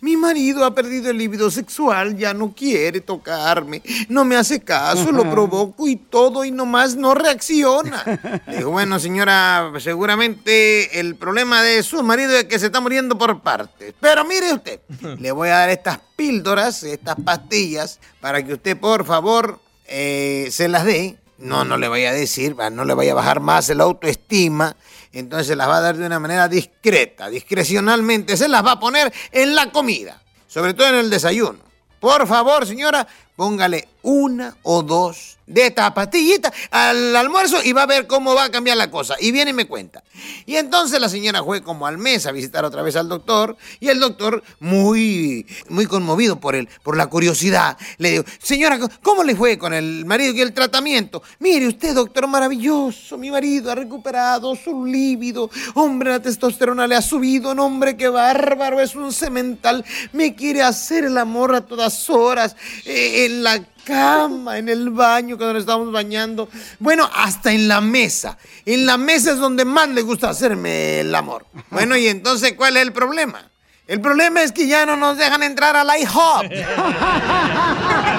mi 0.00 0.16
marido 0.16 0.64
ha 0.64 0.74
perdido 0.74 1.10
el 1.10 1.18
libido 1.18 1.50
sexual, 1.50 2.16
ya 2.16 2.32
no 2.32 2.54
quiere 2.54 3.00
tocarme, 3.00 3.82
no 4.08 4.24
me 4.24 4.36
hace 4.36 4.60
caso, 4.60 5.12
lo 5.12 5.30
provoco 5.30 5.86
y 5.86 5.96
todo 5.96 6.44
y 6.44 6.50
nomás 6.50 6.96
no 6.96 7.14
reacciona. 7.14 8.42
Digo, 8.56 8.70
bueno 8.70 8.98
señora, 8.98 9.70
seguramente 9.78 10.98
el 10.98 11.16
problema 11.16 11.62
de 11.62 11.82
su 11.82 12.02
marido 12.02 12.36
es 12.36 12.44
que 12.44 12.58
se 12.58 12.66
está 12.66 12.80
muriendo 12.80 13.18
por 13.18 13.40
partes. 13.40 13.94
Pero 14.00 14.24
mire 14.24 14.52
usted, 14.52 14.80
le 15.18 15.32
voy 15.32 15.48
a 15.48 15.58
dar 15.58 15.70
estas 15.70 16.00
píldoras, 16.16 16.82
estas 16.82 17.16
pastillas, 17.24 18.00
para 18.20 18.42
que 18.42 18.54
usted 18.54 18.78
por 18.78 19.04
favor 19.04 19.60
eh, 19.86 20.48
se 20.50 20.68
las 20.68 20.84
dé. 20.84 21.16
No, 21.38 21.64
no 21.64 21.78
le 21.78 21.88
vaya 21.88 22.10
a 22.10 22.12
decir, 22.12 22.54
no 22.72 22.84
le 22.84 22.92
vaya 22.92 23.12
a 23.12 23.14
bajar 23.14 23.40
más 23.40 23.70
el 23.70 23.80
autoestima. 23.80 24.76
Entonces 25.12 25.48
se 25.48 25.56
las 25.56 25.68
va 25.68 25.78
a 25.78 25.80
dar 25.80 25.96
de 25.96 26.06
una 26.06 26.20
manera 26.20 26.48
discreta, 26.48 27.28
discrecionalmente. 27.28 28.36
Se 28.36 28.48
las 28.48 28.64
va 28.64 28.72
a 28.72 28.80
poner 28.80 29.12
en 29.32 29.54
la 29.54 29.70
comida, 29.72 30.22
sobre 30.46 30.74
todo 30.74 30.88
en 30.88 30.96
el 30.96 31.10
desayuno. 31.10 31.58
Por 31.98 32.26
favor, 32.26 32.66
señora, 32.66 33.06
póngale 33.36 33.88
una 34.02 34.56
o 34.62 34.82
dos 34.82 35.38
de 35.50 35.66
estas 35.66 35.92
pastillitas 35.92 36.52
al 36.70 37.14
almuerzo 37.16 37.58
y 37.64 37.72
va 37.72 37.82
a 37.82 37.86
ver 37.86 38.06
cómo 38.06 38.34
va 38.34 38.44
a 38.44 38.50
cambiar 38.50 38.76
la 38.76 38.90
cosa. 38.90 39.16
Y 39.20 39.32
viene 39.32 39.50
y 39.50 39.54
me 39.54 39.66
cuenta. 39.66 40.02
Y 40.46 40.56
entonces 40.56 41.00
la 41.00 41.08
señora 41.08 41.42
fue 41.42 41.62
como 41.62 41.86
al 41.86 41.98
mes 41.98 42.26
a 42.26 42.32
visitar 42.32 42.64
otra 42.64 42.82
vez 42.82 42.96
al 42.96 43.08
doctor 43.08 43.56
y 43.80 43.88
el 43.88 44.00
doctor, 44.00 44.42
muy, 44.58 45.46
muy 45.68 45.86
conmovido 45.86 46.38
por 46.38 46.50
por 46.82 46.96
la 46.96 47.06
curiosidad, 47.06 47.78
le 47.98 48.10
dijo, 48.10 48.24
señora, 48.42 48.78
¿cómo 49.02 49.22
le 49.22 49.36
fue 49.36 49.58
con 49.58 49.72
el 49.72 50.04
marido 50.04 50.32
y 50.32 50.40
el 50.40 50.52
tratamiento? 50.52 51.22
Mire 51.38 51.68
usted, 51.68 51.94
doctor, 51.94 52.26
maravilloso, 52.26 53.16
mi 53.16 53.30
marido 53.30 53.70
ha 53.70 53.74
recuperado 53.74 54.56
su 54.56 54.84
líbido, 54.84 55.50
hombre, 55.74 56.10
la 56.10 56.20
testosterona 56.20 56.86
le 56.86 56.96
ha 56.96 57.02
subido, 57.02 57.52
un 57.52 57.60
hombre, 57.60 57.96
qué 57.96 58.08
bárbaro, 58.08 58.80
es 58.80 58.94
un 58.94 59.12
cemental, 59.12 59.84
me 60.12 60.34
quiere 60.34 60.62
hacer 60.62 61.04
el 61.04 61.18
amor 61.18 61.54
a 61.54 61.60
todas 61.60 62.10
horas, 62.10 62.56
eh, 62.84 63.26
en 63.26 63.42
la 63.42 63.62
cama, 63.90 64.58
en 64.58 64.68
el 64.68 64.90
baño, 64.90 65.36
cuando 65.36 65.54
nos 65.54 65.62
estamos 65.62 65.92
bañando. 65.92 66.48
Bueno, 66.78 67.08
hasta 67.14 67.52
en 67.52 67.68
la 67.68 67.80
mesa. 67.80 68.38
En 68.64 68.86
la 68.86 68.96
mesa 68.96 69.32
es 69.32 69.38
donde 69.38 69.64
más 69.64 69.88
le 69.88 70.02
gusta 70.02 70.30
hacerme 70.30 71.00
el 71.00 71.14
amor. 71.14 71.46
Bueno, 71.70 71.96
y 71.96 72.08
entonces, 72.08 72.54
¿cuál 72.54 72.76
es 72.76 72.82
el 72.82 72.92
problema? 72.92 73.50
El 73.86 74.00
problema 74.00 74.42
es 74.42 74.52
que 74.52 74.68
ya 74.68 74.86
no 74.86 74.96
nos 74.96 75.18
dejan 75.18 75.42
entrar 75.42 75.74
al 75.74 75.88
IHOP. 76.00 76.44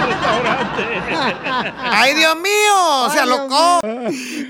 ¡Ay, 1.83 2.13
Dios 2.15 2.35
mío! 2.37 3.09
Se 3.11 3.19
alocó. 3.19 3.79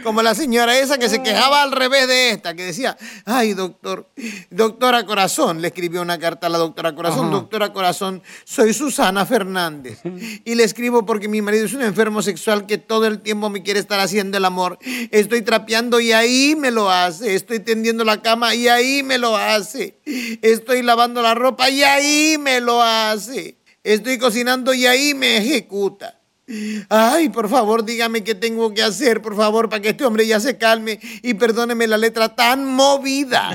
Como 0.04 0.22
la 0.22 0.36
señora 0.36 0.78
esa 0.78 0.97
que 0.97 1.10
se 1.10 1.22
quejaba 1.22 1.62
al 1.62 1.72
revés 1.72 2.08
de 2.08 2.32
esta, 2.32 2.54
que 2.54 2.64
decía, 2.64 2.97
ay, 3.26 3.54
doctor, 3.54 4.08
doctora 4.49 5.06
Corazón, 5.06 5.62
le 5.62 5.68
escribió 5.70 6.02
una 6.02 6.18
carta 6.18 6.47
a 6.47 6.49
la 6.49 6.58
doctora 6.58 6.95
Corazón, 6.95 7.28
Ajá. 7.28 7.32
doctora 7.32 7.74
Corazón, 7.74 8.22
soy 8.43 8.74
Susana 8.74 9.26
Fernández. 9.26 9.99
Y 10.43 10.56
le 10.56 10.64
escribo 10.64 11.06
porque 11.06 11.28
mi 11.28 11.41
marido 11.41 11.66
es 11.66 11.74
un 11.74 11.82
enfermo 11.82 12.22
sexual 12.22 12.66
que 12.66 12.78
todo 12.78 13.06
el 13.06 13.20
tiempo 13.20 13.49
me 13.49 13.64
quiere 13.64 13.80
estar 13.80 13.99
haciendo 13.99 14.38
el 14.38 14.45
amor. 14.45 14.78
Estoy 15.12 15.41
trapeando 15.41 15.99
y 15.99 16.12
ahí 16.12 16.56
me 16.58 16.72
lo 16.72 16.89
hace. 16.89 17.36
Estoy 17.36 17.60
tendiendo 17.60 18.04
la 18.04 18.22
cama 18.22 18.56
y 18.56 18.68
ahí 18.68 19.04
me 19.04 19.18
lo 19.18 19.36
hace. 19.38 19.99
Estoy 20.41 20.82
lavando 20.82 21.22
la 21.22 21.36
ropa 21.36 21.70
y 21.70 21.84
ahí 21.84 22.38
me 22.39 22.60
lo 22.60 22.82
hace. 22.82 23.61
Estoy 23.84 24.17
cocinando 24.19 24.73
y 24.73 24.86
ahí 24.86 25.13
me 25.13 25.38
ejecuta. 25.38 26.19
Ay, 26.89 27.29
por 27.29 27.49
favor, 27.49 27.86
dígame 27.86 28.23
qué 28.23 28.36
tengo 28.36 28.73
que 28.73 28.84
hacer, 28.84 29.21
por 29.21 29.36
favor, 29.36 29.69
para 29.69 29.82
que 29.82 29.89
este 29.89 30.05
hombre 30.05 30.27
ya 30.27 30.39
se 30.39 30.57
calme 30.57 30.99
y 31.21 31.34
perdóneme 31.34 31.88
la 31.88 31.97
letra 31.97 32.36
tan 32.36 32.65
movida. 32.65 33.49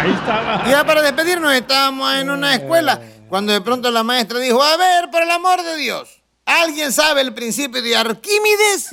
Ahí 0.00 0.10
estaba. 0.10 0.68
Ya 0.68 0.84
para 0.84 1.02
despedirnos 1.02 1.52
estábamos 1.52 2.14
en 2.14 2.30
una 2.30 2.54
escuela 2.54 3.00
cuando 3.28 3.52
de 3.52 3.60
pronto 3.60 3.90
la 3.90 4.02
maestra 4.02 4.38
dijo, 4.38 4.62
a 4.62 4.76
ver, 4.76 5.10
por 5.10 5.22
el 5.22 5.30
amor 5.30 5.62
de 5.62 5.76
Dios, 5.76 6.21
¿alguien 6.44 6.92
sabe 6.92 7.20
el 7.20 7.34
principio 7.34 7.82
de 7.82 7.96
Arquímedes? 7.96 8.90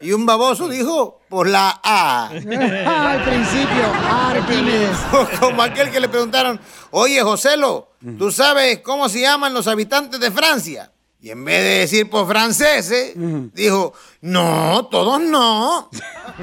Y 0.00 0.12
un 0.12 0.26
baboso 0.26 0.68
dijo, 0.68 1.20
por 1.28 1.48
la 1.48 1.80
A. 1.82 2.28
Al 2.30 3.24
principio, 3.24 3.92
Arquímedes. 4.10 4.96
Como 5.40 5.62
aquel 5.62 5.90
que 5.90 6.00
le 6.00 6.08
preguntaron, 6.08 6.60
oye, 6.90 7.22
Joselo, 7.22 7.88
¿tú 8.18 8.30
sabes 8.30 8.80
cómo 8.80 9.08
se 9.08 9.20
llaman 9.20 9.54
los 9.54 9.66
habitantes 9.66 10.20
de 10.20 10.30
Francia? 10.30 10.92
Y 11.22 11.30
en 11.30 11.44
vez 11.44 11.62
de 11.62 11.78
decir 11.78 12.10
por 12.10 12.26
franceses, 12.26 13.12
dijo, 13.14 13.94
no, 14.22 14.88
todos 14.90 15.20
no. 15.20 15.88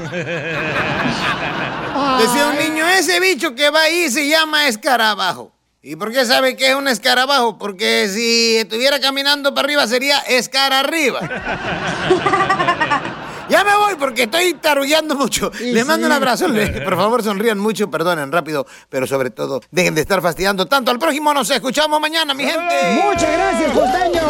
Decía 2.17 2.47
un 2.47 2.57
niño, 2.57 2.87
ese 2.87 3.19
bicho 3.19 3.53
que 3.53 3.69
va 3.69 3.81
ahí 3.81 4.09
se 4.09 4.29
llama 4.29 4.69
escarabajo. 4.69 5.51
¿Y 5.81 5.95
por 5.95 6.11
qué 6.11 6.25
sabe 6.25 6.57
que 6.57 6.69
es 6.69 6.75
un 6.75 6.89
escarabajo? 6.89 7.57
Porque 7.57 8.09
si 8.09 8.57
estuviera 8.57 8.99
caminando 8.99 9.53
para 9.53 9.65
arriba 9.65 9.87
sería 9.87 10.19
escara 10.19 10.79
arriba. 10.79 11.21
Ya 13.49 13.63
me 13.63 13.75
voy 13.75 13.95
porque 13.95 14.23
estoy 14.23 14.53
tarullando 14.53 15.15
mucho. 15.15 15.51
Les 15.59 15.83
mando 15.83 16.05
un 16.05 16.13
abrazo. 16.13 16.45
Por 16.83 16.95
favor, 16.95 17.23
sonrían 17.23 17.57
mucho, 17.57 17.89
perdonen 17.89 18.31
rápido, 18.31 18.67
pero 18.89 19.07
sobre 19.07 19.31
todo, 19.31 19.59
dejen 19.71 19.95
de 19.95 20.01
estar 20.01 20.21
fastidiando 20.21 20.67
tanto 20.67 20.91
al 20.91 20.99
prójimo. 20.99 21.33
Nos 21.33 21.49
escuchamos 21.49 21.99
mañana, 21.99 22.35
mi 22.35 22.43
gente. 22.43 23.01
Muchas 23.03 23.31
gracias, 23.31 23.71
costeño. 23.71 24.21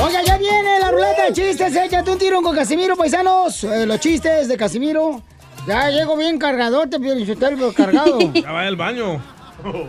Oiga, 0.00 0.22
ya 0.22 0.38
viene 0.38 0.78
la 0.78 0.92
ruleta 0.92 1.24
de 1.24 1.32
chistes. 1.32 1.74
Échate 1.74 2.10
un 2.12 2.18
tiro 2.18 2.42
con 2.42 2.54
Casimiro, 2.54 2.96
paisanos. 2.96 3.64
Eh, 3.64 3.84
los 3.84 3.98
chistes 3.98 4.46
de 4.46 4.56
Casimiro. 4.56 5.20
Ya 5.68 5.90
llego 5.90 6.16
bien 6.16 6.38
cargadote, 6.38 6.98
pero 6.98 7.14
pero 7.38 7.72
cargado. 7.72 8.18
Ya 8.34 8.52
va 8.52 8.62
al 8.62 8.76
baño. 8.76 9.20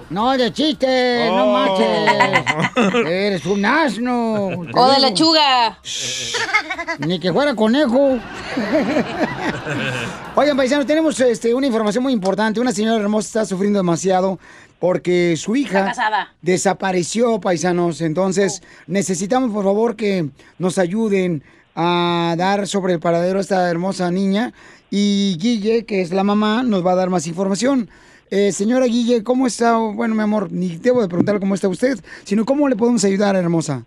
No, 0.09 0.36
de 0.36 0.51
chiste, 0.51 1.25
no 1.27 1.45
Oh. 1.45 1.53
marches. 1.53 3.05
Eres 3.07 3.45
un 3.45 3.63
asno. 3.63 4.47
O 4.73 4.91
de 4.91 4.99
lechuga. 4.99 5.80
Ni 6.99 7.19
que 7.19 7.32
fuera 7.32 7.53
conejo. 7.55 8.17
Oigan, 10.36 10.57
paisanos, 10.57 10.86
tenemos 10.88 11.19
este, 11.19 11.53
una 11.53 11.67
información 11.67 12.03
muy 12.03 12.13
importante. 12.13 12.59
Una 12.59 12.71
señora 12.71 12.99
hermosa 12.99 13.27
está 13.27 13.45
sufriendo 13.45 13.80
demasiado 13.80 14.39
porque 14.80 15.36
su 15.38 15.55
hija 15.55 15.93
desapareció, 16.41 17.39
paisanos. 17.39 18.01
Entonces, 18.01 18.63
necesitamos, 18.88 19.51
por 19.51 19.65
favor, 19.65 19.95
que 19.95 20.30
nos 20.57 20.77
ayuden 20.80 21.43
a 21.75 22.34
dar 22.38 22.67
sobre 22.67 22.93
el 22.93 22.99
paradero 22.99 23.38
a 23.38 23.41
esta 23.41 23.69
hermosa 23.69 24.09
niña. 24.09 24.51
Y 24.92 25.38
Guille, 25.40 25.86
que 25.86 26.02
es 26.02 26.12
la 26.12 26.24
mamá, 26.24 26.64
nos 26.64 26.86
va 26.86 26.94
a 26.94 26.96
dar 26.96 27.10
más 27.10 27.28
información. 27.28 27.90
Eh, 28.32 28.52
señora 28.52 28.86
Guille, 28.86 29.24
¿cómo 29.24 29.48
está? 29.48 29.78
Bueno, 29.78 30.16
mi 30.16 30.22
amor, 30.22 30.52
ni 30.52 30.78
debo 30.78 31.02
de 31.02 31.08
preguntar 31.08 31.40
cómo 31.40 31.56
está 31.56 31.68
usted, 31.68 31.98
sino 32.24 32.46
cómo 32.46 32.70
le 32.70 32.76
podemos 32.76 33.04
ayudar, 33.04 33.36
hermosa. 33.36 33.86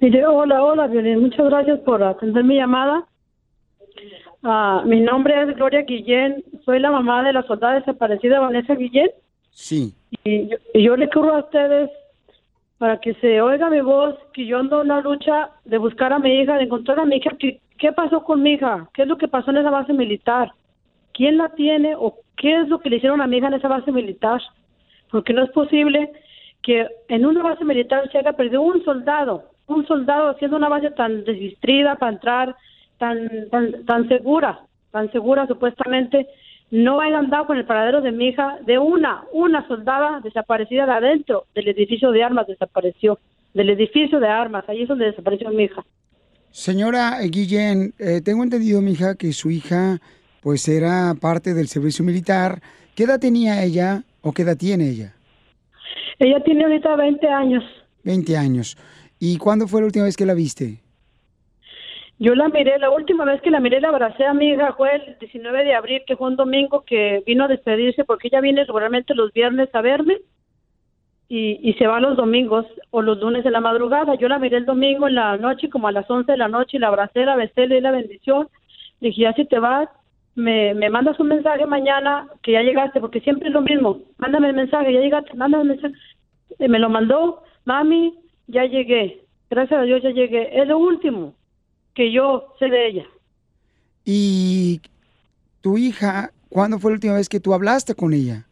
Mire, 0.00 0.26
hola, 0.26 0.62
hola, 0.62 0.86
Violín. 0.86 1.20
Muchas 1.20 1.46
gracias 1.46 1.78
por 1.80 2.02
atender 2.02 2.44
mi 2.44 2.56
llamada. 2.56 3.06
Ah, 4.42 4.82
mi 4.86 5.00
nombre 5.00 5.42
es 5.42 5.54
Gloria 5.56 5.82
Guillén. 5.82 6.42
Soy 6.64 6.80
la 6.80 6.90
mamá 6.90 7.22
de 7.22 7.34
la 7.34 7.42
soldada 7.42 7.74
desaparecida 7.74 8.40
Vanessa 8.40 8.74
Guillén. 8.74 9.10
Sí. 9.50 9.94
Y 10.24 10.48
yo, 10.48 10.56
y 10.72 10.82
yo 10.84 10.96
le 10.96 11.10
corro 11.10 11.36
a 11.36 11.40
ustedes 11.40 11.90
para 12.78 12.98
que 12.98 13.12
se 13.14 13.42
oiga 13.42 13.68
mi 13.68 13.82
voz, 13.82 14.16
que 14.32 14.46
yo 14.46 14.58
ando 14.58 14.80
en 14.80 14.88
la 14.88 15.02
lucha 15.02 15.50
de 15.66 15.76
buscar 15.76 16.14
a 16.14 16.18
mi 16.18 16.40
hija, 16.40 16.56
de 16.56 16.64
encontrar 16.64 16.98
a 16.98 17.04
mi 17.04 17.16
hija. 17.16 17.30
¿Qué, 17.38 17.60
¿Qué 17.80 17.92
pasó 17.92 18.22
con 18.24 18.42
mi 18.42 18.52
hija? 18.52 18.90
¿Qué 18.92 19.02
es 19.02 19.08
lo 19.08 19.16
que 19.16 19.26
pasó 19.26 19.50
en 19.50 19.56
esa 19.56 19.70
base 19.70 19.94
militar? 19.94 20.52
¿Quién 21.14 21.38
la 21.38 21.48
tiene 21.48 21.94
o 21.96 22.14
qué 22.36 22.60
es 22.60 22.68
lo 22.68 22.78
que 22.78 22.90
le 22.90 22.96
hicieron 22.96 23.22
a 23.22 23.26
mi 23.26 23.38
hija 23.38 23.46
en 23.46 23.54
esa 23.54 23.68
base 23.68 23.90
militar? 23.90 24.42
Porque 25.10 25.32
no 25.32 25.42
es 25.42 25.50
posible 25.50 26.12
que 26.62 26.86
en 27.08 27.24
una 27.24 27.42
base 27.42 27.64
militar 27.64 28.06
se 28.12 28.18
haya 28.18 28.34
perdido 28.34 28.60
un 28.60 28.84
soldado, 28.84 29.44
un 29.66 29.86
soldado 29.86 30.28
haciendo 30.28 30.58
una 30.58 30.68
base 30.68 30.90
tan 30.90 31.24
desdistrida 31.24 31.94
para 31.96 32.12
entrar, 32.12 32.56
tan, 32.98 33.48
tan, 33.48 33.86
tan 33.86 34.06
segura, 34.08 34.60
tan 34.90 35.10
segura 35.10 35.46
supuestamente, 35.46 36.26
no 36.70 37.00
hayan 37.00 37.30
dado 37.30 37.46
con 37.46 37.56
el 37.56 37.64
paradero 37.64 38.02
de 38.02 38.12
mi 38.12 38.28
hija, 38.28 38.58
de 38.66 38.78
una, 38.78 39.24
una 39.32 39.66
soldada 39.68 40.20
desaparecida 40.20 40.84
de 40.84 40.92
adentro 40.92 41.46
del 41.54 41.68
edificio 41.68 42.12
de 42.12 42.24
armas, 42.24 42.46
desapareció, 42.46 43.18
del 43.54 43.70
edificio 43.70 44.20
de 44.20 44.28
armas, 44.28 44.68
ahí 44.68 44.82
es 44.82 44.88
donde 44.88 45.06
desapareció 45.06 45.48
mi 45.48 45.62
hija. 45.64 45.82
Señora 46.50 47.20
Guillén, 47.22 47.94
eh, 48.00 48.20
tengo 48.24 48.42
entendido, 48.42 48.82
mija, 48.82 49.14
que 49.14 49.32
su 49.32 49.50
hija, 49.50 49.98
pues, 50.42 50.68
era 50.68 51.14
parte 51.20 51.54
del 51.54 51.68
servicio 51.68 52.04
militar. 52.04 52.60
¿Qué 52.96 53.04
edad 53.04 53.20
tenía 53.20 53.62
ella 53.62 54.02
o 54.20 54.32
qué 54.32 54.42
edad 54.42 54.56
tiene 54.56 54.90
ella? 54.90 55.14
Ella 56.18 56.42
tiene 56.42 56.64
ahorita 56.64 56.96
20 56.96 57.28
años. 57.28 57.64
20 58.02 58.36
años. 58.36 58.76
¿Y 59.20 59.38
cuándo 59.38 59.68
fue 59.68 59.80
la 59.80 59.86
última 59.86 60.06
vez 60.06 60.16
que 60.16 60.26
la 60.26 60.34
viste? 60.34 60.80
Yo 62.18 62.34
la 62.34 62.48
miré, 62.48 62.78
la 62.78 62.90
última 62.90 63.24
vez 63.24 63.40
que 63.42 63.50
la 63.50 63.60
miré, 63.60 63.80
la 63.80 63.88
abracé 63.88 64.24
a 64.24 64.34
mi 64.34 64.50
hija 64.50 64.74
fue 64.76 64.94
el 64.96 65.16
19 65.20 65.64
de 65.64 65.74
abril, 65.74 66.02
que 66.06 66.16
fue 66.16 66.28
un 66.28 66.36
domingo 66.36 66.84
que 66.84 67.22
vino 67.26 67.44
a 67.44 67.48
despedirse, 67.48 68.04
porque 68.04 68.28
ella 68.28 68.40
viene 68.40 68.64
regularmente 68.64 69.14
los 69.14 69.32
viernes 69.32 69.68
a 69.72 69.80
verme 69.80 70.18
y, 71.30 71.60
y 71.62 71.74
se 71.74 71.86
va 71.86 72.00
los 72.00 72.16
domingos 72.16 72.66
o 72.90 73.02
los 73.02 73.18
lunes 73.20 73.44
de 73.44 73.52
la 73.52 73.60
madrugada. 73.60 74.16
Yo 74.16 74.26
la 74.26 74.40
miré 74.40 74.56
el 74.56 74.66
domingo 74.66 75.06
en 75.06 75.14
la 75.14 75.36
noche, 75.36 75.70
como 75.70 75.86
a 75.86 75.92
las 75.92 76.10
11 76.10 76.32
de 76.32 76.36
la 76.36 76.48
noche, 76.48 76.76
y 76.76 76.80
la 76.80 76.88
abracé, 76.88 77.24
la 77.24 77.36
besé, 77.36 77.68
le 77.68 77.76
di 77.76 77.80
la 77.80 77.92
bendición. 77.92 78.48
Dije, 79.00 79.22
ya 79.22 79.32
si 79.34 79.44
te 79.44 79.60
vas, 79.60 79.88
me, 80.34 80.74
me 80.74 80.90
mandas 80.90 81.20
un 81.20 81.28
mensaje 81.28 81.64
mañana 81.66 82.26
que 82.42 82.50
ya 82.52 82.62
llegaste, 82.62 83.00
porque 83.00 83.20
siempre 83.20 83.46
es 83.46 83.54
lo 83.54 83.62
mismo. 83.62 84.00
Mándame 84.18 84.48
el 84.48 84.56
mensaje, 84.56 84.92
ya 84.92 85.00
llegaste, 85.00 85.32
mándame 85.34 85.62
el 85.62 85.68
mensaje. 85.68 85.94
Y 86.58 86.66
me 86.66 86.80
lo 86.80 86.90
mandó, 86.90 87.44
mami, 87.64 88.12
ya 88.48 88.64
llegué. 88.64 89.22
Gracias 89.48 89.80
a 89.80 89.84
Dios 89.84 90.02
ya 90.02 90.10
llegué. 90.10 90.60
Es 90.60 90.66
lo 90.66 90.78
último 90.78 91.34
que 91.94 92.10
yo 92.10 92.54
sé 92.58 92.68
de 92.68 92.88
ella. 92.88 93.06
¿Y 94.04 94.80
tu 95.60 95.78
hija, 95.78 96.32
cuándo 96.48 96.80
fue 96.80 96.90
la 96.90 96.94
última 96.96 97.14
vez 97.14 97.28
que 97.28 97.38
tú 97.38 97.54
hablaste 97.54 97.94
con 97.94 98.14
ella? 98.14 98.46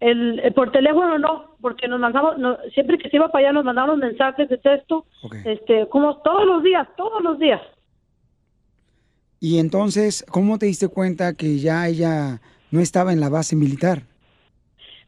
El, 0.00 0.38
el- 0.40 0.52
por 0.54 0.70
teléfono 0.70 1.18
no, 1.18 1.56
porque 1.60 1.88
nos 1.88 1.98
mandamos, 2.00 2.38
no- 2.38 2.56
siempre 2.74 2.98
que 2.98 3.08
se 3.10 3.16
iba 3.16 3.28
para 3.28 3.46
allá 3.48 3.52
nos 3.52 3.64
mandaban 3.64 3.98
mensajes 3.98 4.48
de 4.48 4.58
texto, 4.58 5.04
este, 5.44 5.88
como 5.88 6.18
todos 6.18 6.44
los 6.46 6.62
días, 6.62 6.86
todos 6.96 7.22
los 7.22 7.38
días. 7.38 7.60
Y 9.40 9.58
entonces, 9.58 10.24
¿cómo 10.30 10.58
te 10.58 10.66
diste 10.66 10.88
cuenta 10.88 11.34
que 11.34 11.58
ya 11.58 11.86
ella 11.86 12.40
no 12.70 12.80
estaba 12.80 13.12
en 13.12 13.20
la 13.20 13.28
base 13.28 13.54
militar? 13.56 14.02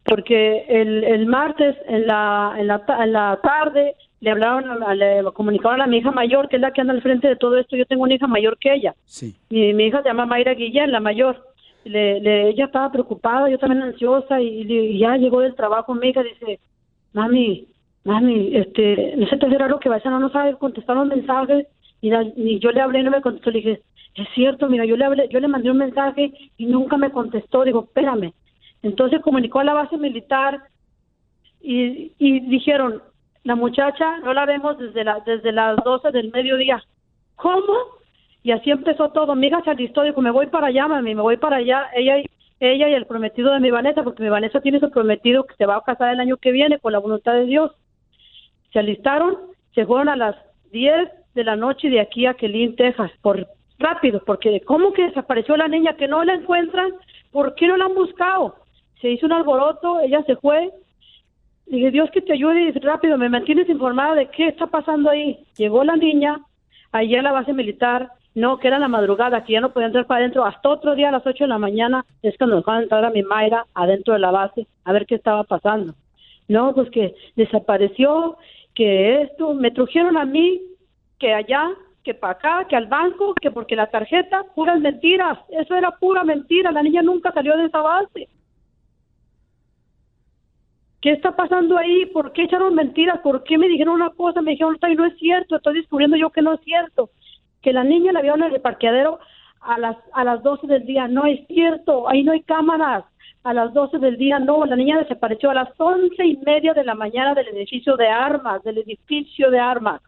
Porque 0.05 0.65
el, 0.69 1.05
el 1.05 1.27
martes 1.27 1.77
en 1.87 2.07
la, 2.07 2.55
en, 2.59 2.67
la, 2.69 2.83
en 3.01 3.13
la 3.13 3.39
tarde 3.43 3.95
le 4.21 4.31
hablaron, 4.31 4.99
le 4.99 5.23
comunicaron 5.35 5.81
a 5.83 5.87
mi 5.87 5.99
hija 5.99 6.11
mayor, 6.11 6.49
que 6.49 6.57
es 6.57 6.63
la 6.63 6.73
que 6.73 6.81
anda 6.81 6.93
al 6.93 7.03
frente 7.03 7.29
de 7.29 7.37
todo 7.37 7.57
esto. 7.59 7.77
Yo 7.77 7.87
tengo 7.87 8.03
una 8.05 8.15
hija 8.15 8.27
mayor 8.27 8.57
que 8.59 8.73
ella. 8.73 8.95
Sí. 9.05 9.37
Mi, 9.51 9.73
mi 9.75 9.87
hija 9.87 10.03
se 10.03 10.09
llama 10.09 10.27
Mayra 10.27 10.55
Guillén, 10.55 10.93
la 10.93 11.01
mayor. 11.01 11.50
Le, 11.85 12.21
le- 12.21 12.49
ella 12.51 12.67
estaba 12.67 12.93
preocupada, 12.93 13.49
yo 13.49 13.59
también 13.59 13.83
ansiosa, 13.83 14.41
y, 14.41 14.63
y 14.71 14.99
ya 14.99 15.17
llegó 15.17 15.41
del 15.41 15.55
trabajo 15.55 15.95
mi 15.95 16.09
hija, 16.09 16.23
dice, 16.23 16.61
mami, 17.13 17.67
mami, 18.05 18.57
este, 18.57 19.15
no 19.17 19.27
sé 19.27 19.37
te 19.39 19.47
hace 19.47 19.59
raro 19.59 19.79
que 19.81 19.89
Baisa 19.89 20.11
no 20.11 20.21
nos 20.21 20.33
sabe 20.33 20.57
contestar 20.57 20.97
los 20.97 21.07
mensajes, 21.07 21.67
y, 22.03 22.59
yo 22.59 22.71
le 22.71 22.81
hablé 22.81 23.03
no 23.03 23.11
me 23.11 23.21
contestó, 23.23 23.51
le 23.51 23.59
dije, 23.59 23.83
es 24.15 24.29
cierto, 24.35 24.69
mira, 24.69 24.85
yo 24.85 24.97
le 24.97 25.05
hablé, 25.05 25.29
yo 25.29 25.41
le 25.41 25.49
mandé 25.49 25.71
un 25.71 25.79
mensaje 25.79 26.33
y 26.57 26.67
nunca 26.67 26.97
me 26.97 27.11
contestó, 27.11 27.65
digo, 27.65 27.85
espérame. 27.85 28.33
Entonces 28.83 29.21
comunicó 29.21 29.61
a 29.61 29.65
la 29.65 29.75
base 29.75 29.97
militar 29.99 30.61
y, 31.63 32.13
y 32.19 32.41
dijeron, 32.41 33.03
la 33.45 33.55
muchacha 33.55 34.19
no 34.19 34.33
la 34.35 34.47
vemos 34.47 34.79
desde, 34.79 35.05
la, 35.05 35.21
desde 35.21 35.53
las 35.53 35.77
12 35.85 36.11
del 36.11 36.31
mediodía. 36.31 36.83
¿Cómo? 37.37 37.75
Y 38.43 38.53
así 38.53 38.71
empezó 38.71 39.11
todo. 39.11 39.35
Mi 39.35 39.49
hija 39.49 39.63
se 39.63 39.71
alistó, 39.71 40.03
dijo, 40.03 40.21
me 40.21 40.31
voy 40.31 40.47
para 40.47 40.69
allá, 40.69 40.89
mami, 40.89 41.15
me 41.15 41.23
voy 41.23 41.37
para 41.37 41.57
allá. 41.57 41.89
Ella 41.95 42.23
ella 42.61 42.91
y 42.91 42.95
el 42.95 43.07
prometido 43.07 43.53
de 43.53 43.61
mi 43.61 43.71
Vanessa, 43.71 44.03
porque 44.03 44.23
mi 44.23 44.29
Vanessa 44.29 44.61
tiene 44.61 44.81
su 44.81 44.91
prometido 44.91 45.45
que 45.45 45.55
se 45.57 45.65
va 45.65 45.77
a 45.77 45.83
casar 45.83 46.13
el 46.13 46.21
año 46.21 46.37
que 46.37 46.53
viene 46.53 46.79
con 46.79 46.93
la 46.93 46.99
voluntad 46.99 47.33
de 47.33 47.47
Dios. 47.47 47.73
Se 48.73 48.79
alistaron, 48.79 49.37
se 49.75 49.87
fueron 49.87 50.11
a 50.11 50.17
las 50.17 50.37
10 50.71 51.09
de 51.35 51.45
la 51.45 51.57
noche 51.57 51.89
de 51.89 52.01
aquí 52.01 52.27
a 52.27 52.35
Kelly, 52.35 52.75
Texas, 52.77 53.11
por 53.23 53.49
rápido, 53.79 54.23
porque 54.27 54.61
¿cómo 54.61 54.93
que 54.93 55.07
desapareció 55.07 55.57
la 55.57 55.69
niña? 55.69 55.97
Que 55.97 56.07
no 56.07 56.23
la 56.23 56.35
encuentran, 56.35 56.93
¿por 57.33 57.55
qué 57.55 57.67
no 57.67 57.79
la 57.79 57.87
han 57.87 57.95
buscado? 57.95 58.57
Se 59.01 59.11
hizo 59.11 59.25
un 59.25 59.33
alboroto, 59.33 60.01
ella 60.01 60.23
se 60.25 60.37
fue. 60.37 60.71
Dije, 61.65 61.91
Dios 61.91 62.11
que 62.11 62.21
te 62.21 62.35
ayude 62.35 62.73
rápido, 62.83 63.17
me 63.17 63.31
mantienes 63.31 63.71
informada 63.71 64.17
de 64.17 64.27
qué 64.27 64.49
está 64.49 64.67
pasando 64.67 65.09
ahí. 65.09 65.47
Llegó 65.57 65.83
la 65.83 65.97
niña, 65.97 66.43
allí 66.93 67.17
a 67.17 67.23
la 67.23 67.33
base 67.33 67.55
militar, 67.55 68.11
no, 68.35 68.59
que 68.59 68.69
era 68.69 68.79
la 68.79 68.89
madrugada, 68.89 69.45
que 69.45 69.55
ya 69.55 69.61
no 69.61 69.73
podía 69.73 69.89
entrar 69.89 70.07
para 70.07 70.21
adentro. 70.21 70.45
Hasta 70.45 70.69
otro 70.69 70.95
día 70.95 71.09
a 71.09 71.13
las 71.13 71.27
8 71.27 71.45
de 71.45 71.49
la 71.49 71.59
mañana 71.59 72.05
es 72.23 72.37
cuando 72.39 72.57
dejaron 72.57 72.85
entrar 72.85 73.05
a 73.05 73.11
mi 73.11 73.23
Mayra 73.23 73.67
adentro 73.75 74.15
de 74.15 74.21
la 74.21 74.31
base 74.31 74.67
a 74.85 74.93
ver 74.93 75.07
qué 75.07 75.17
estaba 75.17 75.45
pasando. 75.45 75.95
No, 76.49 76.75
pues 76.75 76.91
que 76.91 77.15
desapareció, 77.37 78.37
que 78.75 79.23
esto, 79.23 79.55
me 79.55 79.71
trajeron 79.71 80.17
a 80.17 80.25
mí, 80.25 80.61
que 81.19 81.33
allá, 81.33 81.71
que 82.05 82.15
para 82.15 82.33
acá, 82.33 82.67
que 82.69 82.77
al 82.77 82.87
banco, 82.87 83.35
que 83.35 83.51
porque 83.51 83.77
la 83.77 83.91
tarjeta, 83.91 84.45
puras 84.55 84.81
mentiras. 84.81 85.39
Eso 85.51 85.75
era 85.75 85.91
pura 85.93 86.25
mentira. 86.25 86.73
La 86.73 86.83
niña 86.83 87.03
nunca 87.03 87.33
salió 87.33 87.57
de 87.57 87.67
esa 87.67 87.81
base. 87.81 88.29
¿Qué 91.01 91.13
está 91.13 91.35
pasando 91.35 91.79
ahí? 91.79 92.07
¿Por 92.07 92.33
qué 92.33 92.43
echaron 92.43 92.75
mentiras? 92.75 93.21
¿Por 93.21 93.43
qué 93.45 93.57
me 93.57 93.69
dijeron 93.69 93.95
una 93.95 94.11
cosa? 94.11 94.43
Me 94.43 94.53
dijeron 94.53 94.77
no 94.97 95.07
es 95.07 95.19
cierto. 95.19 95.57
Estoy 95.57 95.75
descubriendo 95.75 96.17
yo 96.17 96.31
que 96.31 96.43
no 96.43 96.55
es 96.55 96.61
cierto. 96.61 97.11
Que 97.63 97.73
la 97.73 97.85
niña 97.85 98.13
la 98.13 98.23
vieron 98.23 98.43
en 98.43 98.55
el 98.55 98.61
parqueadero 98.61 99.19
a 99.61 99.79
las, 99.79 99.97
a 100.13 100.25
las 100.25 100.43
12 100.43 100.67
del 100.67 100.87
día. 100.87 101.09
No 101.09 101.27
es 101.27 101.47
cierto. 101.47 102.09
Ahí 102.09 102.23
no 102.23 102.33
hay 102.33 102.43
cámaras. 102.43 103.05
A 103.43 103.55
las 103.55 103.73
12 103.73 103.99
del 103.99 104.17
día 104.17 104.39
no. 104.39 104.65
La 104.65 104.77
niña 104.77 104.99
desapareció 104.99 105.51
a 105.51 105.55
las 105.55 105.69
once 105.79 106.25
y 106.25 106.37
media 106.39 106.75
de 106.75 106.85
la 106.85 106.95
mañana 106.95 107.35
del 107.35 107.49
edificio 107.49 107.97
de 107.97 108.09
armas, 108.09 108.63
del 108.63 108.79
edificio 108.79 109.51
de 109.51 109.59
armas. 109.59 110.01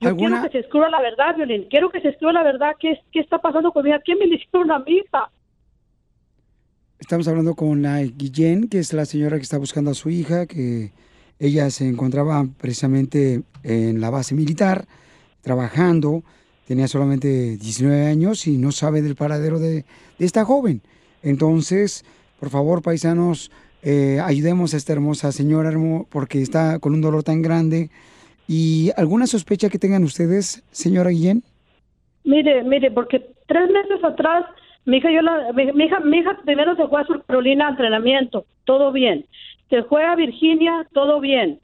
Yo 0.00 0.16
quiero 0.16 0.42
que 0.42 0.48
se 0.48 0.58
escriba 0.58 0.90
la 0.90 1.00
verdad, 1.00 1.36
Violín. 1.36 1.66
Quiero 1.70 1.88
que 1.90 2.00
se 2.00 2.08
escriba 2.08 2.32
la 2.32 2.42
verdad. 2.42 2.72
¿Qué, 2.78 2.98
qué 3.12 3.20
está 3.20 3.38
pasando 3.38 3.70
conmigo? 3.72 3.96
¿Quién 4.04 4.18
me 4.18 4.26
le 4.26 4.34
hicieron 4.34 4.70
a 4.72 4.80
mi 4.80 4.96
hija? 4.96 5.30
Estamos 6.98 7.26
hablando 7.26 7.54
con 7.54 7.82
la 7.82 8.00
Guillén, 8.02 8.68
que 8.68 8.78
es 8.78 8.92
la 8.92 9.04
señora 9.04 9.36
que 9.36 9.42
está 9.42 9.58
buscando 9.58 9.90
a 9.90 9.94
su 9.94 10.08
hija, 10.08 10.46
que 10.46 10.92
ella 11.40 11.68
se 11.70 11.88
encontraba 11.88 12.46
precisamente 12.60 13.42
en 13.64 14.00
la 14.00 14.10
base 14.10 14.36
militar, 14.36 14.86
trabajando, 15.42 16.22
tenía 16.66 16.88
solamente 16.88 17.56
19 17.56 18.06
años 18.06 18.46
y 18.46 18.56
no 18.56 18.72
sabe 18.72 19.02
del 19.02 19.16
paradero 19.16 19.58
de, 19.58 19.84
esta 20.18 20.44
joven. 20.44 20.80
Entonces, 21.22 22.04
por 22.40 22.50
favor, 22.50 22.82
paisanos, 22.82 23.50
eh, 23.82 24.20
ayudemos 24.24 24.72
a 24.72 24.76
esta 24.76 24.92
hermosa 24.92 25.32
señora, 25.32 25.72
porque 26.08 26.40
está 26.40 26.78
con 26.78 26.94
un 26.94 27.00
dolor 27.00 27.22
tan 27.22 27.42
grande. 27.42 27.90
¿Y 28.48 28.90
alguna 28.96 29.26
sospecha 29.26 29.68
que 29.68 29.78
tengan 29.78 30.04
ustedes, 30.04 30.64
señora 30.70 31.10
Guillén? 31.10 31.42
Mire, 32.24 32.62
mire, 32.62 32.90
porque 32.90 33.20
tres 33.46 33.68
meses 33.70 34.02
atrás 34.04 34.44
mi 34.84 34.96
hija, 34.96 35.10
yo 35.12 35.22
la, 35.22 35.52
mi 35.52 35.84
hija, 35.84 36.00
mi 36.00 36.18
hija 36.18 36.36
primero 36.44 36.74
se 36.74 36.88
fue 36.88 37.00
a 37.00 37.04
Sur 37.04 37.24
Carolina 37.24 37.68
a 37.68 37.70
entrenamiento, 37.70 38.44
todo 38.64 38.90
bien. 38.90 39.26
Se 39.70 39.84
fue 39.84 40.04
a 40.04 40.16
Virginia, 40.16 40.86
todo 40.92 41.20
bien. 41.20 41.60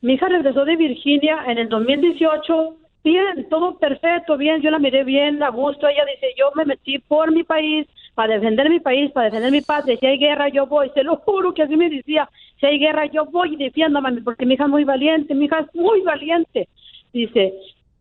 Mi 0.00 0.14
hija 0.14 0.28
regresó 0.28 0.64
de 0.64 0.76
Virginia 0.76 1.38
en 1.46 1.58
el 1.58 1.68
2018, 1.68 2.76
bien, 3.06 3.48
todo 3.48 3.78
perfecto, 3.78 4.36
bien. 4.36 4.60
Yo 4.60 4.70
la 4.70 4.78
miré 4.78 5.04
bien, 5.04 5.42
a 5.42 5.48
gusto. 5.50 5.88
Ella 5.88 6.04
dice, 6.04 6.34
yo 6.36 6.50
me 6.54 6.64
metí 6.64 6.98
por 6.98 7.32
mi 7.32 7.44
país, 7.44 7.86
para 8.14 8.34
defender 8.34 8.68
mi 8.68 8.80
país, 8.80 9.12
para 9.12 9.26
defender 9.26 9.52
mi 9.52 9.60
patria. 9.60 9.96
Si 9.98 10.06
hay 10.06 10.18
guerra, 10.18 10.48
yo 10.48 10.66
voy. 10.66 10.90
Se 10.94 11.04
lo 11.04 11.16
juro 11.16 11.54
que 11.54 11.62
así 11.62 11.76
me 11.76 11.88
decía. 11.88 12.28
Si 12.58 12.66
hay 12.66 12.78
guerra, 12.78 13.06
yo 13.06 13.24
voy 13.26 13.54
y 13.54 13.56
defiendo, 13.56 14.00
mami, 14.00 14.20
porque 14.22 14.44
mi 14.44 14.54
hija 14.54 14.64
es 14.64 14.70
muy 14.70 14.84
valiente, 14.84 15.34
mi 15.34 15.44
hija 15.44 15.60
es 15.60 15.74
muy 15.74 16.00
valiente. 16.02 16.68
Dice, 17.12 17.54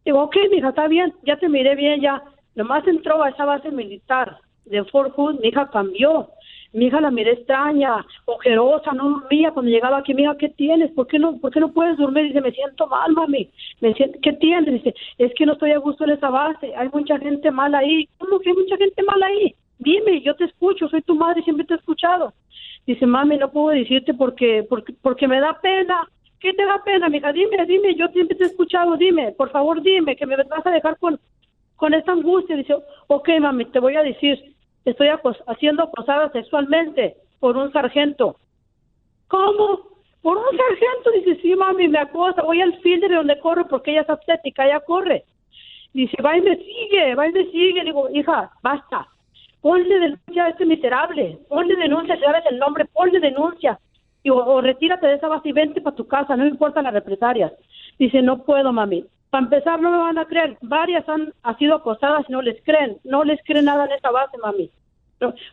digo, 0.03 0.23
ok, 0.23 0.35
mi 0.49 0.57
hija, 0.57 0.69
está 0.69 0.87
bien, 0.87 1.13
ya 1.23 1.37
te 1.37 1.47
miré 1.47 1.75
bien, 1.75 2.01
ya. 2.01 2.23
Nomás 2.55 2.87
entró 2.87 3.21
a 3.21 3.29
esa 3.29 3.45
base 3.45 3.69
militar 3.71 4.37
de 4.65 4.83
Fort 4.85 5.13
Hood, 5.15 5.39
mi 5.41 5.49
hija 5.49 5.69
cambió. 5.69 6.29
Mi 6.73 6.85
hija 6.85 6.99
la 7.01 7.11
miré 7.11 7.31
extraña, 7.33 8.05
ojerosa, 8.25 8.91
no 8.93 9.09
dormía 9.09 9.51
cuando 9.51 9.71
llegaba 9.71 9.99
aquí. 9.99 10.13
Mi 10.13 10.23
hija, 10.23 10.37
¿qué 10.37 10.49
tienes? 10.49 10.91
¿Por 10.91 11.07
qué 11.07 11.19
no, 11.19 11.37
por 11.37 11.51
qué 11.51 11.59
no 11.59 11.71
puedes 11.71 11.97
dormir? 11.97 12.25
Dice, 12.25 12.41
me 12.41 12.51
siento 12.51 12.87
mal, 12.87 13.13
mami. 13.13 13.49
Me 13.81 13.93
siento, 13.93 14.19
¿Qué 14.21 14.33
tienes? 14.33 14.73
Dice, 14.73 14.93
es 15.17 15.33
que 15.35 15.45
no 15.45 15.53
estoy 15.53 15.71
a 15.71 15.77
gusto 15.77 16.03
en 16.03 16.11
esa 16.11 16.29
base. 16.29 16.75
Hay 16.75 16.89
mucha 16.91 17.17
gente 17.19 17.51
mala 17.51 17.79
ahí. 17.79 18.07
¿Cómo 18.17 18.39
que 18.39 18.49
hay 18.49 18.55
mucha 18.55 18.77
gente 18.77 19.03
mala 19.03 19.27
ahí? 19.27 19.55
Dime, 19.79 20.21
yo 20.21 20.35
te 20.35 20.45
escucho, 20.45 20.87
soy 20.87 21.01
tu 21.01 21.15
madre, 21.15 21.43
siempre 21.43 21.65
te 21.65 21.73
he 21.73 21.77
escuchado. 21.77 22.33
Dice, 22.85 23.05
mami, 23.05 23.37
no 23.37 23.51
puedo 23.51 23.69
decirte 23.69 24.13
porque, 24.13 24.65
porque, 24.69 24.93
porque 25.01 25.27
me 25.27 25.39
da 25.39 25.59
pena. 25.61 26.07
¿Qué 26.39 26.53
te 26.53 26.65
da 26.65 26.81
pena, 26.83 27.09
mija? 27.09 27.33
Dime, 27.33 27.65
dime, 27.65 27.95
yo 27.95 28.07
siempre 28.09 28.37
te 28.37 28.43
he 28.43 28.47
escuchado, 28.47 28.97
dime, 28.97 29.31
por 29.31 29.49
favor, 29.49 29.81
dime, 29.81 30.15
que 30.15 30.25
me 30.25 30.35
vas 30.35 30.65
a 30.65 30.69
dejar 30.69 30.97
con, 30.99 31.19
con 31.75 31.93
esta 31.93 32.11
angustia. 32.11 32.55
Dice, 32.55 32.75
ok, 33.07 33.29
mami, 33.39 33.65
te 33.65 33.79
voy 33.79 33.95
a 33.95 34.03
decir, 34.03 34.54
estoy 34.85 35.07
acos- 35.07 35.41
siendo 35.59 35.83
acosada 35.83 36.31
sexualmente 36.31 37.15
por 37.39 37.57
un 37.57 37.71
sargento. 37.71 38.37
¿Cómo? 39.27 39.79
Por 40.21 40.37
un 40.37 40.57
sargento. 40.57 41.11
Dice, 41.11 41.41
sí, 41.41 41.55
mami, 41.55 41.87
me 41.87 41.99
acosa. 41.99 42.41
Voy 42.43 42.61
al 42.61 42.77
fielder 42.79 43.11
donde 43.11 43.39
corre 43.39 43.65
porque 43.65 43.91
ella 43.91 44.01
es 44.01 44.09
atlética, 44.09 44.65
ella 44.65 44.79
corre. 44.79 45.25
Dice, 45.93 46.21
va 46.21 46.37
y 46.37 46.41
me 46.41 46.55
sigue, 46.57 47.15
va 47.15 47.27
y 47.27 47.31
me 47.31 47.45
sigue. 47.51 47.83
Digo, 47.83 48.09
hija, 48.11 48.51
basta. 48.61 49.07
Ponle 49.61 49.99
denuncia 49.99 50.45
a 50.45 50.49
este 50.49 50.65
miserable. 50.65 51.39
Ponle 51.47 51.75
denuncia, 51.75 52.19
sabes 52.19 52.43
el 52.49 52.59
nombre, 52.59 52.85
ponle 52.85 53.19
denuncia. 53.19 53.79
Digo, 54.23 54.43
o 54.43 54.61
retírate 54.61 55.07
de 55.07 55.15
esa 55.15 55.27
base 55.27 55.49
y 55.49 55.51
vente 55.51 55.81
para 55.81 55.95
tu 55.95 56.07
casa, 56.07 56.35
no 56.35 56.43
me 56.43 56.49
importan 56.49 56.83
las 56.83 56.93
represalias. 56.93 57.51
Dice, 57.97 58.21
no 58.21 58.43
puedo, 58.43 58.73
mami. 58.73 59.05
Para 59.35 59.43
empezar, 59.47 59.81
no 59.81 59.91
me 59.91 59.97
van 59.97 60.17
a 60.17 60.23
creer. 60.23 60.57
Varias 60.61 61.03
han, 61.09 61.33
sido 61.59 61.75
acosadas 61.75 62.23
y 62.29 62.31
no 62.31 62.41
les 62.41 62.63
creen. 62.63 62.95
No 63.03 63.25
les 63.25 63.37
creen 63.43 63.65
nada 63.65 63.83
en 63.83 63.91
esa 63.91 64.09
base, 64.09 64.37
mami. 64.37 64.71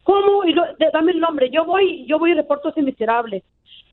¿Cómo? 0.05 0.45
Y 0.45 0.53
lo- 0.53 0.73
de- 0.79 0.91
dame 0.93 1.11
el 1.11 1.19
nombre. 1.19 1.51
Yo 1.51 1.65
voy, 1.65 2.07
yo 2.07 2.21
voy 2.21 2.31
y 2.31 2.35
reporto 2.35 2.69
ese 2.69 2.81
miserable. 2.81 3.43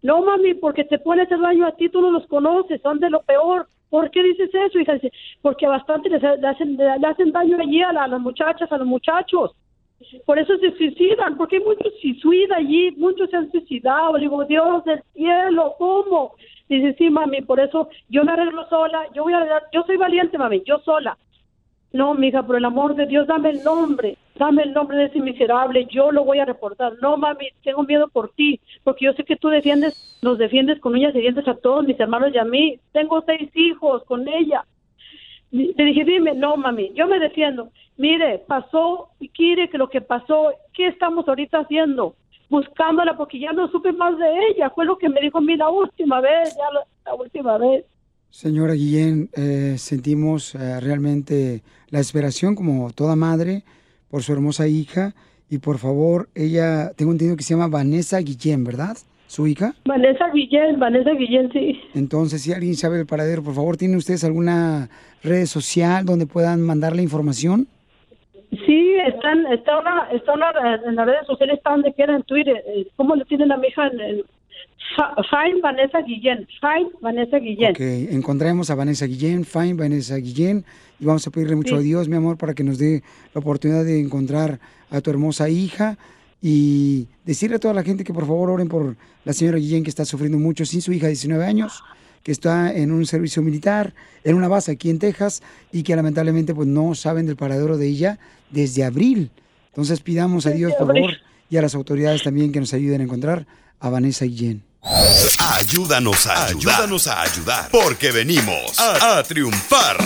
No, 0.03 0.21
mami, 0.21 0.53
porque 0.53 0.83
te 0.83 0.99
pone 0.99 1.23
ese 1.23 1.37
daño 1.37 1.65
a 1.65 1.71
ti, 1.71 1.89
tú 1.89 2.01
no 2.01 2.11
los 2.11 2.27
conoces, 2.27 2.79
son 2.83 2.99
de 2.99 3.09
lo 3.09 3.23
peor. 3.23 3.65
¿Por 3.89 4.11
qué 4.11 4.21
dices 4.21 4.51
eso, 4.53 4.77
hija? 4.77 4.93
Porque 5.41 5.65
bastante 5.65 6.07
les, 6.07 6.21
le 6.21 6.47
hacen, 6.47 6.77
le 6.77 7.07
hacen 7.07 7.31
daño 7.31 7.57
allí 7.59 7.81
a, 7.81 7.91
la- 7.91 8.03
a 8.03 8.07
las 8.09 8.19
muchachas, 8.21 8.71
a 8.71 8.77
los 8.77 8.85
muchachos. 8.85 9.55
Por 10.25 10.39
eso 10.39 10.57
se 10.57 10.71
suicidan, 10.77 11.37
porque 11.37 11.57
hay 11.57 11.63
muchos 11.63 11.93
se 12.01 12.13
suicidan 12.19 12.59
allí, 12.59 12.91
muchos 12.91 13.29
se 13.29 13.37
han 13.37 13.51
suicidado. 13.51 14.13
Le 14.13 14.21
digo, 14.21 14.43
Dios 14.45 14.83
del 14.85 15.01
cielo, 15.13 15.75
¿cómo? 15.77 16.35
Dice, 16.67 16.95
sí, 16.97 17.09
mami, 17.09 17.41
por 17.41 17.59
eso 17.59 17.89
yo 18.09 18.23
me 18.23 18.31
arreglo 18.31 18.67
sola, 18.69 19.07
yo 19.13 19.23
voy 19.23 19.33
a 19.33 19.37
arreglar, 19.37 19.63
yo 19.73 19.83
soy 19.83 19.97
valiente, 19.97 20.37
mami, 20.37 20.61
yo 20.65 20.79
sola. 20.79 21.17
No, 21.91 22.13
mija, 22.13 22.43
por 22.43 22.55
el 22.55 22.65
amor 22.65 22.95
de 22.95 23.07
Dios, 23.07 23.25
dame 23.25 23.49
el 23.49 23.63
nombre, 23.63 24.15
dame 24.35 24.61
el 24.61 24.73
nombre 24.73 24.97
de 24.97 25.05
ese 25.05 25.19
miserable, 25.19 25.87
yo 25.89 26.11
lo 26.11 26.23
voy 26.23 26.37
a 26.37 26.45
reportar. 26.45 26.93
No, 27.01 27.17
mami, 27.17 27.47
tengo 27.63 27.83
miedo 27.83 28.07
por 28.07 28.29
ti, 28.29 28.59
porque 28.83 29.05
yo 29.05 29.13
sé 29.13 29.23
que 29.23 29.35
tú 29.35 29.49
defiendes, 29.49 30.19
nos 30.21 30.37
defiendes 30.37 30.79
con 30.79 30.93
uñas 30.93 31.15
y 31.15 31.21
dientes 31.21 31.47
a 31.47 31.55
todos 31.55 31.85
mis 31.85 31.99
hermanos 31.99 32.29
y 32.33 32.37
a 32.37 32.45
mí. 32.45 32.79
Tengo 32.91 33.23
seis 33.25 33.49
hijos 33.55 34.03
con 34.03 34.27
ella. 34.27 34.63
Le 35.51 35.83
dije, 35.83 36.03
dime, 36.03 36.33
no, 36.35 36.57
mami, 36.57 36.91
yo 36.93 37.07
me 37.07 37.19
defiendo. 37.19 37.71
Mire, 37.97 38.39
pasó, 38.47 39.09
quiere 39.33 39.69
que 39.69 39.77
lo 39.77 39.89
que 39.89 40.01
pasó, 40.01 40.51
¿qué 40.73 40.87
estamos 40.87 41.27
ahorita 41.27 41.59
haciendo? 41.59 42.15
Buscándola 42.49 43.17
porque 43.17 43.39
ya 43.39 43.51
no 43.51 43.69
supe 43.69 43.91
más 43.91 44.17
de 44.17 44.47
ella. 44.49 44.69
Fue 44.69 44.85
lo 44.85 44.97
que 44.97 45.09
me 45.09 45.21
dijo 45.21 45.39
a 45.39 45.41
mí 45.41 45.55
la 45.57 45.69
última 45.69 46.21
vez, 46.21 46.55
ya 46.55 46.71
la, 46.71 46.85
la 47.05 47.15
última 47.15 47.57
vez. 47.57 47.85
Señora 48.29 48.73
Guillén, 48.73 49.29
eh, 49.35 49.75
sentimos 49.77 50.53
eh, 50.53 50.79
realmente 50.79 51.63
la 51.89 51.97
desesperación 51.97 52.55
como 52.55 52.91
toda 52.91 53.15
madre 53.15 53.63
por 54.09 54.21
su 54.21 54.33
hermosa 54.33 54.67
hija 54.67 55.15
y 55.49 55.57
por 55.57 55.79
favor, 55.79 56.29
ella, 56.35 56.91
tengo 56.95 57.11
entendido 57.11 57.35
que 57.35 57.43
se 57.43 57.55
llama 57.55 57.67
Vanessa 57.67 58.19
Guillén, 58.19 58.63
¿verdad? 58.63 58.97
¿Su 59.29 59.45
hija? 59.45 59.75
Vanessa 59.85 60.25
Guillén, 60.33 60.79
Vanessa 60.79 61.11
Guillén, 61.11 61.51
sí. 61.53 61.79
Entonces, 61.93 62.41
si 62.41 62.51
alguien 62.51 62.73
sabe 62.73 62.99
el 62.99 63.05
paradero, 63.05 63.43
por 63.43 63.53
favor, 63.53 63.77
¿tienen 63.77 63.95
ustedes 63.97 64.23
alguna 64.23 64.89
red 65.21 65.45
social 65.45 66.03
donde 66.03 66.25
puedan 66.25 66.61
mandar 66.61 66.95
la 66.95 67.03
información? 67.03 67.67
Sí, 68.65 68.95
están, 69.05 69.45
está 69.53 69.77
una, 69.77 70.07
está 70.11 70.33
una, 70.33 70.47
en 70.83 70.95
las 70.95 71.05
redes 71.05 71.27
sociales, 71.27 71.57
está 71.57 71.69
donde 71.69 71.93
quiera 71.93 72.15
en 72.15 72.23
Twitter. 72.23 72.55
Eh, 72.65 72.87
¿Cómo 72.95 73.15
le 73.15 73.23
tienen 73.25 73.51
a 73.51 73.57
mi 73.57 73.67
hija 73.67 73.85
en, 73.85 74.23
Fine 75.29 75.61
Vanessa 75.61 76.01
Guillén? 76.01 76.47
Fine 76.59 76.89
Vanessa 76.99 77.37
Guillén. 77.37 77.73
Que 77.75 78.11
encontremos 78.11 78.71
a 78.71 78.75
Vanessa 78.75 79.05
Guillén, 79.05 79.45
fine 79.45 79.75
Vanessa 79.75 80.15
Guillén, 80.15 80.65
y 80.99 81.05
vamos 81.05 81.27
a 81.27 81.29
pedirle 81.29 81.55
mucho 81.55 81.75
Sí. 81.75 81.81
a 81.81 81.83
Dios, 81.83 82.09
mi 82.09 82.15
amor, 82.15 82.39
para 82.39 82.55
que 82.55 82.63
nos 82.63 82.79
dé 82.79 83.03
la 83.35 83.41
oportunidad 83.41 83.85
de 83.85 83.99
encontrar 83.99 84.59
a 84.89 85.01
tu 85.01 85.11
hermosa 85.11 85.49
hija 85.49 85.99
y 86.41 87.07
decirle 87.25 87.57
a 87.57 87.59
toda 87.59 87.73
la 87.73 87.83
gente 87.83 88.03
que 88.03 88.13
por 88.13 88.25
favor 88.25 88.49
oren 88.49 88.67
por 88.69 88.95
la 89.25 89.33
señora 89.33 89.57
Guillén 89.57 89.83
que 89.83 89.89
está 89.89 90.05
sufriendo 90.05 90.37
mucho 90.39 90.65
sin 90.65 90.81
su 90.81 90.93
hija 90.93 91.07
de 91.07 91.11
19 91.13 91.45
años, 91.45 91.83
que 92.23 92.31
está 92.31 92.73
en 92.73 92.91
un 92.91 93.05
servicio 93.05 93.41
militar, 93.41 93.93
en 94.23 94.35
una 94.35 94.47
base 94.47 94.71
aquí 94.71 94.89
en 94.89 94.99
Texas 94.99 95.41
y 95.71 95.83
que 95.83 95.95
lamentablemente 95.95 96.53
pues 96.53 96.67
no 96.67 96.95
saben 96.95 97.25
del 97.25 97.35
paradero 97.35 97.77
de 97.77 97.87
ella 97.87 98.19
desde 98.51 98.83
abril 98.83 99.31
Entonces 99.67 100.01
pidamos 100.01 100.45
a 100.45 100.51
Dios, 100.51 100.73
por 100.77 100.87
favor, 100.87 101.11
y 101.49 101.57
a 101.57 101.61
las 101.61 101.75
autoridades 101.75 102.23
también 102.23 102.51
que 102.51 102.59
nos 102.59 102.73
ayuden 102.73 103.01
a 103.01 103.03
encontrar 103.03 103.45
a 103.79 103.89
Vanessa 103.89 104.25
Jen. 104.25 104.63
Ayúdanos 105.57 106.25
a 106.27 106.45
ayudar. 106.47 106.75
Ayúdanos 106.75 107.07
a 107.07 107.21
ayudar. 107.21 107.69
Porque 107.71 108.11
venimos 108.11 108.79
a, 108.79 109.19
a 109.19 109.23
triunfar. 109.23 109.97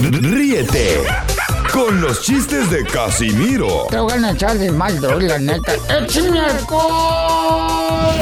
Ríete 0.00 0.98
con 1.72 2.00
los 2.00 2.22
chistes 2.22 2.70
de 2.70 2.84
Casimiro 2.84 3.86
Te 3.90 3.98
voy 3.98 4.12
a 4.12 4.30
echar 4.30 4.58
de 4.58 4.70
mal, 4.70 5.00
droga, 5.00 5.26
la 5.26 5.38
neta. 5.38 5.72
¡Échame 5.88 6.40
alcohol! 6.40 8.14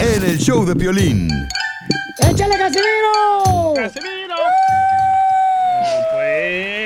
en 0.00 0.24
el 0.24 0.38
show 0.38 0.64
de 0.64 0.74
Piolín. 0.74 1.28
¡Échale, 2.18 2.56
Casimiro! 2.56 3.74
¡Casimiro! 3.74 4.34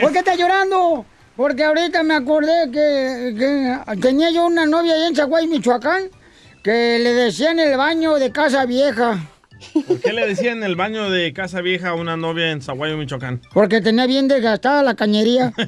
¿Por 0.01 0.13
qué 0.13 0.19
estás 0.19 0.39
llorando? 0.39 1.05
Porque 1.37 1.65
ahorita 1.65 2.03
me 2.03 2.15
acordé 2.15 2.71
que, 2.71 3.35
que 3.39 3.97
tenía 4.01 4.31
yo 4.31 4.47
una 4.47 4.67
novia 4.67 4.95
allá 4.95 5.09
en 5.09 5.15
Chaguay, 5.15 5.47
Michoacán, 5.47 6.05
que 6.63 6.99
le 6.99 7.13
decían 7.13 7.59
el 7.59 7.77
baño 7.77 8.15
de 8.15 8.33
casa 8.33 8.65
vieja. 8.65 9.19
¿Por 9.87 10.01
qué 10.01 10.13
le 10.13 10.27
decían 10.27 10.59
en 10.59 10.65
el 10.65 10.77
baño 10.77 11.11
de 11.11 11.33
casa 11.33 11.61
vieja 11.61 11.91
a 11.91 11.95
una 11.95 12.17
novia 12.17 12.51
en 12.51 12.61
Zaguayo, 12.63 12.97
Michoacán? 12.97 13.41
Porque 13.53 13.81
tenía 13.81 14.07
bien 14.07 14.29
desgastada 14.29 14.83
la 14.83 14.95
cañería. 14.95 15.53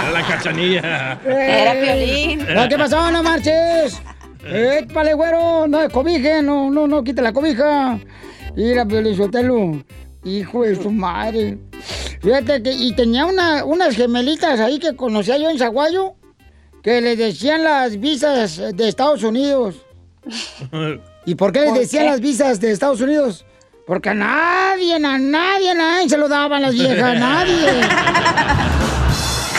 Era 0.00 0.10
la 0.12 0.26
cachanilla. 0.26 1.20
Ey. 1.26 2.36
No, 2.36 2.68
¿Qué 2.68 2.78
pasó? 2.78 3.10
No 3.10 3.22
marches. 3.22 4.00
Eh, 4.44 4.86
pale, 4.92 5.14
güero, 5.14 5.66
no 5.68 5.88
cobije, 5.90 6.42
no, 6.42 6.70
no, 6.70 6.86
no, 6.86 7.04
quita 7.04 7.22
la 7.22 7.32
cobija. 7.32 7.98
Mira, 8.56 8.86
Piolín 8.86 9.16
Sotelo, 9.16 9.84
hijo 10.24 10.62
de 10.62 10.76
su 10.76 10.90
madre. 10.90 11.58
Fíjate 12.22 12.62
que, 12.62 12.72
y 12.72 12.92
tenía 12.94 13.26
una, 13.26 13.64
unas 13.64 13.96
gemelitas 13.96 14.60
ahí 14.60 14.78
que 14.78 14.96
conocía 14.96 15.36
yo 15.38 15.50
en 15.50 15.58
Zaguayo, 15.58 16.14
que 16.82 17.00
le 17.00 17.16
decían 17.16 17.64
las 17.64 17.98
visas 18.00 18.60
de 18.74 18.88
Estados 18.88 19.22
Unidos. 19.22 19.76
¿Y 21.26 21.34
por 21.34 21.52
qué 21.52 21.60
les 21.62 21.74
decían 21.74 22.06
las 22.06 22.20
visas 22.20 22.60
de 22.60 22.70
Estados 22.70 23.00
Unidos? 23.00 23.44
Porque 23.86 24.10
a 24.10 24.14
nadie, 24.14 24.94
a 24.94 24.98
nadie, 24.98 25.70
a 25.70 25.74
nadie 25.74 26.08
se 26.08 26.16
lo 26.16 26.28
daban 26.28 26.62
las 26.62 26.74
viejas, 26.74 27.02
a 27.02 27.14
nadie. 27.14 27.66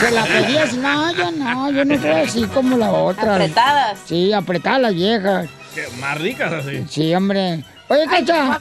Se 0.02 0.10
la 0.10 0.24
pedías, 0.24 0.74
no, 0.74 1.12
yo 1.12 1.30
no, 1.30 1.70
yo 1.70 1.84
no 1.84 1.96
soy 2.00 2.10
así 2.10 2.42
como 2.46 2.76
la 2.76 2.90
otra. 2.90 3.36
Apretadas. 3.36 4.00
Sí, 4.04 4.32
apretadas 4.32 4.80
las 4.80 4.94
viejas. 4.96 5.48
¿Qué, 5.76 5.86
Más 6.00 6.20
ricas 6.20 6.52
así. 6.52 6.84
Sí, 6.88 7.14
hombre. 7.14 7.62
Oye, 7.86 8.06
Cacha, 8.06 8.60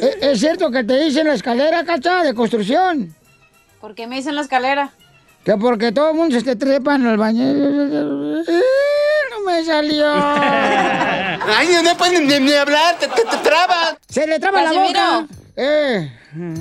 ¿es, 0.00 0.16
es 0.20 0.40
cierto 0.40 0.72
que 0.72 0.82
te 0.82 0.98
dicen 1.04 1.28
la 1.28 1.34
escalera, 1.34 1.84
Cacha, 1.84 2.24
de 2.24 2.34
construcción? 2.34 3.14
¿Por 3.80 3.94
qué 3.94 4.08
me 4.08 4.16
dicen 4.16 4.34
la 4.34 4.40
escalera? 4.40 4.90
Que 5.44 5.56
porque 5.56 5.92
todo 5.92 6.10
el 6.10 6.16
mundo 6.16 6.36
se 6.38 6.44
te 6.44 6.56
trepa 6.56 6.96
en 6.96 7.06
el 7.06 7.16
baño. 7.16 7.44
No 9.42 9.50
me 9.50 9.64
salió. 9.64 10.06
Ay, 10.14 11.68
no 11.82 11.96
pueden 11.96 12.26
ni, 12.28 12.38
ni 12.38 12.52
hablar, 12.52 12.96
te, 12.98 13.08
te, 13.08 13.24
te 13.24 13.36
trabas. 13.38 13.96
Se 14.08 14.26
le 14.26 14.38
traba 14.38 14.62
la 14.62 14.72
boca. 14.72 15.26
Eh, 15.56 16.12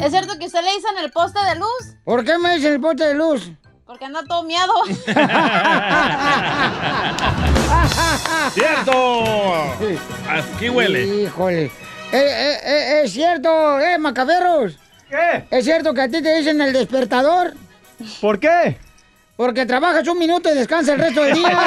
¿Es 0.01 0.11
cierto 0.11 0.37
que 0.39 0.45
usted 0.47 0.61
le 0.63 0.73
dicen 0.73 0.97
el 0.99 1.11
poste 1.11 1.39
de 1.43 1.55
luz? 1.55 1.95
¿por 2.03 2.25
qué 2.25 2.37
me 2.37 2.55
dicen 2.55 2.73
el 2.73 2.81
poste 2.81 3.05
de 3.05 3.13
luz? 3.13 3.51
Porque 3.85 4.05
anda 4.05 4.23
todo 4.27 4.43
miado. 4.43 4.73
¡Cierto! 8.53 9.73
Aquí 10.29 10.69
huele. 10.69 11.05
Híjole. 11.05 11.65
Eh, 11.65 11.71
eh, 12.13 12.59
eh, 12.63 13.01
es 13.03 13.13
cierto, 13.13 13.79
eh, 13.79 13.97
macaberos. 13.97 14.77
¿Qué? 15.09 15.45
¿Es 15.51 15.65
cierto 15.65 15.93
que 15.93 16.01
a 16.01 16.07
ti 16.09 16.21
te 16.21 16.35
dicen 16.37 16.59
el 16.61 16.73
despertador? 16.73 17.53
¿Por 18.19 18.39
qué? 18.39 18.77
Porque 19.35 19.65
trabajas 19.65 20.07
un 20.07 20.19
minuto 20.19 20.49
y 20.51 20.55
descansas 20.55 20.95
el 20.95 21.01
resto 21.01 21.23
del 21.23 21.33
día. 21.35 21.57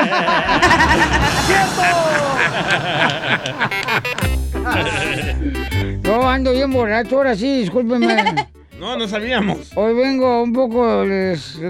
Yo 6.02 6.28
ando 6.28 6.52
bien 6.52 6.72
borracho, 6.72 7.16
ahora 7.16 7.34
sí, 7.34 7.60
discúlpeme. 7.60 8.34
No, 8.78 8.96
no 8.96 9.08
sabíamos. 9.08 9.70
Hoy 9.76 9.94
vengo 9.94 10.42
un 10.42 10.52
poco 10.52 11.04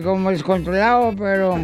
como 0.02 0.30
descontrolado, 0.30 1.14
pero 1.16 1.58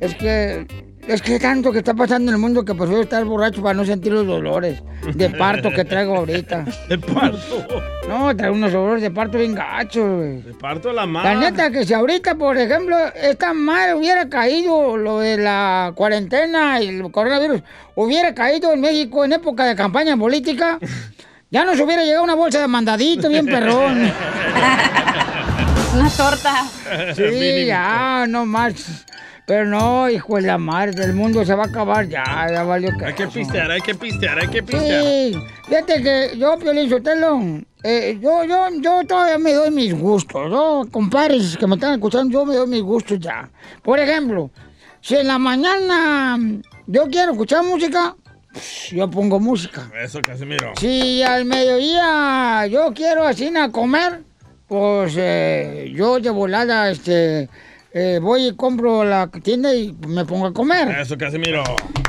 es 0.00 0.14
que 0.16 0.66
es 1.06 1.20
que 1.20 1.38
tanto 1.40 1.72
que 1.72 1.78
está 1.78 1.94
pasando 1.94 2.30
en 2.30 2.36
el 2.36 2.40
mundo 2.40 2.64
que 2.64 2.74
prefiero 2.74 3.02
estar 3.02 3.24
borracho 3.24 3.60
para 3.60 3.74
no 3.74 3.84
sentir 3.84 4.12
los 4.12 4.26
dolores 4.26 4.82
de 5.14 5.30
parto 5.30 5.70
que 5.70 5.84
traigo 5.84 6.16
ahorita. 6.16 6.64
De 6.88 6.98
parto. 6.98 7.66
No, 8.08 8.34
traigo 8.36 8.54
unos 8.54 8.72
dolores 8.72 9.02
de 9.02 9.10
parto 9.10 9.38
bien 9.38 9.54
gachos, 9.54 10.08
güey. 10.16 10.42
De 10.42 10.54
parto 10.54 10.92
la 10.92 11.06
mano. 11.06 11.28
La 11.28 11.50
neta 11.50 11.70
que 11.70 11.84
si 11.84 11.94
ahorita, 11.94 12.34
por 12.34 12.56
ejemplo, 12.58 12.96
esta 13.14 13.52
madre 13.52 13.94
hubiera 13.94 14.28
caído 14.28 14.96
lo 14.96 15.20
de 15.20 15.38
la 15.38 15.92
cuarentena 15.94 16.80
y 16.80 16.88
el 16.88 17.10
coronavirus, 17.10 17.62
hubiera 17.94 18.34
caído 18.34 18.72
en 18.72 18.80
México 18.80 19.24
en 19.24 19.32
época 19.32 19.64
de 19.64 19.76
campaña 19.76 20.16
política, 20.16 20.78
ya 21.50 21.64
nos 21.64 21.78
hubiera 21.80 22.04
llegado 22.04 22.24
una 22.24 22.34
bolsa 22.34 22.60
de 22.60 22.68
mandadito 22.68 23.28
bien 23.28 23.46
perrón. 23.46 24.12
Una 25.94 26.08
torta. 26.08 26.64
Sí, 27.14 27.66
ya, 27.66 28.24
no 28.26 28.46
más. 28.46 29.04
Pero 29.46 29.66
no, 29.66 30.08
hijo 30.08 30.36
de 30.36 30.42
la 30.42 30.58
madre, 30.58 31.04
el 31.04 31.14
mundo 31.14 31.44
se 31.44 31.54
va 31.54 31.64
a 31.64 31.66
acabar 31.66 32.08
ya, 32.08 32.24
ya 32.50 32.62
valió 32.62 32.96
que. 32.96 33.06
Hay 33.06 33.14
que 33.14 33.26
pistear, 33.26 33.70
hay 33.70 33.80
que 33.80 33.94
pistear, 33.94 34.38
hay 34.38 34.48
que 34.48 34.62
pistear. 34.62 35.04
Sí, 35.04 35.36
fíjate 35.66 36.02
que 36.02 36.38
yo, 36.38 36.56
Piolín 36.58 36.88
Sotelo, 36.88 37.40
eh, 37.82 38.18
yo, 38.20 38.44
yo, 38.44 38.68
yo 38.80 39.04
todavía 39.04 39.38
me 39.38 39.52
doy 39.52 39.72
mis 39.72 39.94
gustos, 39.94 40.48
¿no? 40.48 40.86
Compadres 40.90 41.56
que 41.56 41.66
me 41.66 41.74
están 41.74 41.94
escuchando, 41.94 42.32
yo 42.32 42.46
me 42.46 42.54
doy 42.54 42.68
mis 42.68 42.82
gustos 42.82 43.18
ya. 43.18 43.50
Por 43.82 43.98
ejemplo, 43.98 44.50
si 45.00 45.16
en 45.16 45.26
la 45.26 45.38
mañana 45.38 46.38
yo 46.86 47.08
quiero 47.10 47.32
escuchar 47.32 47.64
música, 47.64 48.14
yo 48.92 49.10
pongo 49.10 49.40
música. 49.40 49.90
Eso, 50.00 50.20
Casimiro. 50.22 50.74
Si 50.78 51.22
al 51.24 51.44
mediodía 51.44 52.66
yo 52.68 52.92
quiero 52.94 53.24
así 53.24 53.52
a 53.56 53.70
comer, 53.70 54.20
pues 54.68 55.14
eh, 55.16 55.92
yo 55.94 56.20
de 56.20 56.30
volada 56.30 56.90
este, 56.90 57.48
eh, 57.94 58.18
voy 58.22 58.48
y 58.48 58.56
compro 58.56 59.04
la 59.04 59.28
tienda 59.28 59.74
y 59.74 59.92
me 60.06 60.24
pongo 60.24 60.46
a 60.46 60.52
comer. 60.52 60.88
Eso, 61.00 61.16
Casimiro. 61.18 61.62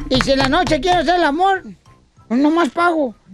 Y 0.09 0.19
si 0.21 0.31
en 0.33 0.39
la 0.39 0.49
noche 0.49 0.79
quiero 0.79 0.99
hacer 0.99 1.15
el 1.15 1.23
amor, 1.23 1.63
pues 2.27 2.39
nomás 2.39 2.69
pago. 2.69 3.15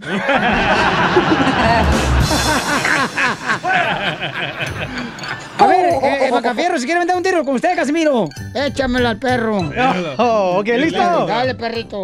A 5.58 5.66
ver, 5.66 5.86
eh, 5.86 6.26
eh, 6.26 6.30
Macafierro, 6.30 6.78
si 6.78 6.84
quiere 6.86 7.00
vender 7.00 7.16
un 7.16 7.22
tiro 7.22 7.44
con 7.44 7.54
usted, 7.56 7.76
Casimiro, 7.76 8.28
échamelo 8.54 9.08
al 9.08 9.18
perro. 9.18 9.58
Oh, 10.18 10.58
ok, 10.60 10.66
¿listo? 10.78 11.26
Dale, 11.26 11.54
perrito. 11.54 12.02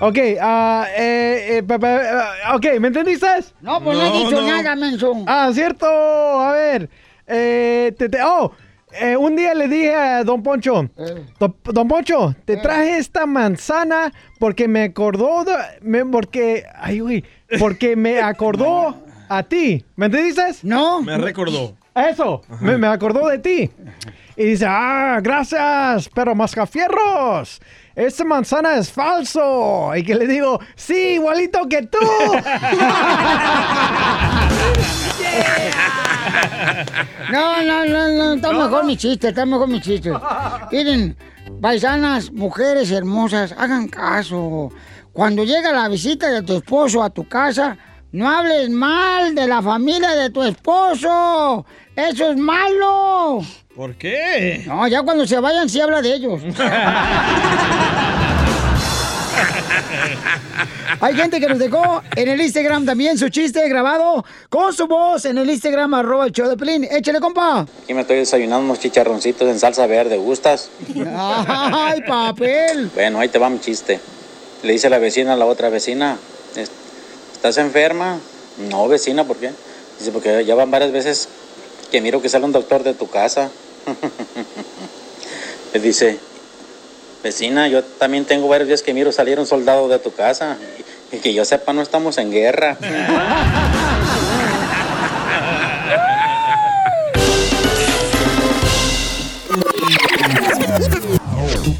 Ok, 0.00 0.18
ah, 0.40 0.86
eh, 0.96 1.58
eh, 1.58 1.62
pa- 1.62 1.78
pa- 1.78 2.00
ah, 2.46 2.56
ok, 2.56 2.66
¿me 2.80 2.88
entendiste? 2.88 3.26
No, 3.60 3.80
pues 3.82 3.98
no, 3.98 4.04
he 4.06 4.18
dicho 4.24 4.40
nada, 4.42 4.74
menso. 4.74 5.12
Ah, 5.26 5.50
cierto, 5.52 5.86
a 5.86 6.52
ver. 6.52 6.88
Eh, 7.26 7.94
te- 7.98 8.08
te- 8.08 8.22
oh, 8.22 8.52
eh, 8.92 9.16
un 9.16 9.36
día 9.36 9.54
le 9.54 9.68
dije 9.68 9.94
a 9.94 10.24
Don 10.24 10.42
Poncho, 10.42 10.88
Don, 11.38 11.56
Don 11.64 11.88
Poncho, 11.88 12.34
te 12.44 12.56
traje 12.56 12.98
esta 12.98 13.26
manzana 13.26 14.12
porque 14.38 14.66
me 14.68 14.84
acordó, 14.84 15.44
de- 15.44 15.52
me- 15.82 16.04
porque, 16.06 16.64
ay, 16.74 17.24
porque 17.58 17.96
me 17.96 18.20
acordó 18.22 18.96
a 19.28 19.42
ti. 19.42 19.84
¿Me 19.96 20.06
entendiste? 20.06 20.42
No. 20.62 21.02
Me 21.02 21.18
recordó. 21.18 21.76
Eso, 21.94 22.42
me, 22.60 22.78
me 22.78 22.86
acordó 22.86 23.28
de 23.28 23.38
ti. 23.38 23.70
Y 24.36 24.44
dice, 24.44 24.64
ah, 24.68 25.18
gracias, 25.22 26.08
pero 26.14 26.34
mascafierros, 26.34 27.60
esta 27.94 28.24
manzana 28.24 28.76
es 28.76 28.90
falso. 28.90 29.92
Y 29.96 30.02
que 30.02 30.14
le 30.14 30.26
digo, 30.26 30.60
sí, 30.74 31.14
igualito 31.14 31.68
que 31.68 31.82
tú. 31.82 31.98
No, 37.30 37.62
no, 37.62 37.84
no, 37.84 38.08
no, 38.08 38.32
está 38.34 38.52
mejor 38.52 38.84
mi 38.84 38.96
chiste, 38.96 39.28
está 39.28 39.46
mejor 39.46 39.68
mi 39.68 39.80
chiste. 39.80 40.12
Miren, 40.72 41.16
paisanas, 41.60 42.32
mujeres 42.32 42.90
hermosas, 42.90 43.54
hagan 43.56 43.88
caso. 43.88 44.70
Cuando 45.12 45.44
llega 45.44 45.72
la 45.72 45.88
visita 45.88 46.30
de 46.30 46.42
tu 46.42 46.56
esposo 46.56 47.02
a 47.02 47.10
tu 47.10 47.28
casa, 47.28 47.76
no 48.12 48.28
hables 48.28 48.70
mal 48.70 49.34
de 49.34 49.46
la 49.46 49.62
familia 49.62 50.10
de 50.10 50.30
tu 50.30 50.42
esposo. 50.42 51.64
Eso 51.96 52.30
es 52.30 52.36
malo. 52.36 53.42
¿Por 53.74 53.94
qué? 53.96 54.62
No, 54.66 54.86
ya 54.88 55.02
cuando 55.02 55.26
se 55.26 55.38
vayan 55.38 55.68
sí 55.68 55.80
habla 55.80 56.00
de 56.02 56.14
ellos. 56.14 56.40
Hay 61.02 61.14
gente 61.14 61.40
que 61.40 61.46
nos 61.46 61.58
dejó 61.58 62.02
en 62.14 62.28
el 62.28 62.40
Instagram 62.40 62.84
también 62.84 63.16
su 63.16 63.28
chiste 63.30 63.66
grabado 63.68 64.24
con 64.50 64.72
su 64.74 64.86
voz 64.86 65.24
en 65.24 65.38
el 65.38 65.48
Instagram 65.48 65.94
arroba 65.94 66.26
el 66.26 66.32
show 66.32 66.48
de 66.48 66.56
Pelín. 66.56 66.84
Échale, 66.90 67.20
compa. 67.20 67.66
Aquí 67.84 67.94
me 67.94 68.02
estoy 68.02 68.16
desayunando 68.18 68.64
unos 68.66 68.80
chicharroncitos 68.80 69.48
en 69.48 69.58
salsa 69.58 69.86
verde, 69.86 70.18
¿gustas? 70.18 70.68
Ay, 71.16 72.02
papel. 72.02 72.90
Bueno, 72.94 73.18
ahí 73.20 73.28
te 73.28 73.38
va 73.38 73.48
mi 73.48 73.60
chiste. 73.60 73.98
Le 74.62 74.72
dice 74.72 74.90
la 74.90 74.98
vecina 74.98 75.32
a 75.32 75.36
la 75.36 75.46
otra 75.46 75.70
vecina, 75.70 76.18
"Es- 76.54 76.70
¿estás 77.32 77.56
enferma? 77.56 78.18
No, 78.70 78.86
vecina, 78.88 79.24
¿por 79.24 79.36
qué? 79.38 79.52
Dice, 79.98 80.12
porque 80.12 80.44
ya 80.44 80.54
van 80.54 80.70
varias 80.70 80.92
veces 80.92 81.28
que 81.90 82.00
miro 82.00 82.22
que 82.22 82.28
sale 82.28 82.44
un 82.44 82.52
doctor 82.52 82.82
de 82.82 82.94
tu 82.94 83.08
casa. 83.08 83.50
Le 85.74 85.80
dice, 85.80 86.18
vecina, 87.22 87.68
yo 87.68 87.82
también 87.84 88.24
tengo 88.24 88.48
varios 88.48 88.68
días 88.68 88.82
que 88.82 88.94
miro 88.94 89.12
salir 89.12 89.38
un 89.38 89.46
soldado 89.46 89.88
de 89.88 89.98
tu 89.98 90.12
casa. 90.12 90.56
Y 91.12 91.18
que 91.18 91.34
yo 91.34 91.44
sepa, 91.44 91.72
no 91.72 91.82
estamos 91.82 92.18
en 92.18 92.30
guerra. 92.30 92.78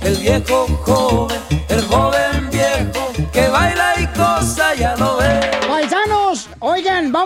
El 0.02 0.16
viejo 0.16 0.66
joven, 0.84 1.40
el 1.68 1.82
joven 1.82 2.50
viejo 2.50 3.12
que 3.32 3.48
baila 3.48 3.94
y 4.00 4.06
cosa 4.08 4.74
ya 4.74 4.94
oigan, 4.94 5.09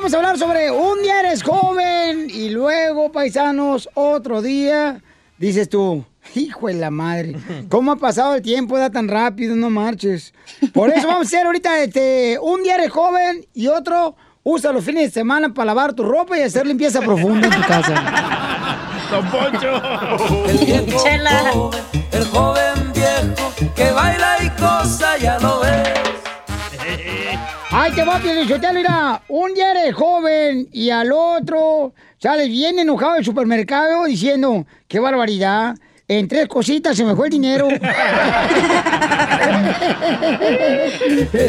vamos 0.05 0.13
a 0.13 0.17
hablar 0.19 0.39
sobre 0.39 0.71
un 0.71 1.03
día 1.03 1.21
eres 1.21 1.43
joven 1.43 2.29
y 2.29 2.51
luego, 2.51 3.11
paisanos, 3.11 3.89
otro 3.95 4.43
día, 4.43 5.01
dices 5.39 5.67
tú, 5.71 6.05
hijo 6.35 6.67
de 6.67 6.75
la 6.75 6.91
madre, 6.91 7.35
¿cómo 7.71 7.93
ha 7.93 7.97
pasado 7.97 8.35
el 8.35 8.43
tiempo 8.43 8.77
da 8.77 8.91
tan 8.91 9.09
rápido? 9.09 9.57
No 9.57 9.71
marches. 9.71 10.35
Por 10.75 10.91
eso 10.91 11.07
vamos 11.07 11.23
a 11.23 11.29
hacer 11.29 11.47
ahorita 11.47 11.83
este, 11.83 12.39
un 12.39 12.63
día 12.63 12.75
eres 12.75 12.91
joven 12.91 13.47
y 13.55 13.69
otro, 13.69 14.15
usa 14.43 14.73
los 14.73 14.85
fines 14.85 15.05
de 15.05 15.11
semana 15.11 15.55
para 15.55 15.69
lavar 15.69 15.95
tu 15.95 16.03
ropa 16.03 16.39
y 16.39 16.43
hacer 16.43 16.67
limpieza 16.67 17.01
profunda 17.01 17.47
en 17.47 17.55
tu 17.55 17.67
casa. 17.67 18.99
Don 19.11 19.27
Poncho. 19.31 19.83
El 20.51 20.59
viejo 20.67 20.99
joven, 20.99 21.23
el 22.13 22.25
joven 22.27 22.93
viejo 22.93 23.73
que 23.75 23.91
baila 23.91 24.37
y 24.45 24.51
cosa 24.51 25.17
ya 25.17 25.39
lo 25.39 25.61
ves. 25.61 25.89
Ay, 27.77 27.91
te 27.91 28.05
va 28.05 28.15
a 28.17 28.21
pedir, 28.21 28.47
mira, 28.73 29.21
un 29.27 29.53
día 29.53 29.73
eres 29.73 29.97
joven 29.97 30.69
y 30.71 30.91
al 30.91 31.11
otro 31.11 31.93
sales 32.19 32.49
bien 32.49 32.79
enojado 32.79 33.15
del 33.15 33.25
supermercado 33.25 34.05
diciendo, 34.05 34.65
qué 34.87 35.01
barbaridad, 35.01 35.75
en 36.07 36.29
tres 36.29 36.47
cositas 36.47 36.97
se 36.97 37.03
me 37.03 37.17
fue 37.17 37.27
el 37.27 37.33
dinero. 37.33 37.67
El 37.69 37.81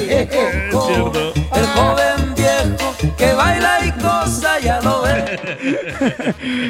viejo 0.07 0.49
joven, 0.71 1.31
el 1.53 1.65
joven 1.67 2.33
viejo 2.35 2.95
que 3.15 3.33
baila 3.33 3.85
y 3.85 3.91
cosa 3.91 4.59
ya 4.59 4.81
lo 4.81 5.03
ves. 5.03 5.39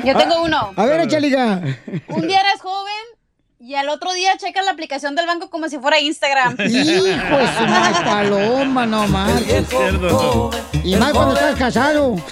Yo 0.03 0.17
tengo 0.17 0.43
uno. 0.43 0.73
A 0.75 0.85
ver, 0.85 0.99
échaliga. 0.99 1.61
Un 2.09 2.27
día 2.27 2.41
eres 2.41 2.61
joven 2.61 3.05
y 3.67 3.73
al 3.73 3.89
otro 3.89 4.13
día 4.13 4.37
checas 4.37 4.63
la 4.63 4.69
aplicación 4.69 5.15
del 5.15 5.25
banco 5.25 5.49
como 5.49 5.67
si 5.69 5.79
fuera 5.79 5.99
Instagram. 5.99 6.51
Hijo 6.59 7.03
de 7.03 7.47
su 7.57 7.63
madre, 7.67 8.05
paloma, 8.05 8.85
no 8.85 9.07
marches. 9.07 9.65
Y 10.83 10.95
más 10.97 11.11
cuando 11.13 11.33
estás 11.33 11.55
casado. 11.55 12.15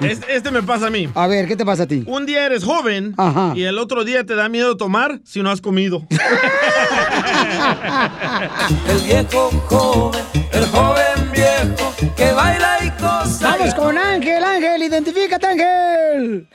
Este, 0.00 0.34
este 0.36 0.50
me 0.50 0.62
pasa 0.62 0.86
a 0.86 0.90
mí. 0.90 1.08
A 1.14 1.26
ver, 1.26 1.46
¿qué 1.46 1.54
te 1.54 1.64
pasa 1.64 1.84
a 1.84 1.86
ti? 1.86 2.02
Un 2.06 2.26
día 2.26 2.44
eres 2.46 2.64
joven 2.64 3.14
Ajá. 3.16 3.52
y 3.54 3.62
el 3.64 3.78
otro 3.78 4.04
día 4.04 4.24
te 4.24 4.34
da 4.34 4.48
miedo 4.48 4.76
tomar 4.76 5.20
si 5.24 5.42
no 5.42 5.50
has 5.50 5.60
comido. 5.60 6.02
El 8.88 8.98
viejo 9.00 9.50
joven, 9.68 10.20
el 10.52 10.66
joven 10.66 11.30
viejo 11.32 11.94
que 12.16 12.32
baila 12.32 12.78
y 12.84 12.90
cosa. 12.90 13.56
Vamos 13.56 13.74
con 13.74 13.96
Ángel, 13.98 14.42
Ángel, 14.42 14.82
identifícate, 14.82 15.46
Ángel. 15.46 16.48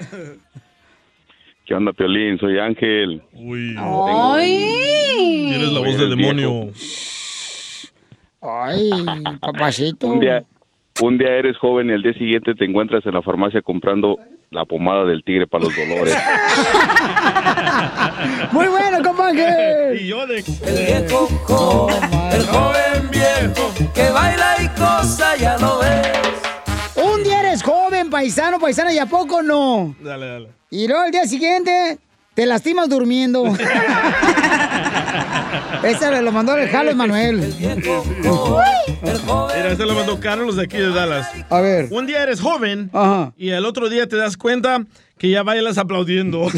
¿Qué 1.68 1.76
onda, 1.76 1.92
Piolín? 1.92 2.40
Soy 2.40 2.58
Ángel. 2.60 3.22
Uy. 3.34 3.76
¡Ay! 3.78 5.50
Tienes 5.50 5.74
la 5.74 5.80
voz 5.82 5.98
del 5.98 6.12
demonio. 6.12 6.72
Ay, 8.42 8.90
papacito. 9.42 10.08
Un 10.08 10.22
día, 10.22 10.46
un 11.02 11.18
día 11.18 11.28
eres 11.28 11.58
joven 11.58 11.90
y 11.90 11.94
al 11.94 12.02
día 12.02 12.14
siguiente 12.14 12.56
te 12.56 12.64
encuentras 12.64 13.06
en 13.06 13.16
la 13.16 13.22
farmacia 13.22 13.62
comprando 13.62 14.18
la 14.50 14.64
pomada 14.64 15.04
del 15.04 15.26
tigre 15.26 15.46
para 15.46 15.66
los 15.66 15.76
dolores. 15.76 16.16
Muy 18.54 18.68
bueno, 18.68 19.04
compa 19.04 19.28
Ángel. 19.28 20.02
Y 20.02 20.08
yo 20.08 20.26
de... 20.26 20.38
El 20.38 20.86
viejo 20.86 21.28
joven, 21.44 22.02
el 22.32 22.46
joven 22.46 23.12
viejo 23.12 23.74
que 23.94 24.10
baila 24.10 24.56
y 24.64 24.70
cosa 24.80 25.36
ya 25.36 25.58
lo 25.58 25.80
ves. 25.80 26.08
Un 26.96 27.22
día 27.26 27.42
eres 27.42 27.62
joven, 27.62 28.10
paisano, 28.10 28.58
paisana, 28.58 28.94
y 28.94 29.00
a 29.00 29.06
poco 29.06 29.42
no. 29.42 29.94
Dale, 30.00 30.28
dale. 30.28 30.57
Y 30.70 30.88
luego 30.88 31.06
el 31.06 31.12
día 31.12 31.26
siguiente 31.26 31.98
te 32.34 32.46
lastimas 32.46 32.90
durmiendo. 32.90 33.46
Ese 35.84 36.22
lo 36.22 36.32
mandó 36.32 36.56
el 36.58 36.70
Jalo 36.70 36.94
Manuel. 36.96 37.54
Mira, 37.60 37.78
este 39.72 39.86
lo 39.86 39.94
mandó 39.94 40.20
Carlos 40.20 40.56
de 40.58 40.64
aquí 40.64 40.78
de 40.78 40.90
Dallas. 40.92 41.30
A 41.50 41.62
ver. 41.62 41.88
Un 41.92 42.06
día 42.06 42.24
eres 42.24 42.42
joven 42.42 42.90
Ajá. 42.94 43.32
y 43.38 43.50
el 43.52 43.66
otro 43.66 43.88
día 43.90 44.08
te 44.08 44.18
das 44.18 44.36
cuenta 44.36 44.84
que 45.18 45.30
ya 45.30 45.44
bailas 45.44 45.78
aplaudiendo. 45.78 46.48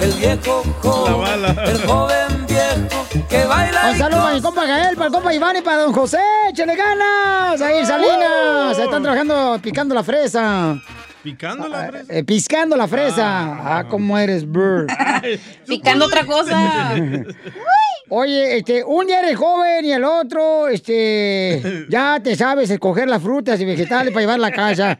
El 0.00 0.12
viejo 0.12 0.62
joven, 0.80 1.20
bala. 1.20 1.64
el 1.64 1.78
joven 1.86 2.45
viejo 2.56 3.06
que 3.28 3.44
baila 3.44 3.90
Un 3.90 3.98
saludo 3.98 4.22
para 4.22 4.34
mi 4.34 4.40
compa 4.40 4.66
Gael, 4.66 4.96
para 4.96 5.06
el 5.06 5.12
compa 5.12 5.34
Iván 5.34 5.56
y 5.56 5.62
para 5.62 5.82
don 5.82 5.92
José. 5.92 6.18
¡Échale 6.50 6.76
ganas! 6.76 7.60
Ahí, 7.60 7.84
Salinas. 7.84 8.78
Están 8.78 9.02
trabajando 9.02 9.58
picando 9.62 9.94
la 9.94 10.02
fresa. 10.02 10.80
¿Picando 11.22 11.68
la 11.68 11.88
fresa? 11.88 12.12
Eh, 12.14 12.24
piscando 12.24 12.76
la 12.76 12.86
fresa. 12.86 13.26
Ah, 13.26 13.84
cómo 13.88 14.16
eres, 14.16 14.50
bird. 14.50 14.88
Picando 15.66 16.06
otra 16.06 16.24
cosa. 16.24 16.94
Oye, 18.08 18.58
este, 18.58 18.84
un 18.84 19.06
día 19.06 19.18
eres 19.18 19.36
joven 19.36 19.84
y 19.84 19.90
el 19.90 20.04
otro, 20.04 20.68
este, 20.68 21.86
ya 21.88 22.20
te 22.22 22.36
sabes 22.36 22.70
escoger 22.70 23.08
las 23.08 23.20
frutas 23.20 23.60
y 23.60 23.64
vegetales 23.64 24.12
para 24.12 24.20
llevar 24.20 24.36
a 24.36 24.38
la 24.38 24.52
casa. 24.52 24.96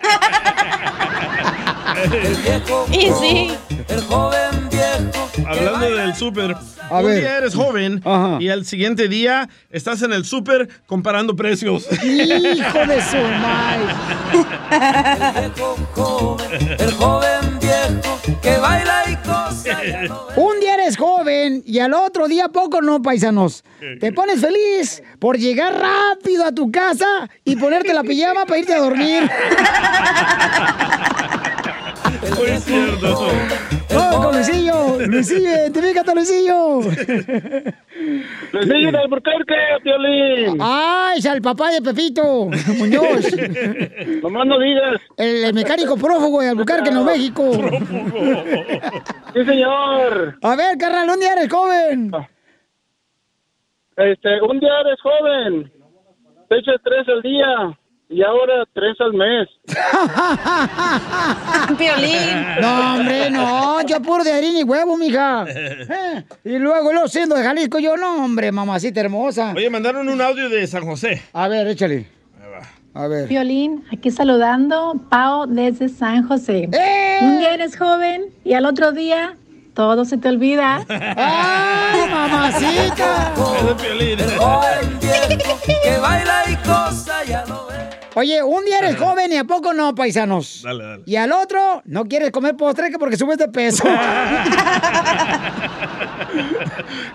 El 2.05 2.37
viejo 2.37 2.87
Y 2.93 3.11
sí. 3.21 3.55
el 3.89 4.01
joven 4.03 4.69
viejo 4.71 5.29
Hablando 5.49 5.91
del 5.97 6.15
súper. 6.15 6.57
A 6.91 6.99
Un 7.01 7.07
ver. 7.07 7.21
día 7.21 7.37
eres 7.39 7.55
joven 7.55 8.01
Ajá. 8.05 8.39
y 8.41 8.49
al 8.49 8.65
siguiente 8.65 9.09
día 9.09 9.49
estás 9.71 10.03
en 10.03 10.13
el 10.13 10.25
súper 10.25 10.69
comparando 10.87 11.35
precios. 11.37 11.87
Hijo 12.05 12.79
de 12.87 13.01
su 13.03 13.17
madre. 13.43 13.95
el 15.37 15.51
viejo 15.51 15.77
joven, 15.95 16.77
el 16.79 16.93
joven 16.95 17.56
viejo 17.67 18.21
que 18.43 18.59
baila 18.59 19.03
y 19.11 19.17
cosa. 19.17 19.79
Un 20.37 20.61
día 20.61 20.75
eres 20.75 20.97
joven 20.97 21.63
y 21.67 21.81
al 21.81 21.95
otro 21.95 22.29
día 22.29 22.49
poco 22.49 22.81
no, 22.81 23.03
paisanos. 23.03 23.65
Te 24.01 24.13
pones 24.13 24.41
feliz 24.41 25.03
por 25.19 25.39
llegar 25.39 25.75
rápido 25.75 26.45
a 26.45 26.53
tu 26.53 26.71
casa 26.71 27.29
y 27.45 27.57
ponerte 27.57 27.93
la 27.93 28.03
pijama 28.03 28.47
para 28.47 28.59
irte 28.59 28.75
a 28.75 28.79
dormir. 28.79 29.31
Muy 32.37 32.59
cierto. 32.61 33.29
¡Oh, 33.95 34.23
con 34.23 34.35
Luisillo! 34.35 34.99
¡Luisillo, 35.07 35.49
identifícate, 35.49 36.15
Luisillo! 36.15 36.81
Luisillo 38.53 38.87
del 38.87 38.97
Alburquerque, 38.97 39.55
Piolín. 39.83 40.59
¡Ay, 40.61 41.19
es 41.19 41.25
el 41.25 41.43
papá 41.43 41.71
de 41.71 41.83
Pepito 41.83 42.49
Muñoz! 42.79 43.27
Nomás 44.23 44.47
no 44.47 44.59
digas. 44.59 45.01
El, 45.17 45.45
el 45.45 45.55
mecánico 45.55 45.97
prófugo 45.97 46.43
de 46.43 46.51
Albuquerque, 46.51 46.91
Nuevo 46.91 47.11
México. 47.11 47.51
Sí, 49.35 49.45
señor. 49.45 50.39
A 50.43 50.57
ver, 50.57 50.79
carnal, 50.79 51.11
un 51.11 51.21
día 51.21 51.33
eres 51.33 51.49
joven. 51.51 52.13
Este, 53.97 54.43
un 54.43 54.61
día 54.61 54.81
eres 54.81 55.01
joven. 55.01 55.73
Te 56.49 56.59
echas 56.59 56.77
tres 56.85 57.09
al 57.09 57.23
día 57.23 57.79
y 58.09 58.23
ahora 58.23 58.65
tres 58.73 58.97
al 59.01 59.13
mes. 59.15 59.49
Piolín. 61.79 62.47
No, 62.61 62.95
hombre, 62.95 63.31
no, 63.31 63.83
yo 63.87 64.01
puro 64.01 64.25
de 64.25 64.33
harina 64.33 64.61
y 64.61 64.65
huevo, 64.65 64.97
mija. 64.97 65.45
Eh, 65.57 66.25
Y 66.45 66.59
luego, 66.59 66.93
luego 66.93 67.09
siendo 67.09 67.35
de 67.37 67.43
Jalisco, 67.43 67.79
yo, 67.79 67.97
no, 67.97 68.25
hombre, 68.25 68.53
mamacita 68.53 69.01
hermosa. 69.01 69.53
Oye, 69.57 69.71
mandaron 69.71 70.09
un 70.09 70.21
audio 70.21 70.49
de 70.49 70.67
San 70.67 70.85
José. 70.85 71.23
A 71.33 71.49
ver, 71.49 71.67
échale. 71.69 72.09
A 72.95 73.07
ver. 73.09 73.29
Violín, 73.29 73.85
aquí 73.93 74.11
saludando, 74.11 74.95
Pau 75.11 75.47
desde 75.47 75.89
San 75.91 76.27
José. 76.27 76.69
Un 77.21 77.39
día 77.39 77.53
eres 77.55 77.77
joven 77.77 78.27
y 78.45 78.55
al 78.55 78.65
otro 78.65 78.93
día 78.93 79.37
todo 79.75 80.07
se 80.07 80.17
te 80.17 80.29
olvida. 80.31 80.81
¡Ay, 80.89 82.11
mamacita! 82.11 83.35
Es 83.59 83.67
de 83.67 83.75
Piolín. 83.75 84.19
Joven 84.39 84.99
viejo 85.01 85.59
que 85.67 85.99
baila 86.01 86.43
y 86.51 86.57
cosa 86.67 87.23
ya 87.25 87.45
lo 87.47 87.66
ves. 87.66 87.66
Oye, 88.19 88.43
un 88.43 88.65
día 88.65 88.79
eres 88.79 88.97
joven 88.97 89.31
y 89.31 89.37
a 89.37 89.45
poco 89.45 89.75
no, 89.75 89.95
paisanos. 89.95 90.63
Dale, 90.63 90.83
dale. 90.83 91.03
Y 91.05 91.17
al 91.17 91.33
otro, 91.33 91.83
no 91.85 92.07
quieres 92.07 92.31
comer 92.31 92.57
postre 92.57 92.91
que 92.91 92.99
porque 92.99 93.19
subes 93.19 93.37
de 93.37 93.49
peso. 93.49 93.85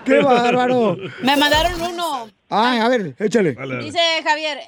¡Qué 0.04 0.20
bárbaro! 0.20 0.96
Me 1.22 1.36
mandaron 1.36 1.72
uno. 1.82 2.28
Ay, 2.48 2.78
a 2.78 2.86
ver, 2.86 3.16
échale. 3.18 3.54
Dale, 3.54 3.74
dale. 3.74 3.84
Dice 3.84 3.98
Javier, 4.22 4.60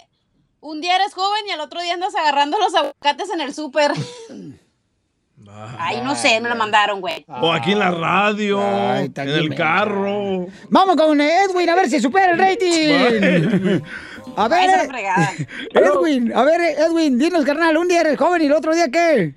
un 0.59 0.81
día 0.81 0.97
eres 0.97 1.15
joven 1.15 1.45
y 1.47 1.53
al 1.53 1.61
otro 1.61 1.81
día 1.81 1.95
andas 1.95 2.17
agarrando 2.17 2.59
los 2.59 2.75
aguacates 2.75 3.31
en 3.31 3.41
el 3.41 3.55
súper. 3.55 3.93
Ay, 5.79 6.01
no 6.03 6.17
sé, 6.17 6.41
me 6.41 6.49
lo 6.49 6.57
mandaron, 6.57 7.01
güey. 7.01 7.25
O 7.29 7.53
aquí 7.53 7.73
en 7.73 7.79
la 7.79 7.93
radio, 7.93 8.61
Ay, 8.61 9.09
en 9.15 9.29
el 9.29 9.55
carro. 9.55 10.49
Vamos 10.69 10.97
con 10.97 11.21
Edwin 11.21 11.71
a 11.71 11.77
ver 11.77 11.89
si 11.89 12.01
supera 12.01 12.33
el 12.33 12.39
rating. 12.39 13.81
A 14.37 14.49
ver, 14.49 14.69
Váyase 14.69 14.89
a 14.89 14.93
la 14.93 15.25
eh. 15.33 15.47
Edwin, 15.75 16.33
a 16.35 16.45
ver, 16.45 16.61
Edwin, 16.79 17.19
dinos, 17.19 17.45
carnal, 17.45 17.77
un 17.77 17.89
día 17.89 18.01
eres 18.01 18.19
joven 18.19 18.43
y 18.43 18.47
el 18.47 18.53
otro 18.53 18.75
día 18.75 18.89
qué? 18.91 19.33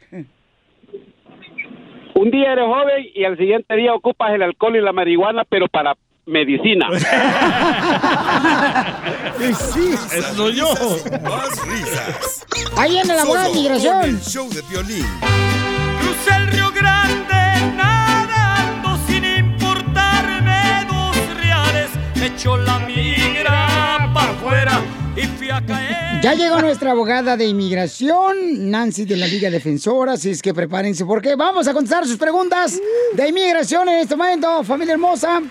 Un 2.16 2.32
día 2.32 2.54
eres 2.54 2.66
joven 2.66 3.06
y 3.14 3.24
al 3.26 3.38
siguiente 3.38 3.76
día 3.76 3.94
ocupas 3.94 4.34
el 4.34 4.42
alcohol 4.42 4.76
y 4.76 4.82
la 4.82 4.92
marihuana, 4.92 5.44
pero 5.48 5.68
para 5.68 5.96
medicina. 6.26 6.88
sí. 9.74 9.94
Eso 10.18 10.34
soy 10.36 10.54
yo. 10.56 10.68
Más 11.24 11.68
risas. 11.68 12.46
Ahí 12.78 12.92
viene 12.92 13.14
la 13.16 13.22
Solo 13.24 13.54
migración. 13.54 14.04
el 14.04 14.20
show 14.22 14.50
de 14.50 14.62
violín. 14.70 15.06
Crucé 16.02 16.36
el 16.38 16.48
Río 16.48 16.72
Grande 16.72 17.76
nadando 17.76 18.98
sin 19.08 19.24
importarme 19.24 20.86
dos 20.90 21.36
reales. 21.40 21.90
Me 22.16 22.26
echó 22.28 22.58
la 22.58 22.80
migra 22.80 23.67
afuera 24.48 24.82
y 25.16 25.22
fui 25.22 25.50
a 25.50 25.66
caer. 25.66 26.22
Ya 26.22 26.34
llegó 26.34 26.62
nuestra 26.62 26.92
abogada 26.92 27.36
de 27.36 27.46
inmigración, 27.46 28.70
Nancy 28.70 29.06
de 29.06 29.18
la 29.18 29.28
Liga 29.28 29.50
Defensora, 29.50 30.14
así 30.14 30.30
es 30.30 30.42
que 30.42 30.54
prepárense 30.54 31.06
porque 31.06 31.36
vamos 31.36 31.68
a 31.68 31.74
contestar 31.74 32.06
sus 32.06 32.18
preguntas 32.18 32.80
de 33.14 33.28
inmigración 33.28 33.90
en 33.90 33.96
este 33.96 34.16
momento, 34.16 34.64
familia 34.64 34.94
hermosa. 34.94 35.42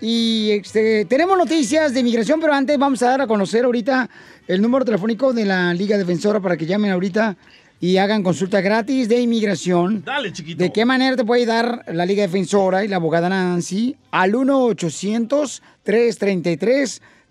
Y 0.00 0.50
este, 0.52 1.06
tenemos 1.06 1.36
noticias 1.36 1.92
de 1.92 2.00
inmigración, 2.00 2.40
pero 2.40 2.52
antes 2.52 2.78
vamos 2.78 3.02
a 3.02 3.10
dar 3.10 3.22
a 3.22 3.26
conocer 3.26 3.64
ahorita 3.64 4.08
el 4.46 4.62
número 4.62 4.84
telefónico 4.84 5.32
de 5.32 5.44
la 5.44 5.74
Liga 5.74 5.98
Defensora 5.98 6.38
para 6.38 6.56
que 6.56 6.66
llamen 6.66 6.92
ahorita 6.92 7.36
y 7.80 7.96
hagan 7.96 8.22
consulta 8.22 8.60
gratis 8.60 9.08
de 9.08 9.20
inmigración. 9.20 10.04
Dale, 10.04 10.32
chiquito. 10.32 10.62
¿De 10.62 10.70
qué 10.72 10.84
manera 10.84 11.16
te 11.16 11.24
puede 11.24 11.46
dar 11.46 11.84
la 11.92 12.06
Liga 12.06 12.22
Defensora 12.22 12.84
y 12.84 12.88
la 12.88 12.96
abogada 12.96 13.28
Nancy? 13.28 13.96
Al 14.10 14.34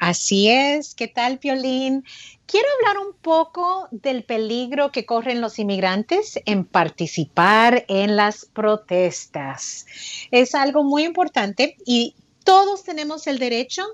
Así 0.00 0.48
es, 0.48 0.94
¿qué 0.94 1.08
tal, 1.08 1.38
Piolín? 1.38 2.04
Quiero 2.46 2.66
hablar 2.80 2.98
un 3.06 3.12
poco 3.14 3.86
del 3.92 4.24
peligro 4.24 4.90
que 4.90 5.06
corren 5.06 5.40
los 5.40 5.60
inmigrantes 5.60 6.40
en 6.46 6.64
participar 6.64 7.84
en 7.86 8.16
las 8.16 8.44
protestas. 8.44 9.86
Es 10.32 10.56
algo 10.56 10.82
muy 10.82 11.04
importante 11.04 11.76
y 11.86 12.16
todos 12.42 12.82
tenemos 12.82 13.28
el 13.28 13.38
derecho 13.38 13.84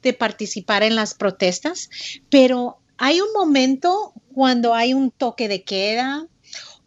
de 0.00 0.14
participar 0.14 0.82
en 0.82 0.94
las 0.94 1.12
protestas, 1.12 1.90
pero 2.30 2.78
hay 2.98 3.20
un 3.20 3.32
momento 3.32 4.12
cuando 4.34 4.74
hay 4.74 4.94
un 4.94 5.10
toque 5.10 5.48
de 5.48 5.62
queda, 5.62 6.26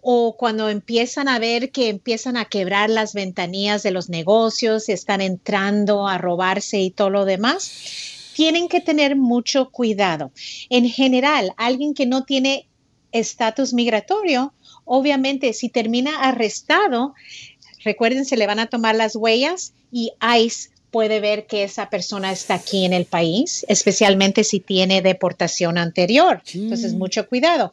o 0.02 0.38
cuando 0.38 0.70
empiezan 0.70 1.28
a 1.28 1.40
ver 1.40 1.72
que 1.72 1.90
empiezan 1.90 2.38
a 2.38 2.46
quebrar 2.46 2.90
las 2.90 3.14
ventanillas 3.14 3.84
de 3.84 3.92
los 3.92 4.10
negocios, 4.10 4.88
están 4.90 5.22
entrando 5.22 6.08
a 6.08 6.18
robarse 6.18 6.80
y 6.80 6.90
todo 6.90 7.10
lo 7.10 7.26
demás, 7.26 8.32
tienen 8.34 8.70
que 8.70 8.80
tener 8.80 9.16
mucho 9.18 9.70
cuidado. 9.70 10.32
En 10.70 10.88
general, 10.88 11.54
alguien 11.58 11.94
que 11.94 12.06
no 12.06 12.24
tiene 12.24 12.70
estatus 13.12 13.74
migratorio, 13.74 14.54
obviamente 14.86 15.52
si 15.54 15.68
termina 15.68 16.22
arrestado, 16.22 17.14
recuerden, 17.84 18.24
se 18.24 18.38
le 18.38 18.48
van 18.48 18.60
a 18.60 18.68
tomar 18.68 18.96
las 18.96 19.16
huellas 19.16 19.74
y 19.92 20.14
ICE 20.22 20.70
puede 20.92 21.20
ver 21.20 21.46
que 21.46 21.64
esa 21.64 21.90
persona 21.90 22.32
está 22.32 22.56
aquí 22.56 22.86
en 22.86 22.94
el 22.94 23.06
país, 23.06 23.66
especialmente 23.70 24.44
si 24.44 24.60
tiene 24.60 25.02
deportación 25.02 25.78
anterior. 25.78 26.42
Entonces, 26.54 26.94
mucho 26.94 27.28
cuidado. 27.28 27.72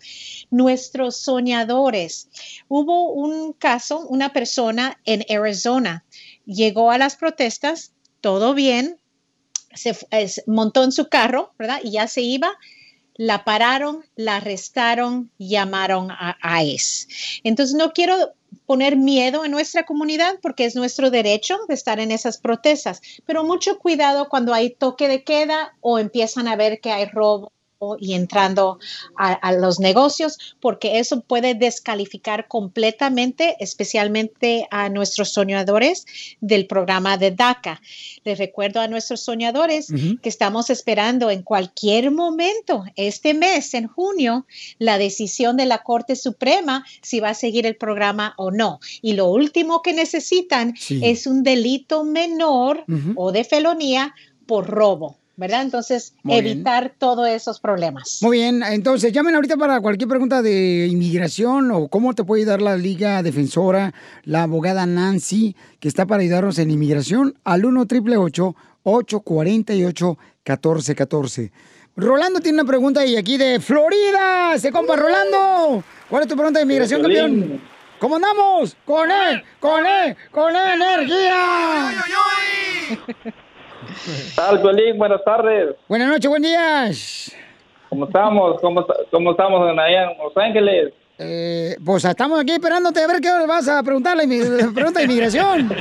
Nuestros 0.50 1.16
soñadores. 1.16 2.28
Hubo 2.68 3.12
un 3.12 3.52
caso, 3.52 4.00
una 4.08 4.32
persona 4.32 4.98
en 5.04 5.24
Arizona 5.34 6.04
llegó 6.44 6.90
a 6.90 6.98
las 6.98 7.16
protestas, 7.16 7.92
todo 8.20 8.54
bien, 8.54 8.98
se 9.74 9.96
es- 10.10 10.42
montó 10.46 10.84
en 10.84 10.92
su 10.92 11.08
carro, 11.08 11.52
¿verdad? 11.58 11.80
Y 11.82 11.92
ya 11.92 12.08
se 12.08 12.20
iba. 12.22 12.50
La 13.18 13.44
pararon, 13.44 14.04
la 14.14 14.36
arrestaron, 14.36 15.30
llamaron 15.38 16.08
a 16.10 16.36
ICE. 16.62 17.06
Entonces, 17.44 17.74
no 17.74 17.92
quiero 17.94 18.34
poner 18.66 18.96
miedo 18.96 19.44
en 19.44 19.52
nuestra 19.52 19.84
comunidad 19.84 20.38
porque 20.42 20.64
es 20.64 20.76
nuestro 20.76 21.10
derecho 21.10 21.58
de 21.68 21.74
estar 21.74 22.00
en 22.00 22.10
esas 22.10 22.38
protestas, 22.38 23.00
pero 23.24 23.44
mucho 23.44 23.78
cuidado 23.78 24.28
cuando 24.28 24.52
hay 24.52 24.70
toque 24.70 25.08
de 25.08 25.24
queda 25.24 25.76
o 25.80 25.98
empiezan 25.98 26.48
a 26.48 26.56
ver 26.56 26.80
que 26.80 26.90
hay 26.90 27.06
robo 27.06 27.52
y 28.00 28.14
entrando 28.14 28.78
a, 29.16 29.32
a 29.32 29.52
los 29.52 29.80
negocios, 29.80 30.38
porque 30.60 30.98
eso 30.98 31.20
puede 31.20 31.54
descalificar 31.54 32.48
completamente, 32.48 33.56
especialmente 33.60 34.66
a 34.70 34.88
nuestros 34.88 35.30
soñadores 35.32 36.06
del 36.40 36.66
programa 36.66 37.18
de 37.18 37.32
DACA. 37.32 37.80
Les 38.24 38.38
recuerdo 38.38 38.80
a 38.80 38.88
nuestros 38.88 39.20
soñadores 39.20 39.88
que 40.22 40.28
estamos 40.28 40.70
esperando 40.70 41.30
en 41.30 41.42
cualquier 41.42 42.10
momento, 42.10 42.84
este 42.96 43.34
mes, 43.34 43.74
en 43.74 43.86
junio, 43.88 44.46
la 44.78 44.98
decisión 44.98 45.56
de 45.56 45.66
la 45.66 45.82
Corte 45.82 46.16
Suprema 46.16 46.84
si 47.02 47.20
va 47.20 47.30
a 47.30 47.34
seguir 47.34 47.66
el 47.66 47.76
programa 47.76 48.34
o 48.38 48.50
no. 48.50 48.80
Y 49.02 49.12
lo 49.12 49.26
último 49.28 49.82
que 49.82 49.92
necesitan 49.92 50.74
Sí. 50.76 51.00
es 51.02 51.26
un 51.26 51.42
delito 51.42 52.04
menor 52.04 52.84
o 53.16 53.32
de 53.32 53.44
felonía 53.44 54.14
por 54.46 54.66
robo. 54.66 55.18
¿Verdad? 55.36 55.62
Entonces, 55.62 56.14
Muy 56.22 56.40
bien. 56.40 56.54
evitar 56.56 56.94
todos 56.98 57.28
esos 57.28 57.60
problemas. 57.60 58.20
Muy 58.22 58.38
bien, 58.38 58.62
entonces 58.62 59.12
llamen 59.12 59.34
ahorita 59.34 59.56
para 59.56 59.80
cualquier 59.80 60.08
pregunta 60.08 60.40
de 60.40 60.86
inmigración 60.90 61.70
o 61.70 61.88
cómo 61.88 62.14
te 62.14 62.24
puede 62.24 62.42
ayudar 62.42 62.62
la 62.62 62.76
Liga 62.76 63.22
Defensora, 63.22 63.92
la 64.24 64.44
abogada 64.44 64.86
Nancy, 64.86 65.54
que 65.78 65.88
está 65.88 66.06
para 66.06 66.22
ayudarnos 66.22 66.58
en 66.58 66.70
inmigración, 66.70 67.34
al 67.44 67.66
1 67.66 67.80
888 67.82 68.56
848 68.82 70.18
1414 70.44 71.52
Rolando 71.96 72.40
tiene 72.40 72.60
una 72.60 72.68
pregunta 72.68 73.04
y 73.06 73.16
aquí 73.16 73.38
de 73.38 73.58
Florida, 73.58 74.58
se 74.58 74.70
compa 74.70 74.96
Rolando. 74.96 75.82
¿Cuál 76.10 76.22
es 76.22 76.28
tu 76.28 76.34
pregunta 76.34 76.58
de 76.58 76.64
inmigración, 76.64 77.00
campeón? 77.00 77.60
¿Cómo 77.98 78.16
andamos? 78.16 78.76
Con 78.84 79.10
él, 79.10 79.42
con 79.58 79.86
él, 79.86 80.14
con 80.30 80.54
energía. 80.54 81.92
tal, 84.36 84.60
Piolín? 84.60 84.98
Buenas 84.98 85.22
tardes. 85.24 85.74
Buenas 85.88 86.08
noches, 86.08 86.28
buen 86.28 86.42
días. 86.42 87.34
¿Cómo 87.88 88.06
estamos? 88.06 88.60
¿Cómo, 88.60 89.30
estamos 89.30 89.70
en 89.70 89.78
allá 89.78 90.10
en 90.10 90.18
Los 90.18 90.36
Ángeles? 90.36 90.92
Eh, 91.18 91.76
pues 91.84 92.04
estamos 92.04 92.38
aquí 92.40 92.52
esperándote 92.52 93.00
a 93.02 93.06
ver 93.06 93.20
qué 93.22 93.30
hora 93.30 93.46
vas 93.46 93.66
a 93.68 93.82
preguntar 93.82 94.16
la 94.16 94.24
inmi- 94.24 94.74
pregunta 94.74 95.00
de 95.00 95.04
inmigración. 95.06 95.70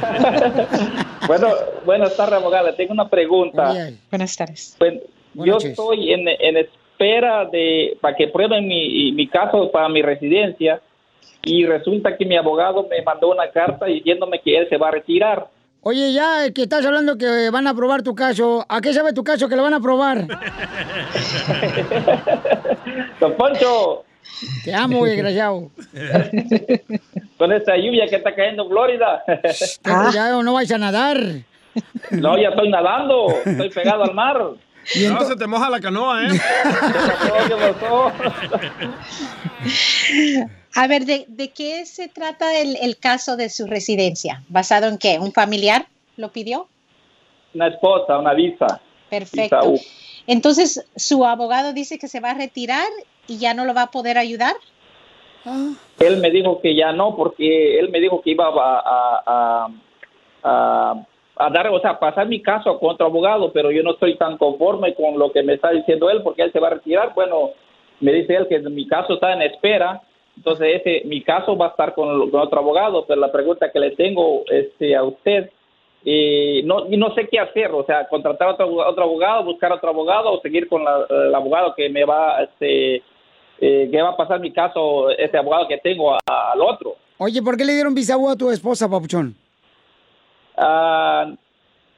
Bueno, 1.27 1.47
buenas 1.85 2.15
tardes, 2.15 2.35
abogada. 2.35 2.75
Tengo 2.75 2.93
una 2.93 3.09
pregunta. 3.09 3.73
Buenas 4.11 4.37
tardes. 4.37 4.75
Pues, 4.77 4.93
yo 5.33 5.53
noches. 5.53 5.71
estoy 5.71 6.13
en, 6.13 6.27
en 6.27 6.57
espera 6.57 7.45
de 7.45 7.97
para 7.99 8.15
que 8.15 8.27
prueben 8.27 8.67
mi, 8.67 9.11
mi 9.11 9.27
caso 9.27 9.71
para 9.71 9.89
mi 9.89 10.03
residencia 10.03 10.79
y 11.43 11.65
resulta 11.65 12.15
que 12.15 12.25
mi 12.25 12.37
abogado 12.37 12.85
me 12.87 13.01
mandó 13.01 13.31
una 13.31 13.49
carta 13.49 13.87
diciéndome 13.87 14.39
que 14.39 14.55
él 14.55 14.69
se 14.69 14.77
va 14.77 14.89
a 14.89 14.91
retirar. 14.91 15.47
Oye, 15.87 16.13
ya 16.13 16.51
que 16.51 16.63
estás 16.63 16.83
hablando 16.83 17.15
que 17.15 17.51
van 17.51 17.67
a 17.67 17.69
aprobar 17.69 18.01
tu 18.01 18.15
caso, 18.15 18.65
¿a 18.67 18.81
qué 18.81 18.91
sabe 18.91 19.13
tu 19.13 19.23
caso 19.23 19.47
que 19.47 19.55
lo 19.55 19.61
van 19.61 19.75
a 19.75 19.77
aprobar? 19.77 20.25
Don 23.19 23.35
Poncho, 23.35 24.03
Te 24.63 24.73
amo, 24.73 25.05
desgraciado. 25.05 25.69
con 27.37 27.53
esta 27.53 27.77
lluvia 27.77 28.07
que 28.07 28.15
está 28.15 28.33
cayendo 28.33 28.63
en 28.63 28.69
Florida. 28.69 29.23
Ten 29.83 29.95
cuidado, 29.95 30.41
no 30.41 30.53
vais 30.53 30.71
a 30.71 30.79
nadar. 30.79 31.21
No, 32.09 32.35
ya 32.35 32.49
estoy 32.49 32.69
nadando, 32.69 33.27
estoy 33.45 33.69
pegado 33.69 34.05
al 34.05 34.15
mar. 34.15 34.41
No, 35.09 35.25
se 35.25 35.35
te 35.35 35.47
moja 35.47 35.69
la 35.69 35.79
canoa, 35.79 36.23
¿eh? 36.23 36.29
A 40.75 40.87
ver, 40.87 41.05
¿de, 41.05 41.25
de 41.27 41.51
qué 41.51 41.85
se 41.85 42.07
trata 42.09 42.59
el, 42.59 42.75
el 42.81 42.97
caso 42.97 43.37
de 43.37 43.49
su 43.49 43.65
residencia? 43.65 44.43
¿Basado 44.49 44.87
en 44.87 44.97
qué? 44.97 45.19
¿Un 45.19 45.31
familiar 45.31 45.87
lo 46.17 46.31
pidió? 46.31 46.67
Una 47.53 47.67
esposa, 47.67 48.17
una 48.17 48.33
visa. 48.33 48.81
Perfecto. 49.09 49.71
Visa. 49.71 49.83
Entonces, 50.27 50.85
¿su 50.95 51.25
abogado 51.25 51.73
dice 51.73 51.97
que 51.97 52.07
se 52.07 52.19
va 52.19 52.31
a 52.31 52.33
retirar 52.33 52.87
y 53.27 53.37
ya 53.37 53.53
no 53.53 53.65
lo 53.65 53.73
va 53.73 53.83
a 53.83 53.91
poder 53.91 54.17
ayudar? 54.17 54.55
Él 55.99 56.17
me 56.17 56.31
dijo 56.31 56.59
que 56.59 56.75
ya 56.75 56.91
no, 56.91 57.15
porque 57.15 57.79
él 57.79 57.89
me 57.89 57.99
dijo 57.99 58.21
que 58.21 58.31
iba 58.31 58.47
a, 58.47 58.79
a, 58.79 59.23
a, 59.25 59.67
a- 60.43 60.95
a 61.37 61.49
dar, 61.49 61.67
o 61.69 61.79
sea, 61.79 61.91
a 61.91 61.99
pasar 61.99 62.27
mi 62.27 62.41
caso 62.41 62.79
contra 62.79 63.05
abogado, 63.07 63.51
pero 63.51 63.71
yo 63.71 63.83
no 63.83 63.91
estoy 63.91 64.15
tan 64.17 64.37
conforme 64.37 64.93
con 64.95 65.17
lo 65.19 65.31
que 65.31 65.43
me 65.43 65.53
está 65.53 65.71
diciendo 65.71 66.09
él, 66.09 66.21
porque 66.23 66.41
él 66.43 66.51
se 66.51 66.59
va 66.59 66.67
a 66.67 66.71
retirar. 66.75 67.13
Bueno, 67.13 67.51
me 67.99 68.13
dice 68.13 68.35
él 68.35 68.47
que 68.47 68.59
mi 68.59 68.87
caso 68.87 69.13
está 69.15 69.33
en 69.33 69.41
espera, 69.41 70.01
entonces 70.37 70.81
ese 70.81 71.01
mi 71.07 71.21
caso 71.21 71.55
va 71.57 71.67
a 71.67 71.69
estar 71.69 71.93
con, 71.93 72.29
con 72.31 72.39
otro 72.41 72.59
abogado, 72.59 73.05
pero 73.05 73.19
la 73.19 73.31
pregunta 73.31 73.71
que 73.71 73.79
le 73.79 73.91
tengo 73.91 74.43
este, 74.49 74.95
a 74.95 75.03
usted, 75.03 75.49
eh, 76.05 76.61
no, 76.65 76.85
y 76.89 76.97
no 76.97 77.13
sé 77.15 77.27
qué 77.27 77.39
hacer, 77.39 77.71
o 77.71 77.83
sea, 77.85 78.07
contratar 78.07 78.49
otro, 78.49 78.67
otro 78.75 79.03
abogado, 79.03 79.43
buscar 79.43 79.71
otro 79.71 79.89
abogado 79.89 80.31
o 80.33 80.41
seguir 80.41 80.67
con 80.67 80.83
la- 80.83 81.05
el 81.09 81.33
abogado 81.33 81.73
que 81.75 81.89
me 81.89 82.05
va 82.05 82.43
este, 82.43 82.97
eh, 83.59 83.89
qué 83.91 84.01
va 84.01 84.09
a 84.09 84.17
pasar 84.17 84.39
mi 84.39 84.51
caso, 84.51 85.09
ese 85.09 85.37
abogado 85.37 85.67
que 85.67 85.77
tengo 85.79 86.13
a- 86.13 86.51
al 86.51 86.61
otro. 86.61 86.95
Oye, 87.17 87.41
¿por 87.41 87.57
qué 87.57 87.65
le 87.65 87.73
dieron 87.73 87.95
visa 87.95 88.15
a 88.15 88.35
tu 88.35 88.51
esposa, 88.51 88.89
papuchón? 88.89 89.35
Ah, 90.57 91.33